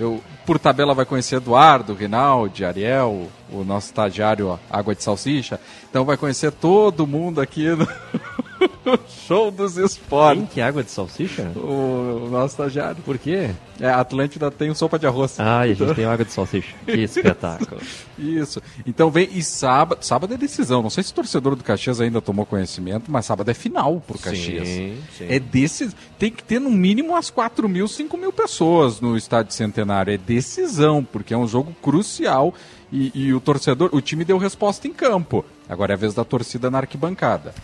Eu, 0.00 0.22
por 0.44 0.58
tabela, 0.58 0.94
vai 0.94 1.04
conhecer 1.04 1.36
Eduardo, 1.36 1.94
Rinaldi, 1.94 2.64
Ariel, 2.64 3.28
o 3.50 3.64
nosso 3.64 3.86
estagiário 3.86 4.58
Água 4.70 4.94
de 4.94 5.02
Salsicha. 5.02 5.60
Então 5.88 6.04
vai 6.04 6.16
conhecer 6.16 6.52
todo 6.52 7.06
mundo 7.06 7.40
aqui 7.40 7.68
no 7.68 7.86
Show 9.26 9.50
dos 9.50 9.76
Esportes. 9.76 10.44
Quem 10.44 10.46
que 10.46 10.60
é 10.60 10.64
água 10.64 10.82
de 10.82 10.90
salsicha? 10.90 11.50
O, 11.56 12.26
o 12.26 12.28
nosso 12.30 12.54
estagiário. 12.54 12.96
Por 13.04 13.18
quê? 13.18 13.50
É, 13.80 13.88
a 13.88 14.00
Atlântida 14.00 14.50
tem 14.50 14.72
sopa 14.74 14.98
de 14.98 15.06
arroz. 15.06 15.38
Ah, 15.38 15.66
e 15.66 15.72
a 15.72 15.74
gente 15.74 15.94
tem 15.94 16.04
água 16.04 16.24
de 16.24 16.32
salsicha. 16.32 16.74
Que 16.84 17.00
espetáculo. 17.02 17.80
Isso. 18.18 18.62
Então 18.86 19.10
vem 19.10 19.28
e 19.32 19.42
sábado, 19.42 20.04
sábado 20.04 20.34
é 20.34 20.36
decisão. 20.36 20.82
Não 20.82 20.90
sei 20.90 21.02
se 21.02 21.12
o 21.12 21.14
torcedor 21.14 21.56
do 21.56 21.64
Caxias 21.64 22.00
ainda 22.00 22.20
tomou 22.20 22.46
conhecimento, 22.46 23.10
mas 23.10 23.26
sábado 23.26 23.50
é 23.50 23.54
final 23.54 24.00
pro 24.06 24.18
Caxias. 24.18 24.68
Sim, 24.68 24.98
sim. 25.16 25.26
É 25.28 25.38
desses, 25.38 25.96
tem 26.18 26.30
que 26.30 26.42
ter 26.42 26.60
no 26.60 26.70
mínimo 26.70 27.10
umas 27.10 27.30
4 27.30 27.68
mil, 27.68 27.88
5 27.88 28.16
mil 28.16 28.32
pessoas 28.32 29.00
no 29.00 29.16
estádio 29.16 29.52
Centenário. 29.52 30.12
É 30.12 30.18
decisão, 30.34 31.04
porque 31.04 31.34
é 31.34 31.36
um 31.36 31.46
jogo 31.46 31.74
crucial 31.82 32.54
e, 32.90 33.12
e 33.14 33.34
o 33.34 33.40
torcedor, 33.40 33.90
o 33.92 34.00
time 34.00 34.24
deu 34.24 34.38
resposta 34.38 34.88
em 34.88 34.92
campo. 34.92 35.44
Agora 35.68 35.92
é 35.92 35.94
a 35.94 35.98
vez 35.98 36.14
da 36.14 36.24
torcida 36.24 36.70
na 36.70 36.78
arquibancada. 36.78 37.54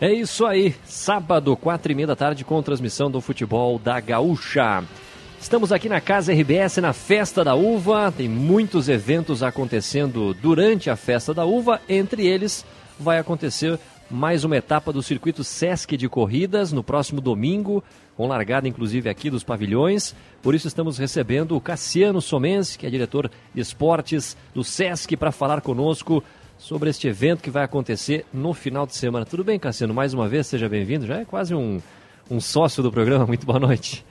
É 0.00 0.12
isso 0.12 0.44
aí, 0.44 0.74
sábado, 0.84 1.56
quatro 1.56 1.92
e 1.92 1.94
meia 1.94 2.08
da 2.08 2.16
tarde, 2.16 2.44
com 2.44 2.62
transmissão 2.62 3.10
do 3.10 3.20
futebol 3.20 3.78
da 3.78 4.00
Gaúcha. 4.00 4.82
Estamos 5.40 5.70
aqui 5.70 5.88
na 5.88 6.00
Casa 6.00 6.32
RBS, 6.32 6.78
na 6.78 6.92
Festa 6.94 7.44
da 7.44 7.54
Uva. 7.54 8.10
Tem 8.10 8.28
muitos 8.28 8.88
eventos 8.88 9.42
acontecendo 9.42 10.34
durante 10.34 10.88
a 10.88 10.96
Festa 10.96 11.34
da 11.34 11.44
Uva. 11.44 11.80
Entre 11.88 12.26
eles, 12.26 12.64
vai 12.98 13.18
acontecer 13.18 13.78
mais 14.10 14.44
uma 14.44 14.56
etapa 14.56 14.92
do 14.92 15.02
circuito 15.02 15.44
Sesc 15.44 15.96
de 15.96 16.08
Corridas 16.08 16.72
no 16.72 16.82
próximo 16.82 17.20
domingo, 17.20 17.84
com 18.16 18.26
largada 18.26 18.68
inclusive 18.68 19.08
aqui 19.08 19.30
dos 19.30 19.42
pavilhões. 19.42 20.14
Por 20.42 20.54
isso 20.54 20.68
estamos 20.68 20.98
recebendo 20.98 21.56
o 21.56 21.60
Cassiano 21.60 22.20
Somense, 22.20 22.78
que 22.78 22.86
é 22.86 22.90
diretor 22.90 23.30
de 23.54 23.60
esportes 23.60 24.36
do 24.54 24.62
Sesc, 24.62 25.16
para 25.16 25.32
falar 25.32 25.60
conosco 25.60 26.22
sobre 26.58 26.90
este 26.90 27.08
evento 27.08 27.42
que 27.42 27.50
vai 27.50 27.64
acontecer 27.64 28.24
no 28.32 28.54
final 28.54 28.86
de 28.86 28.94
semana. 28.94 29.26
Tudo 29.26 29.44
bem, 29.44 29.58
Cassiano? 29.58 29.92
Mais 29.92 30.14
uma 30.14 30.28
vez, 30.28 30.46
seja 30.46 30.68
bem-vindo. 30.68 31.06
Já 31.06 31.20
é 31.20 31.24
quase 31.24 31.54
um, 31.54 31.80
um 32.30 32.40
sócio 32.40 32.82
do 32.82 32.90
programa. 32.90 33.26
Muito 33.28 33.44
boa 33.44 33.58
noite. 33.58 34.04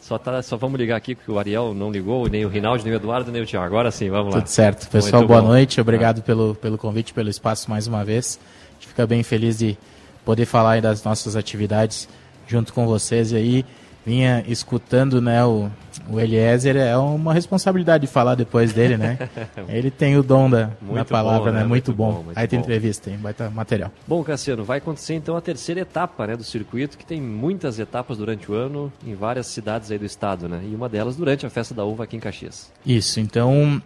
Só, 0.00 0.18
tá, 0.18 0.42
só 0.42 0.58
vamos 0.58 0.78
ligar 0.78 0.96
aqui, 0.96 1.14
porque 1.14 1.32
o 1.32 1.38
Ariel 1.38 1.72
não 1.72 1.90
ligou, 1.90 2.28
nem 2.28 2.44
o 2.44 2.48
Rinaldi, 2.48 2.84
nem 2.84 2.92
o 2.92 2.96
Eduardo, 2.96 3.32
nem 3.32 3.40
o 3.40 3.46
Tiago. 3.46 3.64
Agora 3.64 3.90
sim, 3.90 4.10
vamos 4.10 4.34
lá. 4.34 4.42
Tudo 4.42 4.48
certo. 4.50 4.86
Pessoal, 4.90 5.22
Muito 5.22 5.28
boa 5.28 5.40
bom. 5.40 5.48
noite. 5.48 5.80
Obrigado 5.80 6.22
pelo, 6.22 6.54
pelo 6.54 6.76
convite, 6.76 7.14
pelo 7.14 7.30
espaço 7.30 7.70
mais 7.70 7.86
uma 7.86 8.04
vez. 8.04 8.38
A 8.70 8.74
gente 8.74 8.88
fica 8.88 9.06
bem 9.06 9.22
feliz 9.22 9.56
de 9.56 9.78
poder 10.22 10.44
falar 10.44 10.82
das 10.82 11.02
nossas 11.02 11.36
atividades 11.36 12.06
junto 12.46 12.72
com 12.72 12.86
vocês. 12.86 13.32
Aí, 13.32 13.64
vinha 14.04 14.44
escutando 14.46 15.20
né, 15.20 15.44
o, 15.44 15.70
o 16.10 16.20
Eliezer, 16.20 16.76
é 16.76 16.96
uma 16.96 17.32
responsabilidade 17.32 18.06
de 18.06 18.12
falar 18.12 18.34
depois 18.34 18.72
dele, 18.72 18.96
né? 18.96 19.18
Ele 19.68 19.90
tem 19.90 20.16
o 20.16 20.22
dom 20.22 20.50
da, 20.50 20.70
da 20.80 21.04
palavra, 21.04 21.50
bom, 21.50 21.56
né? 21.56 21.62
né? 21.62 21.66
Muito, 21.66 21.90
Muito 21.90 21.96
bom. 21.96 22.12
bom, 22.12 22.22
muito 22.24 22.38
aí 22.38 22.46
tem 22.46 22.58
bom. 22.58 22.64
entrevista, 22.64 23.10
tem 23.10 23.18
baita 23.18 23.48
material. 23.48 23.90
Bom, 24.06 24.22
Cassiano, 24.22 24.62
vai 24.62 24.78
acontecer 24.78 25.14
então 25.14 25.36
a 25.36 25.40
terceira 25.40 25.80
etapa 25.80 26.26
né, 26.26 26.36
do 26.36 26.44
circuito, 26.44 26.98
que 26.98 27.06
tem 27.06 27.20
muitas 27.20 27.78
etapas 27.78 28.18
durante 28.18 28.50
o 28.50 28.54
ano 28.54 28.92
em 29.06 29.14
várias 29.14 29.46
cidades 29.46 29.90
aí 29.90 29.98
do 29.98 30.04
estado, 30.04 30.48
né? 30.48 30.60
E 30.62 30.74
uma 30.74 30.88
delas 30.88 31.16
durante 31.16 31.46
a 31.46 31.50
festa 31.50 31.74
da 31.74 31.84
uva 31.84 32.04
aqui 32.04 32.16
em 32.16 32.20
Caxias. 32.20 32.70
Isso, 32.84 33.20
então, 33.20 33.80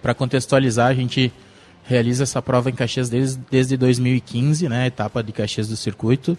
para 0.00 0.14
contextualizar, 0.14 0.88
a 0.88 0.94
gente 0.94 1.32
realiza 1.84 2.22
essa 2.22 2.40
prova 2.40 2.70
em 2.70 2.74
Caxias 2.74 3.08
desde, 3.08 3.40
desde 3.50 3.76
2015, 3.76 4.68
né, 4.68 4.84
a 4.84 4.86
etapa 4.86 5.22
de 5.22 5.32
Caxias 5.32 5.68
do 5.68 5.76
circuito. 5.76 6.38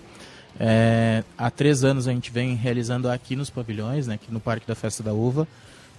É, 0.60 1.24
há 1.38 1.52
três 1.52 1.84
anos 1.84 2.08
a 2.08 2.12
gente 2.12 2.32
vem 2.32 2.56
realizando 2.56 3.10
aqui 3.10 3.36
nos 3.36 3.50
pavilhões, 3.50 4.08
né, 4.08 4.16
aqui 4.16 4.32
no 4.32 4.40
Parque 4.40 4.68
da 4.68 4.76
Festa 4.76 5.04
da 5.04 5.14
Uva. 5.14 5.48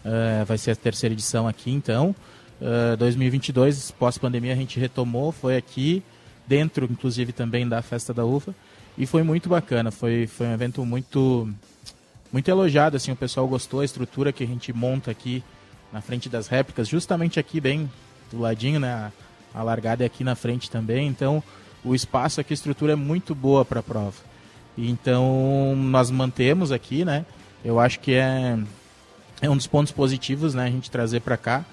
É, 0.04 0.44
vai 0.44 0.56
ser 0.56 0.70
a 0.70 0.76
terceira 0.76 1.12
edição 1.12 1.46
aqui, 1.46 1.70
então. 1.70 2.14
É, 2.60 2.96
2022, 2.96 3.90
pós-pandemia, 3.92 4.52
a 4.52 4.56
gente 4.56 4.78
retomou, 4.80 5.32
foi 5.32 5.56
aqui, 5.56 6.02
dentro, 6.46 6.88
inclusive, 6.90 7.32
também 7.32 7.68
da 7.68 7.82
Festa 7.82 8.14
da 8.14 8.24
Uva. 8.24 8.54
E 8.96 9.04
foi 9.04 9.22
muito 9.22 9.48
bacana, 9.48 9.90
foi, 9.90 10.26
foi 10.26 10.46
um 10.46 10.52
evento 10.52 10.84
muito, 10.84 11.52
muito 12.32 12.48
elogiado, 12.48 12.96
assim, 12.96 13.12
o 13.12 13.16
pessoal 13.16 13.46
gostou, 13.46 13.80
a 13.80 13.84
estrutura 13.84 14.32
que 14.32 14.42
a 14.42 14.46
gente 14.46 14.72
monta 14.72 15.10
aqui 15.10 15.44
na 15.92 16.00
frente 16.00 16.28
das 16.28 16.48
réplicas, 16.48 16.88
justamente 16.88 17.38
aqui 17.38 17.60
bem 17.60 17.90
do 18.30 18.40
ladinho, 18.40 18.80
né? 18.80 18.92
A, 18.92 19.12
a 19.54 19.62
largada 19.62 20.04
é 20.04 20.06
aqui 20.06 20.24
na 20.24 20.34
frente 20.34 20.70
também, 20.70 21.06
então 21.06 21.42
o 21.84 21.94
espaço 21.94 22.40
aqui, 22.40 22.52
a 22.52 22.54
estrutura 22.54 22.92
é 22.92 22.96
muito 22.96 23.34
boa 23.34 23.64
para 23.64 23.80
a 23.80 23.82
prova. 23.82 24.35
Então 24.76 25.74
nós 25.76 26.10
mantemos 26.10 26.70
aqui, 26.72 27.04
né? 27.04 27.24
Eu 27.64 27.80
acho 27.80 28.00
que 28.00 28.12
é, 28.12 28.58
é 29.40 29.50
um 29.50 29.56
dos 29.56 29.66
pontos 29.66 29.92
positivos, 29.92 30.54
né? 30.54 30.64
A 30.64 30.70
gente 30.70 30.90
trazer 30.90 31.20
para 31.20 31.36
cá 31.36 31.64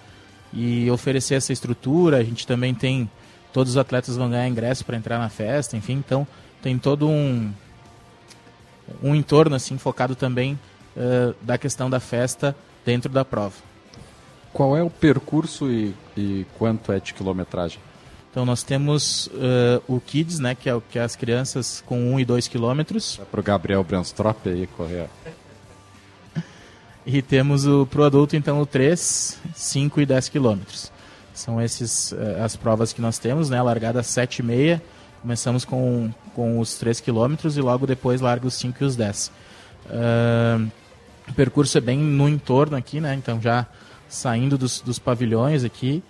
e 0.54 0.90
oferecer 0.90 1.36
essa 1.36 1.52
estrutura. 1.52 2.18
A 2.18 2.24
gente 2.24 2.48
também 2.48 2.74
tem 2.74 3.10
todos 3.52 3.74
os 3.74 3.78
atletas 3.78 4.18
vão 4.18 4.30
ganhar 4.30 4.48
ingresso 4.48 4.86
para 4.86 4.98
entrar 4.98 5.20
na 5.20 5.30
festa, 5.30 5.76
enfim. 5.76 5.94
Então 5.94 6.28
tem 6.62 6.78
todo 6.78 7.08
um 7.08 7.52
um 9.02 9.16
entorno 9.16 9.56
assim 9.56 9.78
focado 9.78 10.16
também 10.16 10.60
uh, 10.96 11.36
da 11.42 11.58
questão 11.58 11.90
da 11.90 12.00
festa 12.00 12.56
dentro 12.86 13.12
da 13.12 13.24
prova. 13.24 13.56
Qual 14.52 14.78
é 14.78 14.84
o 14.84 14.90
percurso 14.90 15.70
e, 15.70 15.96
e 16.16 16.46
quanto 16.58 16.92
é 16.92 17.00
de 17.00 17.14
quilometragem? 17.14 17.80
Então 18.34 18.48
nós 18.48 18.64
temos 18.64 19.28
uh, 19.28 19.84
o 19.88 20.02
Kids, 20.02 20.40
né, 20.40 20.56
que 20.56 20.68
é, 20.68 20.74
o, 20.74 20.82
que 20.82 20.98
é 20.98 21.04
as 21.04 21.16
crianças 21.16 21.84
com 21.86 22.16
1 22.16 22.22
e 22.22 22.26
2 22.26 22.48
quilômetros. 22.48 23.20
É 23.22 23.26
para 23.26 23.40
o 23.40 23.44
Gabriel 23.44 23.84
Branstrop 23.84 24.50
aí 24.50 24.66
correr. 24.76 25.08
E 27.06 27.22
temos 27.22 27.68
o 27.68 27.86
pro 27.86 28.04
adulto, 28.04 28.36
então, 28.36 28.60
o 28.60 28.66
3, 28.66 29.38
5 29.54 30.02
e 30.02 30.06
10 30.08 30.30
quilômetros. 30.30 30.92
São 31.32 31.62
essas 31.62 32.12
uh, 32.12 32.44
as 32.44 32.56
provas 32.56 32.92
que 32.92 33.02
nós 33.02 33.20
temos, 33.20 33.52
né? 33.52 33.62
Largada 33.62 34.00
às 34.00 34.08
7 34.08 34.40
e 34.40 34.44
meia. 34.44 34.82
Começamos 35.22 35.64
com, 35.64 36.12
com 36.34 36.60
os 36.60 36.74
3 36.80 37.02
quilômetros 37.02 37.56
e 37.56 37.62
logo 37.62 37.86
depois 37.86 38.20
larga 38.20 38.48
os 38.48 38.56
5 38.56 38.84
e 38.84 38.88
os 38.88 38.96
10. 38.96 39.32
Uh, 39.86 40.72
o 41.30 41.34
percurso 41.34 41.78
é 41.78 41.82
bem 41.82 42.00
no 42.00 42.28
entorno 42.28 42.76
aqui, 42.76 43.00
né? 43.00 43.14
Então 43.14 43.40
já 43.40 43.68
saindo 44.10 44.58
dos, 44.58 44.82
dos 44.82 44.98
pavilhões 44.98 45.64
aqui. 45.64 46.04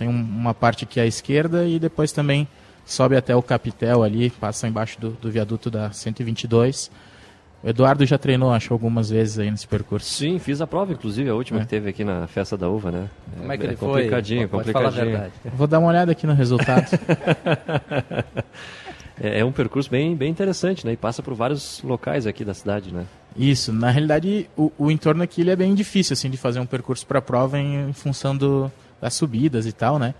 Tem 0.00 0.08
um, 0.08 0.12
uma 0.12 0.54
parte 0.54 0.84
aqui 0.84 0.98
à 0.98 1.04
esquerda 1.06 1.66
e 1.66 1.78
depois 1.78 2.10
também 2.10 2.48
sobe 2.86 3.16
até 3.16 3.36
o 3.36 3.42
Capitel 3.42 4.02
ali, 4.02 4.30
passa 4.30 4.66
embaixo 4.66 4.98
do, 4.98 5.10
do 5.10 5.30
viaduto 5.30 5.70
da 5.70 5.92
122. 5.92 6.90
O 7.62 7.68
Eduardo 7.68 8.06
já 8.06 8.16
treinou, 8.16 8.50
acho, 8.50 8.72
algumas 8.72 9.10
vezes 9.10 9.38
aí 9.38 9.50
nesse 9.50 9.68
percurso. 9.68 10.10
Sim, 10.14 10.38
fiz 10.38 10.62
a 10.62 10.66
prova, 10.66 10.94
inclusive, 10.94 11.28
a 11.28 11.34
última 11.34 11.60
É. 11.60 11.64
que 11.64 11.68
teve 11.68 11.90
aqui 11.90 12.02
na 12.02 12.26
Festa 12.26 12.56
da 12.56 12.70
Uva, 12.70 12.90
né? 12.90 13.10
Como 13.36 13.52
é 13.52 13.58
que 13.58 13.66
ele 13.66 13.76
foi? 13.76 13.88
complicadinho, 13.88 14.48
Pode 14.48 14.72
falar 14.72 14.88
a 14.88 14.92
complicadinho. 14.92 15.18
verdade. 15.18 15.54
Vou 15.54 15.66
dar 15.66 15.78
uma 15.80 15.88
olhada 15.88 16.10
aqui 16.12 16.26
no 16.26 16.32
resultado. 16.32 16.86
é, 19.20 19.40
é 19.40 19.44
um 19.44 19.52
percurso 19.52 19.90
bem, 19.90 20.16
bem 20.16 20.30
interessante, 20.30 20.86
né? 20.86 20.94
E 20.94 20.96
passa 20.96 21.22
por 21.22 21.34
vários 21.34 21.82
locais 21.82 22.26
aqui 22.26 22.46
da 22.46 22.54
cidade, 22.54 22.94
né? 22.94 23.04
Isso, 23.36 23.74
na 23.74 23.90
realidade, 23.90 24.48
o, 24.56 24.72
o 24.78 24.90
entorno 24.90 25.22
aqui 25.22 25.42
ele 25.42 25.50
é 25.50 25.56
bem 25.56 25.74
difícil, 25.74 26.14
assim, 26.14 26.30
de 26.30 26.38
fazer 26.38 26.60
um 26.60 26.66
percurso 26.66 27.06
para 27.06 27.20
prova 27.20 27.58
em, 27.58 27.90
em 27.90 27.92
função 27.92 28.34
do, 28.34 28.72
das 29.00 29.14
subidas 29.14 29.66
e 29.66 29.72
tal, 29.72 29.98
né? 29.98 30.14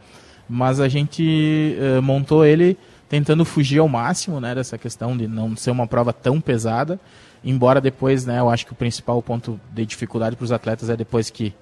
Mas 0.49 0.81
a 0.81 0.89
gente 0.89 1.77
eh, 1.79 2.01
montou 2.01 2.45
ele 2.45 2.77
tentando 3.09 3.45
fugir 3.45 3.79
ao 3.79 3.89
máximo, 3.89 4.41
né, 4.41 4.55
dessa 4.55 4.79
questão 4.79 5.17
de 5.17 5.27
não 5.27 5.57
ser 5.57 5.71
uma 5.73 5.87
prova 5.87 6.13
tão 6.13 6.41
pesada, 6.41 6.99
embora 7.45 7.81
depois, 7.81 8.25
né, 8.25 8.39
eu 8.39 8.49
acho 8.49 8.65
que 8.65 8.73
o 8.73 8.75
principal 8.77 9.21
ponto 9.21 9.61
de 9.73 9.85
dificuldade 9.85 10.37
para 10.37 10.45
os 10.45 10.53
atletas 10.53 10.89
é 10.91 10.97
depois 10.97 11.29
que, 11.29 11.53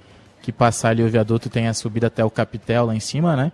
que 0.43 0.53
passar 0.53 0.91
ali 0.91 1.03
o 1.03 1.09
viaduto 1.09 1.49
tem 1.49 1.67
a 1.67 1.73
subida 1.75 2.07
até 2.09 2.23
o 2.25 2.31
Capitel 2.31 2.87
lá 2.87 2.95
em 2.95 3.01
cima, 3.01 3.35
né? 3.37 3.53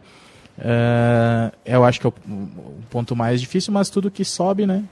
Eh, 0.58 1.52
eu 1.66 1.84
acho 1.84 2.00
que 2.00 2.06
é 2.06 2.10
o, 2.10 2.14
o 2.32 2.82
ponto 2.90 3.14
mais 3.16 3.40
difícil, 3.40 3.72
mas 3.72 3.88
tudo 3.90 4.10
que 4.10 4.24
sobe, 4.24 4.66
né? 4.66 4.84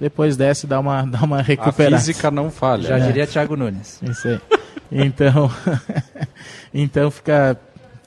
Depois 0.00 0.36
desce, 0.36 0.66
dá 0.66 0.78
uma, 0.80 1.02
dá 1.06 1.20
uma 1.22 1.42
recuperada. 1.42 1.96
física 1.98 2.30
não 2.30 2.50
falha. 2.50 2.82
Já 2.88 2.98
É. 2.98 3.00
diria 3.06 3.26
Thiago 3.26 3.56
Nunes. 3.56 4.00
Isso 4.02 4.28
aí. 4.28 4.40
Então, 4.90 5.50
então 6.74 7.10
fica 7.10 7.56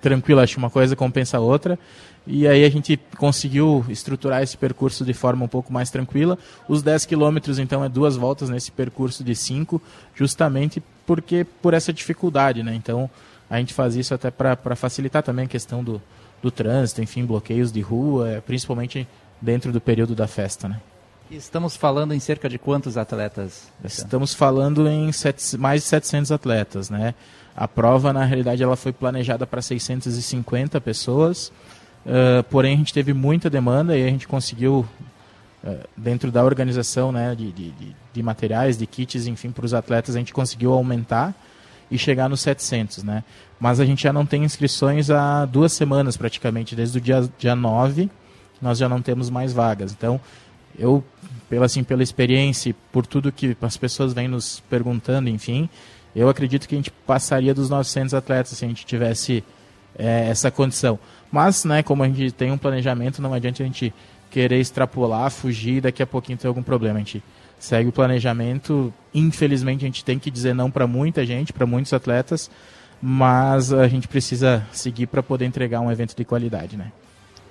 tranquilo, 0.04 0.42
acho 0.42 0.54
que 0.54 0.60
uma 0.60 0.70
coisa 0.70 0.96
compensa 0.96 1.38
a 1.38 1.40
outra. 1.40 1.80
E 2.28 2.48
aí 2.48 2.64
a 2.64 2.70
gente 2.70 2.98
conseguiu 3.18 3.84
estruturar 3.90 4.42
esse 4.44 4.56
percurso 4.56 5.04
de 5.04 5.14
forma 5.14 5.44
um 5.44 5.48
pouco 5.48 5.74
mais 5.74 5.90
tranquila. 5.90 6.38
Os 6.70 6.84
10 6.84 7.06
quilômetros, 7.06 7.58
então, 7.60 7.84
é 7.84 7.90
duas 7.90 8.16
voltas 8.16 8.50
nesse 8.50 8.72
percurso 8.72 9.24
de 9.24 9.36
5, 9.36 9.82
justamente 10.16 10.82
porque 11.06 11.46
por 11.62 11.74
essa 11.74 11.92
dificuldade, 11.92 12.64
né? 12.64 12.74
Então, 12.76 13.10
a 13.50 13.58
gente 13.58 13.74
faz 13.74 13.96
isso 13.96 14.14
até 14.14 14.32
para 14.32 14.76
facilitar 14.76 15.22
também 15.24 15.46
a 15.46 15.48
questão 15.50 15.84
do, 15.84 16.02
do 16.42 16.50
trânsito, 16.50 17.02
enfim, 17.02 17.26
bloqueios 17.26 17.72
de 17.72 17.82
rua, 17.82 18.30
eh, 18.30 18.42
principalmente 18.42 19.08
dentro 19.42 19.72
do 19.74 19.82
período 19.82 20.16
da 20.16 20.28
festa, 20.28 20.68
né? 20.70 20.80
Estamos 21.30 21.76
falando 21.76 22.14
em 22.14 22.20
cerca 22.20 22.48
de 22.48 22.58
quantos 22.58 22.96
atletas? 22.96 23.68
Estamos 23.84 24.34
falando 24.34 24.88
em 24.88 25.12
sete- 25.12 25.58
mais 25.58 25.82
de 25.82 25.88
700 25.90 26.32
atletas, 26.32 26.90
né? 26.90 27.16
A 27.56 27.68
prova, 27.68 28.12
na 28.12 28.26
realidade, 28.26 28.64
ela 28.64 28.76
foi 28.76 28.92
planejada 28.92 29.46
para 29.46 29.62
650 29.62 30.82
pessoas, 30.82 31.52
ah, 32.06 32.44
porém 32.50 32.74
a 32.74 32.78
gente 32.78 32.94
teve 32.94 33.14
muita 33.14 33.50
demanda 33.50 33.98
e 33.98 34.04
a 34.04 34.10
gente 34.10 34.28
conseguiu, 34.28 34.86
ah, 35.64 35.76
dentro 35.96 36.32
da 36.32 36.44
organização 36.44 37.12
né, 37.12 37.36
de, 37.36 37.52
de, 37.52 37.74
de- 38.14 38.24
materiais, 38.24 38.78
de 38.78 38.86
kits, 38.86 39.28
enfim, 39.28 39.52
para 39.52 39.66
os 39.66 39.74
atletas, 39.74 40.16
a 40.16 40.20
gente 40.20 40.34
conseguiu 40.34 40.74
aumentar 40.74 41.34
e 41.92 41.98
chegar 41.98 42.28
nos 42.28 42.42
700, 42.42 43.04
né? 43.04 43.24
Mas 43.60 43.80
a 43.80 43.86
gente 43.86 44.04
já 44.04 44.12
não 44.12 44.26
tem 44.26 44.44
inscrições 44.44 45.10
há 45.10 45.46
duas 45.46 45.74
semanas 45.74 46.18
praticamente, 46.18 46.76
desde 46.76 46.98
o 46.98 47.02
dia, 47.02 47.30
dia 47.38 47.56
9, 47.56 48.10
nós 48.62 48.78
já 48.78 48.90
não 48.90 49.02
temos 49.02 49.30
mais 49.30 49.54
vagas. 49.54 49.92
Então, 49.92 50.20
eu, 50.78 51.04
pela, 51.50 51.66
assim, 51.66 51.84
pela 51.84 52.02
experiência 52.02 52.76
por 52.92 53.06
tudo 53.06 53.32
que 53.32 53.56
as 53.62 53.78
pessoas 53.78 54.14
vêm 54.14 54.28
nos 54.28 54.60
perguntando, 54.70 55.30
enfim, 55.30 55.70
eu 56.16 56.30
acredito 56.30 56.68
que 56.68 56.76
a 56.76 56.78
gente 56.78 56.92
passaria 56.92 57.54
dos 57.54 57.70
900 57.70 58.14
atletas 58.14 58.58
se 58.58 58.66
a 58.66 58.68
gente 58.68 58.86
tivesse 58.86 59.44
eh, 59.98 60.28
essa 60.30 60.50
condição. 60.52 61.00
Mas, 61.32 61.66
né, 61.66 61.82
como 61.84 62.04
a 62.04 62.08
gente 62.08 62.32
tem 62.32 62.52
um 62.52 62.58
planejamento, 62.58 63.22
não 63.22 63.34
adianta 63.34 63.64
a 63.64 63.66
gente 63.66 63.94
querer 64.30 64.60
extrapolar, 64.60 65.30
fugir 65.32 65.78
e 65.78 65.82
daqui 65.82 66.02
a 66.04 66.08
pouquinho 66.08 66.38
ter 66.38 66.48
algum 66.48 66.64
problema. 66.64 66.96
A 66.98 67.00
gente 67.00 67.24
segue 67.60 67.90
o 67.90 67.92
planejamento. 67.92 68.94
Infelizmente, 69.14 69.84
a 69.86 69.88
gente 69.88 70.04
tem 70.04 70.20
que 70.20 70.30
dizer 70.32 70.54
não 70.54 70.70
para 70.70 70.86
muita 70.88 71.26
gente, 71.26 71.54
para 71.54 71.66
muitos 71.66 71.94
atletas, 71.94 72.50
mas 73.02 73.72
a 73.74 73.88
gente 73.88 74.08
precisa 74.08 74.66
seguir 74.72 75.08
para 75.08 75.22
poder 75.24 75.46
entregar 75.46 75.80
um 75.82 75.92
evento 75.92 76.16
de 76.16 76.24
qualidade, 76.26 76.78
né? 76.78 76.92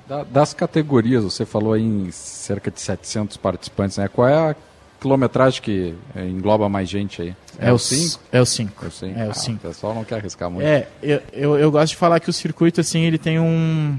Da- 0.09 0.25
das 0.25 0.53
categorias, 0.53 1.23
você 1.25 1.47
falou 1.47 1.77
em 1.77 2.11
cerca 2.11 2.71
de 2.71 2.81
700 2.81 3.37
participantes, 3.37 3.99
né? 3.99 4.09
Qual 4.09 4.27
é 4.29 4.35
a 4.51 4.57
quilometragem 5.03 5.61
que 5.61 5.94
eh, 6.16 6.24
engloba 6.26 6.68
mais 6.68 6.88
gente 6.88 7.20
aí? 7.20 7.36
É 7.59 7.72
o 7.72 7.78
5? 7.78 8.00
c- 8.03 8.18
é 8.32 8.40
o 8.40 8.46
cinco. 8.46 8.84
É 8.84 8.88
o 8.88 8.94
5. 8.94 9.18
É 9.18 9.24
Ah. 9.24 9.57
O 9.57 9.59
pessoal 9.59 9.94
não 9.94 10.05
quer 10.05 10.14
arriscar 10.16 10.50
muito. 10.50 10.64
É, 10.66 10.86
eu, 11.03 11.20
eu, 11.32 11.59
eu 11.59 11.70
gosto 11.70 11.90
de 11.90 11.96
falar 11.96 12.18
que 12.20 12.30
o 12.30 12.32
circuito, 12.32 12.80
assim, 12.80 13.03
ele 13.03 13.18
tem 13.18 13.38
um... 13.38 13.98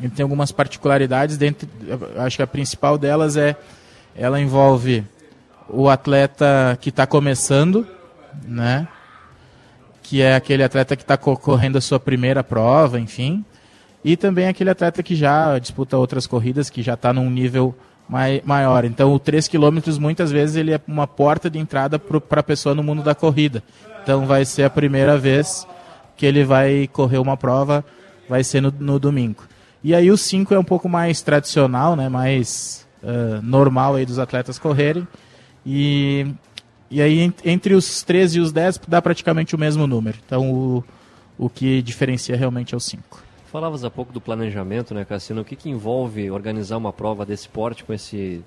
Ele 0.00 0.10
tem 0.10 0.22
algumas 0.22 0.52
particularidades 0.52 1.36
dentro... 1.36 1.68
Acho 2.18 2.36
que 2.36 2.42
a 2.42 2.46
principal 2.46 2.98
delas 2.98 3.36
é... 3.36 3.56
Ela 4.14 4.40
envolve 4.40 5.04
o 5.68 5.88
atleta 5.88 6.76
que 6.80 6.88
está 6.90 7.06
começando, 7.06 7.86
né? 8.46 8.86
Que 10.02 10.22
é 10.22 10.34
aquele 10.34 10.62
atleta 10.62 10.96
que 10.96 11.02
está 11.02 11.16
correndo 11.16 11.76
a 11.78 11.80
sua 11.80 11.98
primeira 12.00 12.42
prova, 12.44 12.98
enfim. 13.00 13.44
E 14.04 14.16
também 14.16 14.46
aquele 14.48 14.70
atleta 14.70 15.02
que 15.02 15.14
já 15.14 15.58
disputa 15.58 15.96
outras 15.98 16.26
corridas, 16.26 16.70
que 16.70 16.82
já 16.82 16.94
está 16.94 17.12
num 17.12 17.28
nível 17.30 17.74
mai, 18.08 18.42
maior. 18.44 18.84
Então, 18.84 19.12
o 19.12 19.18
3 19.18 19.46
km 19.48 19.78
muitas 20.00 20.30
vezes 20.30 20.56
ele 20.56 20.72
é 20.72 20.80
uma 20.86 21.06
porta 21.06 21.48
de 21.50 21.58
entrada 21.58 21.98
para 21.98 22.40
a 22.40 22.42
pessoa 22.42 22.74
no 22.74 22.82
mundo 22.82 23.02
da 23.02 23.14
corrida. 23.14 23.62
Então, 24.02 24.26
vai 24.26 24.44
ser 24.44 24.62
a 24.64 24.70
primeira 24.70 25.18
vez 25.18 25.66
que 26.16 26.26
ele 26.26 26.44
vai 26.44 26.88
correr 26.92 27.18
uma 27.18 27.36
prova, 27.36 27.84
vai 28.28 28.42
ser 28.42 28.60
no, 28.60 28.72
no 28.78 28.98
domingo. 28.98 29.44
E 29.84 29.94
aí 29.94 30.10
o 30.10 30.16
5 30.16 30.52
é 30.54 30.58
um 30.58 30.64
pouco 30.64 30.88
mais 30.88 31.22
tradicional, 31.22 31.94
né? 31.94 32.08
mais 32.08 32.86
ah, 33.02 33.40
normal 33.42 33.94
aí 33.94 34.04
dos 34.04 34.18
atletas 34.18 34.58
correrem. 34.58 35.06
E, 35.64 36.26
e 36.90 37.00
aí 37.00 37.20
en- 37.20 37.32
entre 37.44 37.74
os 37.74 38.02
13 38.02 38.38
e 38.38 38.40
os 38.40 38.50
10 38.50 38.80
dá 38.88 39.00
praticamente 39.00 39.54
o 39.54 39.58
mesmo 39.58 39.86
número. 39.86 40.18
Então 40.26 40.50
o, 40.52 40.84
o 41.38 41.48
que 41.48 41.80
diferencia 41.82 42.36
realmente 42.36 42.74
é 42.74 42.76
o 42.76 42.80
5. 42.80 43.22
Falavas 43.50 43.82
há 43.84 43.90
pouco 43.90 44.12
do 44.12 44.20
planejamento, 44.20 44.92
né, 44.94 45.04
Cassino? 45.04 45.40
O 45.40 45.44
que, 45.44 45.56
que 45.56 45.70
envolve 45.70 46.30
organizar 46.30 46.76
uma 46.76 46.92
prova 46.92 47.24
desse 47.24 47.48
porte 47.48 47.82
com 47.82 47.92
esse 47.94 48.42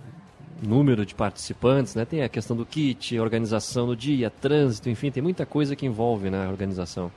número 0.61 1.05
de 1.05 1.15
participantes, 1.15 1.95
né? 1.95 2.05
Tem 2.05 2.21
a 2.21 2.29
questão 2.29 2.55
do 2.55 2.65
kit, 2.65 3.19
organização 3.19 3.87
do 3.87 3.95
dia, 3.95 4.29
trânsito, 4.29 4.89
enfim, 4.89 5.09
tem 5.09 5.23
muita 5.23 5.43
coisa 5.45 5.75
que 5.75 5.87
envolve 5.87 6.29
né, 6.29 6.45
a 6.45 6.49
organização. 6.49 7.11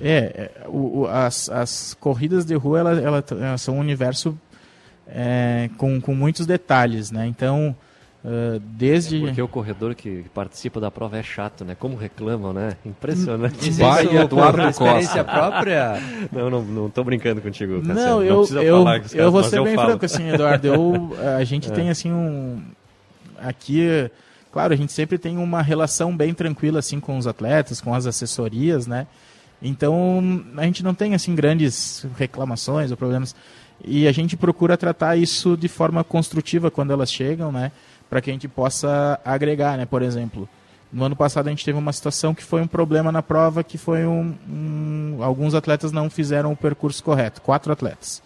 É, 0.00 0.50
é, 0.64 0.68
o, 0.68 1.00
o- 1.02 1.06
as, 1.06 1.48
as 1.50 1.94
corridas 1.94 2.44
de 2.44 2.54
rua 2.54 2.80
elas 2.80 3.60
são 3.60 3.76
um 3.76 3.80
universo 3.80 4.36
é, 5.06 5.70
com, 5.76 6.00
com 6.00 6.14
muitos 6.14 6.46
detalhes, 6.46 7.12
né? 7.12 7.26
Então, 7.26 7.76
ah, 8.24 8.60
desde... 8.62 9.16
É 9.16 9.20
porque 9.26 9.42
o 9.42 9.48
corredor 9.48 9.94
que 9.94 10.24
participa 10.34 10.78
da 10.78 10.90
prova 10.90 11.16
é 11.16 11.22
chato, 11.22 11.64
né? 11.64 11.74
Como 11.78 11.96
reclamam, 11.96 12.52
né? 12.52 12.76
Impressionante. 12.84 13.70
Vai, 13.70 14.04
isso 14.04 14.14
Eduardo 14.16 14.58
por 14.58 14.68
experiência 14.68 15.24
Costa. 15.24 15.24
própria? 15.24 15.94
Não, 16.30 16.50
não, 16.50 16.62
não 16.62 16.90
tô 16.90 17.02
brincando 17.02 17.40
contigo, 17.40 17.78
Cassiano. 17.80 18.00
Não, 18.00 18.22
eu, 18.22 18.38
precisa 18.38 18.62
eu, 18.62 18.78
falar 18.78 19.00
com 19.00 19.06
os 19.06 19.14
eu 19.14 19.32
vou 19.32 19.42
ser 19.44 19.62
bem 19.62 19.74
falo. 19.74 19.88
franco, 19.88 20.04
assim, 20.04 20.28
Eduardo. 20.28 20.66
Eu, 20.66 21.16
a 21.38 21.44
gente 21.44 21.70
É. 21.70 21.74
tem, 21.74 21.88
assim, 21.90 22.12
um... 22.12 22.60
Aqui, 23.42 24.10
claro, 24.52 24.74
a 24.74 24.76
gente 24.76 24.92
sempre 24.92 25.16
tem 25.16 25.38
uma 25.38 25.62
relação 25.62 26.14
bem 26.14 26.34
tranquila, 26.34 26.78
assim, 26.80 27.00
com 27.00 27.16
os 27.16 27.26
atletas, 27.26 27.80
com 27.80 27.94
as 27.94 28.06
assessorias, 28.06 28.86
né? 28.86 29.06
Então, 29.62 30.44
a 30.56 30.64
gente 30.64 30.82
não 30.84 30.92
tem, 30.94 31.14
assim, 31.14 31.34
grandes 31.34 32.06
reclamações 32.18 32.90
ou 32.90 32.96
problemas. 32.98 33.34
E 33.82 34.06
a 34.06 34.12
gente 34.12 34.36
procura 34.36 34.76
tratar 34.76 35.16
isso 35.16 35.56
de 35.56 35.68
forma 35.68 36.04
construtiva 36.04 36.70
quando 36.70 36.92
elas 36.92 37.10
chegam, 37.10 37.50
né? 37.50 37.72
Para 38.10 38.20
que 38.20 38.28
a 38.28 38.32
gente 38.32 38.48
possa 38.48 39.18
agregar, 39.24 39.78
né? 39.78 39.86
Por 39.86 40.02
exemplo, 40.02 40.48
no 40.92 41.04
ano 41.04 41.14
passado 41.14 41.46
a 41.46 41.50
gente 41.50 41.64
teve 41.64 41.78
uma 41.78 41.92
situação 41.92 42.34
que 42.34 42.42
foi 42.42 42.60
um 42.60 42.66
problema 42.66 43.12
na 43.12 43.22
prova, 43.22 43.62
que 43.62 43.78
foi 43.78 44.04
um, 44.04 44.34
um 44.48 45.18
alguns 45.22 45.54
atletas 45.54 45.92
não 45.92 46.10
fizeram 46.10 46.52
o 46.52 46.56
percurso 46.56 47.02
correto, 47.02 47.40
quatro 47.40 47.72
atletas. 47.72 48.22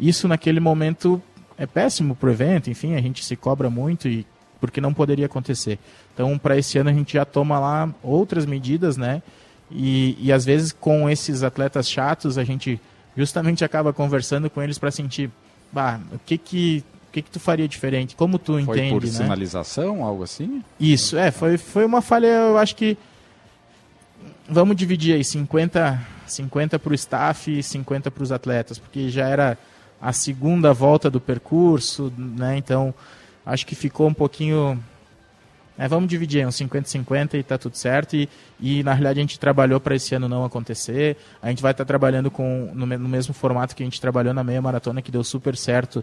Isso 0.00 0.26
naquele 0.26 0.60
momento 0.60 1.22
é 1.58 1.66
péssimo 1.66 2.14
pro 2.14 2.30
evento, 2.30 2.70
enfim, 2.70 2.94
a 2.94 3.00
gente 3.00 3.24
se 3.24 3.36
cobra 3.36 3.68
muito 3.68 4.08
e 4.08 4.26
porque 4.60 4.80
não 4.80 4.94
poderia 4.94 5.26
acontecer. 5.26 5.78
Então, 6.14 6.36
para 6.38 6.56
esse 6.56 6.78
ano 6.78 6.90
a 6.90 6.92
gente 6.92 7.12
já 7.12 7.24
toma 7.24 7.58
lá 7.58 7.88
outras 8.02 8.46
medidas, 8.46 8.96
né? 8.96 9.22
E, 9.70 10.16
e 10.18 10.32
às 10.32 10.44
vezes 10.44 10.72
com 10.72 11.08
esses 11.10 11.42
atletas 11.42 11.88
chatos 11.88 12.38
a 12.38 12.44
gente 12.44 12.80
justamente 13.16 13.64
acaba 13.64 13.92
conversando 13.92 14.48
com 14.48 14.62
eles 14.62 14.78
para 14.78 14.90
sentir, 14.90 15.30
bah, 15.70 16.00
o 16.12 16.18
que 16.18 16.38
que 16.38 16.84
o 17.08 17.10
que, 17.10 17.22
que 17.22 17.30
tu 17.30 17.40
faria 17.40 17.66
diferente? 17.66 18.14
Como 18.14 18.38
tu 18.38 18.52
Foi 18.52 18.62
entende, 18.62 18.90
por 18.92 19.02
né? 19.02 19.10
sinalização, 19.10 20.04
algo 20.04 20.22
assim? 20.22 20.62
Isso, 20.78 21.16
é, 21.16 21.30
foi, 21.30 21.56
foi 21.56 21.84
uma 21.84 22.02
falha, 22.02 22.26
eu 22.26 22.58
acho 22.58 22.76
que. 22.76 22.98
Vamos 24.46 24.76
dividir 24.76 25.14
aí 25.14 25.24
50, 25.24 26.06
50 26.26 26.78
para 26.78 26.92
o 26.92 26.94
staff 26.94 27.50
e 27.50 27.62
50 27.62 28.10
para 28.10 28.22
os 28.22 28.32
atletas, 28.32 28.78
porque 28.78 29.08
já 29.08 29.26
era 29.26 29.58
a 30.00 30.12
segunda 30.12 30.72
volta 30.72 31.10
do 31.10 31.20
percurso, 31.20 32.12
né? 32.16 32.56
Então 32.56 32.94
acho 33.44 33.66
que 33.66 33.74
ficou 33.74 34.06
um 34.06 34.14
pouquinho. 34.14 34.78
É, 35.76 35.86
vamos 35.86 36.08
dividir 36.08 36.40
aí, 36.40 36.46
uns 36.46 36.56
50-50 36.56 37.34
e 37.34 37.42
tá 37.42 37.56
tudo 37.56 37.76
certo. 37.76 38.16
E, 38.16 38.28
e 38.60 38.82
na 38.82 38.92
realidade 38.92 39.20
a 39.20 39.22
gente 39.22 39.38
trabalhou 39.38 39.78
para 39.78 39.94
esse 39.94 40.12
ano 40.14 40.28
não 40.28 40.44
acontecer. 40.44 41.16
A 41.40 41.48
gente 41.50 41.62
vai 41.62 41.70
estar 41.70 41.84
trabalhando 41.84 42.32
com, 42.32 42.72
no, 42.74 42.84
no 42.84 43.08
mesmo 43.08 43.32
formato 43.32 43.76
que 43.76 43.82
a 43.82 43.86
gente 43.86 44.00
trabalhou 44.00 44.34
na 44.34 44.42
meia 44.42 44.60
maratona, 44.60 45.00
que 45.00 45.12
deu 45.12 45.22
super 45.22 45.56
certo 45.56 46.02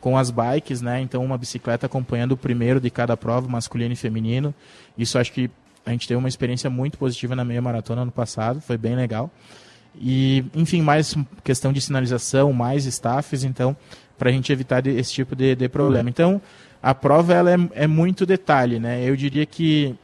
com 0.00 0.16
as 0.16 0.30
bikes, 0.30 0.80
né? 0.82 1.00
Então 1.00 1.24
uma 1.24 1.36
bicicleta 1.38 1.86
acompanhando 1.86 2.32
o 2.32 2.36
primeiro 2.36 2.80
de 2.80 2.90
cada 2.90 3.16
prova, 3.16 3.48
masculino 3.48 3.92
e 3.92 3.96
feminino. 3.96 4.54
Isso 4.96 5.18
acho 5.18 5.32
que 5.32 5.50
a 5.84 5.90
gente 5.90 6.06
teve 6.08 6.18
uma 6.18 6.28
experiência 6.28 6.68
muito 6.68 6.98
positiva 6.98 7.36
na 7.36 7.44
meia 7.44 7.62
maratona 7.62 8.02
ano 8.02 8.12
passado, 8.12 8.60
foi 8.60 8.76
bem 8.76 8.96
legal. 8.96 9.30
E, 9.98 10.44
enfim, 10.54 10.82
mais 10.82 11.16
questão 11.42 11.72
de 11.72 11.80
sinalização, 11.80 12.52
mais 12.52 12.84
staffs, 12.86 13.44
então, 13.44 13.74
para 14.18 14.28
a 14.28 14.32
gente 14.32 14.52
evitar 14.52 14.80
de- 14.82 14.90
esse 14.90 15.12
tipo 15.12 15.34
de, 15.34 15.54
de 15.54 15.68
problema. 15.68 16.10
Então, 16.10 16.40
a 16.82 16.94
prova 16.94 17.32
ela 17.32 17.50
é, 17.52 17.56
é 17.72 17.86
muito 17.86 18.26
detalhe, 18.26 18.78
né? 18.78 19.02
Eu 19.08 19.16
diria 19.16 19.46
que 19.46 19.94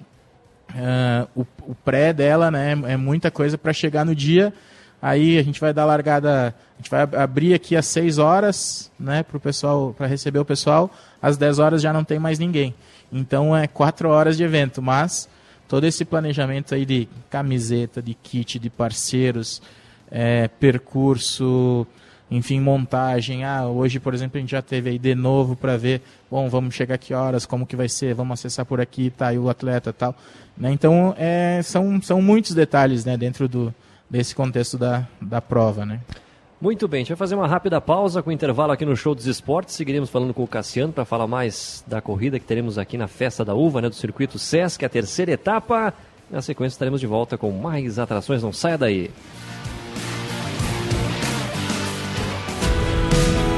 ah, 0.75 1.27
o, 1.35 1.45
o 1.67 1.75
pré 1.75 2.13
dela 2.13 2.51
né, 2.51 2.73
é 2.85 2.97
muita 2.97 3.31
coisa 3.31 3.59
para 3.59 3.73
chegar 3.73 4.05
no 4.05 4.15
dia. 4.15 4.53
Aí 5.01 5.37
a 5.39 5.43
gente 5.43 5.61
vai 5.61 5.73
dar 5.75 5.85
largada, 5.85 6.55
gente 6.83 6.91
vai 6.91 7.03
ab- 7.03 7.17
abrir 7.17 7.55
aqui 7.55 7.77
às 7.77 7.87
6 7.87 8.19
horas, 8.19 8.91
né, 8.99 9.23
para 9.23 9.37
o 9.37 9.41
pessoal, 9.41 9.95
para 9.97 10.07
receber 10.07 10.39
o 10.39 10.45
pessoal. 10.45 10.91
Às 11.21 11.37
10 11.37 11.59
horas 11.59 11.81
já 11.81 11.93
não 11.93 12.05
tem 12.05 12.19
mais 12.19 12.39
ninguém. 12.39 12.75
Então 13.13 13.57
é 13.57 13.67
4 13.67 14.09
horas 14.09 14.37
de 14.37 14.43
evento, 14.43 14.83
mas 14.83 15.29
todo 15.69 15.85
esse 15.87 16.05
planejamento 16.05 16.75
aí 16.75 16.85
de 16.85 17.09
camiseta, 17.31 18.03
de 18.03 18.15
kit, 18.15 18.59
de 18.59 18.69
parceiros, 18.69 19.63
é, 20.11 20.49
percurso, 20.49 21.87
enfim, 22.31 22.61
montagem. 22.61 23.45
Ah, 23.45 23.67
hoje, 23.67 24.01
por 24.01 24.15
exemplo, 24.15 24.39
a 24.39 24.41
gente 24.41 24.51
já 24.51 24.63
teve 24.63 24.91
aí 24.91 24.99
de 24.99 25.15
novo 25.15 25.55
para 25.55 25.77
ver, 25.77 26.03
bom, 26.31 26.49
vamos 26.49 26.75
chegar 26.75 26.97
que 26.99 27.13
horas, 27.15 27.45
como 27.47 27.67
que 27.67 27.77
vai 27.77 27.89
ser, 27.89 28.15
vamos 28.15 28.39
acessar 28.39 28.65
por 28.65 28.81
aqui, 28.81 29.11
tá 29.11 29.29
aí 29.29 29.39
o 29.39 29.49
atleta 29.51 29.93
tal. 29.93 30.15
Né? 30.57 30.71
Então, 30.73 31.15
é, 31.19 31.61
são, 31.63 32.01
são 32.03 32.21
muitos 32.23 32.55
detalhes 32.55 33.05
né, 33.05 33.17
dentro 33.17 33.49
do, 33.49 33.75
desse 34.09 34.35
contexto 34.35 34.77
da, 34.79 35.07
da 35.21 35.41
prova, 35.41 35.85
né? 35.87 36.01
Muito 36.63 36.87
bem, 36.87 36.99
a 36.99 37.01
gente 37.01 37.09
vai 37.09 37.17
fazer 37.17 37.35
uma 37.35 37.49
rápida 37.49 37.81
pausa 37.81 38.23
com 38.23 38.31
intervalo 38.31 38.71
aqui 38.71 38.85
no 38.85 38.95
Show 38.95 39.17
dos 39.17 39.27
Esportes. 39.27 39.75
Seguiremos 39.75 40.09
falando 40.09 40.33
com 40.33 40.45
o 40.45 40.47
Cassiano 40.47 40.93
para 40.93 41.05
falar 41.05 41.27
mais 41.27 41.83
da 41.89 42.01
corrida 42.01 42.39
que 42.39 42.47
teremos 42.47 42.79
aqui 42.79 42.97
na 42.97 43.09
Festa 43.09 43.45
da 43.45 43.53
Uva, 43.53 43.83
né, 43.83 43.89
do 43.89 43.97
Circuito 43.97 44.39
Sesc, 44.39 44.85
a 44.85 44.89
terceira 44.89 45.33
etapa. 45.33 45.93
Na 46.31 46.41
sequência 46.41 46.77
estaremos 46.77 47.01
de 47.01 47.07
volta 47.09 47.37
com 47.37 47.51
mais 47.51 47.99
atrações, 47.99 48.45
não 48.45 48.53
saia 48.53 48.79
daí. 48.79 49.11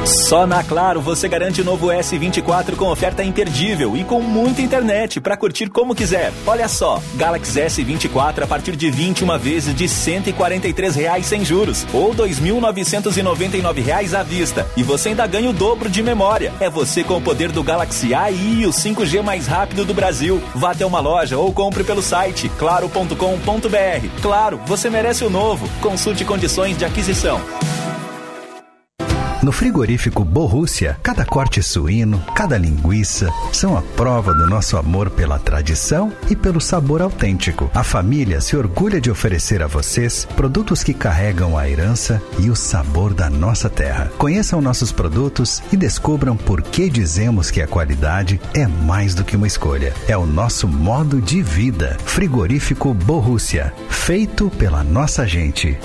Só 0.06 0.46
na 0.46 0.62
Claro 0.62 1.00
você 1.00 1.26
garante 1.28 1.62
o 1.62 1.64
novo 1.64 1.86
S24 1.86 2.76
com 2.76 2.90
oferta 2.90 3.24
imperdível 3.24 3.96
e 3.96 4.04
com 4.04 4.20
muita 4.20 4.60
internet 4.60 5.18
para 5.18 5.36
curtir 5.36 5.70
como 5.70 5.94
quiser. 5.94 6.30
Olha 6.46 6.68
só, 6.68 7.02
Galaxy 7.14 7.58
S24 7.58 8.42
a 8.42 8.46
partir 8.46 8.76
de 8.76 8.90
21 8.90 9.38
vezes 9.38 9.74
de 9.74 9.88
143 9.88 10.94
reais 10.94 11.24
sem 11.24 11.42
juros 11.42 11.86
ou 11.92 12.14
2.999 12.14 13.82
reais 13.82 14.14
à 14.14 14.22
vista. 14.22 14.66
E 14.76 14.82
você 14.82 15.10
ainda 15.10 15.26
ganha 15.26 15.48
o 15.48 15.54
dobro 15.54 15.88
de 15.88 16.02
memória. 16.02 16.52
É 16.60 16.68
você 16.68 17.02
com 17.02 17.16
o 17.16 17.22
poder 17.22 17.50
do 17.50 17.62
Galaxy 17.62 18.12
AI 18.12 18.34
e 18.34 18.66
o 18.66 18.70
5G 18.70 19.22
mais 19.22 19.46
rápido 19.46 19.86
do 19.86 19.94
Brasil. 19.94 20.42
Vá 20.54 20.72
até 20.72 20.84
uma 20.84 21.00
loja 21.00 21.38
ou 21.38 21.50
compre 21.50 21.82
pelo 21.82 22.02
site 22.02 22.50
claro.com.br. 22.58 24.20
Claro, 24.20 24.60
você 24.66 24.90
merece 24.90 25.24
o 25.24 25.30
novo. 25.30 25.66
Consulte 25.80 26.26
condições 26.26 26.76
de 26.76 26.84
aquisição. 26.84 27.40
No 29.44 29.52
frigorífico 29.52 30.24
Borrússia, 30.24 30.98
cada 31.02 31.22
corte 31.22 31.62
suíno, 31.62 32.18
cada 32.34 32.56
linguiça 32.56 33.28
são 33.52 33.76
a 33.76 33.82
prova 33.82 34.32
do 34.32 34.46
nosso 34.46 34.78
amor 34.78 35.10
pela 35.10 35.38
tradição 35.38 36.10
e 36.30 36.34
pelo 36.34 36.62
sabor 36.62 37.02
autêntico. 37.02 37.70
A 37.74 37.84
família 37.84 38.40
se 38.40 38.56
orgulha 38.56 38.98
de 38.98 39.10
oferecer 39.10 39.62
a 39.62 39.66
vocês 39.66 40.26
produtos 40.34 40.82
que 40.82 40.94
carregam 40.94 41.58
a 41.58 41.68
herança 41.68 42.22
e 42.38 42.48
o 42.48 42.56
sabor 42.56 43.12
da 43.12 43.28
nossa 43.28 43.68
terra. 43.68 44.10
Conheçam 44.16 44.62
nossos 44.62 44.90
produtos 44.90 45.62
e 45.70 45.76
descubram 45.76 46.38
por 46.38 46.62
que 46.62 46.88
dizemos 46.88 47.50
que 47.50 47.60
a 47.60 47.68
qualidade 47.68 48.40
é 48.54 48.66
mais 48.66 49.14
do 49.14 49.24
que 49.24 49.36
uma 49.36 49.46
escolha. 49.46 49.92
É 50.08 50.16
o 50.16 50.24
nosso 50.24 50.66
modo 50.66 51.20
de 51.20 51.42
vida. 51.42 51.98
Frigorífico 52.06 52.94
Borrússia, 52.94 53.74
feito 53.90 54.48
pela 54.56 54.82
nossa 54.82 55.28
gente. 55.28 55.78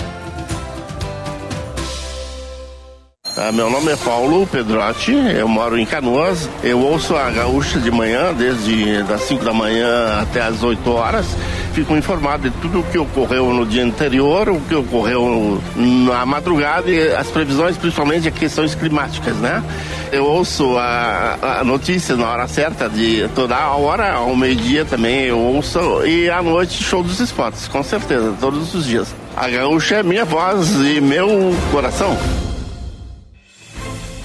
Ah, 3.36 3.52
meu 3.52 3.70
nome 3.70 3.92
é 3.92 3.96
Paulo 3.96 4.44
Pedrotti, 4.44 5.12
eu 5.12 5.46
moro 5.46 5.78
em 5.78 5.86
Canoas. 5.86 6.48
Eu 6.64 6.80
ouço 6.80 7.14
a 7.14 7.30
gaúcha 7.30 7.78
de 7.78 7.90
manhã, 7.90 8.34
desde 8.34 9.04
das 9.04 9.22
5 9.22 9.44
da 9.44 9.52
manhã 9.52 10.20
até 10.20 10.42
as 10.42 10.64
8 10.64 10.90
horas. 10.90 11.26
Fico 11.72 11.94
informado 11.96 12.50
de 12.50 12.56
tudo 12.56 12.80
o 12.80 12.82
que 12.82 12.98
ocorreu 12.98 13.52
no 13.52 13.64
dia 13.64 13.84
anterior, 13.84 14.48
o 14.48 14.60
que 14.60 14.74
ocorreu 14.74 15.62
na 15.76 16.26
madrugada 16.26 16.90
e 16.90 17.14
as 17.14 17.28
previsões, 17.28 17.76
principalmente 17.76 18.22
de 18.22 18.32
questões 18.32 18.74
climáticas, 18.74 19.36
né? 19.36 19.62
Eu 20.10 20.24
ouço 20.24 20.76
a, 20.76 21.60
a 21.60 21.64
notícia 21.64 22.16
na 22.16 22.28
hora 22.28 22.48
certa, 22.48 22.88
de 22.88 23.28
toda 23.36 23.54
a 23.54 23.76
hora, 23.76 24.12
ao 24.12 24.34
meio-dia 24.34 24.84
também 24.84 25.26
eu 25.26 25.38
ouço, 25.38 25.78
e 26.04 26.28
à 26.28 26.42
noite 26.42 26.82
show 26.82 27.00
dos 27.00 27.20
esportes, 27.20 27.68
com 27.68 27.82
certeza, 27.84 28.34
todos 28.40 28.74
os 28.74 28.84
dias. 28.84 29.14
A 29.36 29.48
gaúcha 29.48 29.96
é 29.96 30.02
minha 30.02 30.24
voz 30.24 30.72
e 30.74 31.00
meu 31.00 31.54
coração. 31.70 32.18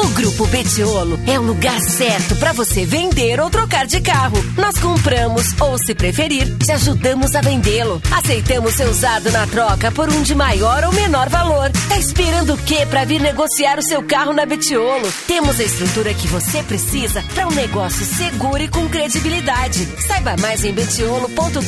O 0.00 0.08
Grupo 0.10 0.46
Betiolo 0.46 1.18
é 1.26 1.40
o 1.40 1.42
lugar 1.42 1.80
certo 1.80 2.36
para 2.36 2.52
você 2.52 2.86
vender 2.86 3.40
ou 3.40 3.50
trocar 3.50 3.84
de 3.84 4.00
carro. 4.00 4.36
Nós 4.56 4.78
compramos 4.78 5.60
ou, 5.60 5.76
se 5.76 5.92
preferir, 5.92 6.56
te 6.56 6.70
ajudamos 6.70 7.34
a 7.34 7.40
vendê-lo. 7.40 8.00
Aceitamos 8.16 8.74
seu 8.74 8.88
usado 8.88 9.32
na 9.32 9.44
troca 9.48 9.90
por 9.90 10.08
um 10.08 10.22
de 10.22 10.36
maior 10.36 10.84
ou 10.84 10.92
menor 10.92 11.28
valor. 11.28 11.72
Tá 11.88 11.98
esperando 11.98 12.54
o 12.54 12.58
quê 12.58 12.86
para 12.86 13.04
vir 13.04 13.20
negociar 13.20 13.76
o 13.76 13.82
seu 13.82 14.00
carro 14.04 14.32
na 14.32 14.46
Betiolo? 14.46 15.12
Temos 15.26 15.58
a 15.58 15.64
estrutura 15.64 16.14
que 16.14 16.28
você 16.28 16.62
precisa 16.62 17.24
para 17.34 17.48
um 17.48 17.52
negócio 17.52 18.06
seguro 18.06 18.62
e 18.62 18.68
com 18.68 18.88
credibilidade. 18.88 19.84
Saiba 20.06 20.36
mais 20.40 20.64
em 20.64 20.72
betiolo.com.br. 20.72 21.60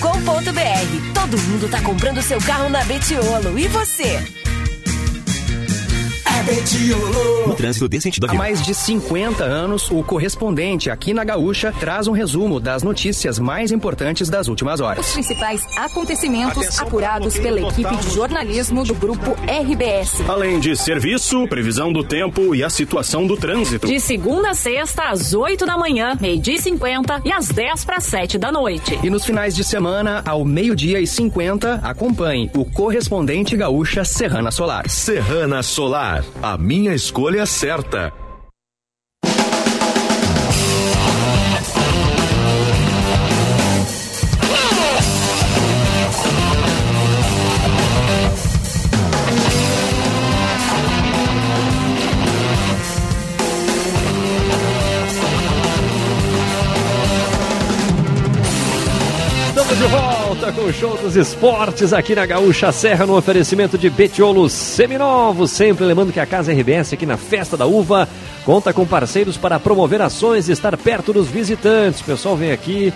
Todo 1.14 1.42
mundo 1.48 1.68
tá 1.68 1.80
comprando 1.80 2.22
seu 2.22 2.38
carro 2.38 2.68
na 2.68 2.84
Betiolo. 2.84 3.58
E 3.58 3.66
você? 3.66 4.22
No 7.46 7.54
trânsito 7.54 7.88
desse 7.88 8.04
sentido 8.04 8.26
Há 8.28 8.34
mais 8.34 8.62
de 8.62 8.74
50 8.74 9.44
anos, 9.44 9.90
o 9.90 10.02
correspondente 10.02 10.88
aqui 10.88 11.12
na 11.12 11.24
Gaúcha 11.24 11.72
traz 11.72 12.06
um 12.06 12.12
resumo 12.12 12.60
das 12.60 12.82
notícias 12.82 13.38
mais 13.38 13.72
importantes 13.72 14.28
das 14.28 14.48
últimas 14.48 14.80
horas. 14.80 15.06
Os 15.06 15.12
principais 15.12 15.66
acontecimentos 15.76 16.78
apurados 16.78 17.38
pela 17.38 17.60
equipe 17.60 17.96
de 17.96 18.14
jornalismo 18.14 18.84
do 18.84 18.94
grupo 18.94 19.36
RBS. 19.42 20.22
Além 20.28 20.60
de 20.60 20.76
serviço, 20.76 21.46
previsão 21.48 21.92
do 21.92 22.04
tempo 22.04 22.54
e 22.54 22.62
a 22.62 22.70
situação 22.70 23.26
do 23.26 23.36
trânsito. 23.36 23.86
De 23.86 23.98
segunda 24.00 24.50
a 24.50 24.54
sexta, 24.54 25.10
às 25.10 25.34
8 25.34 25.66
da 25.66 25.76
manhã, 25.76 26.16
meio-dia 26.20 26.54
e 26.54 26.60
50 26.60 27.22
e 27.24 27.32
às 27.32 27.48
10 27.48 27.84
para 27.84 28.00
7 28.00 28.38
da 28.38 28.50
noite. 28.50 28.98
E 29.02 29.10
nos 29.10 29.24
finais 29.24 29.54
de 29.54 29.64
semana, 29.64 30.22
ao 30.26 30.44
meio-dia 30.44 31.00
e 31.00 31.06
50, 31.06 31.80
acompanhe 31.82 32.50
o 32.54 32.64
correspondente 32.64 33.56
gaúcha 33.56 34.04
Serrana 34.04 34.50
Solar. 34.50 34.88
Serrana 34.88 35.62
Solar, 35.62 36.24
a 36.42 36.56
minha 36.56 36.94
escolha 36.94 37.44
certa. 37.46 38.12
Show 60.72 60.96
dos 60.96 61.16
esportes 61.16 61.92
aqui 61.92 62.14
na 62.14 62.24
Gaúcha 62.26 62.70
Serra 62.70 63.06
no 63.06 63.16
oferecimento 63.16 63.76
de 63.76 63.90
Betiolos 63.90 64.52
Seminovos. 64.52 65.50
Sempre 65.50 65.84
lembrando 65.84 66.12
que 66.12 66.20
a 66.20 66.26
Casa 66.26 66.52
RBS 66.52 66.92
aqui 66.92 67.06
na 67.06 67.16
Festa 67.16 67.56
da 67.56 67.66
Uva 67.66 68.08
conta 68.44 68.72
com 68.72 68.86
parceiros 68.86 69.36
para 69.36 69.58
promover 69.58 70.00
ações 70.00 70.48
e 70.48 70.52
estar 70.52 70.76
perto 70.76 71.12
dos 71.12 71.28
visitantes. 71.28 72.00
O 72.00 72.04
pessoal 72.04 72.36
vem 72.36 72.52
aqui, 72.52 72.92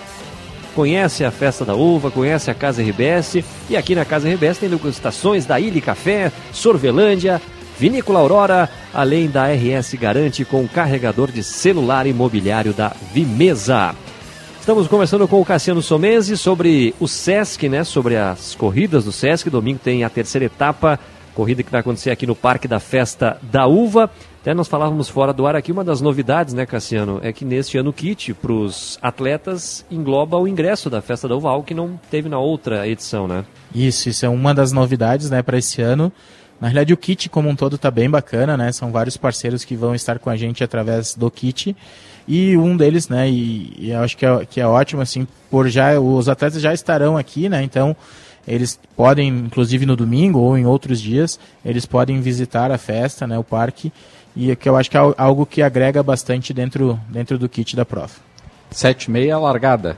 conhece 0.74 1.24
a 1.24 1.30
Festa 1.30 1.64
da 1.64 1.74
Uva, 1.74 2.10
conhece 2.10 2.50
a 2.50 2.54
Casa 2.54 2.82
RBS 2.82 3.42
e 3.68 3.76
aqui 3.76 3.94
na 3.94 4.04
Casa 4.04 4.28
RBS 4.28 4.58
tem 4.58 4.68
degustações 4.68 5.46
da 5.46 5.58
Ilha 5.58 5.80
Café, 5.80 6.30
Sorvelândia, 6.52 7.40
Vinícola 7.78 8.20
Aurora, 8.20 8.70
além 8.92 9.28
da 9.28 9.46
RS 9.46 9.94
Garante 9.94 10.44
com 10.44 10.68
carregador 10.68 11.32
de 11.32 11.42
celular 11.42 12.06
imobiliário 12.06 12.72
da 12.72 12.92
Vimesa. 13.12 13.94
Estamos 14.64 14.88
conversando 14.88 15.28
com 15.28 15.42
o 15.42 15.44
Cassiano 15.44 15.82
Somese 15.82 16.38
sobre 16.38 16.94
o 16.98 17.06
Sesc, 17.06 17.68
né? 17.68 17.84
Sobre 17.84 18.16
as 18.16 18.54
corridas 18.54 19.04
do 19.04 19.12
Sesc. 19.12 19.50
Domingo 19.50 19.78
tem 19.78 20.04
a 20.04 20.08
terceira 20.08 20.46
etapa, 20.46 20.98
corrida 21.34 21.62
que 21.62 21.70
vai 21.70 21.82
acontecer 21.82 22.10
aqui 22.10 22.26
no 22.26 22.34
Parque 22.34 22.66
da 22.66 22.80
Festa 22.80 23.36
da 23.42 23.66
Uva. 23.66 24.10
Até 24.40 24.54
nós 24.54 24.66
falávamos 24.66 25.06
fora 25.06 25.34
do 25.34 25.46
ar 25.46 25.54
aqui, 25.54 25.70
uma 25.70 25.84
das 25.84 26.00
novidades, 26.00 26.54
né, 26.54 26.64
Cassiano, 26.64 27.20
é 27.22 27.30
que 27.30 27.44
neste 27.44 27.76
ano 27.76 27.90
o 27.90 27.92
kit 27.92 28.32
para 28.32 28.52
os 28.54 28.98
atletas 29.02 29.84
engloba 29.90 30.38
o 30.38 30.48
ingresso 30.48 30.88
da 30.88 31.02
Festa 31.02 31.28
da 31.28 31.36
Uva, 31.36 31.50
algo 31.50 31.66
que 31.66 31.74
não 31.74 32.00
teve 32.10 32.30
na 32.30 32.38
outra 32.38 32.88
edição, 32.88 33.28
né? 33.28 33.44
Isso, 33.74 34.08
isso 34.08 34.24
é 34.24 34.30
uma 34.30 34.54
das 34.54 34.72
novidades, 34.72 35.28
né, 35.28 35.42
para 35.42 35.58
esse 35.58 35.82
ano. 35.82 36.10
Na 36.58 36.68
realidade, 36.68 36.94
o 36.94 36.96
kit 36.96 37.28
como 37.28 37.50
um 37.50 37.54
todo 37.54 37.76
está 37.76 37.90
bem 37.90 38.08
bacana, 38.08 38.56
né? 38.56 38.72
São 38.72 38.90
vários 38.90 39.18
parceiros 39.18 39.62
que 39.62 39.76
vão 39.76 39.94
estar 39.94 40.18
com 40.18 40.30
a 40.30 40.36
gente 40.36 40.64
através 40.64 41.14
do 41.14 41.30
kit. 41.30 41.76
E 42.26 42.56
um 42.56 42.76
deles, 42.76 43.08
né, 43.08 43.28
e, 43.28 43.74
e 43.78 43.92
acho 43.92 44.16
que 44.16 44.24
é, 44.24 44.46
que 44.46 44.60
é 44.60 44.66
ótimo, 44.66 45.02
assim, 45.02 45.26
por 45.50 45.68
já, 45.68 45.98
os 46.00 46.28
atletas 46.28 46.60
já 46.60 46.72
estarão 46.72 47.16
aqui, 47.16 47.48
né, 47.48 47.62
então 47.62 47.94
eles 48.46 48.78
podem, 48.96 49.28
inclusive 49.28 49.86
no 49.86 49.96
domingo 49.96 50.38
ou 50.38 50.56
em 50.56 50.66
outros 50.66 51.00
dias, 51.00 51.38
eles 51.64 51.86
podem 51.86 52.20
visitar 52.20 52.70
a 52.70 52.78
festa, 52.78 53.26
né, 53.26 53.38
o 53.38 53.44
parque, 53.44 53.92
e 54.36 54.54
que 54.56 54.68
eu 54.68 54.76
acho 54.76 54.90
que 54.90 54.96
é 54.96 55.00
algo 55.16 55.46
que 55.46 55.62
agrega 55.62 56.02
bastante 56.02 56.52
dentro, 56.52 56.98
dentro 57.08 57.38
do 57.38 57.48
kit 57.48 57.76
da 57.76 57.84
prova. 57.84 58.12
Sete 58.70 59.04
e 59.04 59.10
meia 59.10 59.38
largada. 59.38 59.96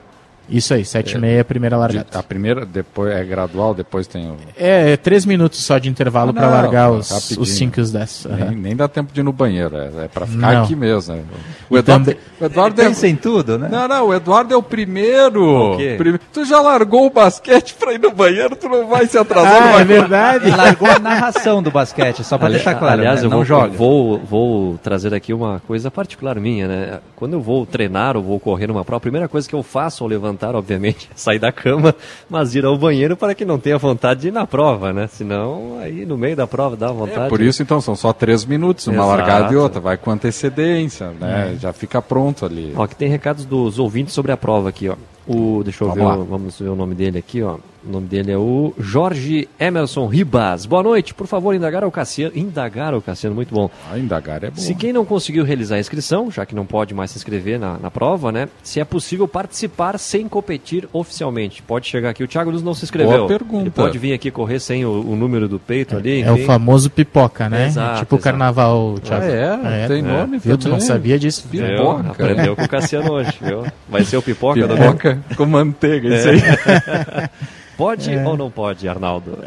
Isso 0.48 0.73
aí, 0.74 0.85
7 0.85 1.16
e 1.16 1.18
meia 1.18 1.36
é 1.39 1.40
a 1.40 1.44
primeira 1.44 1.77
largada. 1.77 2.06
A 2.14 2.23
primeira 2.23 2.64
depois 2.64 3.12
é 3.12 3.24
gradual, 3.24 3.74
depois 3.74 4.06
tem 4.06 4.31
o... 4.31 4.36
É, 4.56 4.93
é 4.93 4.97
três 4.97 5.27
minutos 5.27 5.62
só 5.64 5.78
de 5.78 5.89
intervalo 5.89 6.31
Ah, 6.31 6.35
para 6.35 6.48
largar 6.48 6.90
não, 6.90 6.98
os, 6.98 7.31
os 7.36 7.48
5 7.51 7.78
e 7.78 7.82
os 7.82 7.90
10. 7.90 8.27
Nem, 8.31 8.56
nem 8.56 8.77
dá 8.77 8.86
tempo 8.86 9.12
de 9.12 9.20
ir 9.20 9.23
no 9.23 9.32
banheiro, 9.32 9.77
é, 9.77 10.05
é 10.05 10.09
para 10.09 10.27
ficar 10.27 10.55
Não. 10.55 10.62
aqui 10.64 10.77
mesmo. 10.77 11.14
né? 11.14 11.23
O 11.68 11.77
Eduardo, 11.77 12.05
também- 12.05 12.20
o 12.40 12.44
Eduardo 12.44 12.81
é... 12.81 12.85
pensa 12.86 13.09
em 13.09 13.16
tudo, 13.16 13.59
né? 13.59 13.68
Não, 13.70 13.89
não, 13.89 14.06
o 14.09 14.14
Eduardo 14.14 14.55
é 14.55 14.56
o 14.56 14.62
primeiro. 14.62 15.73
O 15.73 15.77
quê? 15.77 15.94
Prime- 15.98 16.20
Tu 16.32 16.44
já 16.44 16.60
largou 16.60 17.06
o 17.06 17.10
basquete 17.10 17.74
pra 17.74 17.93
ir 17.94 17.98
no 18.01 18.12
banheiro, 18.12 18.55
tu 18.55 18.68
não 18.68 18.86
vai 18.86 19.06
se 19.06 19.18
atrasar. 19.18 19.62
Ah, 19.62 19.73
vai 19.73 19.82
é 19.82 19.85
verdade. 19.85 20.51
Largou 20.51 20.89
a 20.90 20.98
narração 20.98 21.62
do 21.62 21.70
basquete, 21.70 22.23
só 22.23 22.39
para 22.39 22.51
deixar 22.51 22.74
claro. 22.77 23.01
Aliás, 23.01 23.20
né? 23.20 23.27
eu 23.27 23.31
não 23.31 23.39
vou, 23.39 23.44
joga. 23.44 23.68
Vou, 23.77 24.18
vou 24.18 24.78
trazer 24.78 25.12
aqui 25.14 25.32
uma 25.32 25.60
coisa 25.66 25.90
particular 25.90 26.39
minha, 26.39 26.68
né? 26.68 26.98
Quando 27.16 27.32
eu 27.32 27.40
vou 27.40 27.64
treinar 27.66 28.16
ou 28.16 28.23
vou 28.23 28.39
correr 28.39 28.66
numa 28.66 28.85
prova, 28.85 28.98
a 28.98 29.01
primeira 29.01 29.27
coisa 29.28 29.48
que 29.48 29.55
eu 29.55 29.62
faço 29.62 30.05
ao 30.05 30.09
levantar, 30.09 30.36
obviamente, 30.45 31.09
é 31.11 31.15
sair 31.17 31.39
da 31.39 31.51
cama, 31.51 31.95
mas 32.29 32.55
ir 32.55 32.65
ao 32.65 32.77
banheiro 32.77 33.17
para 33.17 33.35
que 33.35 33.45
não 33.45 33.59
tenha 33.59 33.79
vontade 33.79 34.21
de 34.23 34.29
ir 34.29 34.33
na 34.33 34.47
prova, 34.47 34.93
né? 34.93 35.07
Senão, 35.07 35.79
aí 35.81 36.05
no 36.05 36.17
meio 36.19 36.37
da 36.37 36.47
prova 36.47 36.77
dá 36.77 36.93
vontade. 36.93 37.27
É, 37.27 37.29
por 37.29 37.41
isso, 37.41 37.63
então, 37.63 37.81
são 37.81 37.97
só 37.97 38.13
três 38.13 38.45
minutos, 38.45 38.87
uma 38.87 38.97
Exato. 38.97 39.09
largada 39.09 39.53
e 39.53 39.57
outra. 39.57 39.81
Vai 39.81 39.97
com 39.97 40.11
antecedência, 40.11 41.11
né? 41.19 41.57
Já 41.61 41.73
fica 41.73 42.01
pronto 42.03 42.45
ali. 42.45 42.73
Ó, 42.77 42.83
aqui 42.83 42.95
tem 42.97 43.09
recados 43.09 43.45
dos 43.45 43.79
ouvintes 43.79 44.13
sobre 44.15 44.33
a 44.33 44.37
prova 44.37 44.69
aqui, 44.69 44.89
ó. 44.89 44.97
O, 45.27 45.63
deixa 45.65 45.83
eu 45.85 45.89
Vamos 45.89 46.15
ver, 46.15 46.21
o- 46.21 46.25
vamos 46.25 46.59
ver 46.61 46.69
o 46.69 46.77
nome 46.77 46.95
dele 46.95 47.19
aqui, 47.19 47.43
ó. 47.43 47.57
O 47.87 47.93
nome 47.93 48.09
dele 48.09 48.33
é 48.33 48.37
o 48.37 48.75
Jorge 48.79 49.49
Emerson 49.61 50.07
Ribas. 50.09 50.67
Boa 50.67 50.83
noite, 50.83 51.15
por 51.15 51.27
favor, 51.29 51.55
indagar 51.55 51.85
ao 51.85 51.91
Cassiano. 51.91 52.33
Indagar 52.37 52.93
ao 52.93 53.01
Cassiano, 53.01 53.35
muito 53.37 53.55
bom. 53.55 53.71
Ah, 53.89 53.97
indagar 53.97 54.43
é 54.43 54.51
bom. 54.51 54.57
Se 54.57 54.75
quem 54.75 54.93
não 54.93 55.05
conseguiu 55.05 55.45
realizar 55.45 55.77
a 55.77 55.79
inscrição, 55.79 56.29
já 56.29 56.45
que 56.45 56.55
não 56.55 56.67
pode 56.67 56.93
mais 56.95 57.13
se 57.13 57.19
inscrever 57.19 57.61
na, 57.61 57.79
na 57.79 57.89
prova, 57.89 58.33
né? 58.33 58.49
Se 58.63 58.81
é 58.81 58.85
possível 58.85 59.29
participar 59.29 59.99
sem 59.99 60.29
competir 60.29 60.89
oficialmente. 60.93 61.63
Pode 61.63 61.87
chegar 61.87 62.11
aqui. 62.11 62.25
O 62.25 62.29
Thiago 62.29 62.51
Luz 62.51 62.61
não 62.63 62.75
se 62.75 62.85
inscreveu. 62.85 63.19
Boa 63.19 63.29
pergunta. 63.29 63.63
Ele 63.63 63.71
pode 63.71 63.99
vir 63.99 64.13
aqui 64.13 64.33
correr 64.33 64.59
sem 64.59 64.85
o, 64.85 64.91
o 65.09 65.15
número 65.15 65.49
do 65.49 65.61
peito 65.61 65.97
ali. 65.97 66.23
É 66.23 66.33
o 66.33 66.35
enfim. 66.35 66.45
famoso 66.45 66.91
pipoca, 66.91 67.49
né? 67.49 67.67
Exato, 67.67 68.01
tipo 68.01 68.17
o 68.17 68.19
carnaval, 68.19 68.97
Thiago. 68.99 69.25
Ah, 69.63 69.71
é? 69.71 69.87
Tem 69.87 70.03
nome 70.03 70.39
Viu? 70.39 70.59
Tu 70.59 70.69
não 70.69 70.81
sabia 70.81 71.19
disso? 71.19 71.47
Viu? 71.49 71.65
Pipoca. 71.65 72.11
Aprendeu 72.11 72.57
com 72.57 72.63
o 72.63 72.69
Cassiano 72.69 73.13
hoje, 73.13 73.33
viu? 73.41 73.65
Vai 73.89 74.05
ser 74.05 74.17
o 74.17 74.23
pipoca, 74.23 74.67
do 74.67 74.75
Pipoca 74.77 75.19
com 75.37 75.47
manteiga, 75.47 76.09
É. 76.09 76.19
isso 76.19 76.29
aí. 76.31 76.41
Pode 77.77 78.11
É. 78.11 78.27
ou 78.27 78.36
não 78.36 78.51
pode, 78.51 78.89
Arnaldo? 78.89 79.39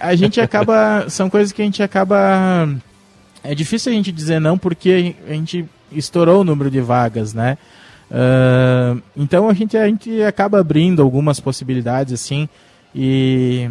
a 0.00 0.14
gente 0.14 0.40
acaba. 0.40 1.08
São 1.08 1.28
coisas 1.28 1.52
que 1.52 1.62
a 1.62 1.64
gente 1.64 1.82
acaba. 1.82 2.68
É 3.42 3.54
difícil 3.54 3.92
a 3.92 3.94
gente 3.94 4.10
dizer 4.10 4.40
não 4.40 4.56
porque 4.56 5.14
a 5.28 5.32
gente 5.32 5.66
estourou 5.92 6.40
o 6.40 6.44
número 6.44 6.70
de 6.70 6.80
vagas, 6.80 7.34
né? 7.34 7.58
Ah, 8.10 8.96
então 9.16 9.48
a 9.48 9.54
gente, 9.54 9.76
a 9.76 9.86
gente 9.86 10.22
acaba 10.22 10.60
abrindo 10.60 11.02
algumas 11.02 11.40
possibilidades 11.40 12.12
assim 12.12 12.48
e 12.94 13.68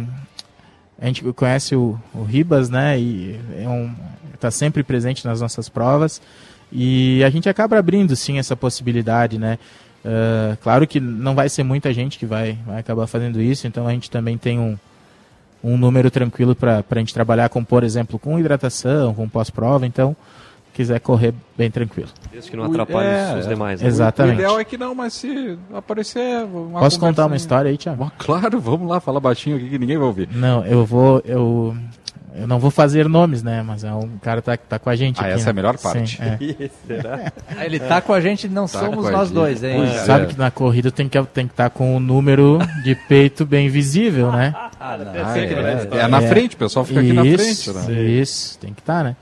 a 1.00 1.06
gente 1.06 1.22
conhece 1.32 1.74
o, 1.74 1.98
o 2.14 2.22
Ribas, 2.22 2.68
né? 2.68 2.98
E 2.98 3.40
é 3.58 3.68
um, 3.68 3.94
tá 4.38 4.50
sempre 4.50 4.82
presente 4.82 5.24
nas 5.24 5.40
nossas 5.40 5.68
provas 5.68 6.20
e 6.70 7.22
a 7.24 7.30
gente 7.30 7.48
acaba 7.48 7.78
abrindo 7.78 8.14
sim 8.14 8.38
essa 8.38 8.54
possibilidade, 8.56 9.38
né? 9.38 9.58
Ah, 10.04 10.56
claro 10.62 10.86
que 10.86 11.00
não 11.00 11.34
vai 11.34 11.48
ser 11.48 11.62
muita 11.62 11.92
gente 11.92 12.18
que 12.18 12.26
vai, 12.26 12.58
vai 12.66 12.78
acabar 12.80 13.06
fazendo 13.06 13.40
isso, 13.40 13.66
então 13.66 13.86
a 13.86 13.92
gente 13.92 14.10
também 14.10 14.36
tem 14.36 14.58
um, 14.58 14.76
um 15.62 15.76
número 15.78 16.10
tranquilo 16.10 16.54
para 16.54 16.84
a 16.88 16.98
gente 16.98 17.14
trabalhar 17.14 17.48
com, 17.48 17.64
por 17.64 17.82
exemplo, 17.82 18.18
com 18.18 18.38
hidratação, 18.38 19.14
com 19.14 19.28
pós-prova, 19.28 19.86
então 19.86 20.14
quiser 20.74 20.98
correr 20.98 21.32
bem 21.56 21.70
tranquilo. 21.70 22.08
Desde 22.32 22.50
que 22.50 22.56
não 22.56 22.64
atrapalhe 22.64 23.06
É, 23.06 23.36
os 23.38 23.46
demais. 23.46 23.80
né? 23.80 23.86
Exatamente. 23.86 24.34
O 24.36 24.40
ideal 24.40 24.58
é 24.58 24.64
que 24.64 24.76
não, 24.76 24.92
mas 24.92 25.12
se 25.14 25.56
aparecer 25.72 26.44
uma 26.44 26.80
Posso 26.80 26.98
contar 26.98 27.26
uma 27.26 27.36
história 27.36 27.70
aí, 27.70 27.78
Thiago? 27.78 28.10
Claro, 28.18 28.60
vamos 28.60 28.88
lá, 28.88 28.98
fala 28.98 29.20
baixinho 29.20 29.56
aqui 29.56 29.68
que 29.70 29.78
ninguém 29.78 29.96
vai 29.96 30.06
ouvir. 30.06 30.28
Não, 30.32 30.66
eu 30.66 30.84
vou. 30.84 31.22
Eu, 31.24 31.76
eu 32.36 32.46
não 32.46 32.58
vou 32.58 32.70
fazer 32.70 33.08
nomes, 33.08 33.42
né? 33.42 33.62
Mas 33.62 33.84
é 33.84 33.92
um 33.92 34.18
cara 34.20 34.42
tá, 34.42 34.56
tá 34.56 34.78
com 34.78 34.90
a 34.90 34.96
gente 34.96 35.20
Ah, 35.20 35.26
aqui. 35.26 35.32
essa 35.34 35.44
né? 35.44 35.48
é 35.48 35.50
a 35.50 35.54
melhor 35.54 35.76
Sim, 35.78 35.82
parte. 35.82 36.20
é. 36.22 36.70
Será? 36.86 37.32
Ele 37.64 37.78
tá 37.78 38.00
com 38.00 38.12
a 38.12 38.20
gente, 38.20 38.48
não 38.48 38.66
Tá 38.66 38.80
somos 38.80 39.08
nós 39.10 39.28
gente. 39.28 39.34
dois, 39.34 39.62
hein? 39.62 39.84
É. 39.84 39.98
Sabe 40.04 40.26
que 40.26 40.38
na 40.38 40.50
corrida 40.50 40.90
tem 40.90 41.08
que 41.08 41.22
tem 41.26 41.46
que 41.46 41.52
estar 41.52 41.70
com 41.70 41.96
o 41.96 42.00
número 42.00 42.58
de 42.82 42.94
peito 42.94 43.46
bem 43.46 43.68
visível, 43.68 44.30
né? 44.32 44.54
Ah, 44.86 44.98
não. 44.98 45.12
Ah, 45.24 45.38
é, 45.38 46.00
é 46.04 46.08
na 46.08 46.20
É. 46.22 46.28
frente, 46.28 46.56
o 46.56 46.58
pessoal 46.58 46.84
fica 46.84 47.00
aqui 47.00 47.12
na 47.14 47.24
Isso, 47.24 47.72
frente, 47.72 47.88
né? 47.90 48.02
Isso, 48.02 48.58
tem 48.58 48.74
que 48.74 48.80
estar, 48.82 49.02
né? 49.02 49.16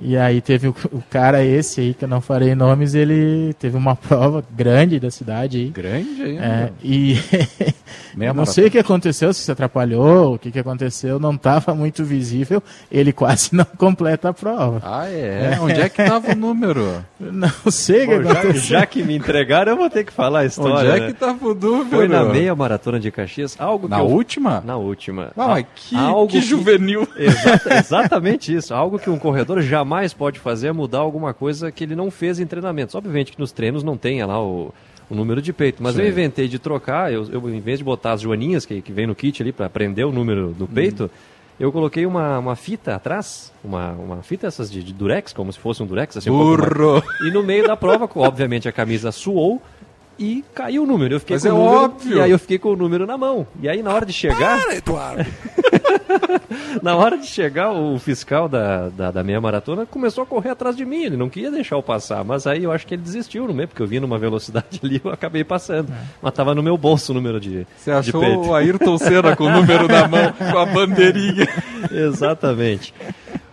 E 0.00 0.16
aí 0.16 0.40
teve 0.40 0.68
o, 0.68 0.74
o 0.92 1.02
cara 1.10 1.44
esse 1.44 1.80
aí, 1.80 1.94
que 1.94 2.04
eu 2.04 2.08
não 2.08 2.20
farei 2.20 2.54
nomes, 2.54 2.94
ele 2.94 3.52
teve 3.60 3.76
uma 3.76 3.94
prova 3.96 4.44
grande 4.56 4.98
da 4.98 5.10
cidade 5.10 5.58
aí. 5.58 5.68
Grande 5.70 6.22
ainda. 6.22 6.44
É, 6.44 6.70
e 6.82 7.16
Meia 8.14 8.28
eu 8.30 8.34
não 8.34 8.40
maratona. 8.40 8.46
sei 8.54 8.66
o 8.66 8.70
que 8.70 8.78
aconteceu, 8.78 9.32
se 9.32 9.40
se 9.42 9.50
atrapalhou, 9.52 10.34
o 10.34 10.38
que, 10.38 10.50
que 10.50 10.58
aconteceu, 10.58 11.18
não 11.18 11.34
estava 11.34 11.74
muito 11.74 12.04
visível, 12.04 12.62
ele 12.90 13.12
quase 13.12 13.50
não 13.54 13.64
completa 13.64 14.28
a 14.30 14.32
prova. 14.32 14.80
Ah, 14.84 15.08
é? 15.08 15.58
Onde 15.60 15.80
é 15.80 15.88
que 15.88 16.04
tava 16.04 16.32
o 16.32 16.36
número? 16.36 17.04
Não 17.20 17.50
sei 17.70 18.04
o 18.04 18.08
que 18.08 18.18
Bom, 18.20 18.32
já, 18.32 18.52
já 18.52 18.86
que 18.86 19.02
me 19.02 19.16
entregaram, 19.16 19.72
eu 19.72 19.76
vou 19.76 19.90
ter 19.90 20.04
que 20.04 20.12
falar 20.12 20.40
a 20.40 20.44
história. 20.44 20.90
Onde 20.90 20.98
é 20.98 21.00
né? 21.00 21.06
que 21.08 21.14
tava 21.14 21.48
o 21.48 21.54
número? 21.54 21.88
Foi 21.90 22.06
na 22.08 22.24
meia 22.24 22.54
maratona 22.54 23.00
de 23.00 23.10
Caxias, 23.10 23.56
algo 23.58 23.88
Na 23.88 23.96
que 23.96 24.02
eu- 24.02 24.06
última? 24.06 24.62
Na 24.64 24.76
última. 24.76 25.32
Ah, 25.36 25.60
que, 25.62 25.96
algo 25.96 26.28
que 26.28 26.40
juvenil. 26.40 27.08
Exata- 27.18 27.74
exatamente 27.74 28.54
isso. 28.54 28.72
Algo 28.72 28.98
que 28.98 29.10
um 29.10 29.18
corredor 29.18 29.60
jamais 29.62 30.12
pode 30.14 30.38
fazer 30.38 30.68
é 30.68 30.72
mudar 30.72 30.98
alguma 30.98 31.34
coisa 31.34 31.72
que 31.72 31.82
ele 31.84 31.96
não 31.96 32.10
fez 32.10 32.38
em 32.38 32.46
treinamentos. 32.46 32.94
Obviamente 32.94 33.32
que 33.32 33.40
nos 33.40 33.50
treinos 33.52 33.82
não 33.82 33.96
tenha 33.96 34.24
lá 34.26 34.40
o, 34.40 34.72
o 35.10 35.14
número 35.14 35.40
de 35.40 35.52
peito, 35.52 35.82
mas 35.82 35.94
Sim. 35.94 36.02
eu 36.02 36.08
inventei 36.08 36.48
de 36.48 36.58
trocar, 36.58 37.12
eu, 37.12 37.26
eu, 37.30 37.48
em 37.54 37.60
vez 37.60 37.78
de 37.78 37.84
botar 37.84 38.12
as 38.12 38.20
joaninhas 38.20 38.66
que, 38.66 38.82
que 38.82 38.92
vem 38.92 39.06
no 39.06 39.14
kit 39.14 39.42
ali 39.42 39.52
para 39.52 39.68
prender 39.68 40.06
o 40.06 40.12
número 40.12 40.48
do 40.48 40.66
peito, 40.66 41.10
eu 41.58 41.72
coloquei 41.72 42.06
uma, 42.06 42.38
uma 42.38 42.54
fita 42.54 42.94
atrás, 42.94 43.52
uma, 43.64 43.92
uma 43.92 44.22
fita 44.22 44.46
essas 44.46 44.70
de, 44.70 44.82
de 44.82 44.92
durex, 44.92 45.32
como 45.32 45.52
se 45.52 45.58
fosse 45.58 45.82
um 45.82 45.86
durex. 45.86 46.16
Assim, 46.16 46.30
um 46.30 46.38
Burro. 46.38 47.02
E 47.26 47.30
no 47.32 47.42
meio 47.42 47.66
da 47.66 47.76
prova, 47.76 48.08
obviamente 48.14 48.68
a 48.68 48.72
camisa 48.72 49.10
suou 49.10 49.60
e 50.18 50.44
caiu 50.54 50.84
o 50.84 50.86
número. 50.86 51.14
Eu 51.14 51.20
fiquei 51.20 51.34
Mas 51.34 51.42
com 51.42 51.48
é 51.48 51.52
o 51.52 51.56
número, 51.56 51.82
óbvio. 51.82 52.18
E 52.18 52.20
aí 52.20 52.30
eu 52.30 52.38
fiquei 52.38 52.58
com 52.58 52.70
o 52.70 52.76
número 52.76 53.06
na 53.06 53.18
mão. 53.18 53.46
E 53.60 53.68
aí 53.68 53.82
na 53.82 53.92
hora 53.92 54.06
de 54.06 54.12
chegar... 54.12 54.70
Eduardo. 54.70 55.26
Na 56.82 56.96
hora 56.96 57.16
de 57.16 57.26
chegar, 57.26 57.72
o 57.72 57.98
fiscal 57.98 58.48
da, 58.48 58.88
da, 58.88 59.10
da 59.10 59.24
meia 59.24 59.40
maratona 59.40 59.86
começou 59.86 60.22
a 60.22 60.26
correr 60.26 60.50
atrás 60.50 60.76
de 60.76 60.84
mim. 60.84 61.02
Ele 61.04 61.16
não 61.16 61.28
queria 61.28 61.50
deixar 61.50 61.76
eu 61.76 61.82
passar, 61.82 62.24
mas 62.24 62.46
aí 62.46 62.64
eu 62.64 62.72
acho 62.72 62.86
que 62.86 62.94
ele 62.94 63.02
desistiu 63.02 63.46
no 63.46 63.54
meio, 63.54 63.68
porque 63.68 63.82
eu 63.82 63.86
vim 63.86 64.00
numa 64.00 64.18
velocidade 64.18 64.80
ali 64.84 65.00
eu 65.04 65.10
acabei 65.10 65.44
passando. 65.44 65.92
Mas 66.22 66.32
tava 66.34 66.54
no 66.54 66.62
meu 66.62 66.76
bolso 66.76 67.12
o 67.12 67.14
número 67.14 67.40
de, 67.40 67.66
Você 67.76 67.90
de 67.90 67.96
achou 67.96 68.20
peito. 68.20 68.40
o 68.48 68.54
Ayrton 68.54 68.98
Senna 68.98 69.34
com 69.36 69.44
o 69.44 69.50
número 69.50 69.88
na 69.88 70.06
mão, 70.08 70.32
com 70.32 70.58
a 70.58 70.66
bandeirinha. 70.66 71.48
Exatamente. 71.90 72.94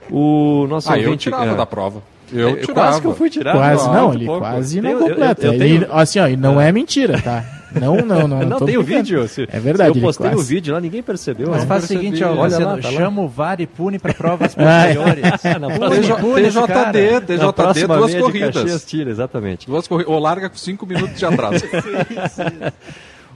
O 0.09 0.67
nosso 0.69 0.91
Ah, 0.91 0.97
eu 0.99 1.05
ouvinte, 1.05 1.23
tirava 1.23 1.51
é, 1.51 1.55
da 1.55 1.65
prova. 1.65 2.01
Eu 2.31 2.49
é, 2.49 2.53
tirava. 2.55 2.73
Quase 2.73 3.01
que 3.01 3.07
eu 3.07 3.15
fui 3.15 3.29
tirar. 3.29 3.53
Quase 3.53 3.87
não, 3.89 4.13
ele 4.13 4.25
pouco. 4.25 4.39
quase 4.41 4.81
não 4.81 4.89
Eu- 4.91 4.99
eu- 4.99 5.07
completa. 5.09 5.45
eu 5.47 5.53
Ele- 5.53 5.79
tenho- 5.79 5.93
assim, 5.93 6.19
ó, 6.19 6.27
e 6.27 6.35
não 6.35 6.59
é 6.61 6.71
mentira, 6.71 7.21
tá? 7.21 7.43
Não, 7.79 7.97
não, 7.97 8.27
não. 8.27 8.39
Não 8.41 8.59
tô 8.59 8.65
tem 8.65 8.77
o 8.77 8.83
vídeo. 8.83 9.27
Se- 9.27 9.47
É 9.51 9.59
verdade. 9.59 9.93
se 9.93 9.99
eu 9.99 10.03
postei 10.03 10.33
o 10.33 10.41
vídeo 10.41 10.73
lá, 10.73 10.79
ninguém 10.81 11.03
percebeu. 11.03 11.49
Mas 11.51 11.63
faz 11.65 11.83
o 11.83 11.87
seguinte, 11.87 12.23
ó, 12.23 12.33
Olha 12.35 12.57
lá, 12.59 12.77
tá 12.77 12.89
lá. 12.89 12.95
chama 12.95 13.21
o 13.21 13.27
VAR 13.27 13.59
e 13.61 13.67
pune 13.67 13.99
para 13.99 14.13
provas 14.13 14.55
Ah, 14.59 14.85
é. 14.87 14.95
posteriores. 14.95 15.41
TJD, 15.41 17.21
TJD, 17.21 17.87
duas 17.87 18.11
de 18.11 18.19
corridas. 18.19 18.55
Caxias, 18.55 18.85
tira, 18.85 19.09
exatamente. 19.09 19.67
Duas 19.67 19.87
corridas. 19.87 20.11
Ou 20.13 20.19
larga 20.19 20.49
com 20.49 20.57
cinco 20.57 20.85
minutos 20.85 21.17
de 21.17 21.25
atraso. 21.25 21.63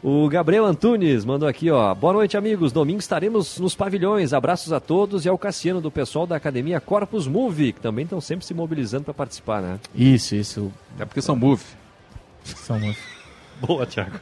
O 0.02 0.30
Gabriel 0.30 0.64
Antunes 0.66 1.26
mandou 1.26 1.46
aqui, 1.46 1.70
ó. 1.70 1.94
Boa 1.94 2.14
noite, 2.14 2.38
amigos. 2.38 2.72
Domingo 2.72 3.00
estaremos 3.02 3.60
nos 3.60 3.76
pavilhões. 3.76 4.32
Abraços 4.32 4.72
a 4.72 4.80
todos 4.80 5.26
e 5.26 5.30
ao 5.30 5.38
Cassiano 5.38 5.82
do 5.82 5.92
pessoal 5.92 6.26
da 6.26 6.38
Academia 6.38 6.80
Corpus 6.80 7.28
Move, 7.28 7.74
que 7.74 7.82
também 7.82 8.04
estão 8.06 8.22
sempre 8.22 8.46
se 8.46 8.54
mobilizando 8.54 9.04
para 9.04 9.14
participar, 9.14 9.62
né? 9.62 9.78
Isso, 9.94 10.36
isso. 10.36 10.72
É 10.98 11.04
porque 11.04 11.22
são 11.22 11.36
move. 11.36 11.66
São 12.46 12.80
move. 12.80 12.96
Boa, 13.62 13.86
Thiago. 13.86 14.20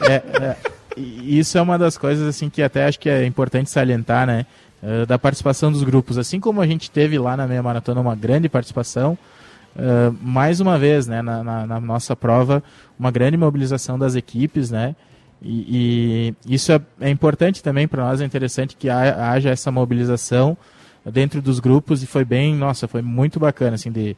É, 0.00 0.14
é, 0.14 0.56
isso 0.96 1.56
é 1.58 1.62
uma 1.62 1.78
das 1.78 1.96
coisas 1.98 2.26
assim 2.26 2.48
que 2.50 2.62
até 2.62 2.84
acho 2.86 2.98
que 2.98 3.08
é 3.08 3.24
importante 3.26 3.70
salientar, 3.70 4.26
né? 4.26 4.46
eh, 4.82 5.04
da 5.06 5.18
participação 5.18 5.70
dos 5.70 5.82
grupos. 5.82 6.16
Assim 6.18 6.40
como 6.40 6.60
a 6.60 6.66
gente 6.66 6.90
teve 6.90 7.18
lá 7.18 7.36
na 7.36 7.46
meia 7.46 7.62
maratona 7.62 8.00
uma 8.00 8.14
grande 8.16 8.48
participação, 8.48 9.16
eh, 9.76 10.10
mais 10.22 10.60
uma 10.60 10.78
vez, 10.78 11.06
né, 11.06 11.20
na, 11.22 11.44
na- 11.44 11.66
na 11.66 11.80
nossa 11.80 12.16
prova, 12.16 12.62
uma 12.98 13.10
grande 13.10 13.36
mobilização 13.36 13.98
das 13.98 14.14
equipes, 14.14 14.70
né? 14.70 14.94
E, 15.42 16.34
e 16.46 16.54
isso 16.54 16.70
é, 16.72 16.80
é 17.00 17.08
importante 17.10 17.62
também 17.62 17.88
para 17.88 18.02
nós, 18.04 18.20
é 18.20 18.24
interessante 18.24 18.76
que 18.76 18.90
ha- 18.90 19.30
haja 19.32 19.48
essa 19.50 19.70
mobilização 19.70 20.56
dentro 21.04 21.40
dos 21.40 21.60
grupos 21.60 22.02
e 22.02 22.06
foi 22.06 22.24
bem, 22.26 22.54
nossa, 22.54 22.86
foi 22.86 23.00
muito 23.00 23.40
bacana, 23.40 23.74
assim, 23.76 23.90
de, 23.90 24.14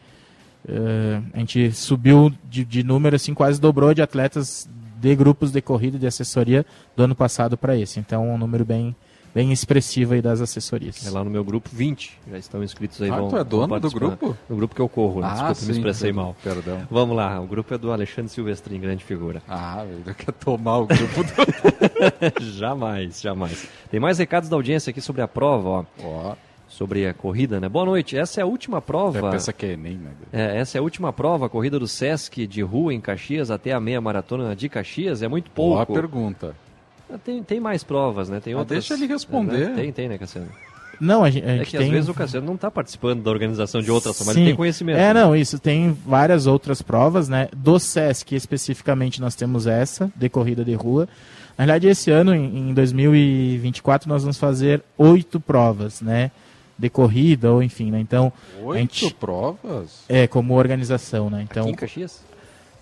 eh, 0.69 1.21
a 1.33 1.39
gente 1.39 1.73
subiu 1.73 2.33
de, 2.49 2.65
de 2.65 2.83
número, 2.83 3.17
assim, 3.17 3.35
quase 3.35 3.61
dobrou 3.61 3.93
de 3.93 4.03
atletas 4.03 4.69
de 5.03 5.17
grupos 5.17 5.51
de 5.51 5.61
corrida 5.61 5.99
de 5.99 6.07
assessoria 6.07 6.65
do 6.97 7.03
ano 7.03 7.15
passado 7.15 7.57
para 7.57 7.77
esse. 7.77 7.99
Então, 7.99 8.31
um 8.31 8.39
número 8.39 8.65
bem, 8.65 8.95
bem 9.35 9.53
expressivo 9.53 10.15
aí 10.15 10.23
das 10.23 10.41
assessorias. 10.41 11.05
É 11.05 11.11
lá 11.11 11.25
no 11.25 11.31
meu 11.31 11.43
grupo 11.43 11.69
20, 11.73 12.21
já 12.31 12.39
estão 12.39 12.63
inscritos 12.63 13.03
aí. 13.03 13.11
Ah, 13.11 13.17
vão, 13.17 13.29
tu 13.29 13.37
é 13.37 13.43
dono 13.43 13.81
do 13.81 13.91
grupo? 13.91 14.37
No 14.49 14.55
grupo 14.55 14.77
que 14.77 14.81
eu 14.81 14.89
corro, 14.89 15.21
né? 15.21 15.27
Ah, 15.27 15.33
desculpa, 15.33 15.61
me 15.61 15.67
sim, 15.67 15.73
expressei 15.73 16.11
perdão, 16.11 16.25
mal. 16.25 16.37
perdão. 16.41 16.87
Vamos 16.89 17.17
lá, 17.17 17.41
o 17.41 17.47
grupo 17.49 17.75
é 17.75 17.79
do 17.79 17.91
Alexandre 17.91 18.31
Silvestrin, 18.31 18.81
grande 18.81 19.03
figura. 19.03 19.43
Ah, 19.49 19.85
ele 19.85 20.15
quer 20.15 20.33
tomar 20.33 20.79
o 20.79 20.87
grupo 20.87 21.25
do... 21.25 22.41
jamais, 22.55 23.21
jamais. 23.21 23.69
Tem 23.91 23.99
mais 23.99 24.19
recados 24.19 24.49
da 24.49 24.55
audiência 24.55 24.91
aqui 24.91 25.01
sobre 25.01 25.21
a 25.21 25.27
prova, 25.27 25.69
ó. 25.69 25.85
Ó. 26.05 26.37
Sobre 26.73 27.07
a 27.07 27.13
corrida, 27.13 27.61
né? 27.61 27.69
Boa 27.69 27.85
noite, 27.85 28.17
essa 28.17 28.41
é 28.41 28.43
a 28.43 28.47
última 28.47 28.81
prova. 28.81 29.21
Já 29.21 29.31
pensa 29.31 29.53
que 29.53 29.67
é 29.67 29.73
Enem, 29.73 29.99
né? 29.99 30.11
É, 30.33 30.59
essa 30.59 30.79
é 30.79 30.81
a 30.81 30.83
última 30.83 31.13
prova, 31.13 31.45
a 31.45 31.49
corrida 31.49 31.79
do 31.79 31.87
Sesc 31.87 32.47
de 32.47 32.63
rua 32.63 32.95
em 32.95 33.01
Caxias 33.01 33.51
até 33.51 33.73
a 33.73 33.79
meia 33.81 34.01
maratona 34.01 34.57
de 34.57 34.69
Caxias, 34.71 35.23
é 35.23 35.29
muito 35.29 35.51
Boa 35.55 35.85
pouco. 35.85 35.93
pergunta. 36.01 36.57
Ah, 37.13 37.19
Tem, 37.23 37.43
tem 37.43 37.61
mais 37.61 37.85
provas, 37.85 38.31
né? 38.31 38.41
Tem 38.41 38.55
Ah, 38.55 38.59
outras, 38.61 38.79
deixa 38.89 38.95
ele 38.95 39.07
responder. 39.13 39.69
né? 39.69 39.75
Tem, 39.77 39.93
tem, 39.93 40.09
né, 40.09 40.17
Cassiano? 40.17 40.49
Não, 40.99 41.23
a 41.23 41.29
gente, 41.31 41.45
a 41.45 41.51
É 41.51 41.57
gente 41.59 41.71
que 41.73 41.77
tem... 41.77 41.87
às 41.89 41.93
vezes 41.93 42.09
o 42.09 42.15
Cassiano 42.15 42.47
não 42.47 42.55
está 42.55 42.71
participando 42.71 43.23
da 43.23 43.31
organização 43.31 43.83
de 43.83 43.91
outras, 43.91 44.19
mas 44.25 44.35
ele 44.35 44.47
tem 44.47 44.57
conhecimento. 44.57 44.97
É, 44.97 45.13
né? 45.13 45.21
não, 45.23 45.37
isso. 45.37 45.59
Tem 45.59 45.93
várias 46.07 46.47
outras 46.47 46.81
provas, 46.81 47.29
né? 47.29 47.49
Do 47.55 47.79
SESC, 47.79 48.33
especificamente, 48.35 49.21
nós 49.21 49.35
temos 49.35 49.67
essa, 49.67 50.11
de 50.17 50.29
corrida 50.31 50.65
de 50.65 50.73
rua. 50.75 51.07
Na 51.59 51.67
verdade, 51.67 51.87
esse 51.89 52.11
ano, 52.11 52.35
em, 52.35 52.71
em 52.71 52.75
2024, 52.75 54.09
nós 54.09 54.23
vamos 54.23 54.39
fazer 54.39 54.83
oito 54.97 55.39
provas, 55.39 56.01
né? 56.01 56.31
De 56.83 56.91
corrida, 56.91 57.51
ou 57.53 57.63
enfim, 57.63 57.93
né? 57.93 58.01
Então, 58.01 58.33
a 58.61 58.65
Oito 58.67 58.79
gente... 58.97 59.15
provas? 59.15 60.01
É, 60.09 60.27
como 60.27 60.55
organização, 60.55 61.31
né? 61.31 61.47
Então, 61.49 61.63
Aqui 61.63 61.73
em 61.73 61.77
Caxias? 61.77 62.21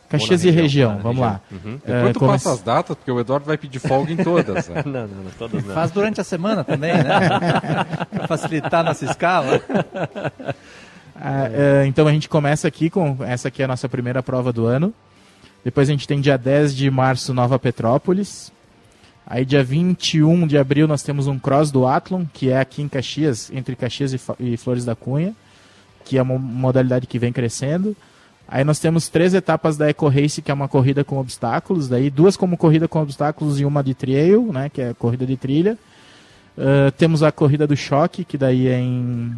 Caxias 0.09 0.43
Ou 0.43 0.49
e 0.49 0.51
região, 0.51 0.95
na 0.97 1.03
vamos 1.03 1.21
lá. 1.21 1.41
região. 1.51 1.73
Uhum. 1.73 1.81
Depois 1.85 2.09
É, 2.09 2.13
tu 2.13 2.19
come- 2.19 2.33
passa 2.33 2.53
as 2.53 2.63
datas, 2.63 2.97
porque 2.97 3.11
o 3.13 3.21
Eduardo 3.21 3.45
vai 3.47 3.57
pedir 3.59 3.79
folga 3.79 4.11
em 4.11 4.17
todas. 4.17 4.69
né? 4.69 4.83
não, 4.87 4.93
não, 5.07 5.07
não, 5.25 5.31
todas 5.39 5.63
não. 5.65 5.75
Faz 5.75 5.91
durante 5.91 6.21
a 6.21 6.25
semana 6.25 6.65
também, 6.65 6.93
né? 6.95 7.05
pra 8.11 8.27
facilitar 8.27 8.81
a 8.81 8.85
nossa 8.85 9.05
escala. 9.05 9.61
Ah, 11.23 11.51
é, 11.53 11.85
então 11.87 12.07
a 12.07 12.13
gente 12.13 12.31
começa 12.31 12.67
aqui 12.67 12.89
com 12.89 13.19
essa 13.23 13.49
aqui 13.49 13.61
é 13.61 13.67
a 13.67 13.69
nossa 13.69 13.87
primeira 13.91 14.23
prova 14.23 14.55
do 14.55 14.65
ano. 14.65 14.91
Depois 15.63 15.87
a 15.87 15.93
gente 15.93 16.09
tem 16.09 16.19
dia 16.19 16.39
10 16.39 16.75
de 16.75 16.91
março 16.91 17.35
Nova 17.35 17.59
Petrópolis. 17.59 18.51
Aí 19.27 19.45
dia 19.45 19.63
21 19.63 20.47
de 20.47 20.59
abril 20.59 20.89
nós 20.89 21.03
temos 21.03 21.27
um 21.27 21.39
cross 21.39 21.71
do 21.71 21.87
Athlon, 21.87 22.25
que 22.33 22.51
é 22.51 22.59
aqui 22.59 22.83
em 22.83 22.89
Caxias, 22.89 23.51
entre 23.55 23.77
Caxias 23.77 24.13
e, 24.13 24.21
e 24.41 24.57
Flores 24.57 24.85
da 24.85 24.97
Cunha, 24.97 25.35
que 26.05 26.19
é 26.19 26.23
uma 26.23 26.39
modalidade 26.39 27.07
que 27.07 27.19
vem 27.19 27.33
crescendo. 27.33 27.97
Aí 28.49 28.65
nós 28.65 28.81
temos 28.81 29.09
três 29.09 29.33
etapas 29.33 29.77
da 29.77 29.89
Eco 29.89 30.09
Race, 30.09 30.43
que 30.43 30.51
é 30.51 30.55
uma 30.55 30.67
corrida 30.67 31.05
com 31.05 31.19
obstáculos, 31.19 31.89
daí 31.89 32.11
duas 32.11 32.37
como 32.37 32.57
corrida 32.57 32.89
com 32.89 33.01
obstáculos 33.01 33.61
e 33.61 33.65
uma 33.65 33.85
de 33.85 33.95
trail, 33.95 34.51
né, 34.53 34.69
que 34.69 34.83
é 34.83 34.93
corrida 34.95 35.25
de 35.25 35.37
trilha. 35.37 35.79
Ah, 36.59 36.91
temos 36.99 37.23
a 37.23 37.31
corrida 37.31 37.67
do 37.67 37.77
choque, 37.77 38.25
que 38.25 38.37
daí 38.37 38.67
é 38.67 38.81
em 38.81 39.33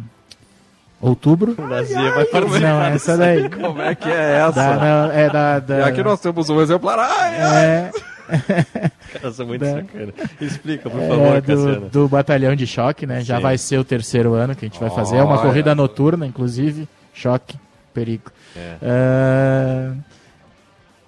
outubro. 0.99 1.53
Brasil 1.53 1.97
vai 2.15 2.25
fazer. 2.25 2.59
Não, 2.61 2.81
essa 2.83 3.15
daí. 3.17 3.49
Como 3.49 3.79
é 3.81 3.93
que 3.93 4.09
é 4.09 4.37
essa? 4.39 4.51
Da- 4.51 4.75
não, 4.77 5.11
é 5.11 5.29
da, 5.29 5.59
da- 5.59 5.79
E 5.79 5.83
aqui 5.83 6.01
nós 6.03 6.19
temos 6.19 6.49
um 6.49 6.59
exemplar. 6.59 6.97
Ai, 6.99 7.39
ai. 7.41 7.65
É, 7.65 7.91
Caras 9.13 9.35
são 9.35 9.45
muito 9.45 9.61
Da- 9.61 9.71
sacana. 9.75 10.13
Explica, 10.41 10.89
por 10.89 10.99
é, 11.01 11.07
favor, 11.07 11.41
do, 11.41 11.47
Cassiano. 11.47 11.89
do 11.89 12.07
batalhão 12.07 12.55
de 12.55 12.65
choque, 12.67 13.05
né? 13.05 13.21
Já 13.21 13.37
Sim. 13.37 13.43
vai 13.43 13.57
ser 13.57 13.77
o 13.77 13.83
terceiro 13.83 14.33
ano 14.33 14.55
que 14.55 14.65
a 14.65 14.67
gente 14.67 14.79
vai 14.79 14.89
fazer. 14.89 15.17
É 15.17 15.23
uma 15.23 15.33
Olha. 15.33 15.41
corrida 15.41 15.75
noturna, 15.75 16.25
inclusive. 16.25 16.87
Choque, 17.13 17.57
perigo. 17.93 18.31
É. 18.55 18.75
Ah, 18.81 19.93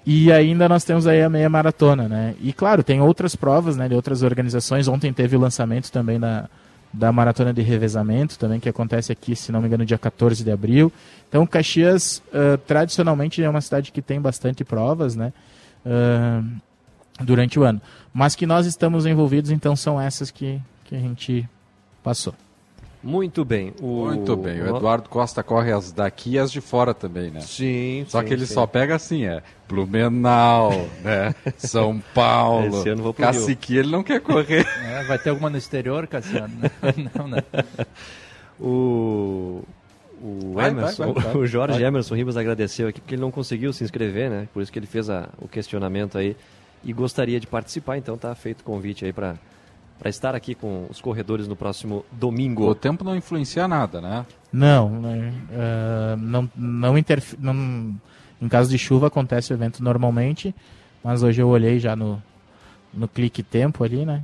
e 0.06 0.32
ainda 0.32 0.70
nós 0.70 0.84
temos 0.84 1.08
aí 1.08 1.22
a 1.24 1.30
meia 1.30 1.50
maratona, 1.50 2.08
né? 2.08 2.36
E 2.40 2.54
claro, 2.54 2.84
tem 2.84 3.02
outras 3.02 3.36
provas, 3.36 3.76
né? 3.76 3.88
De 3.90 3.96
outras 3.96 4.22
organizações. 4.22 4.88
Ontem 4.88 5.12
teve 5.12 5.36
o 5.36 5.40
lançamento 5.40 5.92
também 5.92 6.20
da, 6.20 6.48
da 6.94 7.12
maratona 7.12 7.52
de 7.52 7.62
revezamento, 7.64 8.38
também 8.38 8.60
que 8.60 8.70
acontece 8.70 9.12
aqui, 9.12 9.36
se 9.36 9.52
não 9.52 9.62
me 9.62 9.68
engano, 9.68 9.84
dia 9.84 9.98
14 9.98 10.44
de 10.44 10.52
abril. 10.52 10.94
Então, 11.28 11.46
Caxias, 11.48 12.22
ah, 12.32 12.60
tradicionalmente, 12.68 13.44
é 13.44 13.50
uma 13.50 13.62
cidade 13.62 13.92
que 13.92 14.02
tem 14.02 14.22
bastante 14.22 14.64
provas, 14.64 15.16
né? 15.16 15.34
Ah, 15.84 16.44
durante 17.24 17.60
o 17.60 17.64
ano. 17.64 17.82
Mas 18.14 18.36
que 18.36 18.46
nós 18.46 18.66
estamos 18.66 19.06
envolvidos, 19.06 19.52
então, 19.52 19.76
são 19.76 20.00
essas 20.00 20.32
que, 20.32 20.60
que 20.86 20.96
a 20.96 21.00
gente 21.00 21.48
passou. 22.04 22.34
Muito 23.04 23.46
bem. 23.46 23.72
O... 23.80 24.06
Muito 24.06 24.36
bem. 24.36 24.60
O 24.64 24.78
Eduardo 24.78 25.08
Costa 25.10 25.44
corre 25.44 25.72
as 25.72 25.92
daqui 25.92 26.32
e 26.32 26.40
as 26.40 26.52
de 26.52 26.60
fora 26.60 26.92
também, 26.92 27.30
né? 27.30 27.40
Sim, 27.42 28.04
Só 28.08 28.20
sim, 28.22 28.26
que 28.28 28.34
ele 28.34 28.48
sim. 28.48 28.54
só 28.56 28.66
pega 28.66 28.96
assim, 28.96 29.26
é 29.26 29.44
Blumenau, 29.70 30.72
né? 31.04 31.36
São 31.58 32.02
Paulo. 32.16 32.80
Esse 32.80 32.90
ano 32.90 33.04
vou 33.04 33.14
pro 33.14 33.24
Rio. 33.24 33.34
Cacique, 33.34 33.78
ele 33.78 33.92
não 33.92 34.02
quer 34.02 34.20
correr. 34.22 34.66
É, 34.96 35.04
vai 35.04 35.20
ter 35.20 35.30
alguma 35.30 35.52
no 35.52 35.58
exterior, 35.58 36.08
Cassiano? 36.08 36.52
Não, 37.14 37.28
né? 37.28 37.44
O, 38.60 39.62
o 40.22 40.54
Vai, 40.54 40.70
Emerson, 40.70 41.14
vai, 41.14 41.24
vai, 41.24 41.34
vai. 41.34 41.42
o 41.42 41.46
Jorge 41.46 41.78
Vai. 41.80 41.88
Emerson 41.88 42.16
Ribas 42.16 42.38
agradeceu 42.38 42.88
aqui 42.88 43.02
porque 43.02 43.16
ele 43.16 43.22
não 43.22 43.32
conseguiu 43.32 43.74
se 43.74 43.84
inscrever, 43.84 44.30
né? 44.30 44.48
Por 44.54 44.64
isso 44.64 44.72
que 44.72 44.80
ele 44.80 44.86
fez 44.88 45.10
a- 45.10 45.30
o 45.40 45.48
questionamento 45.48 46.18
aí 46.18 46.36
e 46.86 46.94
gostaria 46.94 47.40
de 47.40 47.48
participar, 47.48 47.98
então 47.98 48.18
tá 48.18 48.34
feito 48.36 48.62
o 48.62 48.64
convite 48.64 49.04
aí 49.04 49.12
para 49.12 49.36
para 49.98 50.10
estar 50.10 50.36
aqui 50.36 50.54
com 50.54 50.86
os 50.90 51.00
corredores 51.00 51.48
no 51.48 51.56
próximo 51.56 52.06
domingo. 52.12 52.68
O 52.68 52.76
tempo 52.76 53.02
não 53.02 53.16
influencia 53.16 53.66
nada, 53.66 54.02
né? 54.02 54.26
Não, 54.52 54.90
né, 54.90 55.34
ah, 55.54 56.16
não, 56.20 56.50
não, 56.54 56.98
interf- 56.98 57.38
não 57.40 57.96
Em 58.42 58.50
caso 58.50 58.70
de 58.70 58.78
chuva 58.78 59.08
acontece 59.08 59.54
o 59.54 59.56
evento 59.56 59.82
normalmente, 59.82 60.54
mas 61.02 61.24
hoje 61.24 61.42
eu 61.42 61.48
olhei 61.48 61.80
já 61.80 61.96
no, 61.96 62.22
no 62.94 63.08
clique 63.08 63.42
tempo 63.42 63.86
ali, 63.86 64.06
né? 64.06 64.22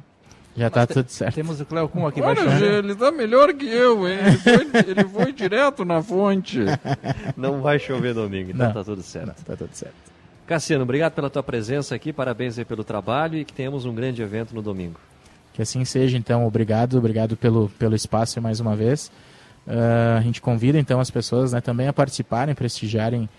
Já 0.58 0.70
tá 0.70 0.86
tudo 0.86 1.08
certo. 1.08 1.36
Temos 1.36 1.62
o 1.62 1.66
Cleo 1.66 1.88
Kuhn 1.88 2.06
aqui 2.06 2.22
Olha, 2.22 2.36
baixando. 2.44 2.66
Ele 2.66 2.94
tá 2.94 3.10
melhor 3.10 3.54
que 3.54 3.66
eu, 3.66 4.06
hein? 4.06 4.18
Ele 4.26 4.38
foi, 4.38 4.82
ele 4.92 5.04
foi 5.06 5.32
direto 5.32 5.86
na 5.86 6.04
fonte. 6.04 6.60
Não 7.38 7.62
vai 7.62 7.80
chover 7.80 8.14
domingo, 8.14 8.52
então 8.52 8.68
Não. 8.68 8.74
tá 8.74 8.84
tudo 8.84 9.02
certo. 9.02 9.28
Não, 9.28 9.34
tá 9.46 9.56
tudo 9.56 9.74
certo. 9.74 10.11
Cassiano, 10.48 10.84
obrigado 10.84 11.14
pela 11.14 11.30
tua 11.30 11.44
presença 11.44 11.96
aqui, 11.96 12.12
parabéns 12.12 12.58
aí 12.58 12.66
pelo 12.66 12.84
trabalho 12.84 13.38
e 13.38 13.46
que 13.46 13.54
tenhamos 13.54 13.86
um 13.86 13.94
grande 13.94 14.22
evento 14.22 14.54
no 14.54 14.62
domingo. 14.62 15.00
Que 15.54 15.62
assim 15.62 15.84
seja, 15.86 16.18
então, 16.18 16.46
obrigado, 16.46 16.98
obrigado 16.98 17.38
pelo, 17.38 17.70
pelo 17.78 17.96
espaço 17.96 18.42
mais 18.42 18.60
uma 18.60 18.76
vez. 18.76 19.12
Ah, 19.68 20.18
a 20.18 20.22
gente 20.22 20.42
convida 20.42 20.80
então 20.80 21.00
as 21.00 21.12
pessoas 21.12 21.54
né, 21.54 21.62
também 21.62 21.88
a 21.88 21.94
participarem, 21.94 22.56
prestigiarem 22.56 23.30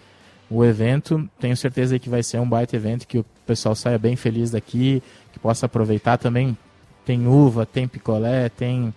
o 0.50 0.64
evento. 0.64 1.28
Tenho 1.40 1.56
certeza 1.56 1.98
que 1.98 2.08
vai 2.08 2.22
ser 2.22 2.38
um 2.38 2.48
baita 2.48 2.76
evento, 2.76 3.06
que 3.06 3.18
o 3.18 3.26
pessoal 3.46 3.74
saia 3.74 3.98
bem 3.98 4.16
feliz 4.16 4.50
daqui, 4.50 5.02
que 5.32 5.38
possa 5.38 5.66
aproveitar 5.66 6.18
também. 6.18 6.56
Tem 7.04 7.26
uva, 7.26 7.66
tem 7.66 7.88
picolé, 7.88 8.48
tem 8.48 8.94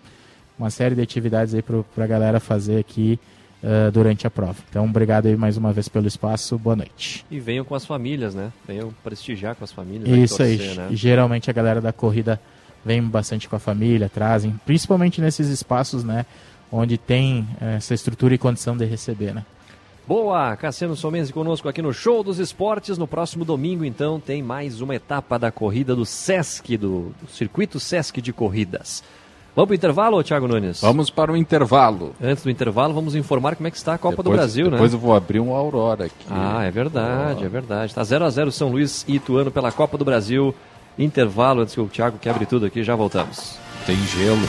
uma 0.59 0.69
série 0.69 0.95
de 0.95 1.01
atividades 1.01 1.53
aí 1.53 1.61
para 1.61 2.03
a 2.03 2.07
galera 2.07 2.39
fazer 2.39 2.79
aqui 2.79 3.19
ah, 3.65 3.89
durante 3.89 4.27
a 4.27 4.29
prova. 4.29 4.57
Então, 4.69 4.85
obrigado 4.85 5.25
aí 5.25 5.35
mais 5.35 5.57
uma 5.57 5.73
vez 5.73 5.89
pelo 5.89 6.05
espaço, 6.05 6.55
boa 6.55 6.75
noite. 6.75 7.25
E 7.31 7.39
venham 7.39 7.65
com 7.65 7.73
as 7.73 7.83
famílias, 7.83 8.35
né? 8.35 8.51
Venham 8.67 8.93
prestigiar 9.03 9.55
com 9.55 9.63
as 9.63 9.71
famílias. 9.71 10.07
vai 10.07 10.19
Isso 10.19 10.43
aí. 10.43 10.57
torcer, 10.57 10.75
né? 10.75 10.87
E 10.91 10.95
Geralmente 10.95 11.49
a 11.49 11.53
galera 11.53 11.81
da 11.81 11.91
corrida 11.91 12.39
vem 12.85 13.01
bastante 13.01 13.49
com 13.49 13.55
a 13.55 13.59
família, 13.59 14.07
trazem, 14.07 14.51
principalmente 14.63 15.19
nesses 15.19 15.47
espaços, 15.47 16.03
né, 16.03 16.27
onde 16.71 16.99
tem 16.99 17.47
eh, 17.59 17.77
essa 17.77 17.95
estrutura 17.95 18.35
e 18.35 18.37
condição 18.37 18.77
de 18.77 18.85
receber, 18.85 19.33
né? 19.33 19.43
Boa, 20.07 20.55
Cassiano 20.55 20.95
Somenzi 20.95 21.33
conosco 21.33 21.67
aqui 21.67 21.81
no 21.81 21.91
Show 21.91 22.23
dos 22.23 22.37
Esportes. 22.37 22.95
No 22.95 23.07
próximo 23.07 23.43
domingo, 23.43 23.83
então, 23.83 24.19
tem 24.19 24.43
mais 24.43 24.79
uma 24.79 24.93
etapa 24.93 25.39
da 25.39 25.51
corrida 25.51 25.95
do 25.95 26.05
Sesc, 26.05 26.77
do, 26.77 27.11
do 27.19 27.27
Circuito 27.31 27.79
Sesc 27.79 28.21
de 28.21 28.31
Corridas. 28.31 29.03
Vamos 29.55 29.67
para 29.67 29.71
o 29.71 29.75
intervalo, 29.75 30.23
Thiago 30.23 30.47
Nunes? 30.49 30.81
Vamos 30.81 31.09
para 31.09 31.31
o 31.31 31.37
intervalo. 31.37 32.13
Antes 32.21 32.43
do 32.43 32.49
intervalo, 32.49 32.93
vamos 32.93 33.15
informar 33.15 33.55
como 33.55 33.67
é 33.67 33.71
que 33.71 33.77
está 33.77 33.93
a 33.93 33.97
Copa 33.97 34.17
depois, 34.17 34.25
do 34.25 34.37
Brasil, 34.37 34.65
depois 34.65 34.71
né? 34.71 34.77
Depois 34.77 34.93
eu 34.93 34.99
vou 34.99 35.15
abrir 35.15 35.39
um 35.39 35.55
Aurora 35.55 36.05
aqui. 36.05 36.25
Ah, 36.29 36.63
é 36.63 36.71
verdade, 36.71 37.39
oh. 37.41 37.45
é 37.45 37.49
verdade. 37.49 37.91
Está 37.91 38.03
0 38.03 38.25
a 38.25 38.29
0 38.29 38.51
São 38.51 38.67
Luís 38.69 39.05
e 39.07 39.15
Ituano 39.15 39.49
pela 39.49 39.71
Copa 39.71 39.97
do 39.97 40.03
Brasil. 40.03 40.53
Intervalo, 40.99 41.61
antes 41.61 41.73
que 41.73 41.79
o 41.79 41.87
Thiago 41.87 42.17
quebre 42.17 42.45
tudo 42.45 42.65
aqui, 42.65 42.83
já 42.83 42.95
voltamos. 42.95 43.57
Tem 43.85 43.95
gelo. 43.95 44.45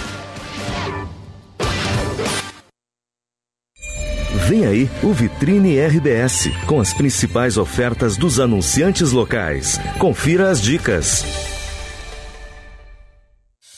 Vem 4.49 4.67
aí 4.67 4.91
o 5.05 5.13
Vitrine 5.13 5.79
RBS, 5.81 6.51
com 6.67 6.81
as 6.81 6.93
principais 6.93 7.57
ofertas 7.57 8.17
dos 8.17 8.41
anunciantes 8.41 9.13
locais. 9.13 9.81
Confira 9.99 10.51
as 10.51 10.61
dicas. 10.61 11.56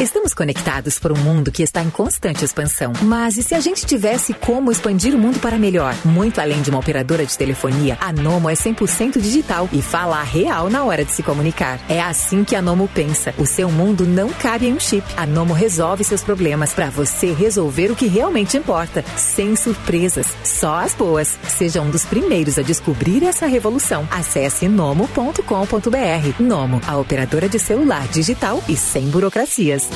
Estamos 0.00 0.32
conectados 0.32 0.96
por 0.96 1.10
um 1.10 1.16
mundo 1.16 1.50
que 1.50 1.60
está 1.60 1.82
em 1.82 1.90
constante 1.90 2.44
expansão. 2.44 2.92
Mas 3.02 3.36
e 3.36 3.42
se 3.42 3.52
a 3.52 3.58
gente 3.58 3.84
tivesse 3.84 4.32
como 4.32 4.70
expandir 4.70 5.12
o 5.12 5.18
mundo 5.18 5.40
para 5.40 5.58
melhor? 5.58 5.92
Muito 6.04 6.40
além 6.40 6.62
de 6.62 6.70
uma 6.70 6.78
operadora 6.78 7.26
de 7.26 7.36
telefonia, 7.36 7.98
a 8.00 8.12
Nomo 8.12 8.48
é 8.48 8.54
100% 8.54 9.20
digital 9.20 9.68
e 9.72 9.82
fala 9.82 10.20
a 10.20 10.22
real 10.22 10.70
na 10.70 10.84
hora 10.84 11.04
de 11.04 11.10
se 11.10 11.20
comunicar. 11.20 11.80
É 11.88 12.00
assim 12.00 12.44
que 12.44 12.54
a 12.54 12.62
Nomo 12.62 12.88
pensa. 12.94 13.34
O 13.36 13.44
seu 13.44 13.72
mundo 13.72 14.06
não 14.06 14.28
cabe 14.28 14.68
em 14.68 14.72
um 14.72 14.78
chip. 14.78 15.04
A 15.16 15.26
Nomo 15.26 15.52
resolve 15.52 16.04
seus 16.04 16.22
problemas 16.22 16.72
para 16.72 16.90
você 16.90 17.32
resolver 17.32 17.90
o 17.90 17.96
que 17.96 18.06
realmente 18.06 18.56
importa, 18.56 19.04
sem 19.16 19.56
surpresas, 19.56 20.28
só 20.44 20.76
as 20.76 20.94
boas. 20.94 21.36
Seja 21.48 21.82
um 21.82 21.90
dos 21.90 22.04
primeiros 22.04 22.56
a 22.56 22.62
descobrir 22.62 23.24
essa 23.24 23.48
revolução. 23.48 24.06
Acesse 24.12 24.68
nomo.com.br. 24.68 25.42
Nomo, 26.38 26.80
a 26.86 26.96
operadora 26.96 27.48
de 27.48 27.58
celular 27.58 28.06
digital 28.06 28.62
e 28.68 28.76
sem 28.76 29.10
burocracias. 29.10 29.87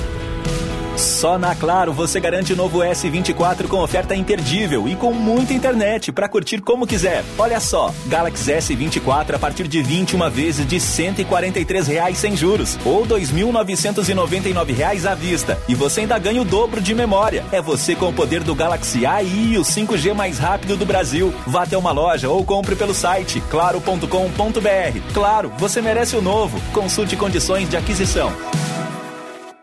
Só 0.96 1.36
na 1.36 1.54
Claro 1.54 1.92
você 1.92 2.20
garante 2.20 2.52
o 2.52 2.56
novo 2.56 2.78
S24 2.78 3.66
com 3.66 3.82
oferta 3.82 4.14
imperdível 4.14 4.88
e 4.88 4.94
com 4.94 5.12
muita 5.12 5.52
internet 5.52 6.12
para 6.12 6.28
curtir 6.28 6.60
como 6.60 6.86
quiser. 6.86 7.24
Olha 7.36 7.58
só, 7.58 7.92
Galaxy 8.06 8.52
S24 8.52 9.34
a 9.34 9.38
partir 9.38 9.66
de 9.66 9.82
21 9.82 10.30
vezes 10.30 10.66
de 10.66 10.78
143 10.78 11.86
reais 11.88 12.18
sem 12.18 12.36
juros 12.36 12.78
ou 12.84 13.06
2.999 13.06 14.74
reais 14.74 15.04
à 15.04 15.14
vista. 15.14 15.58
E 15.68 15.74
você 15.74 16.00
ainda 16.02 16.18
ganha 16.18 16.40
o 16.40 16.44
dobro 16.44 16.80
de 16.80 16.94
memória. 16.94 17.44
É 17.50 17.60
você 17.60 17.94
com 17.96 18.08
o 18.08 18.12
poder 18.12 18.42
do 18.44 18.54
Galaxy 18.54 19.04
AI 19.04 19.56
o 19.58 19.62
5G 19.62 20.14
mais 20.14 20.38
rápido 20.38 20.76
do 20.76 20.86
Brasil. 20.86 21.34
Vá 21.46 21.64
até 21.64 21.76
uma 21.76 21.92
loja 21.92 22.28
ou 22.28 22.44
compre 22.44 22.76
pelo 22.76 22.94
site 22.94 23.42
claro.com.br. 23.50 25.12
Claro, 25.12 25.52
você 25.58 25.82
merece 25.82 26.14
o 26.16 26.22
novo. 26.22 26.60
Consulte 26.72 27.16
condições 27.16 27.68
de 27.68 27.76
aquisição. 27.76 28.32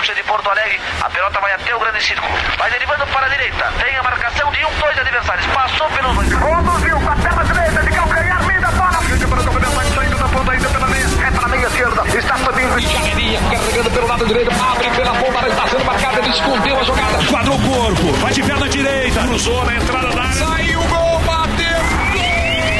Gaúcha 0.00 0.14
de 0.14 0.22
Porto 0.22 0.48
Alegre. 0.48 0.80
A 1.02 1.10
pelota 1.10 1.40
vai 1.40 1.52
até 1.52 1.76
o 1.76 1.78
grande 1.78 2.02
círculo. 2.02 2.32
Vai 2.56 2.70
derivando 2.70 3.06
para 3.08 3.26
a 3.26 3.28
direita. 3.28 3.70
Tem 3.84 3.94
a 3.98 4.02
marcação 4.02 4.50
de 4.50 4.64
um, 4.64 4.80
dois 4.80 4.98
adversários. 4.98 5.46
Passou 5.48 5.90
pelos 5.90 6.14
dois. 6.14 6.32
Conduziu 6.32 7.00
com 7.00 7.10
a 7.10 7.16
perna 7.16 7.44
direita 7.44 7.82
de 7.82 7.90
calcanhar. 7.90 8.48
Linda 8.48 8.68
bola. 8.68 9.02
Chute 9.04 9.26
para 9.26 9.40
o. 9.40 9.74
Vai 9.74 9.86
saindo 9.86 10.16
da 10.16 10.28
ponta 10.28 10.52
ainda 10.52 10.68
pela 10.70 10.86
meia. 10.86 11.04
É 11.04 11.30
para 11.30 11.44
a 11.44 11.48
meia 11.48 11.66
esquerda. 11.66 12.18
Está 12.18 12.36
subindo. 12.38 12.80
Xavier 12.80 13.40
carregando 13.50 13.90
pelo 13.90 14.06
lado 14.06 14.26
direito. 14.26 14.50
Abre 14.50 14.90
pela 14.90 15.14
ponta. 15.14 15.48
Está 15.48 15.68
sendo 15.68 15.84
marcada. 15.84 16.18
Ele 16.18 16.30
escondeu 16.30 16.80
a 16.80 16.82
jogada. 16.82 17.26
Quadrou 17.26 17.56
o 17.56 17.60
corpo. 17.60 18.12
Vai 18.22 18.32
de 18.32 18.42
perna 18.42 18.68
direita. 18.70 19.20
Cruzou 19.20 19.66
na 19.66 19.74
entrada 19.76 20.08
da 20.08 20.22
área. 20.22 20.32
Saiu 20.32 20.80
o 20.80 20.88
gol. 20.88 21.09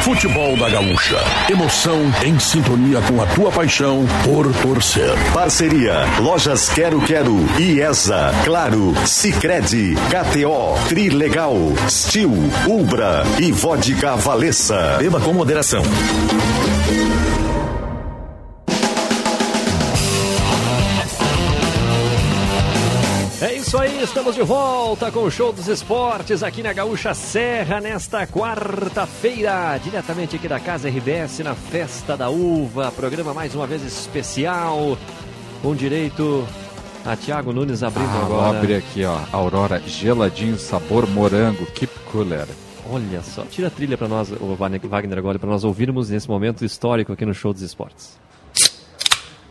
Futebol 0.02 0.56
da 0.56 0.68
Gaúcha. 0.70 1.18
Emoção 1.50 2.00
em 2.24 2.38
sintonia 2.38 3.00
com 3.02 3.20
a 3.20 3.26
tua 3.26 3.52
paixão 3.52 4.06
por 4.24 4.50
torcer. 4.62 5.14
Parceria. 5.34 5.94
Lojas 6.18 6.70
Quero 6.70 7.00
Quero. 7.02 7.36
IESA. 7.58 8.32
Claro. 8.44 8.94
Cicred. 9.06 9.94
KTO. 10.08 10.78
Trilegal. 10.88 11.56
Stil. 11.88 12.32
Ubra. 12.66 13.24
E 13.38 13.52
Vodka 13.52 14.16
Valessa. 14.16 14.96
Beba 14.98 15.20
com 15.20 15.34
moderação. 15.34 15.82
Estamos 24.02 24.34
de 24.34 24.42
volta 24.42 25.12
com 25.12 25.24
o 25.24 25.30
Show 25.30 25.52
dos 25.52 25.68
Esportes 25.68 26.42
aqui 26.42 26.62
na 26.62 26.72
Gaúcha 26.72 27.12
Serra 27.12 27.82
nesta 27.82 28.26
quarta-feira, 28.26 29.78
diretamente 29.82 30.36
aqui 30.36 30.48
da 30.48 30.58
Casa 30.58 30.88
RBS 30.88 31.40
na 31.40 31.54
Festa 31.54 32.16
da 32.16 32.30
Uva, 32.30 32.90
programa 32.92 33.34
mais 33.34 33.54
uma 33.54 33.66
vez 33.66 33.84
especial, 33.84 34.96
com 35.60 35.74
direito 35.74 36.48
a 37.04 37.14
Thiago 37.14 37.52
Nunes 37.52 37.82
abrindo 37.82 38.08
ah, 38.08 38.24
agora. 38.24 38.58
Abrir 38.58 38.76
aqui, 38.76 39.04
ó, 39.04 39.18
Aurora 39.32 39.82
geladinho, 39.86 40.58
sabor 40.58 41.06
morango, 41.06 41.66
keep 41.66 41.92
cooler. 42.10 42.46
Olha 42.90 43.20
só, 43.22 43.42
tira 43.42 43.68
a 43.68 43.70
trilha 43.70 43.98
para 43.98 44.08
nós, 44.08 44.30
o 44.30 44.56
Wagner 44.56 45.18
agora, 45.18 45.38
para 45.38 45.50
nós 45.50 45.62
ouvirmos 45.62 46.08
nesse 46.08 46.28
momento 46.28 46.64
histórico 46.64 47.12
aqui 47.12 47.26
no 47.26 47.34
Show 47.34 47.52
dos 47.52 47.62
Esportes. 47.62 48.18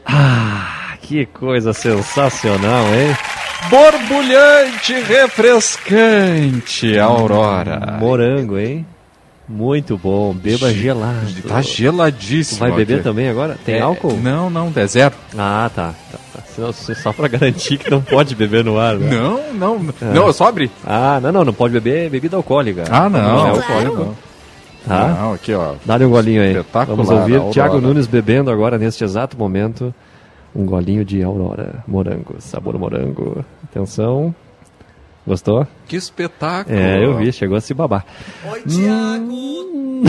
Ah, 0.04 0.98
que 1.02 1.28
coisa 1.28 1.72
sensacional, 1.72 2.86
hein? 2.96 3.39
Borbulhante, 3.68 4.94
refrescante, 5.02 6.98
Aurora. 6.98 7.98
Morango, 8.00 8.58
hein? 8.58 8.86
Muito 9.48 9.98
bom, 9.98 10.34
beba 10.34 10.72
gelado. 10.74 11.28
Tá 11.48 11.62
geladíssimo. 11.62 12.60
Vai 12.60 12.72
beber 12.72 12.96
aqui. 12.96 13.04
também 13.04 13.30
agora? 13.30 13.58
Tem 13.66 13.76
É, 13.76 13.82
álcool? 13.82 14.14
Não, 14.22 14.50
não, 14.50 14.72
é 14.76 14.88
zero. 14.88 15.14
Ah, 15.38 15.70
tá. 15.74 15.94
tá, 16.12 16.18
tá. 16.34 16.42
Senão, 16.56 16.72
só 16.74 17.12
pra 17.12 17.28
garantir 17.28 17.78
que 17.78 17.90
não 17.92 18.02
pode 18.02 18.36
beber 18.36 18.64
no 18.64 18.80
ar, 18.80 18.96
né? 18.96 19.10
Não, 19.16 19.54
não, 19.54 19.90
Ah. 20.02 20.06
não, 20.06 20.48
abri. 20.48 20.72
Ah, 20.86 21.20
não, 21.22 21.32
não, 21.32 21.46
não 21.46 21.54
pode 21.54 21.74
beber 21.74 22.10
bebida 22.10 22.38
alcoólica. 22.38 22.84
Ah, 22.90 23.10
não. 23.10 23.20
Não 23.22 23.48
é 23.48 23.52
Claro. 23.52 23.58
alcoólico. 23.58 23.98
não. 24.06 24.30
Tá? 24.88 25.08
Não, 25.20 25.34
aqui, 25.34 25.54
ó. 25.54 25.74
Dá-lhe 25.86 26.06
um 26.06 26.10
golinho 26.10 26.42
aí. 26.42 26.56
Vamos 26.88 27.10
ouvir. 27.10 27.42
Thiago 27.52 27.82
Nunes 27.82 28.08
bebendo 28.08 28.50
agora, 28.50 28.78
neste 28.78 29.04
exato 29.04 29.38
momento, 29.38 29.94
um 30.56 30.66
golinho 30.66 31.06
de 31.06 31.24
Aurora 31.24 31.84
Morango. 31.88 32.36
Sabor 32.40 32.78
morango. 32.78 33.46
Atenção. 33.64 34.34
Gostou? 35.26 35.68
Que 35.88 35.96
espetáculo. 35.96 36.78
É, 36.78 37.04
eu 37.04 37.16
vi, 37.18 37.32
chegou 37.32 37.58
a 37.58 37.62
se 37.62 37.74
babar. 37.74 38.06
Oi, 38.52 38.62
Thiago. 38.62 39.40
Hum. 40.00 40.04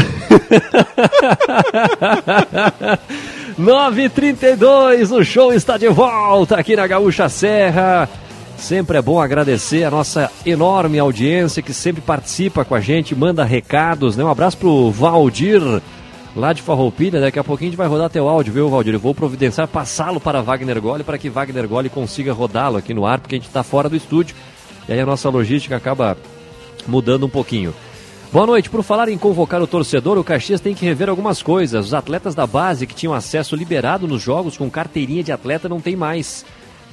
9h32, 3.59 5.11
o 5.11 5.25
show 5.25 5.53
está 5.53 5.77
de 5.77 5.89
volta 5.89 6.57
aqui 6.57 6.77
na 6.77 6.87
Gaúcha 6.87 7.29
Serra. 7.29 8.09
Sempre 8.57 8.99
é 8.99 9.03
bom 9.03 9.21
agradecer 9.21 9.85
a 9.85 9.91
nossa 9.91 10.31
enorme 10.47 10.99
audiência 10.99 11.63
que 11.63 11.73
sempre 11.75 12.01
participa 12.01 12.65
com 12.65 12.75
a 12.75 12.81
gente, 12.81 13.15
manda 13.15 13.43
recados. 13.43 14.17
Né? 14.17 14.25
Um 14.25 14.31
abraço 14.31 14.57
pro 14.59 14.91
Valdir, 14.91 15.61
lá 16.35 16.53
de 16.53 16.63
Farroupilha. 16.63 17.21
Daqui 17.21 17.39
a 17.39 17.45
pouquinho 17.45 17.69
a 17.69 17.71
gente 17.71 17.79
vai 17.79 17.89
rodar 17.89 18.11
teu 18.11 18.29
áudio, 18.29 18.53
viu, 18.53 18.69
Valdir? 18.69 18.95
Eu 18.95 19.01
vou 19.01 19.15
providenciar 19.15 19.69
passá-lo 19.69 20.21
para 20.21 20.43
Wagner 20.43 20.81
Gole 20.81 21.05
para 21.05 21.19
que 21.19 21.29
Wagner 21.29 21.69
Gole 21.69 21.89
consiga 21.89 22.33
rodá-lo 22.33 22.77
aqui 22.77 22.95
no 22.95 23.07
ar, 23.07 23.21
porque 23.21 23.35
a 23.35 23.39
gente 23.39 23.49
está 23.49 23.63
fora 23.63 23.89
do 23.89 23.97
estúdio. 23.97 24.35
E 24.89 24.93
aí 24.93 25.01
a 25.01 25.07
nossa 25.07 25.29
logística 25.29 25.77
acaba 25.77 26.17
mudando 26.87 27.27
um 27.27 27.29
pouquinho. 27.29 27.75
Boa 28.33 28.47
noite. 28.47 28.71
Por 28.71 28.83
falar 28.85 29.09
em 29.09 29.19
convocar 29.19 29.61
o 29.61 29.67
torcedor, 29.67 30.17
o 30.17 30.25
Caxias 30.25 30.61
tem 30.61 30.75
que 30.75 30.85
rever 30.85 31.09
algumas 31.09 31.43
coisas. 31.43 31.87
Os 31.87 31.95
atletas 31.95 32.35
da 32.35 32.47
base 32.47 32.87
que 32.87 32.95
tinham 32.95 33.13
acesso 33.13 33.57
liberado 33.57 34.07
nos 34.07 34.23
jogos 34.23 34.57
com 34.57 34.71
carteirinha 34.71 35.25
de 35.25 35.33
atleta 35.33 35.69
não 35.69 35.81
tem 35.81 35.97
mais 35.97 36.45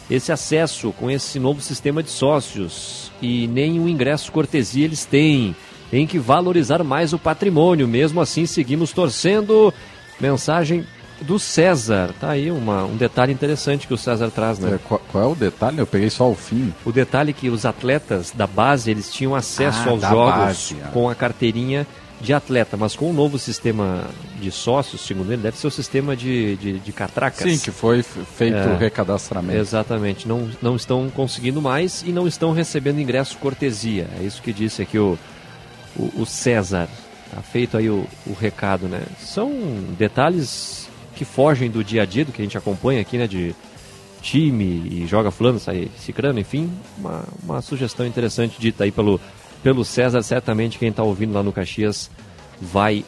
esse 0.09 0.31
acesso 0.31 0.91
com 0.93 1.11
esse 1.11 1.37
novo 1.37 1.61
sistema 1.61 2.01
de 2.01 2.09
sócios 2.09 3.11
e 3.21 3.45
nem 3.47 3.79
o 3.79 3.89
ingresso 3.89 4.31
cortesia 4.31 4.85
eles 4.85 5.05
têm. 5.05 5.55
Tem 5.89 6.05
que 6.05 6.19
valorizar 6.19 6.83
mais 6.83 7.13
o 7.13 7.19
patrimônio. 7.19 7.87
Mesmo 7.87 8.19
assim, 8.21 8.45
seguimos 8.45 8.91
torcendo. 8.91 9.73
Mensagem 10.19 10.85
do 11.21 11.39
César. 11.39 12.11
Tá 12.19 12.31
aí 12.31 12.51
uma, 12.51 12.83
um 12.85 12.95
detalhe 12.95 13.31
interessante 13.31 13.87
que 13.87 13.93
o 13.93 13.97
César 13.97 14.29
traz, 14.29 14.59
né? 14.59 14.75
É, 14.75 14.77
qual, 14.77 15.01
qual, 15.11 15.23
é 15.23 15.27
o 15.27 15.35
detalhe? 15.35 15.79
Eu 15.79 15.87
peguei 15.87 16.09
só 16.09 16.29
o 16.29 16.35
fim. 16.35 16.73
O 16.85 16.91
detalhe 16.91 17.31
é 17.31 17.33
que 17.33 17.49
os 17.49 17.65
atletas 17.65 18.31
da 18.31 18.47
base, 18.47 18.91
eles 18.91 19.11
tinham 19.11 19.35
acesso 19.35 19.79
Ah, 19.87 19.91
aos 19.91 20.01
jogos 20.01 20.35
base, 20.35 20.77
ah. 20.83 20.89
com 20.89 21.09
a 21.09 21.15
carteirinha 21.15 21.87
de 22.19 22.33
atleta, 22.33 22.75
mas 22.75 22.95
com 22.95 23.11
o 23.11 23.13
novo 23.13 23.37
sistema 23.37 24.05
de 24.41 24.49
sócios, 24.49 25.01
segundo 25.01 25.31
ele, 25.31 25.41
deve 25.41 25.57
ser 25.57 25.67
o 25.67 25.71
sistema 25.71 26.15
de, 26.15 26.55
de, 26.57 26.79
de 26.79 26.91
catracas. 26.91 27.51
Sim, 27.51 27.59
que 27.59 27.69
foi 27.69 28.01
feito 28.01 28.57
É. 28.57 28.73
o 28.73 28.77
recadastramento. 28.77 29.59
Exatamente, 29.59 30.27
não, 30.27 30.49
não 30.59 30.75
estão 30.75 31.11
conseguindo 31.11 31.61
mais 31.61 32.03
e 32.03 32.11
não 32.11 32.27
estão 32.27 32.51
recebendo 32.51 32.99
ingresso 32.99 33.37
cortesia. 33.37 34.07
É 34.19 34.23
isso 34.23 34.41
que 34.41 34.51
disse 34.51 34.81
aqui 34.81 34.97
o, 34.97 35.17
o, 35.97 36.21
o 36.21 36.25
César. 36.25 36.87
Tá 37.33 37.41
feito 37.41 37.77
aí 37.77 37.89
o, 37.89 38.05
o 38.25 38.33
recado, 38.33 38.87
né? 38.87 39.01
São 39.19 39.51
detalhes 39.97 40.87
que 41.15 41.25
fogem 41.25 41.69
do 41.69 41.83
dia 41.83 42.03
a 42.03 42.05
dia, 42.05 42.23
do 42.23 42.31
que 42.31 42.41
a 42.41 42.45
gente 42.45 42.57
acompanha 42.57 43.01
aqui, 43.01 43.17
né? 43.17 43.27
De 43.27 43.53
time 44.21 44.87
e 44.89 45.07
joga 45.07 45.31
fulano, 45.31 45.59
sai 45.59 45.89
cicrano, 45.97 46.39
enfim. 46.39 46.71
Uma, 46.97 47.23
uma 47.43 47.61
sugestão 47.61 48.05
interessante 48.05 48.59
dita 48.59 48.83
aí 48.83 48.91
pelo, 48.91 49.19
pelo 49.61 49.83
César. 49.83 50.21
Certamente 50.21 50.79
quem 50.79 50.89
está 50.89 51.03
ouvindo 51.03 51.33
lá 51.33 51.43
no 51.43 51.51
Caxias 51.51 52.09
vai 52.61 53.03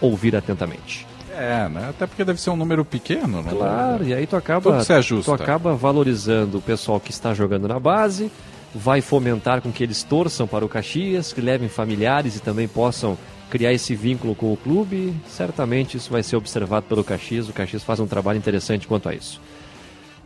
ouvir 0.00 0.34
atentamente. 0.36 1.06
É, 1.36 1.68
né? 1.68 1.88
Até 1.90 2.06
porque 2.06 2.24
deve 2.24 2.40
ser 2.40 2.50
um 2.50 2.56
número 2.56 2.84
pequeno, 2.84 3.42
né? 3.42 3.50
Claro, 3.50 4.04
e 4.04 4.14
aí 4.14 4.26
tu 4.26 4.36
acaba, 4.36 4.84
tu 5.24 5.32
acaba 5.32 5.74
valorizando 5.74 6.58
o 6.58 6.62
pessoal 6.62 7.00
que 7.00 7.10
está 7.10 7.34
jogando 7.34 7.66
na 7.66 7.80
base, 7.80 8.30
vai 8.74 9.00
fomentar 9.00 9.60
com 9.60 9.70
que 9.70 9.82
eles 9.82 10.02
torçam 10.02 10.46
para 10.46 10.64
o 10.64 10.68
Caxias, 10.68 11.32
que 11.32 11.40
levem 11.40 11.68
familiares 11.68 12.36
e 12.36 12.40
também 12.40 12.66
possam 12.66 13.16
criar 13.48 13.72
esse 13.72 13.94
vínculo 13.94 14.34
com 14.34 14.52
o 14.52 14.56
clube. 14.56 15.14
Certamente 15.28 15.96
isso 15.96 16.10
vai 16.10 16.22
ser 16.22 16.36
observado 16.36 16.86
pelo 16.86 17.04
Caxias. 17.04 17.48
O 17.48 17.52
Caxias 17.52 17.84
faz 17.84 18.00
um 18.00 18.06
trabalho 18.06 18.36
interessante 18.36 18.88
quanto 18.88 19.08
a 19.08 19.14
isso. 19.14 19.40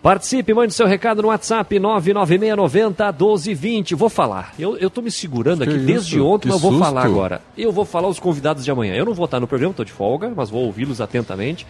Participe, 0.03 0.55
mande 0.55 0.73
seu 0.73 0.87
recado 0.87 1.20
no 1.23 1.29
WhatsApp 1.29 1.77
996901220. 1.77 3.95
Vou 3.97 4.09
falar. 4.09 4.55
Eu, 4.59 4.79
eu 4.79 4.91
me 5.03 5.11
segurando 5.11 5.65
Que 5.65 5.70
aqui 5.70 5.81
desde 5.81 6.19
ontem, 6.20 6.49
Que 6.49 6.55
mas 6.55 6.62
eu 6.62 6.70
vou 6.70 6.79
falar 6.79 7.05
agora. 7.05 7.43
Eu 7.57 7.73
vou 7.73 7.85
falar 7.85 8.07
os 8.09 8.20
convidados 8.20 8.65
de 8.65 8.70
amanhã. 8.70 8.95
Eu 8.95 9.05
não 9.05 9.12
vou 9.12 9.25
estar 9.25 9.41
no 9.41 9.49
programa, 9.49 9.73
estou 9.73 9.85
de 9.85 9.93
folga, 9.93 10.33
mas 10.35 10.49
vou 10.51 10.65
ouvi-los 10.65 11.01
atentamente. 11.01 11.66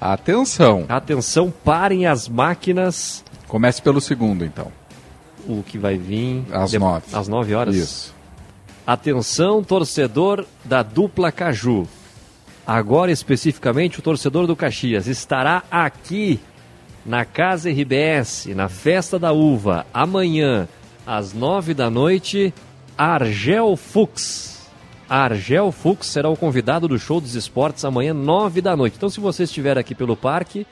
Atenção. 0.00 0.84
Atenção, 0.88 1.52
parem 1.64 2.06
as 2.06 2.28
máquinas. 2.28 3.24
Comece 3.48 3.82
pelo 3.82 4.00
segundo, 4.00 4.44
então. 4.44 4.70
O 5.46 5.62
que 5.62 5.76
vai 5.78 5.96
vir 5.96 6.44
Às 6.52 6.70
de- 6.70 6.78
nove. 6.78 7.04
Às 7.12 7.28
nove 7.28 7.54
horas? 7.54 7.74
Isso. 7.76 8.14
Atenção, 8.86 9.62
torcedor 9.62 10.44
da 10.64 10.82
dupla 10.82 11.32
Caju. 11.32 11.86
Agora, 12.66 13.10
especificamente, 13.10 13.98
o 13.98 14.02
torcedor 14.02 14.46
do 14.46 14.56
Caxias 14.56 15.06
estará 15.06 15.62
aqui 15.70 16.40
na 17.04 17.24
Casa 17.24 17.70
RBS, 17.70 18.46
na 18.54 18.68
Festa 18.68 19.18
da 19.18 19.32
Uva, 19.32 19.86
amanhã, 19.92 20.66
às 21.06 21.34
nove 21.34 21.74
da 21.74 21.90
noite, 21.90 22.52
Argel 22.96 23.76
Fux. 23.76 24.66
Argel 25.08 25.70
Fux 25.70 26.06
será 26.06 26.30
o 26.30 26.36
convidado 26.36 26.88
do 26.88 26.98
Show 26.98 27.20
dos 27.20 27.34
Esportes 27.34 27.84
amanhã, 27.84 28.14
nove 28.14 28.62
da 28.62 28.74
noite. 28.74 28.94
Então, 28.96 29.10
se 29.10 29.20
você 29.20 29.42
estiver 29.44 29.76
aqui 29.76 29.94
pelo 29.94 30.16
parque 30.16 30.66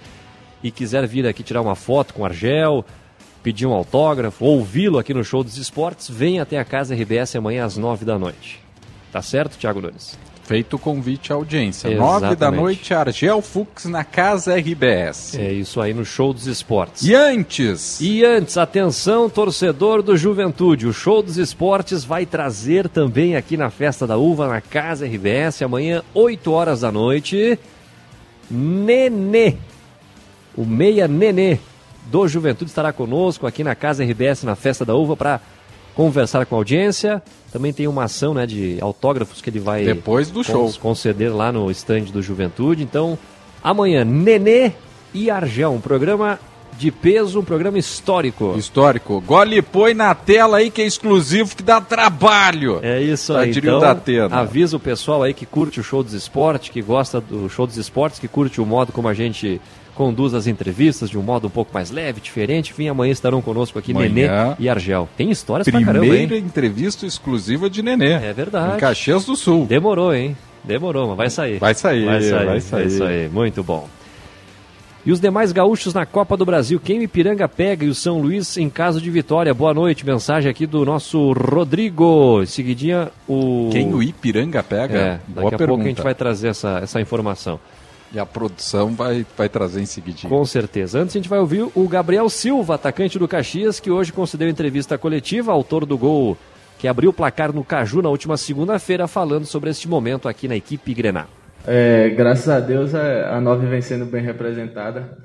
e 0.63 0.71
quiser 0.71 1.07
vir 1.07 1.27
aqui 1.27 1.43
tirar 1.43 1.61
uma 1.61 1.75
foto 1.75 2.15
com 2.15 2.25
Argel, 2.25 2.83
pedir 3.43 3.67
um 3.67 3.73
autógrafo, 3.73 4.45
ouvi-lo 4.45 4.99
aqui 4.99 5.13
no 5.13 5.25
Show 5.25 5.43
dos 5.43 5.57
Esportes, 5.57 6.09
venha 6.09 6.43
até 6.43 6.59
a 6.59 6.65
Casa 6.65 6.95
RBS 6.95 7.37
amanhã 7.37 7.65
às 7.65 7.77
nove 7.77 8.05
da 8.05 8.19
noite. 8.19 8.61
Tá 9.11 9.21
certo, 9.21 9.59
Thiago 9.59 9.81
Nunes? 9.81 10.19
Feito 10.45 10.75
o 10.75 10.79
convite 10.79 11.33
à 11.33 11.37
audiência. 11.37 11.89
Nove 11.97 12.21
da 12.21 12.27
Exatamente. 12.29 12.61
noite, 12.61 12.95
Argel 12.95 13.41
Fux 13.41 13.85
na 13.85 14.03
Casa 14.05 14.57
RBS. 14.57 15.37
É 15.39 15.53
isso 15.53 15.81
aí 15.81 15.95
no 15.95 16.05
Show 16.05 16.33
dos 16.33 16.47
Esportes. 16.47 17.05
E 17.05 17.15
antes? 17.15 18.01
E 18.01 18.25
antes, 18.25 18.57
atenção, 18.59 19.31
torcedor 19.31 20.03
do 20.03 20.17
Juventude, 20.17 20.87
o 20.87 20.93
Show 20.93 21.23
dos 21.23 21.39
Esportes 21.39 22.05
vai 22.05 22.27
trazer 22.27 22.89
também 22.89 23.37
aqui 23.37 23.57
na 23.57 23.71
Festa 23.71 24.07
da 24.07 24.17
Uva, 24.17 24.49
na 24.49 24.61
Casa 24.61 25.07
RBS, 25.07 25.63
amanhã, 25.63 26.03
8 26.13 26.51
horas 26.51 26.81
da 26.81 26.91
noite, 26.91 27.59
Nenê, 28.51 29.55
o 30.57 30.65
meia 30.65 31.07
Nenê 31.07 31.59
do 32.07 32.27
Juventude 32.29 32.71
estará 32.71 32.93
conosco 32.93 33.47
aqui 33.47 33.63
na 33.63 33.75
Casa 33.75 34.05
RBS, 34.05 34.45
na 34.45 34.55
Festa 34.55 34.85
da 34.85 34.95
Uva, 34.95 35.17
para 35.17 35.41
conversar 35.95 36.47
com 36.47 36.55
a 36.55 36.59
audiência. 36.59 37.23
Também 37.53 37.73
tem 37.73 37.87
uma 37.87 38.05
ação 38.05 38.35
né, 38.35 38.47
de 38.47 38.79
autógrafos 38.81 39.41
que 39.41 39.51
ele 39.51 39.61
vai 39.61 39.85
Depois 39.85 40.31
do 40.31 40.43
show. 40.43 40.73
conceder 40.81 41.35
lá 41.35 41.53
no 41.53 41.71
stand 41.71 42.05
do 42.05 42.23
Juventude. 42.23 42.83
Então, 42.83 43.19
amanhã, 43.63 44.05
Nenê 44.05 44.73
e 45.13 45.31
Argel, 45.31 45.73
um 45.73 45.81
programa 45.81 46.39
de 46.83 46.91
peso, 46.91 47.39
um 47.39 47.45
programa 47.45 47.79
histórico. 47.79 48.57
Histórico. 48.59 49.23
Gole 49.25 49.63
põe 49.63 49.95
na 49.95 50.13
tela 50.17 50.57
aí 50.57 50.69
que 50.69 50.83
é 50.83 50.87
exclusivo, 50.87 51.55
que 51.55 51.63
dá 51.63 51.81
trabalho. 51.81 52.81
É 52.83 53.01
isso 53.01 53.33
aí. 53.35 53.53
Então, 53.53 53.79
Datena. 53.79 54.37
avisa 54.37 54.77
o 54.77 54.81
pessoal 54.81 55.23
aí 55.23 55.33
que 55.33 55.47
curte 55.47 55.79
o 55.79 55.85
show 55.85 56.03
dos 56.03 56.13
esportes, 56.13 56.71
que 56.71 56.83
gosta 56.83 57.21
do 57.21 57.49
show 57.49 57.69
dos 57.69 57.77
esportes, 57.77 58.19
que 58.19 58.27
curte 58.27 58.61
o 58.61 58.67
modo 58.67 58.91
como 58.91 59.07
a 59.07 59.15
gente 59.15 59.61
conduz 59.95 60.35
as 60.35 60.49
entrevistas 60.49 61.09
de 61.09 61.17
um 61.17 61.23
modo 61.23 61.47
um 61.47 61.51
pouco 61.51 61.73
mais 61.73 61.93
leve, 61.93 62.21
diferente. 62.21 62.73
Enfim, 62.73 62.89
amanhã 62.89 63.13
estarão 63.13 63.41
conosco 63.41 63.79
aqui 63.79 63.93
Amanhã. 63.93 64.09
Nenê 64.09 64.29
e 64.59 64.69
Argel. 64.69 65.09
Tem 65.17 65.31
histórias 65.31 65.69
pra 65.69 65.81
caramba, 65.81 66.01
Primeira 66.01 66.37
entrevista 66.37 67.07
exclusiva 67.07 67.71
de 67.71 67.81
Nenê. 67.81 68.15
É 68.15 68.33
verdade. 68.33 68.75
Em 68.75 68.81
Caxias 68.81 69.25
do 69.25 69.37
Sul. 69.37 69.67
Demorou, 69.67 70.13
hein? 70.13 70.37
Demorou, 70.65 71.07
mas 71.09 71.17
vai 71.17 71.31
sair. 71.31 71.59
Vai 71.59 71.75
sair, 71.75 72.05
vai 72.07 72.23
sair. 72.23 72.47
vai 72.47 72.61
sair. 72.61 72.83
É 72.83 72.87
isso 72.87 73.05
aí, 73.05 73.29
muito 73.29 73.63
bom. 73.63 73.89
E 75.05 75.11
os 75.11 75.19
demais 75.19 75.51
gaúchos 75.51 75.93
na 75.93 76.07
Copa 76.07 76.37
do 76.37 76.45
Brasil, 76.45 76.79
quem 76.79 77.01
o 77.01 77.03
Ipiranga 77.03 77.49
pega 77.49 77.85
e 77.85 77.89
o 77.89 77.95
São 77.95 78.21
Luís 78.21 78.57
em 78.57 78.71
caso 78.71 79.01
de 79.01 79.11
vitória. 79.11 79.53
Boa 79.53 79.75
noite, 79.75 80.07
mensagem 80.07 80.49
aqui 80.49 80.65
do 80.65 80.85
nosso 80.85 81.33
Rodrigo. 81.33 82.41
Em 82.43 82.47
seguidinha, 82.47 83.11
o... 83.27 83.69
Quem 83.73 83.93
o 83.93 84.01
Ipiranga 84.01 84.63
pega? 84.63 84.97
É, 84.97 85.11
daqui 85.11 85.25
Boa 85.27 85.49
a 85.49 85.51
pergunta. 85.51 85.67
pouco 85.67 85.83
a 85.83 85.89
gente 85.89 86.03
vai 86.03 86.15
trazer 86.15 86.49
essa, 86.49 86.79
essa 86.81 87.01
informação. 87.01 87.59
E 88.13 88.19
a 88.19 88.25
produção 88.25 88.95
vai, 88.95 89.27
vai 89.37 89.49
trazer 89.49 89.81
em 89.81 89.87
seguidinho. 89.87 90.29
Com 90.29 90.45
certeza. 90.45 91.01
Antes 91.01 91.17
a 91.17 91.19
gente 91.19 91.29
vai 91.29 91.41
ouvir 91.41 91.67
o 91.75 91.89
Gabriel 91.89 92.29
Silva, 92.29 92.77
atacante 92.77 93.19
do 93.19 93.27
Caxias, 93.27 93.81
que 93.81 93.91
hoje 93.91 94.13
concedeu 94.13 94.49
entrevista 94.49 94.97
coletiva, 94.97 95.51
autor 95.51 95.85
do 95.85 95.99
gol 95.99 96.37
que 96.79 96.89
abriu 96.89 97.11
o 97.11 97.13
placar 97.13 97.53
no 97.53 97.63
Caju 97.63 98.03
na 98.03 98.09
última 98.09 98.37
segunda-feira, 98.37 99.07
falando 99.07 99.47
sobre 99.47 99.71
este 99.71 99.89
momento 99.89 100.29
aqui 100.29 100.49
na 100.49 100.57
equipe 100.57 100.93
Grená. 100.93 101.27
É, 101.67 102.11
graças 102.11 102.49
a 102.49 102.59
Deus 102.59 102.93
é, 102.93 103.25
a 103.25 103.41
Nove 103.41 103.67
vem 103.67 103.81
sendo 103.81 104.05
bem 104.05 104.21
representada 104.21 105.17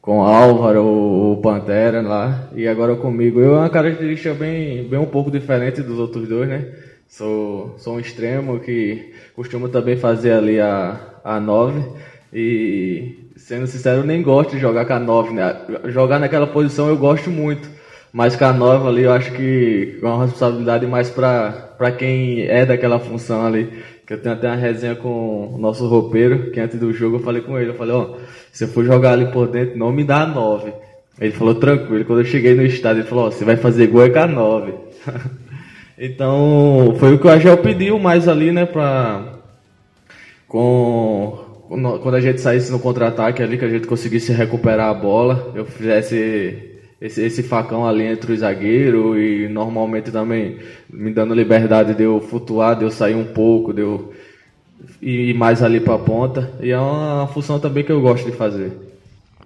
com 0.00 0.22
Álvaro, 0.22 0.84
o, 0.84 1.40
Pantera 1.42 2.02
lá 2.02 2.50
e 2.54 2.68
agora 2.68 2.96
comigo. 2.96 3.40
Eu 3.40 3.54
é 3.54 3.58
uma 3.60 3.70
característica 3.70 4.34
bem, 4.34 4.86
bem 4.86 4.98
um 4.98 5.06
pouco 5.06 5.30
diferente 5.30 5.82
dos 5.82 5.98
outros 5.98 6.28
dois, 6.28 6.48
né? 6.48 6.66
Sou, 7.08 7.74
sou 7.78 7.94
um 7.96 8.00
extremo 8.00 8.60
que 8.60 9.14
costumo 9.34 9.70
também 9.70 9.96
fazer 9.96 10.32
ali 10.32 10.60
a, 10.60 11.00
a 11.24 11.40
Nove 11.40 11.82
e 12.32 13.30
sendo 13.36 13.66
sincero 13.66 14.00
eu 14.00 14.04
nem 14.04 14.22
gosto 14.22 14.50
de 14.50 14.58
jogar 14.58 14.84
com 14.84 14.92
a 14.92 15.00
Nove, 15.00 15.32
né? 15.32 15.62
Jogar 15.86 16.18
naquela 16.18 16.46
posição 16.46 16.88
eu 16.88 16.96
gosto 16.98 17.30
muito. 17.30 17.80
Mas 18.12 18.34
com 18.34 18.44
a 18.44 18.52
nova 18.52 18.88
ali, 18.88 19.02
eu 19.02 19.12
acho 19.12 19.32
que 19.32 20.00
é 20.02 20.04
uma 20.04 20.24
responsabilidade 20.24 20.84
mais 20.84 21.08
para 21.10 21.92
quem 21.96 22.42
é 22.42 22.66
daquela 22.66 22.98
função 22.98 23.46
ali. 23.46 23.70
Que 24.10 24.14
eu 24.14 24.20
tenho 24.20 24.34
até 24.34 24.48
uma 24.48 24.56
resenha 24.56 24.96
com 24.96 25.54
o 25.54 25.56
nosso 25.56 25.86
roupeiro, 25.86 26.50
que 26.50 26.58
antes 26.58 26.80
do 26.80 26.92
jogo 26.92 27.18
eu 27.18 27.20
falei 27.20 27.42
com 27.42 27.56
ele, 27.56 27.70
eu 27.70 27.74
falei, 27.74 27.94
ó, 27.94 28.16
se 28.50 28.64
eu 28.64 28.68
for 28.68 28.84
jogar 28.84 29.12
ali 29.12 29.26
por 29.26 29.46
dentro, 29.46 29.78
não 29.78 29.92
me 29.92 30.02
dá 30.02 30.26
9. 30.26 30.72
Ele 31.20 31.30
falou, 31.30 31.54
tranquilo, 31.54 32.04
quando 32.04 32.18
eu 32.18 32.24
cheguei 32.24 32.56
no 32.56 32.64
estádio, 32.64 33.02
ele 33.02 33.08
falou, 33.08 33.26
ó, 33.26 33.30
você 33.30 33.44
vai 33.44 33.56
fazer 33.56 33.86
gol 33.86 34.04
é 34.04 34.10
com 34.10 34.18
a 34.18 34.26
9. 34.26 34.74
então, 35.96 36.96
foi 36.98 37.14
o 37.14 37.20
que 37.20 37.26
o 37.28 37.30
Agel 37.30 37.58
pediu 37.58 38.00
mais 38.00 38.26
ali, 38.26 38.50
né, 38.50 38.66
pra... 38.66 39.38
Com... 40.48 41.68
Quando 41.68 42.16
a 42.16 42.20
gente 42.20 42.40
saísse 42.40 42.72
no 42.72 42.80
contra-ataque 42.80 43.44
ali, 43.44 43.56
que 43.56 43.64
a 43.64 43.70
gente 43.70 43.86
conseguisse 43.86 44.32
recuperar 44.32 44.90
a 44.90 44.94
bola, 44.94 45.52
eu 45.54 45.64
fizesse 45.64 46.69
esse, 47.00 47.22
esse 47.22 47.42
facão 47.42 47.86
ali 47.86 48.04
entre 48.04 48.32
o 48.32 48.36
zagueiro 48.36 49.18
e 49.18 49.48
normalmente 49.48 50.10
também 50.10 50.58
me 50.92 51.10
dando 51.10 51.34
liberdade 51.34 51.94
de 51.94 52.02
eu 52.02 52.20
flutuar, 52.20 52.76
de 52.76 52.84
eu 52.84 52.90
sair 52.90 53.14
um 53.14 53.24
pouco, 53.24 53.72
de 53.72 53.80
eu 53.80 54.12
ir 55.00 55.34
mais 55.34 55.62
ali 55.62 55.80
para 55.80 55.94
a 55.94 55.98
ponta. 55.98 56.52
E 56.60 56.70
é 56.70 56.78
uma 56.78 57.26
função 57.28 57.58
também 57.58 57.84
que 57.84 57.92
eu 57.92 58.00
gosto 58.00 58.30
de 58.30 58.36
fazer. 58.36 58.72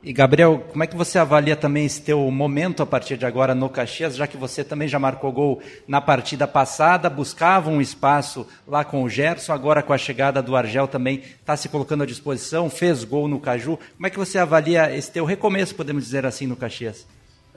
E 0.03 0.13
Gabriel, 0.13 0.63
como 0.71 0.85
é 0.85 0.87
que 0.87 0.97
você 0.97 1.19
avalia 1.19 1.57
também 1.57 1.87
esse 1.87 2.03
teu 2.03 2.31
momento 2.31 2.83
a 2.83 2.87
partir 2.87 3.17
de 3.17 3.25
agora 3.25 3.55
no 3.55 3.71
Caxias, 3.71 4.15
já 4.15 4.27
que 4.27 4.37
você 4.37 4.63
também 4.63 4.87
já 4.87 4.99
marcou 4.99 5.33
gol 5.33 5.63
na 5.89 5.99
partida 5.99 6.47
passada, 6.47 7.09
buscava 7.09 7.71
um 7.71 7.81
espaço 7.81 8.47
lá 8.69 8.85
com 8.85 9.03
o 9.03 9.09
Gerson, 9.09 9.55
agora 9.55 9.83
com 9.83 9.95
a 9.95 9.99
chegada 9.99 10.43
do 10.43 10.55
Argel 10.55 10.87
também 10.87 11.23
está 11.41 11.57
se 11.57 11.71
colocando 11.71 12.03
à 12.03 12.07
disposição, 12.07 12.69
fez 12.69 13.03
gol 13.03 13.27
no 13.29 13.41
Caju. 13.41 13.79
Como 13.97 14.07
é 14.07 14.11
que 14.11 14.19
você 14.19 14.37
avalia 14.37 14.95
esse 14.95 15.11
teu 15.11 15.25
recomeço, 15.25 15.75
podemos 15.75 16.05
dizer 16.05 16.27
assim, 16.27 16.47
no 16.47 16.55
Caxias? 16.57 17.07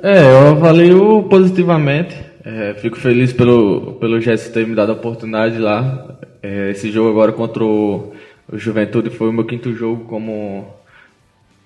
É, 0.01 0.21
eu 0.31 0.49
avalio 0.49 1.23
positivamente. 1.23 2.15
É, 2.45 2.75
fico 2.75 2.97
feliz 2.97 3.33
pelo, 3.33 3.93
pelo 3.93 4.21
Gerson 4.21 4.51
ter 4.51 4.67
me 4.67 4.75
dado 4.75 4.91
a 4.91 4.95
oportunidade 4.95 5.57
lá. 5.57 6.19
É, 6.41 6.69
esse 6.69 6.91
jogo 6.91 7.09
agora 7.09 7.31
contra 7.31 7.63
o, 7.63 8.13
o 8.51 8.57
Juventude 8.57 9.09
foi 9.09 9.29
o 9.29 9.33
meu 9.33 9.43
quinto 9.43 9.73
jogo 9.73 10.05
como 10.05 10.67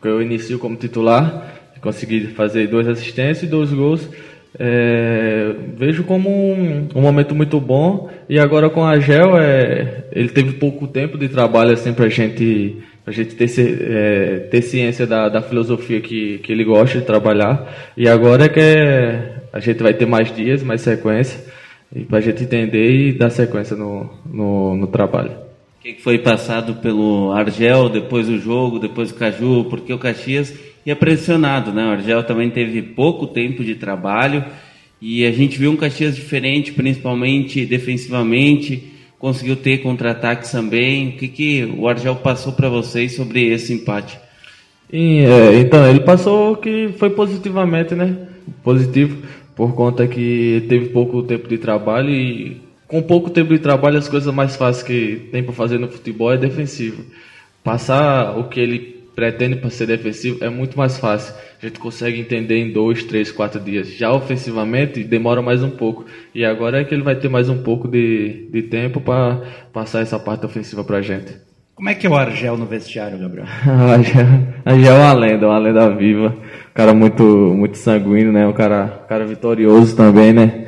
que 0.01 0.07
eu 0.07 0.21
inicio 0.21 0.57
como 0.57 0.75
titular, 0.77 1.53
consegui 1.81 2.27
fazer 2.27 2.67
duas 2.67 2.87
assistências 2.87 3.43
e 3.43 3.47
dois 3.47 3.71
gols. 3.71 4.09
É, 4.57 5.53
vejo 5.77 6.03
como 6.03 6.29
um, 6.29 6.87
um, 6.95 7.01
momento 7.01 7.33
muito 7.33 7.59
bom 7.59 8.09
e 8.27 8.37
agora 8.37 8.69
com 8.69 8.83
a 8.83 8.99
Gel 8.99 9.37
é, 9.37 10.05
ele 10.11 10.27
teve 10.29 10.53
pouco 10.53 10.87
tempo 10.87 11.17
de 11.17 11.29
trabalho 11.29 11.71
assim 11.71 11.93
para 11.93 12.09
gente 12.09 12.77
a 13.11 13.13
gente 13.13 13.35
ter, 13.35 13.49
é, 13.57 14.39
ter 14.49 14.61
ciência 14.61 15.05
da, 15.05 15.29
da 15.29 15.41
filosofia 15.41 16.01
que, 16.01 16.39
que 16.39 16.51
ele 16.51 16.63
gosta 16.63 16.99
de 16.99 17.05
trabalhar. 17.05 17.91
E 17.95 18.07
agora 18.07 18.45
é 18.45 18.49
que 18.49 18.59
é, 18.59 19.35
a 19.53 19.59
gente 19.59 19.83
vai 19.83 19.93
ter 19.93 20.05
mais 20.05 20.33
dias 20.35 20.63
mais 20.63 20.81
sequência 20.81 21.39
e 21.93 22.05
para 22.05 22.19
a 22.19 22.21
gente 22.21 22.43
entender 22.43 22.89
e 22.89 23.11
dar 23.11 23.29
sequência 23.29 23.75
no, 23.75 24.09
no, 24.25 24.77
no 24.77 24.88
trabalho. 24.88 25.31
O 25.79 25.83
que 25.83 26.01
foi 26.01 26.19
passado 26.19 26.75
pelo 26.75 27.31
Argel 27.31 27.89
depois 27.89 28.27
do 28.27 28.39
jogo, 28.39 28.79
depois 28.79 29.11
do 29.11 29.17
Caju, 29.17 29.65
porque 29.69 29.93
o 29.93 29.99
Caxias? 29.99 30.53
Ia 30.85 30.95
pressionado, 30.95 31.71
né? 31.71 31.83
O 31.83 31.91
Argel 31.91 32.23
também 32.23 32.49
teve 32.49 32.81
pouco 32.81 33.27
tempo 33.27 33.63
de 33.63 33.75
trabalho. 33.75 34.43
E 35.01 35.25
a 35.25 35.31
gente 35.31 35.57
viu 35.57 35.71
um 35.71 35.75
Caxias 35.75 36.15
diferente, 36.15 36.71
principalmente 36.71 37.65
defensivamente, 37.65 38.90
conseguiu 39.22 39.56
ter 39.56 39.77
contra-ataques 39.77 40.52
também. 40.52 41.10
O 41.10 41.11
que, 41.14 41.27
que 41.27 41.73
o 41.77 41.88
Argel 41.88 42.15
passou 42.15 42.52
para 42.52 42.68
vocês 42.68 43.15
sobre 43.15 43.48
esse 43.53 43.72
empate? 43.72 44.19
E, 44.91 45.19
é, 45.19 45.60
então, 45.60 45.88
ele 45.88 46.02
passou 46.02 46.57
que 46.57 46.89
foi 46.98 47.11
positivamente, 47.11 47.93
né? 47.93 48.18
Positivo, 48.64 49.22
por 49.56 49.76
conta 49.76 50.07
que 50.07 50.65
teve 50.68 50.88
pouco 50.88 51.22
tempo 51.22 51.48
de 51.48 51.60
trabalho 51.60 52.10
e 52.10 52.60
com 52.88 53.02
pouco 53.02 53.30
tempo 53.30 53.53
de 53.53 53.60
trabalho, 53.60 53.98
as 53.98 54.10
coisas 54.10 54.34
mais 54.34 54.57
fáceis 54.57 54.84
que 54.84 55.30
tem 55.31 55.41
para 55.41 55.53
fazer 55.53 55.77
no 55.77 55.88
futebol 55.88 56.34
é 56.34 56.38
defensivo. 56.38 57.06
Passar 57.64 58.38
o 58.38 58.49
que 58.49 58.60
ele 58.60 59.01
pretende 59.15 59.57
para 59.57 59.69
ser 59.69 59.88
defensivo 59.88 60.43
é 60.43 60.49
muito 60.49 60.77
mais 60.77 60.97
fácil. 60.97 61.33
A 61.61 61.65
gente 61.65 61.79
consegue 61.79 62.19
entender 62.19 62.57
em 62.57 62.71
dois, 62.71 63.03
três, 63.03 63.31
quatro 63.31 63.59
dias. 63.59 63.88
Já 63.88 64.11
ofensivamente 64.11 65.03
demora 65.03 65.41
mais 65.41 65.61
um 65.61 65.69
pouco. 65.69 66.05
E 66.33 66.43
agora 66.45 66.81
é 66.81 66.83
que 66.83 66.93
ele 66.93 67.03
vai 67.03 67.15
ter 67.15 67.29
mais 67.29 67.49
um 67.49 67.61
pouco 67.61 67.88
de, 67.88 68.47
de 68.51 68.63
tempo 68.63 68.99
para 69.01 69.41
passar 69.71 70.01
essa 70.01 70.17
parte 70.17 70.45
ofensiva 70.45 70.83
para 70.83 70.97
a 70.97 71.01
gente. 71.01 71.35
Como 71.75 71.89
é 71.89 71.95
que 71.95 72.05
é 72.05 72.09
o 72.09 72.15
Argel 72.15 72.57
no 72.57 72.65
vestiário, 72.65 73.17
Gabriel? 73.17 73.45
Argel, 73.65 74.25
Argel 74.63 74.93
é 74.93 74.99
uma 74.99 75.13
lenda, 75.13 75.47
uma 75.47 75.57
lenda 75.57 75.89
viva. 75.95 76.27
Um 76.29 76.73
cara 76.73 76.93
muito, 76.93 77.23
muito 77.23 77.77
sanguíneo, 77.77 78.31
né? 78.31 78.47
Um 78.47 78.53
cara, 78.53 79.01
um 79.03 79.07
cara 79.07 79.25
vitorioso 79.25 79.95
também, 79.95 80.31
né? 80.31 80.67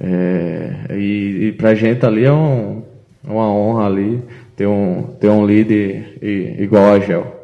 É, 0.00 0.96
e, 0.96 1.46
e 1.46 1.52
pra 1.52 1.74
gente 1.74 2.04
ali 2.04 2.24
é 2.24 2.32
um, 2.32 2.82
uma 3.22 3.52
honra 3.52 3.86
ali 3.86 4.22
ter 4.56 4.66
um, 4.66 5.02
ter 5.20 5.28
um 5.28 5.46
líder 5.46 6.18
igual 6.58 6.92
a 6.92 7.00
Gel. 7.00 7.39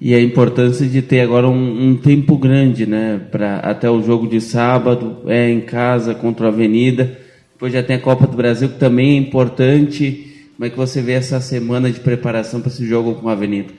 E 0.00 0.14
a 0.14 0.20
importância 0.20 0.86
de 0.86 1.00
ter 1.00 1.20
agora 1.20 1.48
um, 1.48 1.88
um 1.88 1.96
tempo 1.96 2.36
grande, 2.36 2.86
né? 2.86 3.20
Pra, 3.30 3.56
até 3.60 3.90
o 3.90 4.02
jogo 4.02 4.26
de 4.26 4.40
sábado, 4.40 5.18
é 5.26 5.48
em 5.48 5.60
casa 5.60 6.14
contra 6.14 6.46
a 6.46 6.48
Avenida. 6.50 7.18
Depois 7.54 7.72
já 7.72 7.82
tem 7.82 7.96
a 7.96 8.00
Copa 8.00 8.26
do 8.26 8.36
Brasil, 8.36 8.68
que 8.68 8.78
também 8.78 9.14
é 9.14 9.16
importante. 9.16 10.50
Como 10.54 10.66
é 10.66 10.70
que 10.70 10.76
você 10.76 11.00
vê 11.00 11.12
essa 11.12 11.40
semana 11.40 11.90
de 11.90 12.00
preparação 12.00 12.60
para 12.60 12.70
esse 12.70 12.86
jogo 12.86 13.14
com 13.14 13.28
a 13.28 13.32
Avenida? 13.32 13.72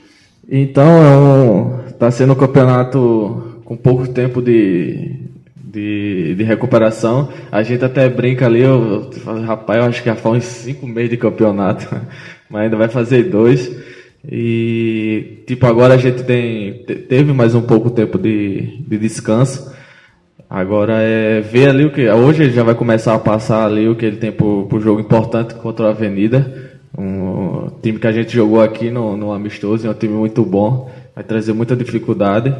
Então, 0.50 0.88
é 1.04 1.16
um, 1.16 1.92
tá 1.92 2.10
sendo 2.10 2.32
um 2.32 2.36
campeonato 2.36 3.60
com 3.64 3.76
pouco 3.76 4.08
tempo 4.08 4.42
de, 4.42 5.14
de, 5.56 6.34
de 6.34 6.42
recuperação. 6.42 7.28
A 7.52 7.62
gente 7.62 7.84
até 7.84 8.08
brinca 8.08 8.46
ali, 8.46 8.62
eu, 8.62 9.10
eu, 9.26 9.42
rapaz, 9.42 9.78
eu 9.78 9.84
acho 9.84 10.02
que 10.02 10.08
já 10.08 10.16
foi 10.16 10.38
uns 10.38 10.44
cinco 10.44 10.86
meses 10.86 11.10
de 11.10 11.16
campeonato, 11.16 11.86
mas 12.50 12.62
ainda 12.62 12.76
vai 12.76 12.88
fazer 12.88 13.24
dois. 13.24 13.70
E 14.26 15.42
tipo, 15.46 15.66
agora 15.66 15.94
a 15.94 15.98
gente 15.98 16.22
tem, 16.24 16.84
teve 17.08 17.32
mais 17.32 17.54
um 17.54 17.62
pouco 17.62 17.90
tempo 17.90 18.18
de, 18.18 18.78
de 18.80 18.98
descanso. 18.98 19.72
Agora 20.50 20.94
é 21.02 21.40
ver 21.40 21.68
ali 21.68 21.84
o 21.84 21.92
que. 21.92 22.08
Hoje 22.08 22.44
ele 22.44 22.52
já 22.52 22.62
vai 22.62 22.74
começar 22.74 23.14
a 23.14 23.18
passar 23.18 23.66
ali 23.66 23.86
o 23.88 23.94
que 23.94 24.06
ele 24.06 24.16
tem 24.16 24.32
pro, 24.32 24.66
pro 24.66 24.80
jogo 24.80 25.00
importante 25.00 25.54
contra 25.54 25.86
a 25.86 25.90
Avenida. 25.90 26.70
Um 26.96 27.70
time 27.82 27.98
que 27.98 28.06
a 28.06 28.12
gente 28.12 28.32
jogou 28.32 28.60
aqui 28.62 28.90
no, 28.90 29.16
no 29.16 29.32
Amistoso, 29.32 29.86
é 29.86 29.90
um 29.90 29.94
time 29.94 30.14
muito 30.14 30.44
bom, 30.44 30.90
vai 31.14 31.22
trazer 31.22 31.52
muita 31.52 31.76
dificuldade. 31.76 32.54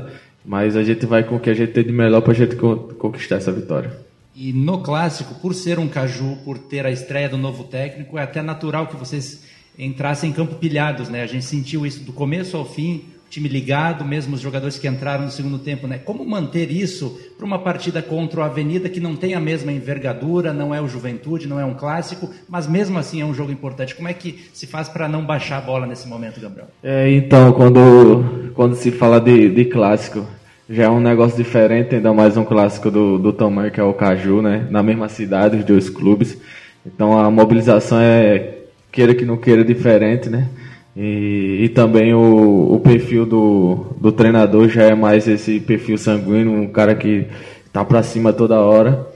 Mas 0.45 0.77
a 0.77 0.83
gente 0.83 1.05
vai 1.07 1.25
com 1.25 1.37
o 1.37 1.41
que 1.41 1.51
a 1.51 1.55
gente 1.55 1.73
tem 1.73 1.85
de 1.85 1.93
melhor 1.93 2.21
para 2.21 2.33
a 2.33 2.37
gente 2.37 2.57
conquistar 2.57 3.37
essa 3.37 3.53
vitória. 3.53 3.91
E 4.35 4.53
no 4.53 4.79
clássico, 4.79 5.35
por 5.35 5.53
ser 5.53 5.79
um 5.79 5.89
caju, 5.89 6.39
por 6.45 6.57
ter 6.57 6.87
a 6.87 6.91
estreia 6.91 7.29
do 7.29 7.37
novo 7.37 7.65
técnico, 7.65 8.17
é 8.17 8.23
até 8.23 8.41
natural 8.41 8.87
que 8.87 8.97
vocês 8.97 9.45
entrassem 9.79 10.31
em 10.31 10.33
campo 10.33 10.57
pilhados, 10.57 11.09
né? 11.09 11.23
A 11.23 11.27
gente 11.27 11.45
sentiu 11.45 11.87
isso 11.87 12.03
do 12.03 12.13
começo 12.13 12.57
ao 12.57 12.65
fim, 12.65 13.05
time 13.31 13.49
ligado, 13.49 14.05
mesmo 14.05 14.35
os 14.35 14.41
jogadores 14.41 14.79
que 14.79 14.89
entraram 14.89 15.25
no 15.25 15.31
segundo 15.31 15.59
tempo, 15.59 15.87
né? 15.87 15.99
Como 15.99 16.25
manter 16.25 16.71
isso 16.71 17.19
para 17.37 17.47
uma 17.47 17.59
partida 17.59 18.03
contra 18.03 18.41
o 18.41 18.43
Avenida 18.43 18.89
que 18.89 19.01
não 19.01 19.15
tem 19.15 19.35
a 19.35 19.41
mesma 19.41 19.71
envergadura, 19.71 20.53
não 20.53 20.75
é 20.75 20.81
o 20.81 20.89
Juventude, 20.89 21.47
não 21.47 21.61
é 21.61 21.65
um 21.65 21.75
clássico, 21.75 22.31
mas 22.49 22.67
mesmo 22.67 22.99
assim 22.99 23.21
é 23.21 23.25
um 23.25 23.35
jogo 23.35 23.53
importante. 23.53 23.95
Como 23.95 24.09
é 24.09 24.15
que 24.15 24.49
se 24.53 24.67
faz 24.67 24.89
para 24.89 25.07
não 25.07 25.25
baixar 25.25 25.59
a 25.59 25.61
bola 25.61 25.87
nesse 25.87 26.09
momento, 26.09 26.41
Gabriel? 26.41 26.69
É, 26.83 27.11
então, 27.13 27.53
quando, 27.53 28.51
quando 28.55 28.75
se 28.75 28.91
fala 28.91 29.21
de, 29.21 29.51
de 29.51 29.67
clássico, 29.67 30.27
já 30.69 30.85
é 30.85 30.89
um 30.89 31.01
negócio 31.01 31.37
diferente, 31.37 31.95
ainda 31.95 32.13
mais 32.13 32.37
um 32.37 32.45
clássico 32.45 32.91
do, 32.91 33.19
do 33.19 33.33
tamanho 33.33 33.71
que 33.71 33.81
é 33.81 33.85
o 33.85 33.95
Caju, 33.95 34.43
né? 34.43 34.67
Na 34.71 34.83
mesma 34.83 35.09
cidade, 35.09 35.57
os 35.57 35.65
dois 35.65 35.89
clubes. 35.89 36.37
Então 36.85 37.19
a 37.19 37.31
mobilização 37.31 38.01
é, 38.01 38.58
queira 38.91 39.15
que 39.15 39.25
não 39.25 39.37
queira, 39.37 39.65
diferente, 39.65 40.29
né? 40.29 40.49
E, 40.97 41.61
e 41.65 41.69
também 41.69 42.13
o, 42.13 42.73
o 42.73 42.81
perfil 42.81 43.25
do, 43.25 43.87
do 44.01 44.11
treinador 44.11 44.69
já 44.69 44.85
é 44.85 44.95
mais 44.95 45.29
esse 45.29 45.61
perfil 45.61 45.97
sanguíneo, 45.97 46.53
um 46.53 46.69
cara 46.69 46.95
que 46.95 47.27
tá 47.73 47.85
pra 47.85 48.03
cima 48.03 48.33
toda 48.33 48.61
hora. 48.61 49.07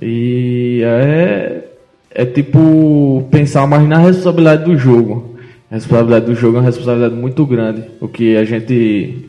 E 0.00 0.80
é, 0.82 1.64
é 2.10 2.24
tipo 2.24 3.28
pensar 3.30 3.66
mais 3.66 3.86
na 3.86 3.98
responsabilidade 3.98 4.64
do 4.64 4.76
jogo. 4.76 5.36
A 5.70 5.74
responsabilidade 5.74 6.26
do 6.26 6.34
jogo 6.34 6.56
é 6.56 6.60
uma 6.60 6.66
responsabilidade 6.66 7.14
muito 7.14 7.44
grande. 7.44 7.84
O 8.00 8.08
que 8.08 8.36
a 8.36 8.44
gente 8.44 9.28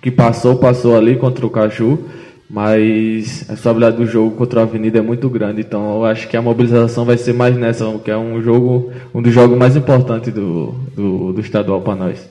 que 0.00 0.10
passou, 0.10 0.56
passou 0.56 0.96
ali 0.96 1.16
contra 1.16 1.46
o 1.46 1.50
Caju, 1.50 1.98
mas 2.48 3.44
a 3.48 3.52
responsabilidade 3.52 3.96
do 3.96 4.06
jogo 4.06 4.36
contra 4.36 4.60
a 4.60 4.62
Avenida 4.64 4.98
é 4.98 5.02
muito 5.02 5.28
grande, 5.30 5.62
então 5.62 5.96
eu 5.96 6.04
acho 6.04 6.28
que 6.28 6.36
a 6.36 6.42
mobilização 6.42 7.04
vai 7.04 7.16
ser 7.16 7.32
mais 7.32 7.56
nessa, 7.56 7.86
que 8.04 8.10
é 8.10 8.16
um 8.16 8.42
jogo, 8.42 8.92
um 9.14 9.22
dos 9.22 9.32
jogos 9.32 9.56
mais 9.56 9.74
importantes 9.74 10.32
do, 10.32 10.72
do, 10.94 11.32
do 11.32 11.40
estadual 11.40 11.80
para 11.80 11.96
nós. 11.96 12.30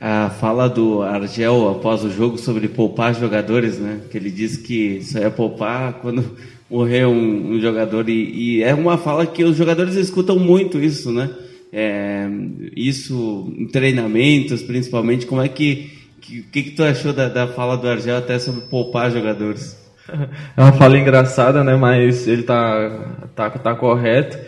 A 0.00 0.30
fala 0.30 0.66
do 0.66 1.02
Argel 1.02 1.68
após 1.68 2.02
o 2.02 2.10
jogo 2.10 2.38
sobre 2.38 2.68
poupar 2.68 3.14
jogadores, 3.14 3.78
né? 3.78 4.00
Que 4.10 4.16
ele 4.16 4.30
disse 4.30 4.62
que 4.62 5.02
só 5.02 5.18
ia 5.18 5.30
poupar 5.30 6.00
quando 6.00 6.24
morrer 6.70 7.04
um, 7.04 7.52
um 7.52 7.60
jogador 7.60 8.08
e, 8.08 8.60
e, 8.60 8.62
é 8.62 8.74
uma 8.74 8.96
fala 8.96 9.26
que 9.26 9.44
os 9.44 9.54
jogadores 9.54 9.96
escutam 9.96 10.38
muito 10.38 10.78
isso, 10.78 11.12
né? 11.12 11.28
É, 11.70 12.26
isso 12.74 13.52
em 13.58 13.66
treinamentos, 13.66 14.62
principalmente. 14.62 15.26
Como 15.26 15.42
é 15.42 15.48
que 15.48 15.99
o 16.40 16.44
que, 16.50 16.62
que 16.62 16.70
tu 16.72 16.84
achou 16.84 17.12
da, 17.12 17.28
da 17.28 17.48
fala 17.48 17.76
do 17.76 17.88
Argel 17.88 18.16
até 18.16 18.38
sobre 18.38 18.62
poupar 18.62 19.10
jogadores? 19.10 19.78
É 20.56 20.60
uma 20.60 20.72
fala 20.72 20.98
engraçada, 20.98 21.62
né? 21.62 21.76
Mas 21.76 22.26
ele 22.26 22.42
tá, 22.42 23.28
tá, 23.34 23.48
tá 23.50 23.74
correto. 23.76 24.38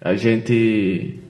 A 0.00 0.14
gente. 0.14 1.20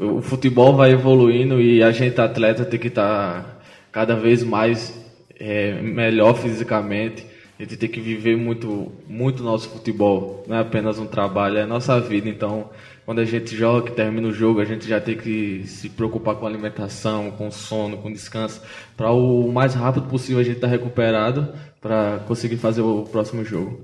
O 0.00 0.20
futebol 0.20 0.74
vai 0.74 0.92
evoluindo 0.92 1.60
e 1.60 1.82
a 1.82 1.92
gente, 1.92 2.20
atleta, 2.20 2.64
tem 2.64 2.80
que 2.80 2.88
estar 2.88 3.42
tá 3.42 3.60
cada 3.92 4.16
vez 4.16 4.42
mais 4.42 4.98
é, 5.38 5.80
melhor 5.80 6.34
fisicamente. 6.34 7.24
A 7.58 7.62
gente 7.62 7.76
tem 7.76 7.88
que 7.88 8.00
viver 8.00 8.36
muito, 8.36 8.90
muito 9.06 9.42
nosso 9.42 9.68
futebol. 9.68 10.44
Não 10.48 10.56
é 10.56 10.60
apenas 10.60 10.98
um 10.98 11.06
trabalho, 11.06 11.58
é 11.58 11.66
nossa 11.66 12.00
vida. 12.00 12.28
Então, 12.28 12.70
quando 13.10 13.18
a 13.18 13.24
gente 13.24 13.56
joga, 13.56 13.90
que 13.90 13.90
termina 13.96 14.28
o 14.28 14.32
jogo, 14.32 14.60
a 14.60 14.64
gente 14.64 14.86
já 14.86 15.00
tem 15.00 15.16
que 15.16 15.64
se 15.66 15.88
preocupar 15.88 16.36
com 16.36 16.46
a 16.46 16.48
alimentação, 16.48 17.32
com 17.32 17.50
sono, 17.50 17.96
com 17.96 18.12
descanso, 18.12 18.62
para 18.96 19.10
o 19.10 19.50
mais 19.50 19.74
rápido 19.74 20.06
possível 20.06 20.38
a 20.38 20.44
gente 20.44 20.58
estar 20.58 20.68
tá 20.68 20.70
recuperado 20.72 21.48
para 21.80 22.20
conseguir 22.28 22.56
fazer 22.56 22.82
o 22.82 23.02
próximo 23.02 23.44
jogo. 23.44 23.80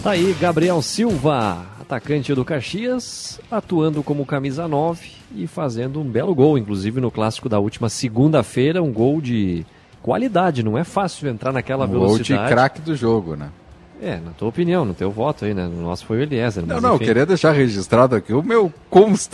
Tá 0.00 0.12
aí 0.12 0.32
Gabriel 0.40 0.80
Silva, 0.80 1.66
atacante 1.80 2.32
do 2.32 2.44
Caxias, 2.44 3.40
atuando 3.50 4.00
como 4.00 4.24
camisa 4.24 4.68
9 4.68 5.08
e 5.34 5.48
fazendo 5.48 6.00
um 6.00 6.04
belo 6.04 6.36
gol, 6.36 6.56
inclusive 6.56 7.00
no 7.00 7.10
clássico 7.10 7.48
da 7.48 7.58
última 7.58 7.88
segunda-feira, 7.88 8.80
um 8.80 8.92
gol 8.92 9.20
de 9.20 9.66
qualidade, 10.00 10.62
não 10.62 10.78
é 10.78 10.84
fácil 10.84 11.28
entrar 11.28 11.52
naquela 11.52 11.84
O 11.84 11.88
velocidade. 11.88 12.42
out 12.42 12.48
craque 12.48 12.80
do 12.80 12.94
jogo, 12.94 13.34
né? 13.34 13.50
É, 14.02 14.16
na 14.22 14.32
tua 14.32 14.48
opinião, 14.48 14.84
no 14.84 14.92
teu 14.92 15.10
voto 15.10 15.44
aí, 15.44 15.54
né? 15.54 15.64
No 15.66 15.82
nosso 15.82 16.04
foi 16.04 16.18
o 16.18 16.22
Eliezer. 16.22 16.66
Não, 16.66 16.74
mas 16.74 16.82
não, 16.82 16.90
eu 16.90 16.96
enfim. 16.96 17.04
queria 17.06 17.24
deixar 17.24 17.52
registrado 17.52 18.14
aqui 18.16 18.32
o 18.34 18.42
meu 18.42 18.70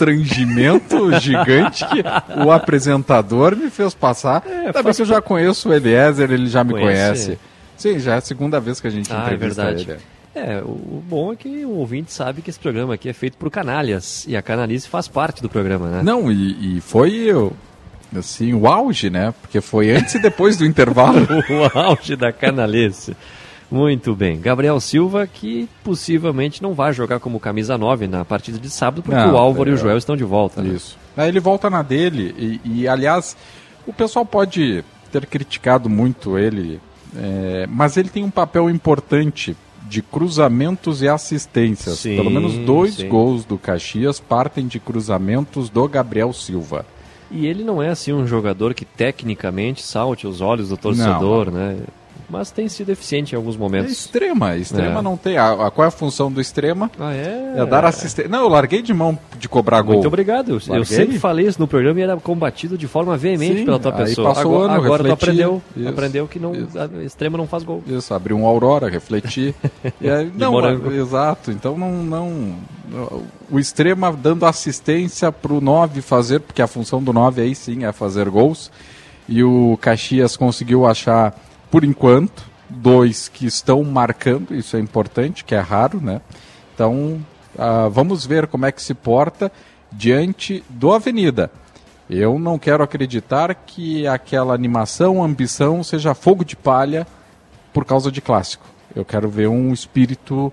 constrangimento 0.05 1.11
gigante 1.19 1.85
que 1.87 2.03
o 2.45 2.51
apresentador 2.51 3.55
me 3.55 3.69
fez 3.69 3.93
passar. 3.93 4.43
É, 4.45 4.71
Também 4.71 4.83
faz 4.83 4.95
que 4.97 5.01
eu 5.01 5.05
já 5.07 5.21
conheço 5.21 5.69
o 5.69 5.73
Eliezer, 5.73 6.31
ele 6.31 6.47
já 6.47 6.63
me 6.63 6.71
Conhece? 6.73 7.25
conhece. 7.25 7.39
Sim, 7.77 7.99
já 7.99 8.13
é 8.15 8.17
a 8.17 8.21
segunda 8.21 8.59
vez 8.59 8.79
que 8.79 8.87
a 8.87 8.91
gente 8.91 9.11
Ah, 9.11 9.17
é 9.29 9.33
entrevista 9.33 9.63
verdade. 9.65 9.89
ele. 9.91 9.99
É, 10.33 10.61
o, 10.63 10.69
o 10.69 11.03
bom 11.09 11.33
é 11.33 11.35
que 11.35 11.65
o 11.65 11.71
ouvinte 11.71 12.13
sabe 12.13 12.41
que 12.41 12.49
esse 12.49 12.59
programa 12.59 12.93
aqui 12.93 13.09
é 13.09 13.13
feito 13.13 13.35
por 13.37 13.49
canalhas. 13.49 14.25
E 14.27 14.37
a 14.37 14.41
canalice 14.41 14.87
faz 14.87 15.07
parte 15.07 15.41
do 15.41 15.49
programa, 15.49 15.89
né? 15.89 16.01
Não, 16.03 16.31
e, 16.31 16.77
e 16.77 16.81
foi 16.81 17.33
o- 17.33 17.51
assim, 18.15 18.53
o 18.53 18.67
auge, 18.67 19.09
né? 19.09 19.33
Porque 19.41 19.59
foi 19.59 19.91
antes 19.91 20.15
e 20.15 20.19
depois 20.19 20.55
do 20.55 20.63
intervalo. 20.67 21.27
o 21.49 21.77
auge 21.77 22.15
da 22.15 22.31
canalice. 22.31 23.15
Muito 23.71 24.13
bem. 24.13 24.39
Gabriel 24.39 24.79
Silva, 24.81 25.25
que 25.25 25.69
possivelmente 25.83 26.61
não 26.61 26.73
vai 26.73 26.91
jogar 26.91 27.19
como 27.19 27.39
camisa 27.39 27.77
9 27.77 28.05
na 28.07 28.25
partida 28.25 28.59
de 28.59 28.69
sábado, 28.69 29.01
porque 29.01 29.17
Não, 29.19 29.33
o 29.33 29.37
Álvaro 29.37 29.69
e 29.69 29.73
o 29.73 29.75
é. 29.75 29.77
Joel 29.77 29.97
estão 29.97 30.17
de 30.17 30.25
volta. 30.25 30.61
né? 30.61 30.73
Isso. 30.75 30.97
Aí 31.15 31.29
ele 31.29 31.39
volta 31.39 31.69
na 31.69 31.81
dele 31.81 32.35
e, 32.37 32.81
e, 32.81 32.87
aliás, 32.87 33.35
o 33.87 33.93
pessoal 33.93 34.25
pode 34.25 34.83
ter 35.11 35.25
criticado 35.25 35.89
muito 35.89 36.37
ele, 36.37 36.81
é, 37.15 37.65
mas 37.69 37.95
ele 37.97 38.09
tem 38.09 38.23
um 38.23 38.29
papel 38.29 38.69
importante 38.69 39.55
de 39.87 40.01
cruzamentos 40.01 41.01
e 41.01 41.07
assistências. 41.07 41.99
Sim, 41.99 42.15
Pelo 42.15 42.29
menos 42.31 42.57
dois 42.59 42.95
sim. 42.95 43.09
gols 43.09 43.43
do 43.43 43.57
Caxias 43.57 44.19
partem 44.19 44.67
de 44.67 44.79
cruzamentos 44.79 45.69
do 45.69 45.87
Gabriel 45.87 46.31
Silva. 46.31 46.85
E 47.29 47.45
ele 47.45 47.63
não 47.63 47.81
é 47.81 47.89
assim 47.89 48.11
um 48.11 48.27
jogador 48.27 48.73
que 48.73 48.83
tecnicamente 48.83 49.81
salte 49.81 50.27
os 50.27 50.41
olhos 50.41 50.69
do 50.69 50.77
torcedor, 50.77 51.49
né? 51.51 51.77
Mas 52.31 52.49
tem 52.49 52.69
sido 52.69 52.89
eficiente 52.89 53.33
em 53.33 53.35
alguns 53.35 53.55
É 53.55 53.59
momentos. 53.59 53.91
extrema, 53.91 54.55
extrema 54.55 54.99
É. 54.99 55.01
não 55.01 55.17
tem. 55.17 55.37
A, 55.37 55.67
a- 55.67 55.71
qual 55.71 55.83
é 55.85 55.87
a 55.89 55.91
função 55.91 56.31
do 56.31 56.39
extrema? 56.39 56.89
Ah, 56.99 57.13
é? 57.13 57.55
É 57.57 57.65
dar 57.65 57.83
assistência. 57.83 58.29
Não, 58.29 58.39
eu 58.43 58.47
larguei 58.47 58.81
de 58.81 58.93
mão 58.93 59.19
de 59.37 59.49
cobrar 59.49 59.81
gol. 59.81 59.95
Muito 59.95 60.07
obrigado. 60.07 60.49
Eu- 60.49 60.55
Eu 60.55 60.61
Larguei. 60.79 60.85
sempre 60.85 61.19
falei 61.19 61.45
isso 61.47 61.59
no 61.59 61.67
programa 61.67 61.99
e 61.99 62.03
era 62.03 62.15
combatido 62.17 62.77
de 62.77 62.87
forma 62.87 63.17
veemente 63.17 63.59
Sim, 63.59 63.65
pela 63.65 63.77
tua 63.79 63.91
aí 63.93 64.05
pessoa. 64.05 64.29
passou 64.33 64.55
agora 64.55 64.73
ano, 64.73 64.83
agora 64.85 65.03
tu 65.03 65.11
aprendeu, 65.11 65.61
Isso. 65.75 65.89
aprendeu 65.89 66.27
que 66.27 66.39
não, 66.39 66.53
a 66.53 67.03
extrema 67.03 67.37
não 67.37 67.47
faz 67.47 67.63
gol. 67.63 67.83
Isso, 67.85 68.13
abrir 68.13 68.33
um 68.33 68.45
Aurora, 68.45 68.87
refletir. 68.89 69.53
e 69.99 70.09
aí, 70.09 70.31
não, 70.35 70.53
morango. 70.53 70.91
exato. 70.91 71.51
Então 71.51 71.77
não, 71.77 71.91
não. 71.91 72.55
O 73.49 73.59
extrema 73.59 74.11
dando 74.11 74.45
assistência 74.45 75.31
para 75.31 75.53
o 75.53 75.59
9 75.61 76.01
fazer, 76.01 76.39
porque 76.39 76.61
a 76.61 76.67
função 76.67 77.01
do 77.03 77.11
9 77.11 77.41
aí 77.41 77.53
sim 77.55 77.83
é 77.85 77.91
fazer 77.91 78.29
gols. 78.29 78.71
E 79.29 79.43
o 79.43 79.77
Caxias 79.81 80.35
conseguiu 80.35 80.85
achar, 80.85 81.33
por 81.71 81.83
enquanto, 81.83 82.43
dois 82.69 83.29
que 83.29 83.45
estão 83.47 83.83
marcando, 83.83 84.53
isso 84.53 84.77
é 84.77 84.79
importante, 84.79 85.43
que 85.43 85.55
é 85.55 85.59
raro, 85.59 85.99
né? 86.01 86.21
Então 86.75 87.19
ah, 87.57 87.87
vamos 87.89 88.25
ver 88.25 88.47
como 88.47 88.65
é 88.65 88.71
que 88.71 88.81
se 88.81 88.93
porta 88.93 89.51
diante 89.91 90.63
do 90.69 90.91
Avenida. 90.91 91.49
Eu 92.09 92.37
não 92.37 92.59
quero 92.59 92.83
acreditar 92.83 93.53
que 93.55 94.05
aquela 94.05 94.53
animação, 94.53 95.23
ambição, 95.23 95.83
seja 95.83 96.13
fogo 96.13 96.43
de 96.43 96.55
palha 96.55 97.07
por 97.73 97.85
causa 97.85 98.11
de 98.11 98.19
clássico. 98.21 98.65
Eu 98.93 99.05
quero 99.05 99.29
ver 99.29 99.47
um 99.47 99.71
espírito 99.71 100.51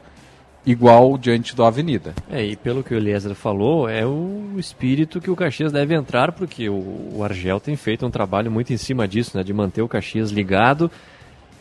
igual 0.70 1.16
diante 1.16 1.54
do 1.56 1.64
Avenida. 1.64 2.14
É, 2.30 2.44
e 2.44 2.56
pelo 2.56 2.82
que 2.82 2.94
o 2.94 2.96
Eliezer 2.96 3.34
falou, 3.34 3.88
é 3.88 4.04
o 4.04 4.54
espírito 4.58 5.20
que 5.20 5.30
o 5.30 5.36
Caxias 5.36 5.72
deve 5.72 5.94
entrar, 5.94 6.32
porque 6.32 6.68
o, 6.68 7.10
o 7.14 7.24
Argel 7.24 7.58
tem 7.60 7.76
feito 7.76 8.04
um 8.06 8.10
trabalho 8.10 8.50
muito 8.50 8.72
em 8.72 8.76
cima 8.76 9.06
disso, 9.08 9.36
né? 9.36 9.42
De 9.42 9.52
manter 9.52 9.82
o 9.82 9.88
Caxias 9.88 10.30
ligado. 10.30 10.90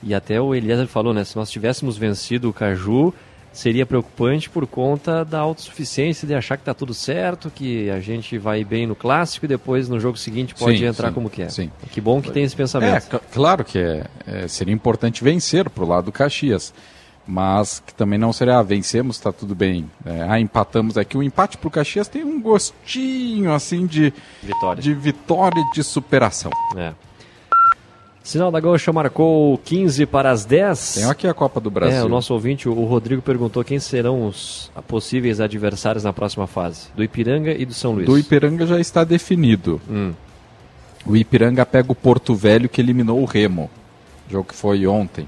E 0.03 0.13
até 0.13 0.39
o 0.39 0.53
Eliezer 0.53 0.87
falou, 0.87 1.13
né? 1.13 1.23
Se 1.23 1.35
nós 1.35 1.49
tivéssemos 1.49 1.97
vencido 1.97 2.49
o 2.49 2.53
Caju, 2.53 3.13
seria 3.51 3.85
preocupante 3.85 4.47
por 4.49 4.67
conta 4.67 5.25
da 5.25 5.39
autossuficiência 5.39 6.27
de 6.27 6.35
achar 6.35 6.57
que 6.57 6.63
tá 6.63 6.73
tudo 6.73 6.93
certo, 6.93 7.49
que 7.49 7.89
a 7.89 7.99
gente 7.99 8.37
vai 8.37 8.63
bem 8.63 8.85
no 8.85 8.95
clássico 8.95 9.45
e 9.45 9.49
depois 9.49 9.89
no 9.89 9.99
jogo 9.99 10.15
seguinte 10.17 10.53
pode 10.53 10.77
Sim, 10.77 10.85
entrar 10.85 11.07
sim, 11.07 11.13
como 11.15 11.29
quer. 11.29 11.49
sim. 11.49 11.71
Que 11.91 11.99
bom 11.99 12.21
que 12.21 12.29
tem 12.29 12.43
esse 12.43 12.53
É, 12.53 12.57
pensamento. 12.57 13.01
cl- 13.09 13.21
claro 13.33 13.63
que 13.65 13.79
é, 13.79 14.05
é, 14.27 14.47
seria 14.47 14.73
importante 14.73 15.23
vencer 15.23 15.67
pro 15.71 15.87
lado 15.87 16.05
do 16.05 16.11
Caxias, 16.11 16.71
mas 17.27 17.83
que 17.85 17.93
também 17.93 18.17
não 18.17 18.31
seria, 18.31 18.57
ah, 18.57 18.63
vencemos, 18.63 19.17
está 19.17 19.31
tudo 19.31 19.53
bem. 19.53 19.89
É, 20.05 20.25
ah, 20.29 20.39
empatamos 20.39 20.97
aqui. 20.97 21.17
O 21.17 21.23
empate 21.23 21.57
pro 21.57 21.69
Caxias 21.69 22.07
tem 22.07 22.23
um 22.23 22.41
gostinho 22.41 23.53
assim 23.53 23.85
de 23.85 24.13
vitória, 24.41 24.81
de, 24.81 24.93
vitória 24.93 25.59
e 25.59 25.73
de 25.73 25.83
superação. 25.83 26.51
É. 26.75 26.93
Sinal 28.23 28.51
da 28.51 28.59
Gaúcha 28.59 28.91
marcou 28.91 29.57
15 29.59 30.05
para 30.05 30.31
as 30.31 30.43
10. 30.43 30.95
Tem 30.95 31.05
aqui 31.05 31.27
a 31.27 31.33
Copa 31.33 31.61
do 31.61 31.71
Brasil. 31.71 31.99
É, 31.99 32.03
o 32.03 32.09
nosso 32.09 32.33
ouvinte, 32.33 32.67
o 32.67 32.83
Rodrigo, 32.83 33.21
perguntou 33.21 33.63
quem 33.63 33.79
serão 33.79 34.27
os 34.27 34.69
possíveis 34.85 35.39
adversários 35.39 36.03
na 36.03 36.11
próxima 36.11 36.45
fase. 36.45 36.87
Do 36.93 37.01
Ipiranga 37.01 37.51
e 37.51 37.65
do 37.65 37.73
São 37.73 37.93
Luís. 37.93 38.05
Do 38.05 38.17
Ipiranga 38.17 38.65
já 38.65 38.81
está 38.81 39.05
definido. 39.05 39.79
Hum. 39.89 40.11
O 41.05 41.15
Ipiranga 41.15 41.65
pega 41.65 41.89
o 41.89 41.95
Porto 41.95 42.35
Velho 42.35 42.67
que 42.67 42.81
eliminou 42.81 43.21
o 43.21 43.25
Remo, 43.25 43.69
jogo 44.29 44.49
que 44.49 44.55
foi 44.55 44.85
ontem. 44.85 45.25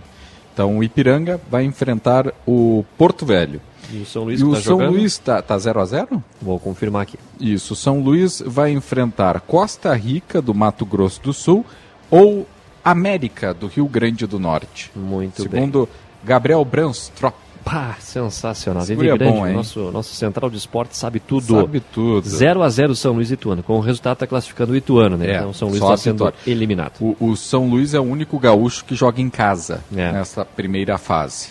Então 0.59 0.77
o 0.77 0.83
Ipiranga 0.83 1.39
vai 1.49 1.63
enfrentar 1.63 2.33
o 2.45 2.83
Porto 2.97 3.25
Velho. 3.25 3.61
E 3.93 4.01
o 4.01 4.05
São 4.05 4.25
Luís 4.25 4.41
E 4.41 4.43
que 4.43 4.49
o 4.49 4.53
tá 4.53 4.59
São 4.59 4.77
jogando? 4.77 4.91
Luís 4.91 5.17
tá, 5.17 5.41
tá 5.41 5.57
0 5.57 5.79
a 5.79 5.85
0 5.85 6.23
Vou 6.41 6.59
confirmar 6.59 7.03
aqui. 7.03 7.17
Isso, 7.39 7.71
o 7.71 7.75
São 7.77 8.01
Luís 8.01 8.43
vai 8.45 8.71
enfrentar 8.71 9.39
Costa 9.39 9.93
Rica 9.95 10.41
do 10.41 10.53
Mato 10.53 10.85
Grosso 10.85 11.21
do 11.21 11.31
Sul 11.31 11.65
ou 12.11 12.45
América 12.83 13.53
do 13.53 13.67
Rio 13.67 13.87
Grande 13.87 14.27
do 14.27 14.37
Norte. 14.37 14.91
Muito 14.93 15.43
Segundo 15.43 15.87
Gabriel 16.25 16.65
Branstrop. 16.65 17.35
Pá, 17.69 17.95
sensacional. 17.99 18.81
Esse 18.83 18.95
David 18.95 19.09
guri 19.11 19.15
é 19.15 19.17
Grande, 19.25 19.37
bom, 19.39 19.47
hein? 19.47 19.53
nosso, 19.53 19.91
nosso 19.91 20.15
central 20.15 20.49
de 20.49 20.57
esporte 20.57 20.97
sabe 20.97 21.19
tudo. 21.19 21.61
Sabe 21.61 21.79
tudo. 21.79 22.27
0 22.27 22.63
a 22.63 22.69
0 22.69 22.95
São 22.95 23.13
Luís 23.13 23.29
e 23.29 23.35
Ituano. 23.35 23.61
Com 23.61 23.77
o 23.77 23.79
resultado 23.79 24.13
está 24.13 24.25
classificando 24.27 24.73
o 24.73 24.75
Ituano, 24.75 25.17
né? 25.17 25.27
É, 25.31 25.35
então 25.37 25.49
o 25.51 25.53
São 25.53 25.67
Luís 25.67 25.81
está 25.81 25.97
sendo 25.97 26.33
eliminado. 26.47 26.93
O, 26.99 27.15
o 27.19 27.35
São 27.37 27.69
Luís 27.69 27.93
é 27.93 27.99
o 27.99 28.03
único 28.03 28.39
gaúcho 28.39 28.83
que 28.85 28.95
joga 28.95 29.21
em 29.21 29.29
casa 29.29 29.81
É. 29.95 30.11
nessa 30.11 30.43
primeira 30.43 30.97
fase. 30.97 31.49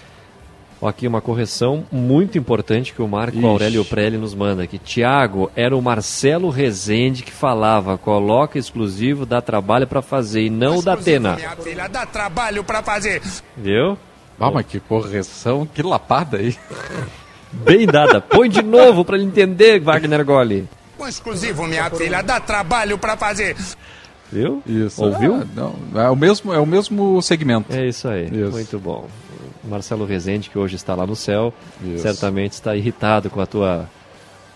Aqui 0.81 1.09
uma 1.09 1.20
correção 1.20 1.85
muito 1.90 2.39
importante 2.39 2.95
que 2.95 3.03
o 3.03 3.09
Marco 3.09 3.36
Ixi. 3.36 3.47
Aurélio 3.47 3.85
Prelli 3.85 4.16
nos 4.16 4.32
manda 4.32 4.62
aqui. 4.62 4.78
Tiago, 4.78 5.51
era 5.57 5.77
o 5.77 5.82
Marcelo 5.82 6.51
Rezende 6.51 7.24
que 7.24 7.32
falava, 7.32 7.99
coloca 7.99 8.59
exclusivo, 8.59 9.27
dá 9.27 9.40
trabalho 9.43 9.89
para 9.89 10.01
fazer 10.01 10.43
e 10.43 10.51
não 10.51 10.78
o 10.78 10.82
da 10.82 10.93
Atena. 10.93 11.35
Minha 11.35 11.57
filha 11.57 11.89
dá 11.89 12.07
trabalho 12.07 12.62
pra 12.62 12.81
fazer. 12.81 13.20
Viu? 13.57 13.99
Ah, 14.40 14.51
mas 14.51 14.66
que 14.66 14.78
correção, 14.81 15.66
que 15.66 15.82
lapada 15.82 16.36
aí. 16.39 16.56
Bem 17.52 17.86
dada. 17.86 18.20
Põe 18.20 18.48
de 18.48 18.62
novo 18.62 19.05
para 19.05 19.16
ele 19.16 19.24
entender, 19.24 19.81
Wagner 19.81 20.24
Goli. 20.24 20.69
Com 20.97 21.09
exclusivo, 21.09 21.66
minha 21.66 21.89
filha 21.90 22.23
dá 22.23 22.39
trabalho 22.39 22.98
pra 22.98 23.16
fazer. 23.16 23.56
Viu? 24.31 24.62
Isso. 24.66 25.02
Ouviu? 25.02 25.36
Ah, 25.36 25.47
não, 25.55 25.74
é, 26.02 26.10
o 26.10 26.16
mesmo, 26.16 26.52
é 26.52 26.59
o 26.59 26.66
mesmo 26.66 27.20
segmento. 27.23 27.73
É 27.74 27.86
isso 27.86 28.06
aí. 28.09 28.31
Muito 28.31 28.78
bom. 28.78 29.09
O 29.65 29.69
Marcelo 29.69 30.05
Rezende, 30.05 30.51
que 30.51 30.59
hoje 30.59 30.77
está 30.77 30.94
lá 30.94 31.06
no 31.06 31.16
céu, 31.16 31.52
Isso. 31.82 32.02
certamente 32.02 32.52
está 32.52 32.77
irritado 32.77 33.31
com 33.31 33.40
a 33.40 33.47
tua 33.47 33.89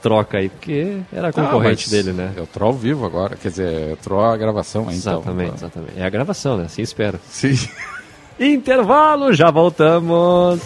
troca 0.02 0.38
aí, 0.38 0.48
porque 0.48 0.98
era 1.12 1.32
concorrente 1.32 1.86
Ah, 1.88 1.90
dele, 1.90 2.12
né? 2.12 2.32
Eu 2.36 2.46
tô 2.46 2.62
ao 2.64 2.72
vivo 2.72 3.06
agora, 3.06 3.36
quer 3.36 3.48
dizer, 3.48 3.90
eu 3.90 3.96
tô 3.96 4.20
a 4.20 4.36
gravação 4.36 4.82
então. 4.82 4.94
Exatamente, 5.20 5.54
exatamente. 5.54 5.92
É 5.96 6.04
a 6.04 6.10
gravação, 6.10 6.56
né? 6.59 6.64
Assim 6.66 6.82
espero. 6.82 7.18
Sim. 7.28 7.54
Intervalo, 8.43 9.32
já 9.32 9.51
voltamos. 9.51 10.60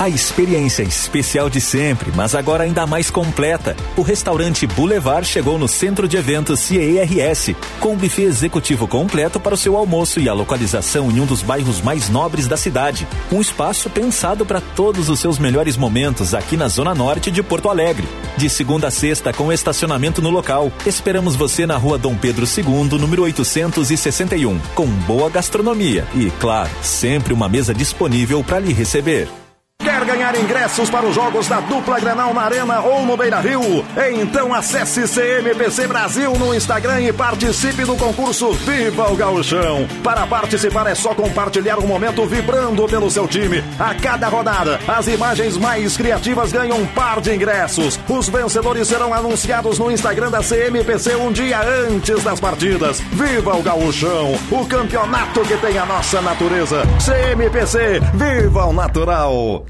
A 0.00 0.08
experiência 0.08 0.82
especial 0.82 1.50
de 1.50 1.60
sempre, 1.60 2.10
mas 2.16 2.34
agora 2.34 2.64
ainda 2.64 2.86
mais 2.86 3.10
completa. 3.10 3.76
O 3.98 4.00
restaurante 4.00 4.66
Boulevard 4.66 5.28
chegou 5.28 5.58
no 5.58 5.68
centro 5.68 6.08
de 6.08 6.16
eventos 6.16 6.60
CERS, 6.60 7.54
com 7.78 7.92
um 7.92 7.96
buffet 7.96 8.22
executivo 8.22 8.88
completo 8.88 9.38
para 9.38 9.52
o 9.52 9.58
seu 9.58 9.76
almoço 9.76 10.18
e 10.18 10.26
a 10.26 10.32
localização 10.32 11.10
em 11.10 11.20
um 11.20 11.26
dos 11.26 11.42
bairros 11.42 11.82
mais 11.82 12.08
nobres 12.08 12.48
da 12.48 12.56
cidade. 12.56 13.06
Um 13.30 13.42
espaço 13.42 13.90
pensado 13.90 14.46
para 14.46 14.62
todos 14.62 15.10
os 15.10 15.20
seus 15.20 15.38
melhores 15.38 15.76
momentos 15.76 16.32
aqui 16.32 16.56
na 16.56 16.66
Zona 16.66 16.94
Norte 16.94 17.30
de 17.30 17.42
Porto 17.42 17.68
Alegre. 17.68 18.08
De 18.38 18.48
segunda 18.48 18.88
a 18.88 18.90
sexta, 18.90 19.34
com 19.34 19.52
estacionamento 19.52 20.22
no 20.22 20.30
local. 20.30 20.72
Esperamos 20.86 21.36
você 21.36 21.66
na 21.66 21.76
rua 21.76 21.98
Dom 21.98 22.16
Pedro 22.16 22.46
II, 22.46 22.98
número 22.98 23.24
861, 23.24 24.58
com 24.74 24.86
boa 24.86 25.28
gastronomia 25.28 26.06
e, 26.14 26.30
claro, 26.40 26.70
sempre 26.80 27.34
uma 27.34 27.50
mesa 27.50 27.74
disponível 27.74 28.42
para 28.42 28.58
lhe 28.58 28.72
receber. 28.72 29.39
Quer 29.82 30.04
ganhar 30.04 30.36
ingressos 30.36 30.90
para 30.90 31.06
os 31.06 31.14
jogos 31.14 31.48
da 31.48 31.58
dupla 31.60 31.98
Grenal 31.98 32.34
na 32.34 32.42
Arena 32.42 32.80
ou 32.80 33.06
no 33.06 33.16
Beira 33.16 33.40
Rio? 33.40 33.82
Então 34.20 34.52
acesse 34.52 35.08
CMPC 35.08 35.86
Brasil 35.86 36.32
no 36.34 36.54
Instagram 36.54 37.00
e 37.00 37.12
participe 37.14 37.84
do 37.84 37.96
concurso 37.96 38.52
Viva 38.52 39.10
o 39.10 39.16
Gauchão. 39.16 39.88
Para 40.04 40.26
participar 40.26 40.86
é 40.86 40.94
só 40.94 41.14
compartilhar 41.14 41.78
um 41.78 41.86
momento 41.86 42.26
vibrando 42.26 42.86
pelo 42.88 43.10
seu 43.10 43.26
time. 43.26 43.64
A 43.78 43.94
cada 43.94 44.28
rodada, 44.28 44.78
as 44.86 45.06
imagens 45.08 45.56
mais 45.56 45.96
criativas 45.96 46.52
ganham 46.52 46.78
um 46.78 46.86
par 46.86 47.20
de 47.22 47.34
ingressos. 47.34 47.98
Os 48.06 48.28
vencedores 48.28 48.86
serão 48.86 49.14
anunciados 49.14 49.78
no 49.78 49.90
Instagram 49.90 50.30
da 50.30 50.42
CMPC 50.42 51.16
um 51.16 51.32
dia 51.32 51.58
antes 51.88 52.22
das 52.22 52.38
partidas. 52.38 53.00
Viva 53.00 53.56
o 53.56 53.62
Gauchão, 53.62 54.34
o 54.50 54.66
campeonato 54.66 55.40
que 55.40 55.56
tem 55.56 55.78
a 55.78 55.86
nossa 55.86 56.20
natureza. 56.20 56.82
CMPC, 56.98 58.00
viva 58.14 58.66
o 58.66 58.74
natural! 58.74 59.69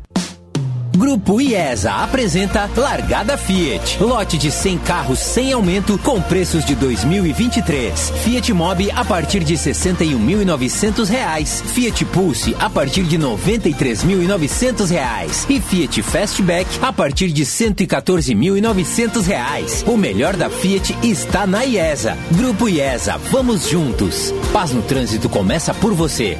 Grupo 0.96 1.40
IESA 1.40 2.02
apresenta 2.02 2.68
Largada 2.76 3.36
Fiat. 3.36 4.02
Lote 4.02 4.36
de 4.36 4.50
100 4.50 4.78
carros 4.78 5.20
sem 5.20 5.52
aumento 5.52 5.96
com 5.98 6.20
preços 6.20 6.64
de 6.64 6.74
2023. 6.74 8.12
Fiat 8.24 8.52
Mobi 8.52 8.90
a 8.90 9.04
partir 9.04 9.44
de 9.44 9.54
R$ 9.54 9.60
61.900. 9.60 11.62
Fiat 11.66 12.04
Pulse 12.06 12.56
a 12.58 12.68
partir 12.68 13.04
de 13.04 13.16
R$ 13.16 13.22
93.900. 13.22 15.46
E 15.48 15.60
Fiat 15.60 16.02
Fastback 16.02 16.68
a 16.82 16.92
partir 16.92 17.28
de 17.28 17.44
R$ 17.44 17.48
114.900. 17.48 19.86
O 19.86 19.96
melhor 19.96 20.34
da 20.36 20.50
Fiat 20.50 20.98
está 21.02 21.46
na 21.46 21.64
IESA. 21.64 22.18
Grupo 22.32 22.68
IESA, 22.68 23.16
vamos 23.30 23.68
juntos. 23.68 24.34
Paz 24.52 24.72
no 24.72 24.82
trânsito 24.82 25.28
começa 25.28 25.72
por 25.72 25.94
você. 25.94 26.36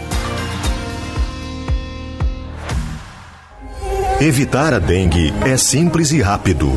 Evitar 4.21 4.75
a 4.75 4.79
dengue 4.79 5.33
é 5.47 5.57
simples 5.57 6.13
e 6.13 6.21
rápido. 6.21 6.71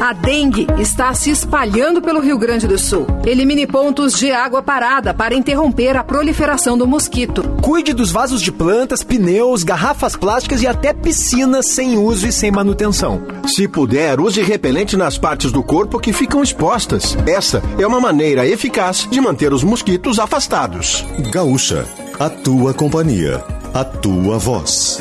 A 0.00 0.12
dengue 0.12 0.66
está 0.80 1.14
se 1.14 1.30
espalhando 1.30 2.02
pelo 2.02 2.18
Rio 2.18 2.36
Grande 2.36 2.66
do 2.66 2.76
Sul. 2.76 3.06
Elimine 3.24 3.68
pontos 3.68 4.18
de 4.18 4.32
água 4.32 4.60
parada 4.60 5.14
para 5.14 5.36
interromper 5.36 5.96
a 5.96 6.02
proliferação 6.02 6.76
do 6.76 6.84
mosquito. 6.84 7.44
Cuide 7.62 7.92
dos 7.92 8.10
vasos 8.10 8.42
de 8.42 8.50
plantas, 8.50 9.04
pneus, 9.04 9.62
garrafas 9.62 10.16
plásticas 10.16 10.60
e 10.60 10.66
até 10.66 10.92
piscinas 10.92 11.66
sem 11.66 11.96
uso 11.96 12.26
e 12.26 12.32
sem 12.32 12.50
manutenção. 12.50 13.22
Se 13.46 13.68
puder, 13.68 14.18
use 14.18 14.42
repelente 14.42 14.96
nas 14.96 15.16
partes 15.16 15.52
do 15.52 15.62
corpo 15.62 16.00
que 16.00 16.12
ficam 16.12 16.42
expostas. 16.42 17.16
Essa 17.28 17.62
é 17.78 17.86
uma 17.86 18.00
maneira 18.00 18.44
eficaz 18.44 19.06
de 19.08 19.20
manter 19.20 19.52
os 19.52 19.62
mosquitos 19.62 20.18
afastados. 20.18 21.06
Gaúcha, 21.32 21.86
a 22.18 22.28
tua 22.28 22.74
companhia, 22.74 23.40
a 23.72 23.84
tua 23.84 24.36
voz. 24.36 25.00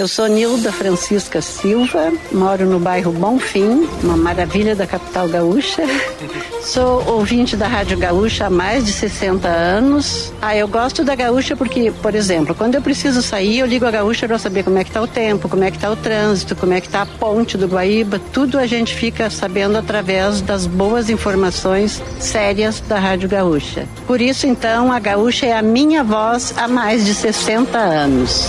Eu 0.00 0.08
sou 0.08 0.26
Nilda 0.28 0.72
Francisca 0.72 1.42
Silva, 1.42 2.10
moro 2.32 2.64
no 2.64 2.80
bairro 2.80 3.12
Bonfim, 3.12 3.86
uma 4.02 4.16
maravilha 4.16 4.74
da 4.74 4.86
capital 4.86 5.28
gaúcha. 5.28 5.82
Sou 6.62 7.06
ouvinte 7.06 7.54
da 7.54 7.68
Rádio 7.68 7.98
Gaúcha 7.98 8.46
há 8.46 8.50
mais 8.50 8.86
de 8.86 8.92
60 8.92 9.46
anos. 9.46 10.32
Ah, 10.40 10.56
eu 10.56 10.66
gosto 10.66 11.04
da 11.04 11.14
Gaúcha 11.14 11.54
porque, 11.54 11.92
por 12.00 12.14
exemplo, 12.14 12.54
quando 12.54 12.76
eu 12.76 12.80
preciso 12.80 13.20
sair, 13.20 13.58
eu 13.58 13.66
ligo 13.66 13.84
a 13.84 13.90
Gaúcha 13.90 14.26
para 14.26 14.38
saber 14.38 14.62
como 14.62 14.78
é 14.78 14.84
que 14.84 14.90
tá 14.90 15.02
o 15.02 15.06
tempo, 15.06 15.50
como 15.50 15.64
é 15.64 15.70
que 15.70 15.78
tá 15.78 15.90
o 15.90 15.96
trânsito, 15.96 16.56
como 16.56 16.72
é 16.72 16.80
que 16.80 16.88
tá 16.88 17.02
a 17.02 17.06
ponte 17.06 17.58
do 17.58 17.68
Guaíba. 17.68 18.18
Tudo 18.32 18.58
a 18.58 18.66
gente 18.66 18.94
fica 18.94 19.28
sabendo 19.28 19.76
através 19.76 20.40
das 20.40 20.64
boas 20.66 21.10
informações 21.10 22.02
sérias 22.18 22.80
da 22.80 22.98
Rádio 22.98 23.28
Gaúcha. 23.28 23.86
Por 24.06 24.22
isso, 24.22 24.46
então, 24.46 24.90
a 24.90 24.98
Gaúcha 24.98 25.44
é 25.44 25.52
a 25.52 25.60
minha 25.60 26.02
voz 26.02 26.54
há 26.56 26.66
mais 26.66 27.04
de 27.04 27.12
60 27.12 27.76
anos. 27.76 28.48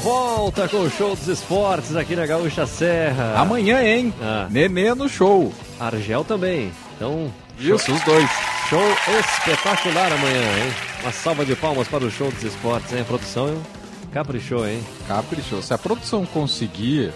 Volta 0.00 0.68
com 0.68 0.78
o 0.78 0.90
show 0.90 1.14
dos 1.14 1.28
esportes 1.28 1.94
aqui 1.96 2.16
na 2.16 2.26
Gaúcha 2.26 2.66
Serra. 2.66 3.34
Amanhã, 3.38 3.82
hein? 3.82 4.12
Ah. 4.20 4.46
Nenê 4.50 4.94
no 4.94 5.08
show. 5.08 5.52
Argel 5.78 6.24
também. 6.24 6.72
Então, 6.96 7.32
Isso, 7.58 7.78
show- 7.86 7.94
os 7.94 8.02
dois. 8.04 8.30
Show 8.68 8.82
espetacular 9.18 10.12
amanhã, 10.12 10.42
hein? 10.64 10.72
Uma 11.02 11.12
salva 11.12 11.44
de 11.44 11.54
palmas 11.56 11.88
para 11.88 12.04
o 12.04 12.10
show 12.10 12.30
dos 12.30 12.42
esportes, 12.42 12.92
hein? 12.92 13.00
A 13.00 13.04
produção 13.04 13.56
caprichou, 14.12 14.66
hein? 14.68 14.80
Caprichou. 15.08 15.60
Se 15.62 15.74
a 15.74 15.78
produção 15.78 16.24
conseguir 16.26 17.12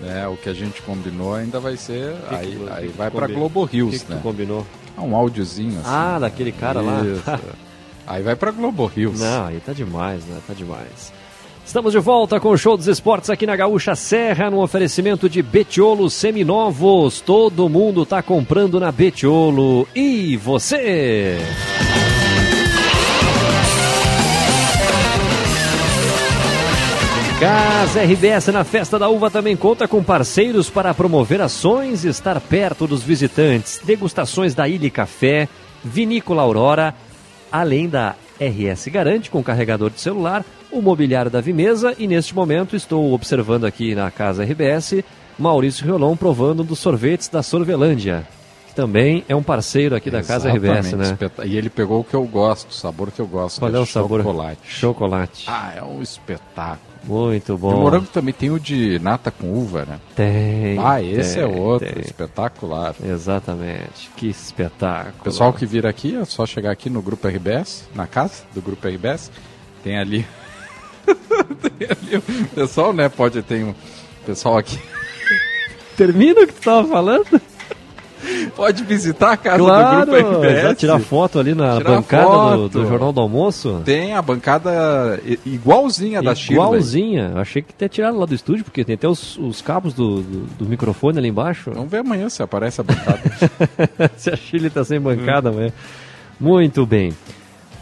né, 0.00 0.26
o 0.28 0.36
que 0.36 0.48
a 0.48 0.54
gente 0.54 0.82
combinou, 0.82 1.34
ainda 1.34 1.58
vai 1.60 1.76
ser. 1.76 2.14
que 2.28 2.34
aí 2.34 2.56
tu- 2.56 2.72
aí 2.72 2.88
que 2.88 2.96
vai 2.98 3.10
combinou? 3.10 3.36
Globo 3.38 3.64
Rios, 3.64 3.90
que 3.98 4.04
que 4.06 4.12
né? 4.12 4.20
combinou? 4.22 4.66
Ah, 4.96 5.02
um 5.02 5.16
áudiozinho 5.16 5.80
assim. 5.80 5.88
Ah, 5.90 6.18
daquele 6.20 6.52
cara 6.52 6.80
lá? 6.80 7.00
Isso. 7.04 7.22
aí 8.06 8.22
vai 8.22 8.36
pra 8.36 8.50
Globo 8.50 8.86
Rios. 8.86 9.18
Não, 9.20 9.46
aí 9.46 9.60
tá 9.60 9.72
demais, 9.72 10.24
né? 10.26 10.38
Tá 10.46 10.52
demais. 10.54 11.12
Estamos 11.66 11.92
de 11.92 11.98
volta 11.98 12.38
com 12.38 12.50
o 12.50 12.58
show 12.58 12.76
dos 12.76 12.86
esportes 12.86 13.30
aqui 13.30 13.46
na 13.46 13.56
Gaúcha 13.56 13.96
Serra, 13.96 14.50
no 14.50 14.62
oferecimento 14.62 15.28
de 15.28 15.42
Betiolo 15.42 16.10
Seminovos. 16.10 17.20
Todo 17.20 17.68
mundo 17.68 18.04
tá 18.04 18.22
comprando 18.22 18.78
na 18.78 18.92
Betiolo. 18.92 19.88
E 19.94 20.36
você? 20.36 21.38
Casa 27.40 28.02
RBS 28.04 28.46
na 28.48 28.62
Festa 28.62 28.98
da 28.98 29.08
Uva 29.08 29.30
também 29.30 29.56
conta 29.56 29.88
com 29.88 30.04
parceiros 30.04 30.70
para 30.70 30.94
promover 30.94 31.40
ações 31.40 32.04
e 32.04 32.08
estar 32.08 32.40
perto 32.40 32.86
dos 32.86 33.02
visitantes. 33.02 33.80
Degustações 33.82 34.54
da 34.54 34.68
Ilha 34.68 34.90
Café, 34.90 35.48
Vinícola 35.82 36.42
Aurora, 36.42 36.94
além 37.50 37.88
da 37.88 38.14
RS 38.40 38.88
Garante 38.88 39.30
com 39.30 39.42
carregador 39.42 39.90
de 39.90 40.00
celular, 40.00 40.44
o 40.74 40.82
mobiliário 40.82 41.30
da 41.30 41.40
Vimesa 41.40 41.94
e 41.96 42.06
neste 42.08 42.34
momento 42.34 42.74
estou 42.74 43.12
observando 43.12 43.64
aqui 43.64 43.94
na 43.94 44.10
Casa 44.10 44.42
RBS 44.44 45.04
Maurício 45.38 45.84
Riolon 45.84 46.16
provando 46.16 46.64
dos 46.64 46.78
sorvetes 46.78 47.28
da 47.28 47.42
Sorvelândia, 47.42 48.26
que 48.68 48.74
também 48.74 49.24
é 49.28 49.34
um 49.34 49.42
parceiro 49.42 49.94
aqui 49.94 50.10
da 50.10 50.22
Casa 50.22 50.50
RBS, 50.50 50.92
né? 50.92 51.16
E 51.44 51.56
ele 51.56 51.70
pegou 51.70 52.00
o 52.00 52.04
que 52.04 52.14
eu 52.14 52.24
gosto, 52.24 52.70
o 52.70 52.74
sabor 52.74 53.10
que 53.10 53.20
eu 53.20 53.26
gosto. 53.26 53.60
Qual 53.60 53.70
que 53.70 53.76
é 53.76 53.80
o 53.80 53.86
sabor? 53.86 54.20
Chocolate. 54.22 54.60
Chocolate. 54.64 55.44
Ah, 55.48 55.72
é 55.76 55.82
um 55.82 56.02
espetáculo. 56.02 56.94
Muito 57.04 57.58
bom. 57.58 57.74
De 57.74 57.80
morango 57.80 58.06
também 58.06 58.32
tem 58.32 58.50
o 58.50 58.58
de 58.58 58.98
nata 59.00 59.30
com 59.30 59.52
uva, 59.52 59.84
né? 59.84 60.00
Tem. 60.16 60.78
Ah, 60.78 61.02
esse 61.02 61.38
é 61.38 61.46
tem, 61.46 61.56
outro, 61.56 61.92
tem. 61.92 62.00
espetacular. 62.02 62.94
Exatamente. 63.04 64.10
Que 64.16 64.28
espetáculo. 64.28 65.22
Pessoal 65.22 65.52
que 65.52 65.66
vir 65.66 65.86
aqui, 65.86 66.16
é 66.16 66.24
só 66.24 66.46
chegar 66.46 66.70
aqui 66.70 66.88
no 66.88 67.02
Grupo 67.02 67.28
RBS, 67.28 67.88
na 67.94 68.06
casa 68.06 68.44
do 68.54 68.62
Grupo 68.62 68.88
RBS. 68.88 69.30
Tem 69.82 69.98
ali. 69.98 70.24
O 71.06 72.48
pessoal, 72.54 72.92
né? 72.92 73.08
Pode 73.08 73.42
ter 73.42 73.64
um 73.64 73.74
pessoal 74.26 74.58
aqui. 74.58 74.78
Termina 75.96 76.42
o 76.42 76.46
que 76.46 76.52
tu 76.52 76.62
tava 76.62 76.86
falando? 76.88 77.40
Pode 78.56 78.84
visitar 78.84 79.32
a 79.32 79.36
casa 79.36 79.58
claro, 79.58 80.06
do 80.06 80.12
Grupo 80.12 80.40
RBS. 80.40 80.62
já 80.62 80.74
tirar 80.74 80.98
foto 80.98 81.38
ali 81.38 81.54
na 81.54 81.76
Tirar 81.76 81.90
bancada 81.90 82.56
do, 82.56 82.68
do 82.68 82.86
Jornal 82.86 83.12
do 83.12 83.20
Almoço. 83.20 83.82
Tem 83.84 84.14
a 84.14 84.22
bancada 84.22 85.20
igualzinha 85.44 86.22
da 86.22 86.34
Shirley. 86.34 86.56
Igualzinha. 86.56 87.32
Eu 87.34 87.40
achei 87.40 87.62
que 87.62 87.74
ter 87.74 87.88
tirado 87.88 88.18
lá 88.18 88.24
do 88.24 88.34
estúdio, 88.34 88.64
porque 88.64 88.84
tem 88.84 88.94
até 88.94 89.06
os, 89.06 89.36
os 89.36 89.60
cabos 89.60 89.92
do, 89.92 90.22
do, 90.22 90.46
do 90.58 90.64
microfone 90.66 91.18
ali 91.18 91.28
embaixo. 91.28 91.70
Vamos 91.72 91.90
ver 91.90 91.98
amanhã 91.98 92.28
se 92.28 92.42
aparece 92.42 92.80
a 92.80 92.84
bancada. 92.84 93.20
se 94.16 94.30
a 94.30 94.36
Chile 94.36 94.70
tá 94.70 94.84
sem 94.84 95.00
bancada 95.00 95.50
amanhã. 95.50 95.72
Muito 96.40 96.86
bem. 96.86 97.12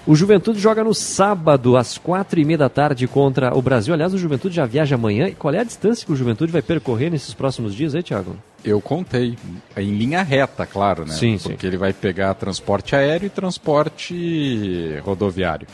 O 0.05 0.16
Juventude 0.16 0.59
joga 0.59 0.83
no 0.83 0.93
sábado, 0.93 1.77
às 1.77 1.97
quatro 1.97 2.41
e 2.41 2.45
meia 2.45 2.59
da 2.59 2.69
tarde, 2.69 3.07
contra 3.07 3.57
o 3.57 3.62
Brasil. 3.62 3.95
Aliás, 3.95 4.12
o 4.12 4.19
Juventude 4.19 4.57
já 4.57 4.66
viaja 4.66 4.97
amanhã. 4.97 5.29
E 5.29 5.35
qual 5.35 5.55
é 5.55 5.61
a 5.61 5.65
distância 5.65 6.05
que 6.05 6.11
o 6.11 6.16
Juventude 6.16 6.51
vai 6.51 6.61
percorrer 6.61 7.09
nesses 7.09 7.33
próximos 7.35 7.73
dias 7.73 7.95
aí, 7.95 8.03
Thiago? 8.03 8.37
Eu 8.65 8.81
contei. 8.81 9.39
Em 9.77 9.97
linha 9.97 10.24
reta, 10.24 10.66
claro, 10.66 11.05
né? 11.05 11.12
Sim, 11.12 11.39
sim. 11.39 11.51
Porque 11.51 11.65
ele 11.65 11.77
vai 11.77 11.93
pegar 11.93 12.35
transporte 12.35 12.97
aéreo 12.97 13.27
e 13.27 13.31
transporte 13.31 14.99
rodoviário. 15.05 15.69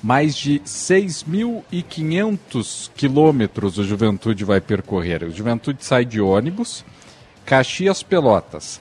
Mais 0.00 0.36
de 0.36 0.60
6.500 0.60 2.88
quilômetros 2.94 3.78
o 3.78 3.84
Juventude 3.84 4.44
vai 4.44 4.60
percorrer. 4.60 5.24
O 5.24 5.32
Juventude 5.32 5.84
sai 5.84 6.04
de 6.04 6.20
ônibus, 6.20 6.84
Caxias 7.44 8.00
Pelotas. 8.00 8.80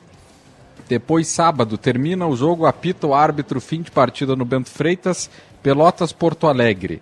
Depois, 0.91 1.29
sábado, 1.29 1.77
termina 1.77 2.27
o 2.27 2.35
jogo, 2.35 2.65
apita 2.65 3.07
o 3.07 3.13
árbitro, 3.13 3.61
fim 3.61 3.81
de 3.81 3.89
partida 3.89 4.35
no 4.35 4.43
Bento 4.43 4.69
Freitas, 4.69 5.29
Pelotas, 5.63 6.11
Porto 6.11 6.47
Alegre. 6.47 7.01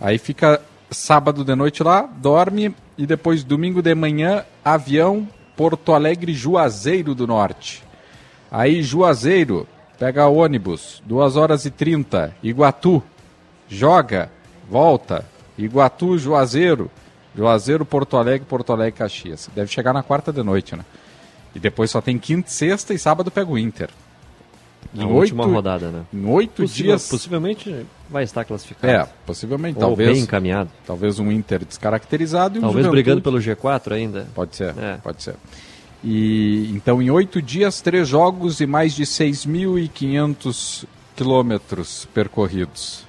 Aí 0.00 0.18
fica 0.18 0.60
sábado 0.90 1.44
de 1.44 1.54
noite 1.54 1.80
lá, 1.84 2.10
dorme 2.16 2.74
e 2.98 3.06
depois 3.06 3.44
domingo 3.44 3.80
de 3.80 3.94
manhã, 3.94 4.44
avião, 4.64 5.28
Porto 5.56 5.92
Alegre, 5.92 6.34
Juazeiro 6.34 7.14
do 7.14 7.24
Norte. 7.24 7.84
Aí 8.50 8.82
Juazeiro, 8.82 9.68
pega 9.96 10.26
ônibus, 10.26 11.00
2 11.06 11.36
horas 11.36 11.64
e 11.64 11.70
30, 11.70 12.34
Iguatu, 12.42 13.00
joga, 13.68 14.28
volta, 14.68 15.24
Iguatu, 15.56 16.18
Juazeiro, 16.18 16.90
Juazeiro, 17.32 17.84
Porto 17.84 18.16
Alegre, 18.16 18.44
Porto 18.44 18.72
Alegre, 18.72 18.98
Caxias. 18.98 19.48
Deve 19.54 19.70
chegar 19.70 19.92
na 19.92 20.02
quarta 20.02 20.32
de 20.32 20.42
noite, 20.42 20.74
né? 20.74 20.84
E 21.54 21.58
depois 21.60 21.90
só 21.90 22.00
tem 22.00 22.18
quinta, 22.18 22.50
sexta 22.50 22.92
e 22.94 22.98
sábado 22.98 23.30
pega 23.30 23.50
o 23.50 23.58
Inter. 23.58 23.88
Na 24.92 25.06
última 25.06 25.44
rodada, 25.44 25.88
né? 25.90 26.02
Em 26.12 26.24
oito 26.26 26.62
Possível- 26.62 26.92
dias. 26.92 27.08
Possivelmente 27.08 27.84
vai 28.08 28.22
estar 28.22 28.44
classificado. 28.44 28.92
É, 28.92 29.08
possivelmente. 29.26 29.76
Ou 29.76 29.80
talvez, 29.88 30.12
bem 30.12 30.20
encaminhado. 30.22 30.70
Talvez 30.86 31.18
um 31.18 31.32
Inter 31.32 31.64
descaracterizado 31.64 32.56
e 32.56 32.58
um 32.58 32.62
Talvez 32.62 32.84
Juventude- 32.86 33.02
brigando 33.02 33.22
pelo 33.22 33.38
G4 33.40 33.92
ainda. 33.92 34.28
Pode 34.34 34.54
ser, 34.54 34.72
É. 34.78 34.96
pode 35.02 35.22
ser. 35.22 35.34
E 36.04 36.70
então 36.74 37.00
em 37.02 37.10
oito 37.10 37.40
dias, 37.42 37.80
três 37.80 38.06
jogos 38.06 38.60
e 38.60 38.66
mais 38.66 38.94
de 38.94 39.04
6.500 39.04 40.84
quilômetros 41.16 42.06
percorridos. 42.12 43.04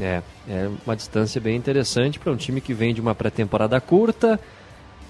É, 0.00 0.22
é 0.48 0.70
uma 0.86 0.96
distância 0.96 1.40
bem 1.40 1.54
interessante 1.56 2.18
para 2.18 2.32
um 2.32 2.36
time 2.36 2.60
que 2.60 2.72
vem 2.72 2.94
de 2.94 3.00
uma 3.00 3.14
pré-temporada 3.14 3.78
curta, 3.80 4.40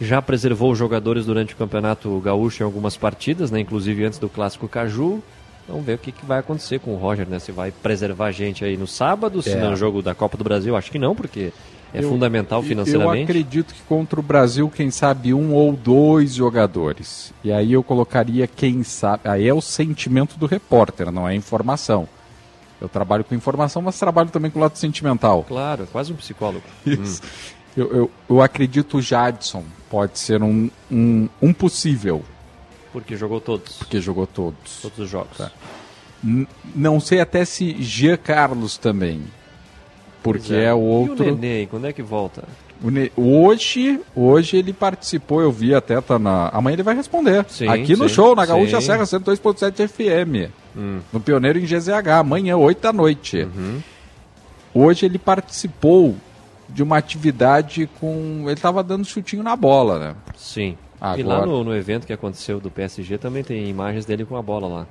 já 0.02 0.20
preservou 0.22 0.72
os 0.72 0.78
jogadores 0.78 1.26
durante 1.26 1.54
o 1.54 1.56
Campeonato 1.56 2.18
Gaúcho 2.20 2.62
em 2.62 2.66
algumas 2.66 2.96
partidas, 2.96 3.50
né, 3.50 3.60
inclusive 3.60 4.04
antes 4.04 4.18
do 4.18 4.28
Clássico 4.28 4.68
Caju. 4.68 5.22
Vamos 5.68 5.84
ver 5.84 5.94
o 5.94 5.98
que, 5.98 6.10
que 6.12 6.26
vai 6.26 6.40
acontecer 6.40 6.80
com 6.80 6.92
o 6.92 6.96
Roger, 6.96 7.26
né? 7.28 7.38
Se 7.38 7.52
vai 7.52 7.70
preservar 7.70 8.26
a 8.26 8.32
gente 8.32 8.64
aí 8.64 8.76
no 8.76 8.86
sábado, 8.86 9.40
se 9.40 9.50
É. 9.52 9.56
no 9.56 9.76
jogo 9.76 10.02
da 10.02 10.12
Copa 10.14 10.36
do 10.36 10.42
Brasil, 10.42 10.74
acho 10.76 10.90
que 10.90 10.98
não, 10.98 11.14
porque 11.14 11.52
é 11.94 12.02
Eu- 12.02 12.08
fundamental 12.08 12.60
Eu 12.60 12.68
financeiramente. 12.68 13.22
acredito 13.30 13.72
que 13.72 13.80
contra 13.82 14.18
o 14.18 14.22
Brasil, 14.22 14.68
quem 14.68 14.90
sabe 14.90 15.32
um 15.32 15.54
ou 15.54 15.72
dois 15.72 16.34
jogadores. 16.34 17.32
E 17.44 17.52
aí 17.52 17.72
eu 17.72 17.82
colocaria 17.84 18.46
quem 18.48 18.82
sabe. 18.82 19.28
Aí 19.28 19.46
é 19.46 19.54
o 19.54 19.60
sentimento 19.60 20.36
do 20.36 20.46
repórter, 20.46 21.12
não 21.12 21.28
é 21.28 21.34
informação. 21.34 22.08
Eu 22.80 22.88
trabalho 22.88 23.22
com 23.22 23.32
informação, 23.32 23.80
mas 23.80 23.96
trabalho 23.96 24.30
também 24.30 24.50
com 24.50 24.58
o 24.58 24.62
lado 24.62 24.76
sentimental. 24.76 25.44
Claro, 25.46 25.86
quase 25.92 26.12
um 26.12 26.16
psicólogo. 26.16 26.64
Isso. 26.84 27.22
Eu, 27.76 27.90
eu, 27.92 28.10
eu 28.28 28.42
acredito 28.42 28.98
o 28.98 29.02
Jadson 29.02 29.64
pode 29.90 30.18
ser 30.18 30.42
um, 30.42 30.70
um, 30.90 31.28
um 31.40 31.52
possível, 31.52 32.22
Porque 32.92 33.16
jogou 33.16 33.40
todos. 33.40 33.74
porque 33.76 34.00
jogou 34.00 34.26
todos. 34.26 34.80
Todos 34.82 34.98
os 34.98 35.08
jogos. 35.08 35.38
N- 36.22 36.46
Não 36.74 37.00
sei 37.00 37.20
até 37.20 37.44
se 37.44 37.76
Jean 37.82 38.16
Carlos 38.16 38.76
também. 38.76 39.22
Porque 40.22 40.48
Pois 40.48 40.50
é. 40.52 40.72
o 40.74 40.78
E 40.78 41.10
outro. 41.10 41.24
o 41.32 41.34
Nenê, 41.36 41.66
quando 41.66 41.86
é 41.86 41.92
que 41.92 42.02
volta? 42.02 42.44
O 42.82 42.90
Ne- 42.90 43.10
Hoje, 43.16 43.98
hoje 44.14 44.56
ele 44.56 44.72
participou, 44.72 45.40
eu 45.40 45.50
vi 45.50 45.74
até, 45.74 46.00
tá 46.00 46.18
na. 46.18 46.48
Amanhã 46.50 46.74
ele 46.74 46.82
vai 46.82 46.94
responder. 46.94 47.44
Sim, 47.48 47.68
Aqui 47.68 47.96
no 47.96 48.08
sim, 48.08 48.14
show, 48.14 48.34
na 48.36 48.44
Gaúcha 48.46 48.80
sim. 48.80 48.86
Serra 48.86 49.04
102.7 49.04 49.88
FM. 49.88 50.50
Hum. 50.76 51.00
No 51.12 51.20
Pioneiro 51.20 51.58
em 51.58 51.64
GZH, 51.64 52.08
amanhã, 52.20 52.56
8 52.56 52.80
da 52.80 52.92
noite. 52.92 53.38
Uhum. 53.42 53.80
Hoje 54.74 55.06
ele 55.06 55.18
participou 55.18 56.16
de 56.74 56.82
uma 56.82 56.96
atividade 56.96 57.88
com. 58.00 58.44
Ele 58.46 58.56
tava 58.60 58.82
dando 58.82 59.04
chutinho 59.04 59.42
na 59.42 59.54
bola, 59.56 59.98
né? 59.98 60.14
Sim. 60.36 60.76
Agora. 61.00 61.20
E 61.20 61.22
lá 61.24 61.44
no, 61.46 61.64
no 61.64 61.74
evento 61.74 62.06
que 62.06 62.12
aconteceu 62.12 62.60
do 62.60 62.70
PSG 62.70 63.18
também 63.18 63.42
tem 63.42 63.68
imagens 63.68 64.04
dele 64.04 64.24
com 64.24 64.36
a 64.36 64.42
bola 64.42 64.68
lá. 64.68 64.86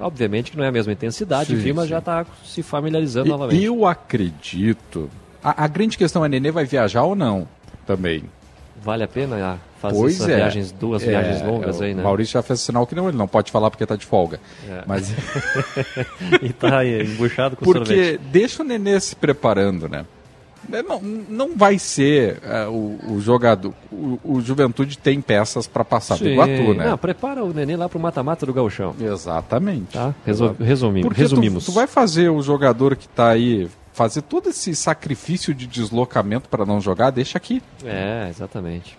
Obviamente 0.00 0.50
que 0.50 0.56
não 0.56 0.64
é 0.64 0.68
a 0.68 0.72
mesma 0.72 0.92
intensidade, 0.92 1.56
Sim, 1.60 1.72
mas 1.74 1.88
já 1.88 1.98
está 1.98 2.26
se 2.44 2.62
familiarizando 2.62 3.28
E- 3.28 3.30
novamente. 3.30 3.62
eu 3.62 3.86
acredito. 3.86 5.08
A, 5.44 5.64
a 5.64 5.68
grande 5.68 5.96
questão 5.96 6.24
é: 6.24 6.28
Nenê 6.28 6.50
vai 6.50 6.64
viajar 6.64 7.02
ou 7.04 7.14
não? 7.14 7.46
Também. 7.86 8.24
Vale 8.82 9.04
a 9.04 9.08
pena 9.08 9.36
ah, 9.36 9.58
fazer 9.80 9.96
Pois 9.96 10.14
essas 10.16 10.28
é. 10.28 10.36
viagens, 10.36 10.72
duas 10.72 11.02
É, 11.04 11.06
viagens 11.06 11.40
longas 11.42 11.78
o 11.78 11.84
aí, 11.84 11.94
né? 11.94 12.02
Maurício 12.02 12.32
já 12.32 12.42
fez 12.42 12.60
sinal 12.60 12.84
que 12.84 12.96
não, 12.96 13.08
ele 13.08 13.16
não 13.16 13.28
pode 13.28 13.52
falar 13.52 13.70
porque 13.70 13.86
tá 13.86 13.94
de 13.94 14.04
folga. 14.04 14.40
É. 14.68 14.82
Mas 14.88 15.14
e 16.42 16.52
tá 16.52 16.78
aí, 16.78 17.02
embuchado 17.04 17.54
com 17.54 17.64
Porque 17.64 17.94
sorvete. 17.94 18.18
deixa 18.32 18.62
o 18.62 18.66
Nenê 18.66 18.98
se 18.98 19.14
preparando, 19.14 19.88
né? 19.88 20.04
É, 20.70 20.82
Não, 20.82 21.00
não 21.00 21.56
vai 21.56 21.78
ser 21.78 22.38
é, 22.42 22.66
o, 22.66 22.98
o 23.08 23.20
jogador. 23.20 23.72
O, 23.90 24.18
o 24.24 24.40
Juventude 24.40 24.98
tem 24.98 25.20
peças 25.20 25.66
para 25.66 25.84
passar 25.84 26.16
do 26.16 26.24
Sim. 26.24 26.32
Iguatu, 26.32 26.74
né? 26.74 26.86
Não, 26.90 26.98
prepara 26.98 27.42
o 27.44 27.52
Nenê 27.52 27.76
lá 27.76 27.88
pro 27.88 27.98
mata-mata 27.98 28.44
do 28.44 28.52
Gauchão. 28.52 28.94
Exatamente. 29.00 29.92
Tá? 29.94 30.14
Resol- 30.26 30.54
resumimos. 30.60 31.08
Porque 31.08 31.20
tu- 31.22 31.28
resumimos. 31.30 31.64
Tu, 31.66 31.72
vai 31.72 31.86
fazer 31.86 32.28
o 32.28 32.42
jogador 32.42 32.96
que 32.96 33.08
tá 33.08 33.28
aí 33.30 33.68
fazer 33.92 34.22
todo 34.22 34.48
esse 34.48 34.74
sacrifício 34.74 35.54
de 35.54 35.66
deslocamento 35.66 36.48
para 36.48 36.64
não 36.64 36.80
jogar, 36.80 37.10
deixa 37.10 37.36
aqui. 37.38 37.62
É, 37.84 38.26
exatamente. 38.30 38.96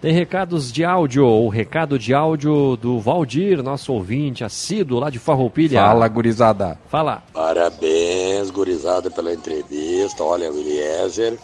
Tem 0.00 0.12
recados 0.12 0.70
de 0.70 0.84
áudio, 0.84 1.26
o 1.26 1.48
recado 1.48 1.98
de 1.98 2.12
áudio 2.12 2.76
do 2.76 3.00
Valdir, 3.00 3.62
nosso 3.62 3.94
ouvinte 3.94 4.44
assíduo 4.44 5.00
lá 5.00 5.08
de 5.08 5.18
Farroupilha. 5.18 5.80
Fala, 5.80 6.06
gurizada. 6.06 6.78
Fala. 6.88 7.22
Parabéns, 7.32 8.50
gurizada, 8.50 9.10
pela 9.10 9.32
entrevista. 9.32 10.22
Olha, 10.22 10.52
o 10.52 10.58
Eliezer, 10.58 11.38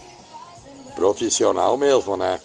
profissional 0.95 1.79
mesmo, 1.79 2.15
né? 2.17 2.39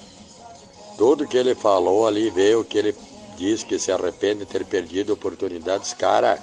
Tudo 0.98 1.28
que 1.28 1.38
ele 1.38 1.54
falou 1.54 2.08
ali, 2.08 2.30
veio 2.30 2.64
que 2.64 2.78
ele 2.78 2.96
disse 3.38 3.66
que 3.66 3.78
se 3.78 3.92
arrepende 3.92 4.40
de 4.40 4.46
ter 4.46 4.66
perdido 4.66 5.14
oportunidades. 5.14 5.94
Cara, 5.94 6.40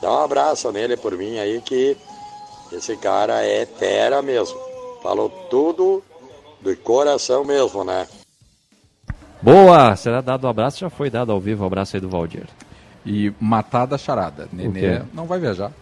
dá 0.00 0.10
um 0.10 0.24
abraço 0.24 0.72
nele 0.72 0.96
por 0.96 1.16
mim 1.16 1.38
aí, 1.38 1.60
que 1.60 1.96
esse 2.72 2.96
cara 2.96 3.44
é 3.44 3.66
fera 3.66 4.22
mesmo. 4.22 4.58
Falou 5.02 5.28
tudo 5.50 6.02
do 6.62 6.74
coração 6.78 7.44
mesmo, 7.44 7.84
né? 7.84 8.08
Boa! 9.42 9.96
Será 9.96 10.20
dado 10.20 10.46
um 10.46 10.50
abraço? 10.50 10.78
Já 10.78 10.90
foi 10.90 11.10
dado 11.10 11.32
ao 11.32 11.40
vivo 11.40 11.64
o 11.64 11.66
abraço 11.66 11.96
aí 11.96 12.00
do 12.00 12.08
Valdir. 12.08 12.46
E 13.04 13.32
matar 13.40 13.86
da 13.86 13.96
charada. 13.96 14.48
Nenê 14.52 15.02
não 15.14 15.24
vai 15.26 15.38
viajar. 15.38 15.72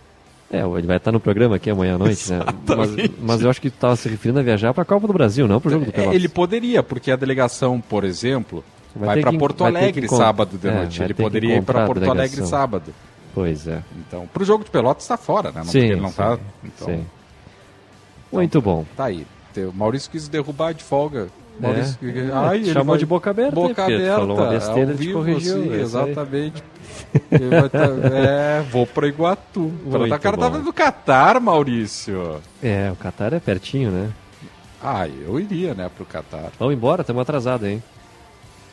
É, 0.51 0.60
ele 0.60 0.86
vai 0.86 0.97
estar 0.97 1.12
no 1.12 1.20
programa 1.20 1.56
aqui 1.56 1.68
amanhã 1.68 1.97
à 1.97 1.98
noite, 1.98 2.32
né? 2.32 2.40
Mas, 2.66 2.90
mas 3.20 3.43
eu 3.43 3.51
acho 3.51 3.60
que 3.60 3.68
tu 3.68 3.74
estava 3.74 3.97
se 3.97 4.09
referindo 4.09 4.40
a 4.40 4.43
viajar 4.43 4.72
para 4.72 4.82
a 4.82 4.86
Copa 4.86 5.06
do 5.06 5.12
Brasil, 5.12 5.47
não 5.47 5.60
para 5.60 5.68
o 5.68 5.72
jogo 5.72 5.85
do 5.85 5.90
É, 5.90 5.93
Pelotas. 5.93 6.14
Ele 6.14 6.28
poderia, 6.28 6.82
porque 6.82 7.10
a 7.10 7.16
delegação, 7.16 7.80
por 7.80 8.02
exemplo, 8.02 8.64
Vai 8.97 9.09
vai, 9.09 9.20
para 9.20 9.39
Porto 9.39 9.59
que 9.59 9.64
Alegre 9.64 10.09
sábado 10.09 10.56
de 10.56 10.68
é, 10.68 10.74
noite. 10.74 11.02
Ele 11.02 11.14
poderia 11.14 11.56
ir 11.56 11.62
para 11.62 11.85
a 11.85 11.86
Porto 11.86 12.10
Alegre 12.10 12.47
sábado. 12.47 12.94
Pois 13.35 13.68
é. 13.68 13.82
Então, 13.98 14.26
pro 14.32 14.44
jogo 14.44 14.64
de 14.64 14.70
Pelotas 14.70 15.05
está 15.05 15.16
fora, 15.16 15.52
né? 15.52 15.59
Não, 15.59 15.66
Sim, 15.66 15.80
ele 15.80 16.01
não 16.01 16.09
sim, 16.09 16.16
tá. 16.16 16.39
Então, 16.64 16.89
sim. 16.89 17.06
Muito 18.32 18.60
bom. 18.60 18.85
Tá 18.97 19.06
aí. 19.06 19.26
O 19.56 19.72
Maurício 19.72 20.10
quis 20.10 20.28
derrubar 20.28 20.72
de 20.72 20.82
folga. 20.85 21.28
É. 21.60 21.66
Maurício, 21.66 21.98
É. 22.02 22.56
ele 22.56 22.72
Chamou 22.72 22.86
vai- 22.94 22.98
de 22.98 23.06
boca 23.06 23.30
aberta, 23.30 23.55
Boca 23.55 23.74
tu 23.74 23.80
aberta. 23.82 24.14
falou 24.16 24.36
uma 24.36 24.47
besteira, 24.48 24.93
te 24.93 24.98
vivo, 24.98 25.18
corrigiu, 25.18 25.55
sim, 25.55 25.64
isso 25.64 25.72
aí. 25.72 25.80
exatamente. 25.80 26.62
Tá- 27.72 28.09
é, 28.14 28.62
vou 28.70 28.86
para 28.86 29.06
Iguatu. 29.06 29.60
Muito 29.85 30.14
o 30.14 30.18
cara 30.20 30.36
bom. 30.36 30.43
tava 30.43 30.59
no 30.59 30.72
Catar, 30.72 31.40
Maurício. 31.40 32.36
É, 32.62 32.90
o 32.93 32.97
Catar 32.97 33.32
é 33.32 33.40
pertinho, 33.40 33.90
né? 33.90 34.10
Ah, 34.82 35.06
eu 35.09 35.39
iria, 35.40 35.74
né, 35.74 35.90
pro 35.94 36.05
Catar. 36.05 36.51
Vamos 36.59 36.74
embora, 36.74 37.01
estamos 37.02 37.20
atrasados, 37.22 37.66
hein? 37.68 37.82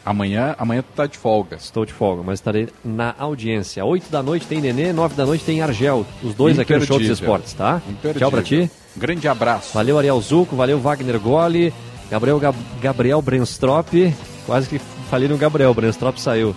Amanhã, 0.05 0.53
amanhã 0.59 0.83
tu 0.83 0.93
tá 0.95 1.07
de 1.07 1.17
folga. 1.17 1.55
Estou 1.55 1.83
de 1.85 1.91
folga, 1.91 2.21
mas 2.23 2.35
estarei 2.39 2.69
na 2.83 3.15
audiência. 3.17 3.83
8 3.83 4.11
da 4.11 4.21
noite 4.21 4.45
tem 4.45 4.61
Nenê, 4.61 4.93
9 4.93 5.15
da 5.15 5.25
noite 5.25 5.43
tem 5.43 5.61
Argel. 5.61 6.05
Os 6.23 6.35
dois 6.35 6.59
aqui 6.59 6.75
no 6.75 6.85
Show 6.85 6.99
dos. 6.99 7.09
Esportes, 7.09 7.53
tá? 7.53 7.81
Tchau 8.17 8.29
pra 8.29 8.43
ti. 8.43 8.69
Grande 8.95 9.27
abraço. 9.27 9.71
Valeu, 9.73 9.97
Ariel 9.97 10.21
Zuco, 10.21 10.55
valeu, 10.55 10.79
Wagner 10.79 11.19
Goli, 11.19 11.73
Gabriel, 12.09 12.39
Gab- 12.39 12.55
Gabriel 12.81 13.21
Brenstrop. 13.21 14.13
Quase 14.45 14.67
que 14.69 14.79
falei 15.09 15.27
no 15.27 15.37
Gabriel, 15.37 15.73
Brenstrop 15.73 16.17
saiu. 16.19 16.55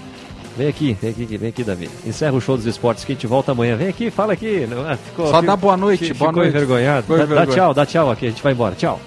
Vem 0.56 0.66
aqui, 0.68 0.96
vem 1.00 1.10
aqui, 1.10 1.36
vem 1.36 1.48
aqui, 1.50 1.62
Davi. 1.64 1.88
Encerra 2.04 2.32
o 2.34 2.40
show 2.40 2.56
dos 2.56 2.66
esportes 2.66 3.04
que 3.04 3.12
a 3.12 3.14
gente 3.14 3.26
volta 3.26 3.52
amanhã. 3.52 3.76
Vem 3.76 3.88
aqui, 3.88 4.10
fala 4.10 4.32
aqui. 4.32 4.66
Não, 4.68 4.88
ah, 4.90 4.96
ficou, 4.96 5.26
Só 5.26 5.34
ficou- 5.34 5.46
dá 5.46 5.56
boa 5.56 5.76
noite, 5.76 6.12
boa 6.14 6.30
ficou 6.30 6.42
noite. 6.42 6.48
envergonhado. 6.56 7.02
Ficou 7.02 7.18
Dá, 7.26 7.44
dá 7.44 7.46
tchau, 7.46 7.74
dá 7.74 7.86
tchau 7.86 8.10
aqui, 8.10 8.26
a 8.26 8.30
gente 8.30 8.42
vai 8.42 8.52
embora. 8.52 8.74
Tchau. 8.74 9.00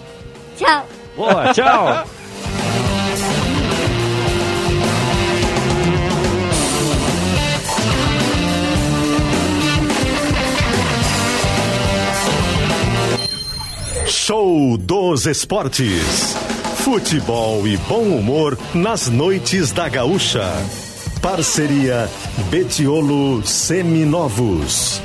Tchau. 0.58 0.86
Boa, 1.18 1.54
tchau. 1.54 2.04
Show 14.32 14.78
dos 14.78 15.26
Esportes. 15.26 16.38
Futebol 16.86 17.68
e 17.68 17.76
bom 17.76 18.04
humor 18.04 18.58
nas 18.74 19.10
noites 19.10 19.74
da 19.74 19.90
Gaúcha. 19.90 20.50
Parceria 21.22 22.10
Betiolo 22.50 23.46
Seminovos. 23.46 25.02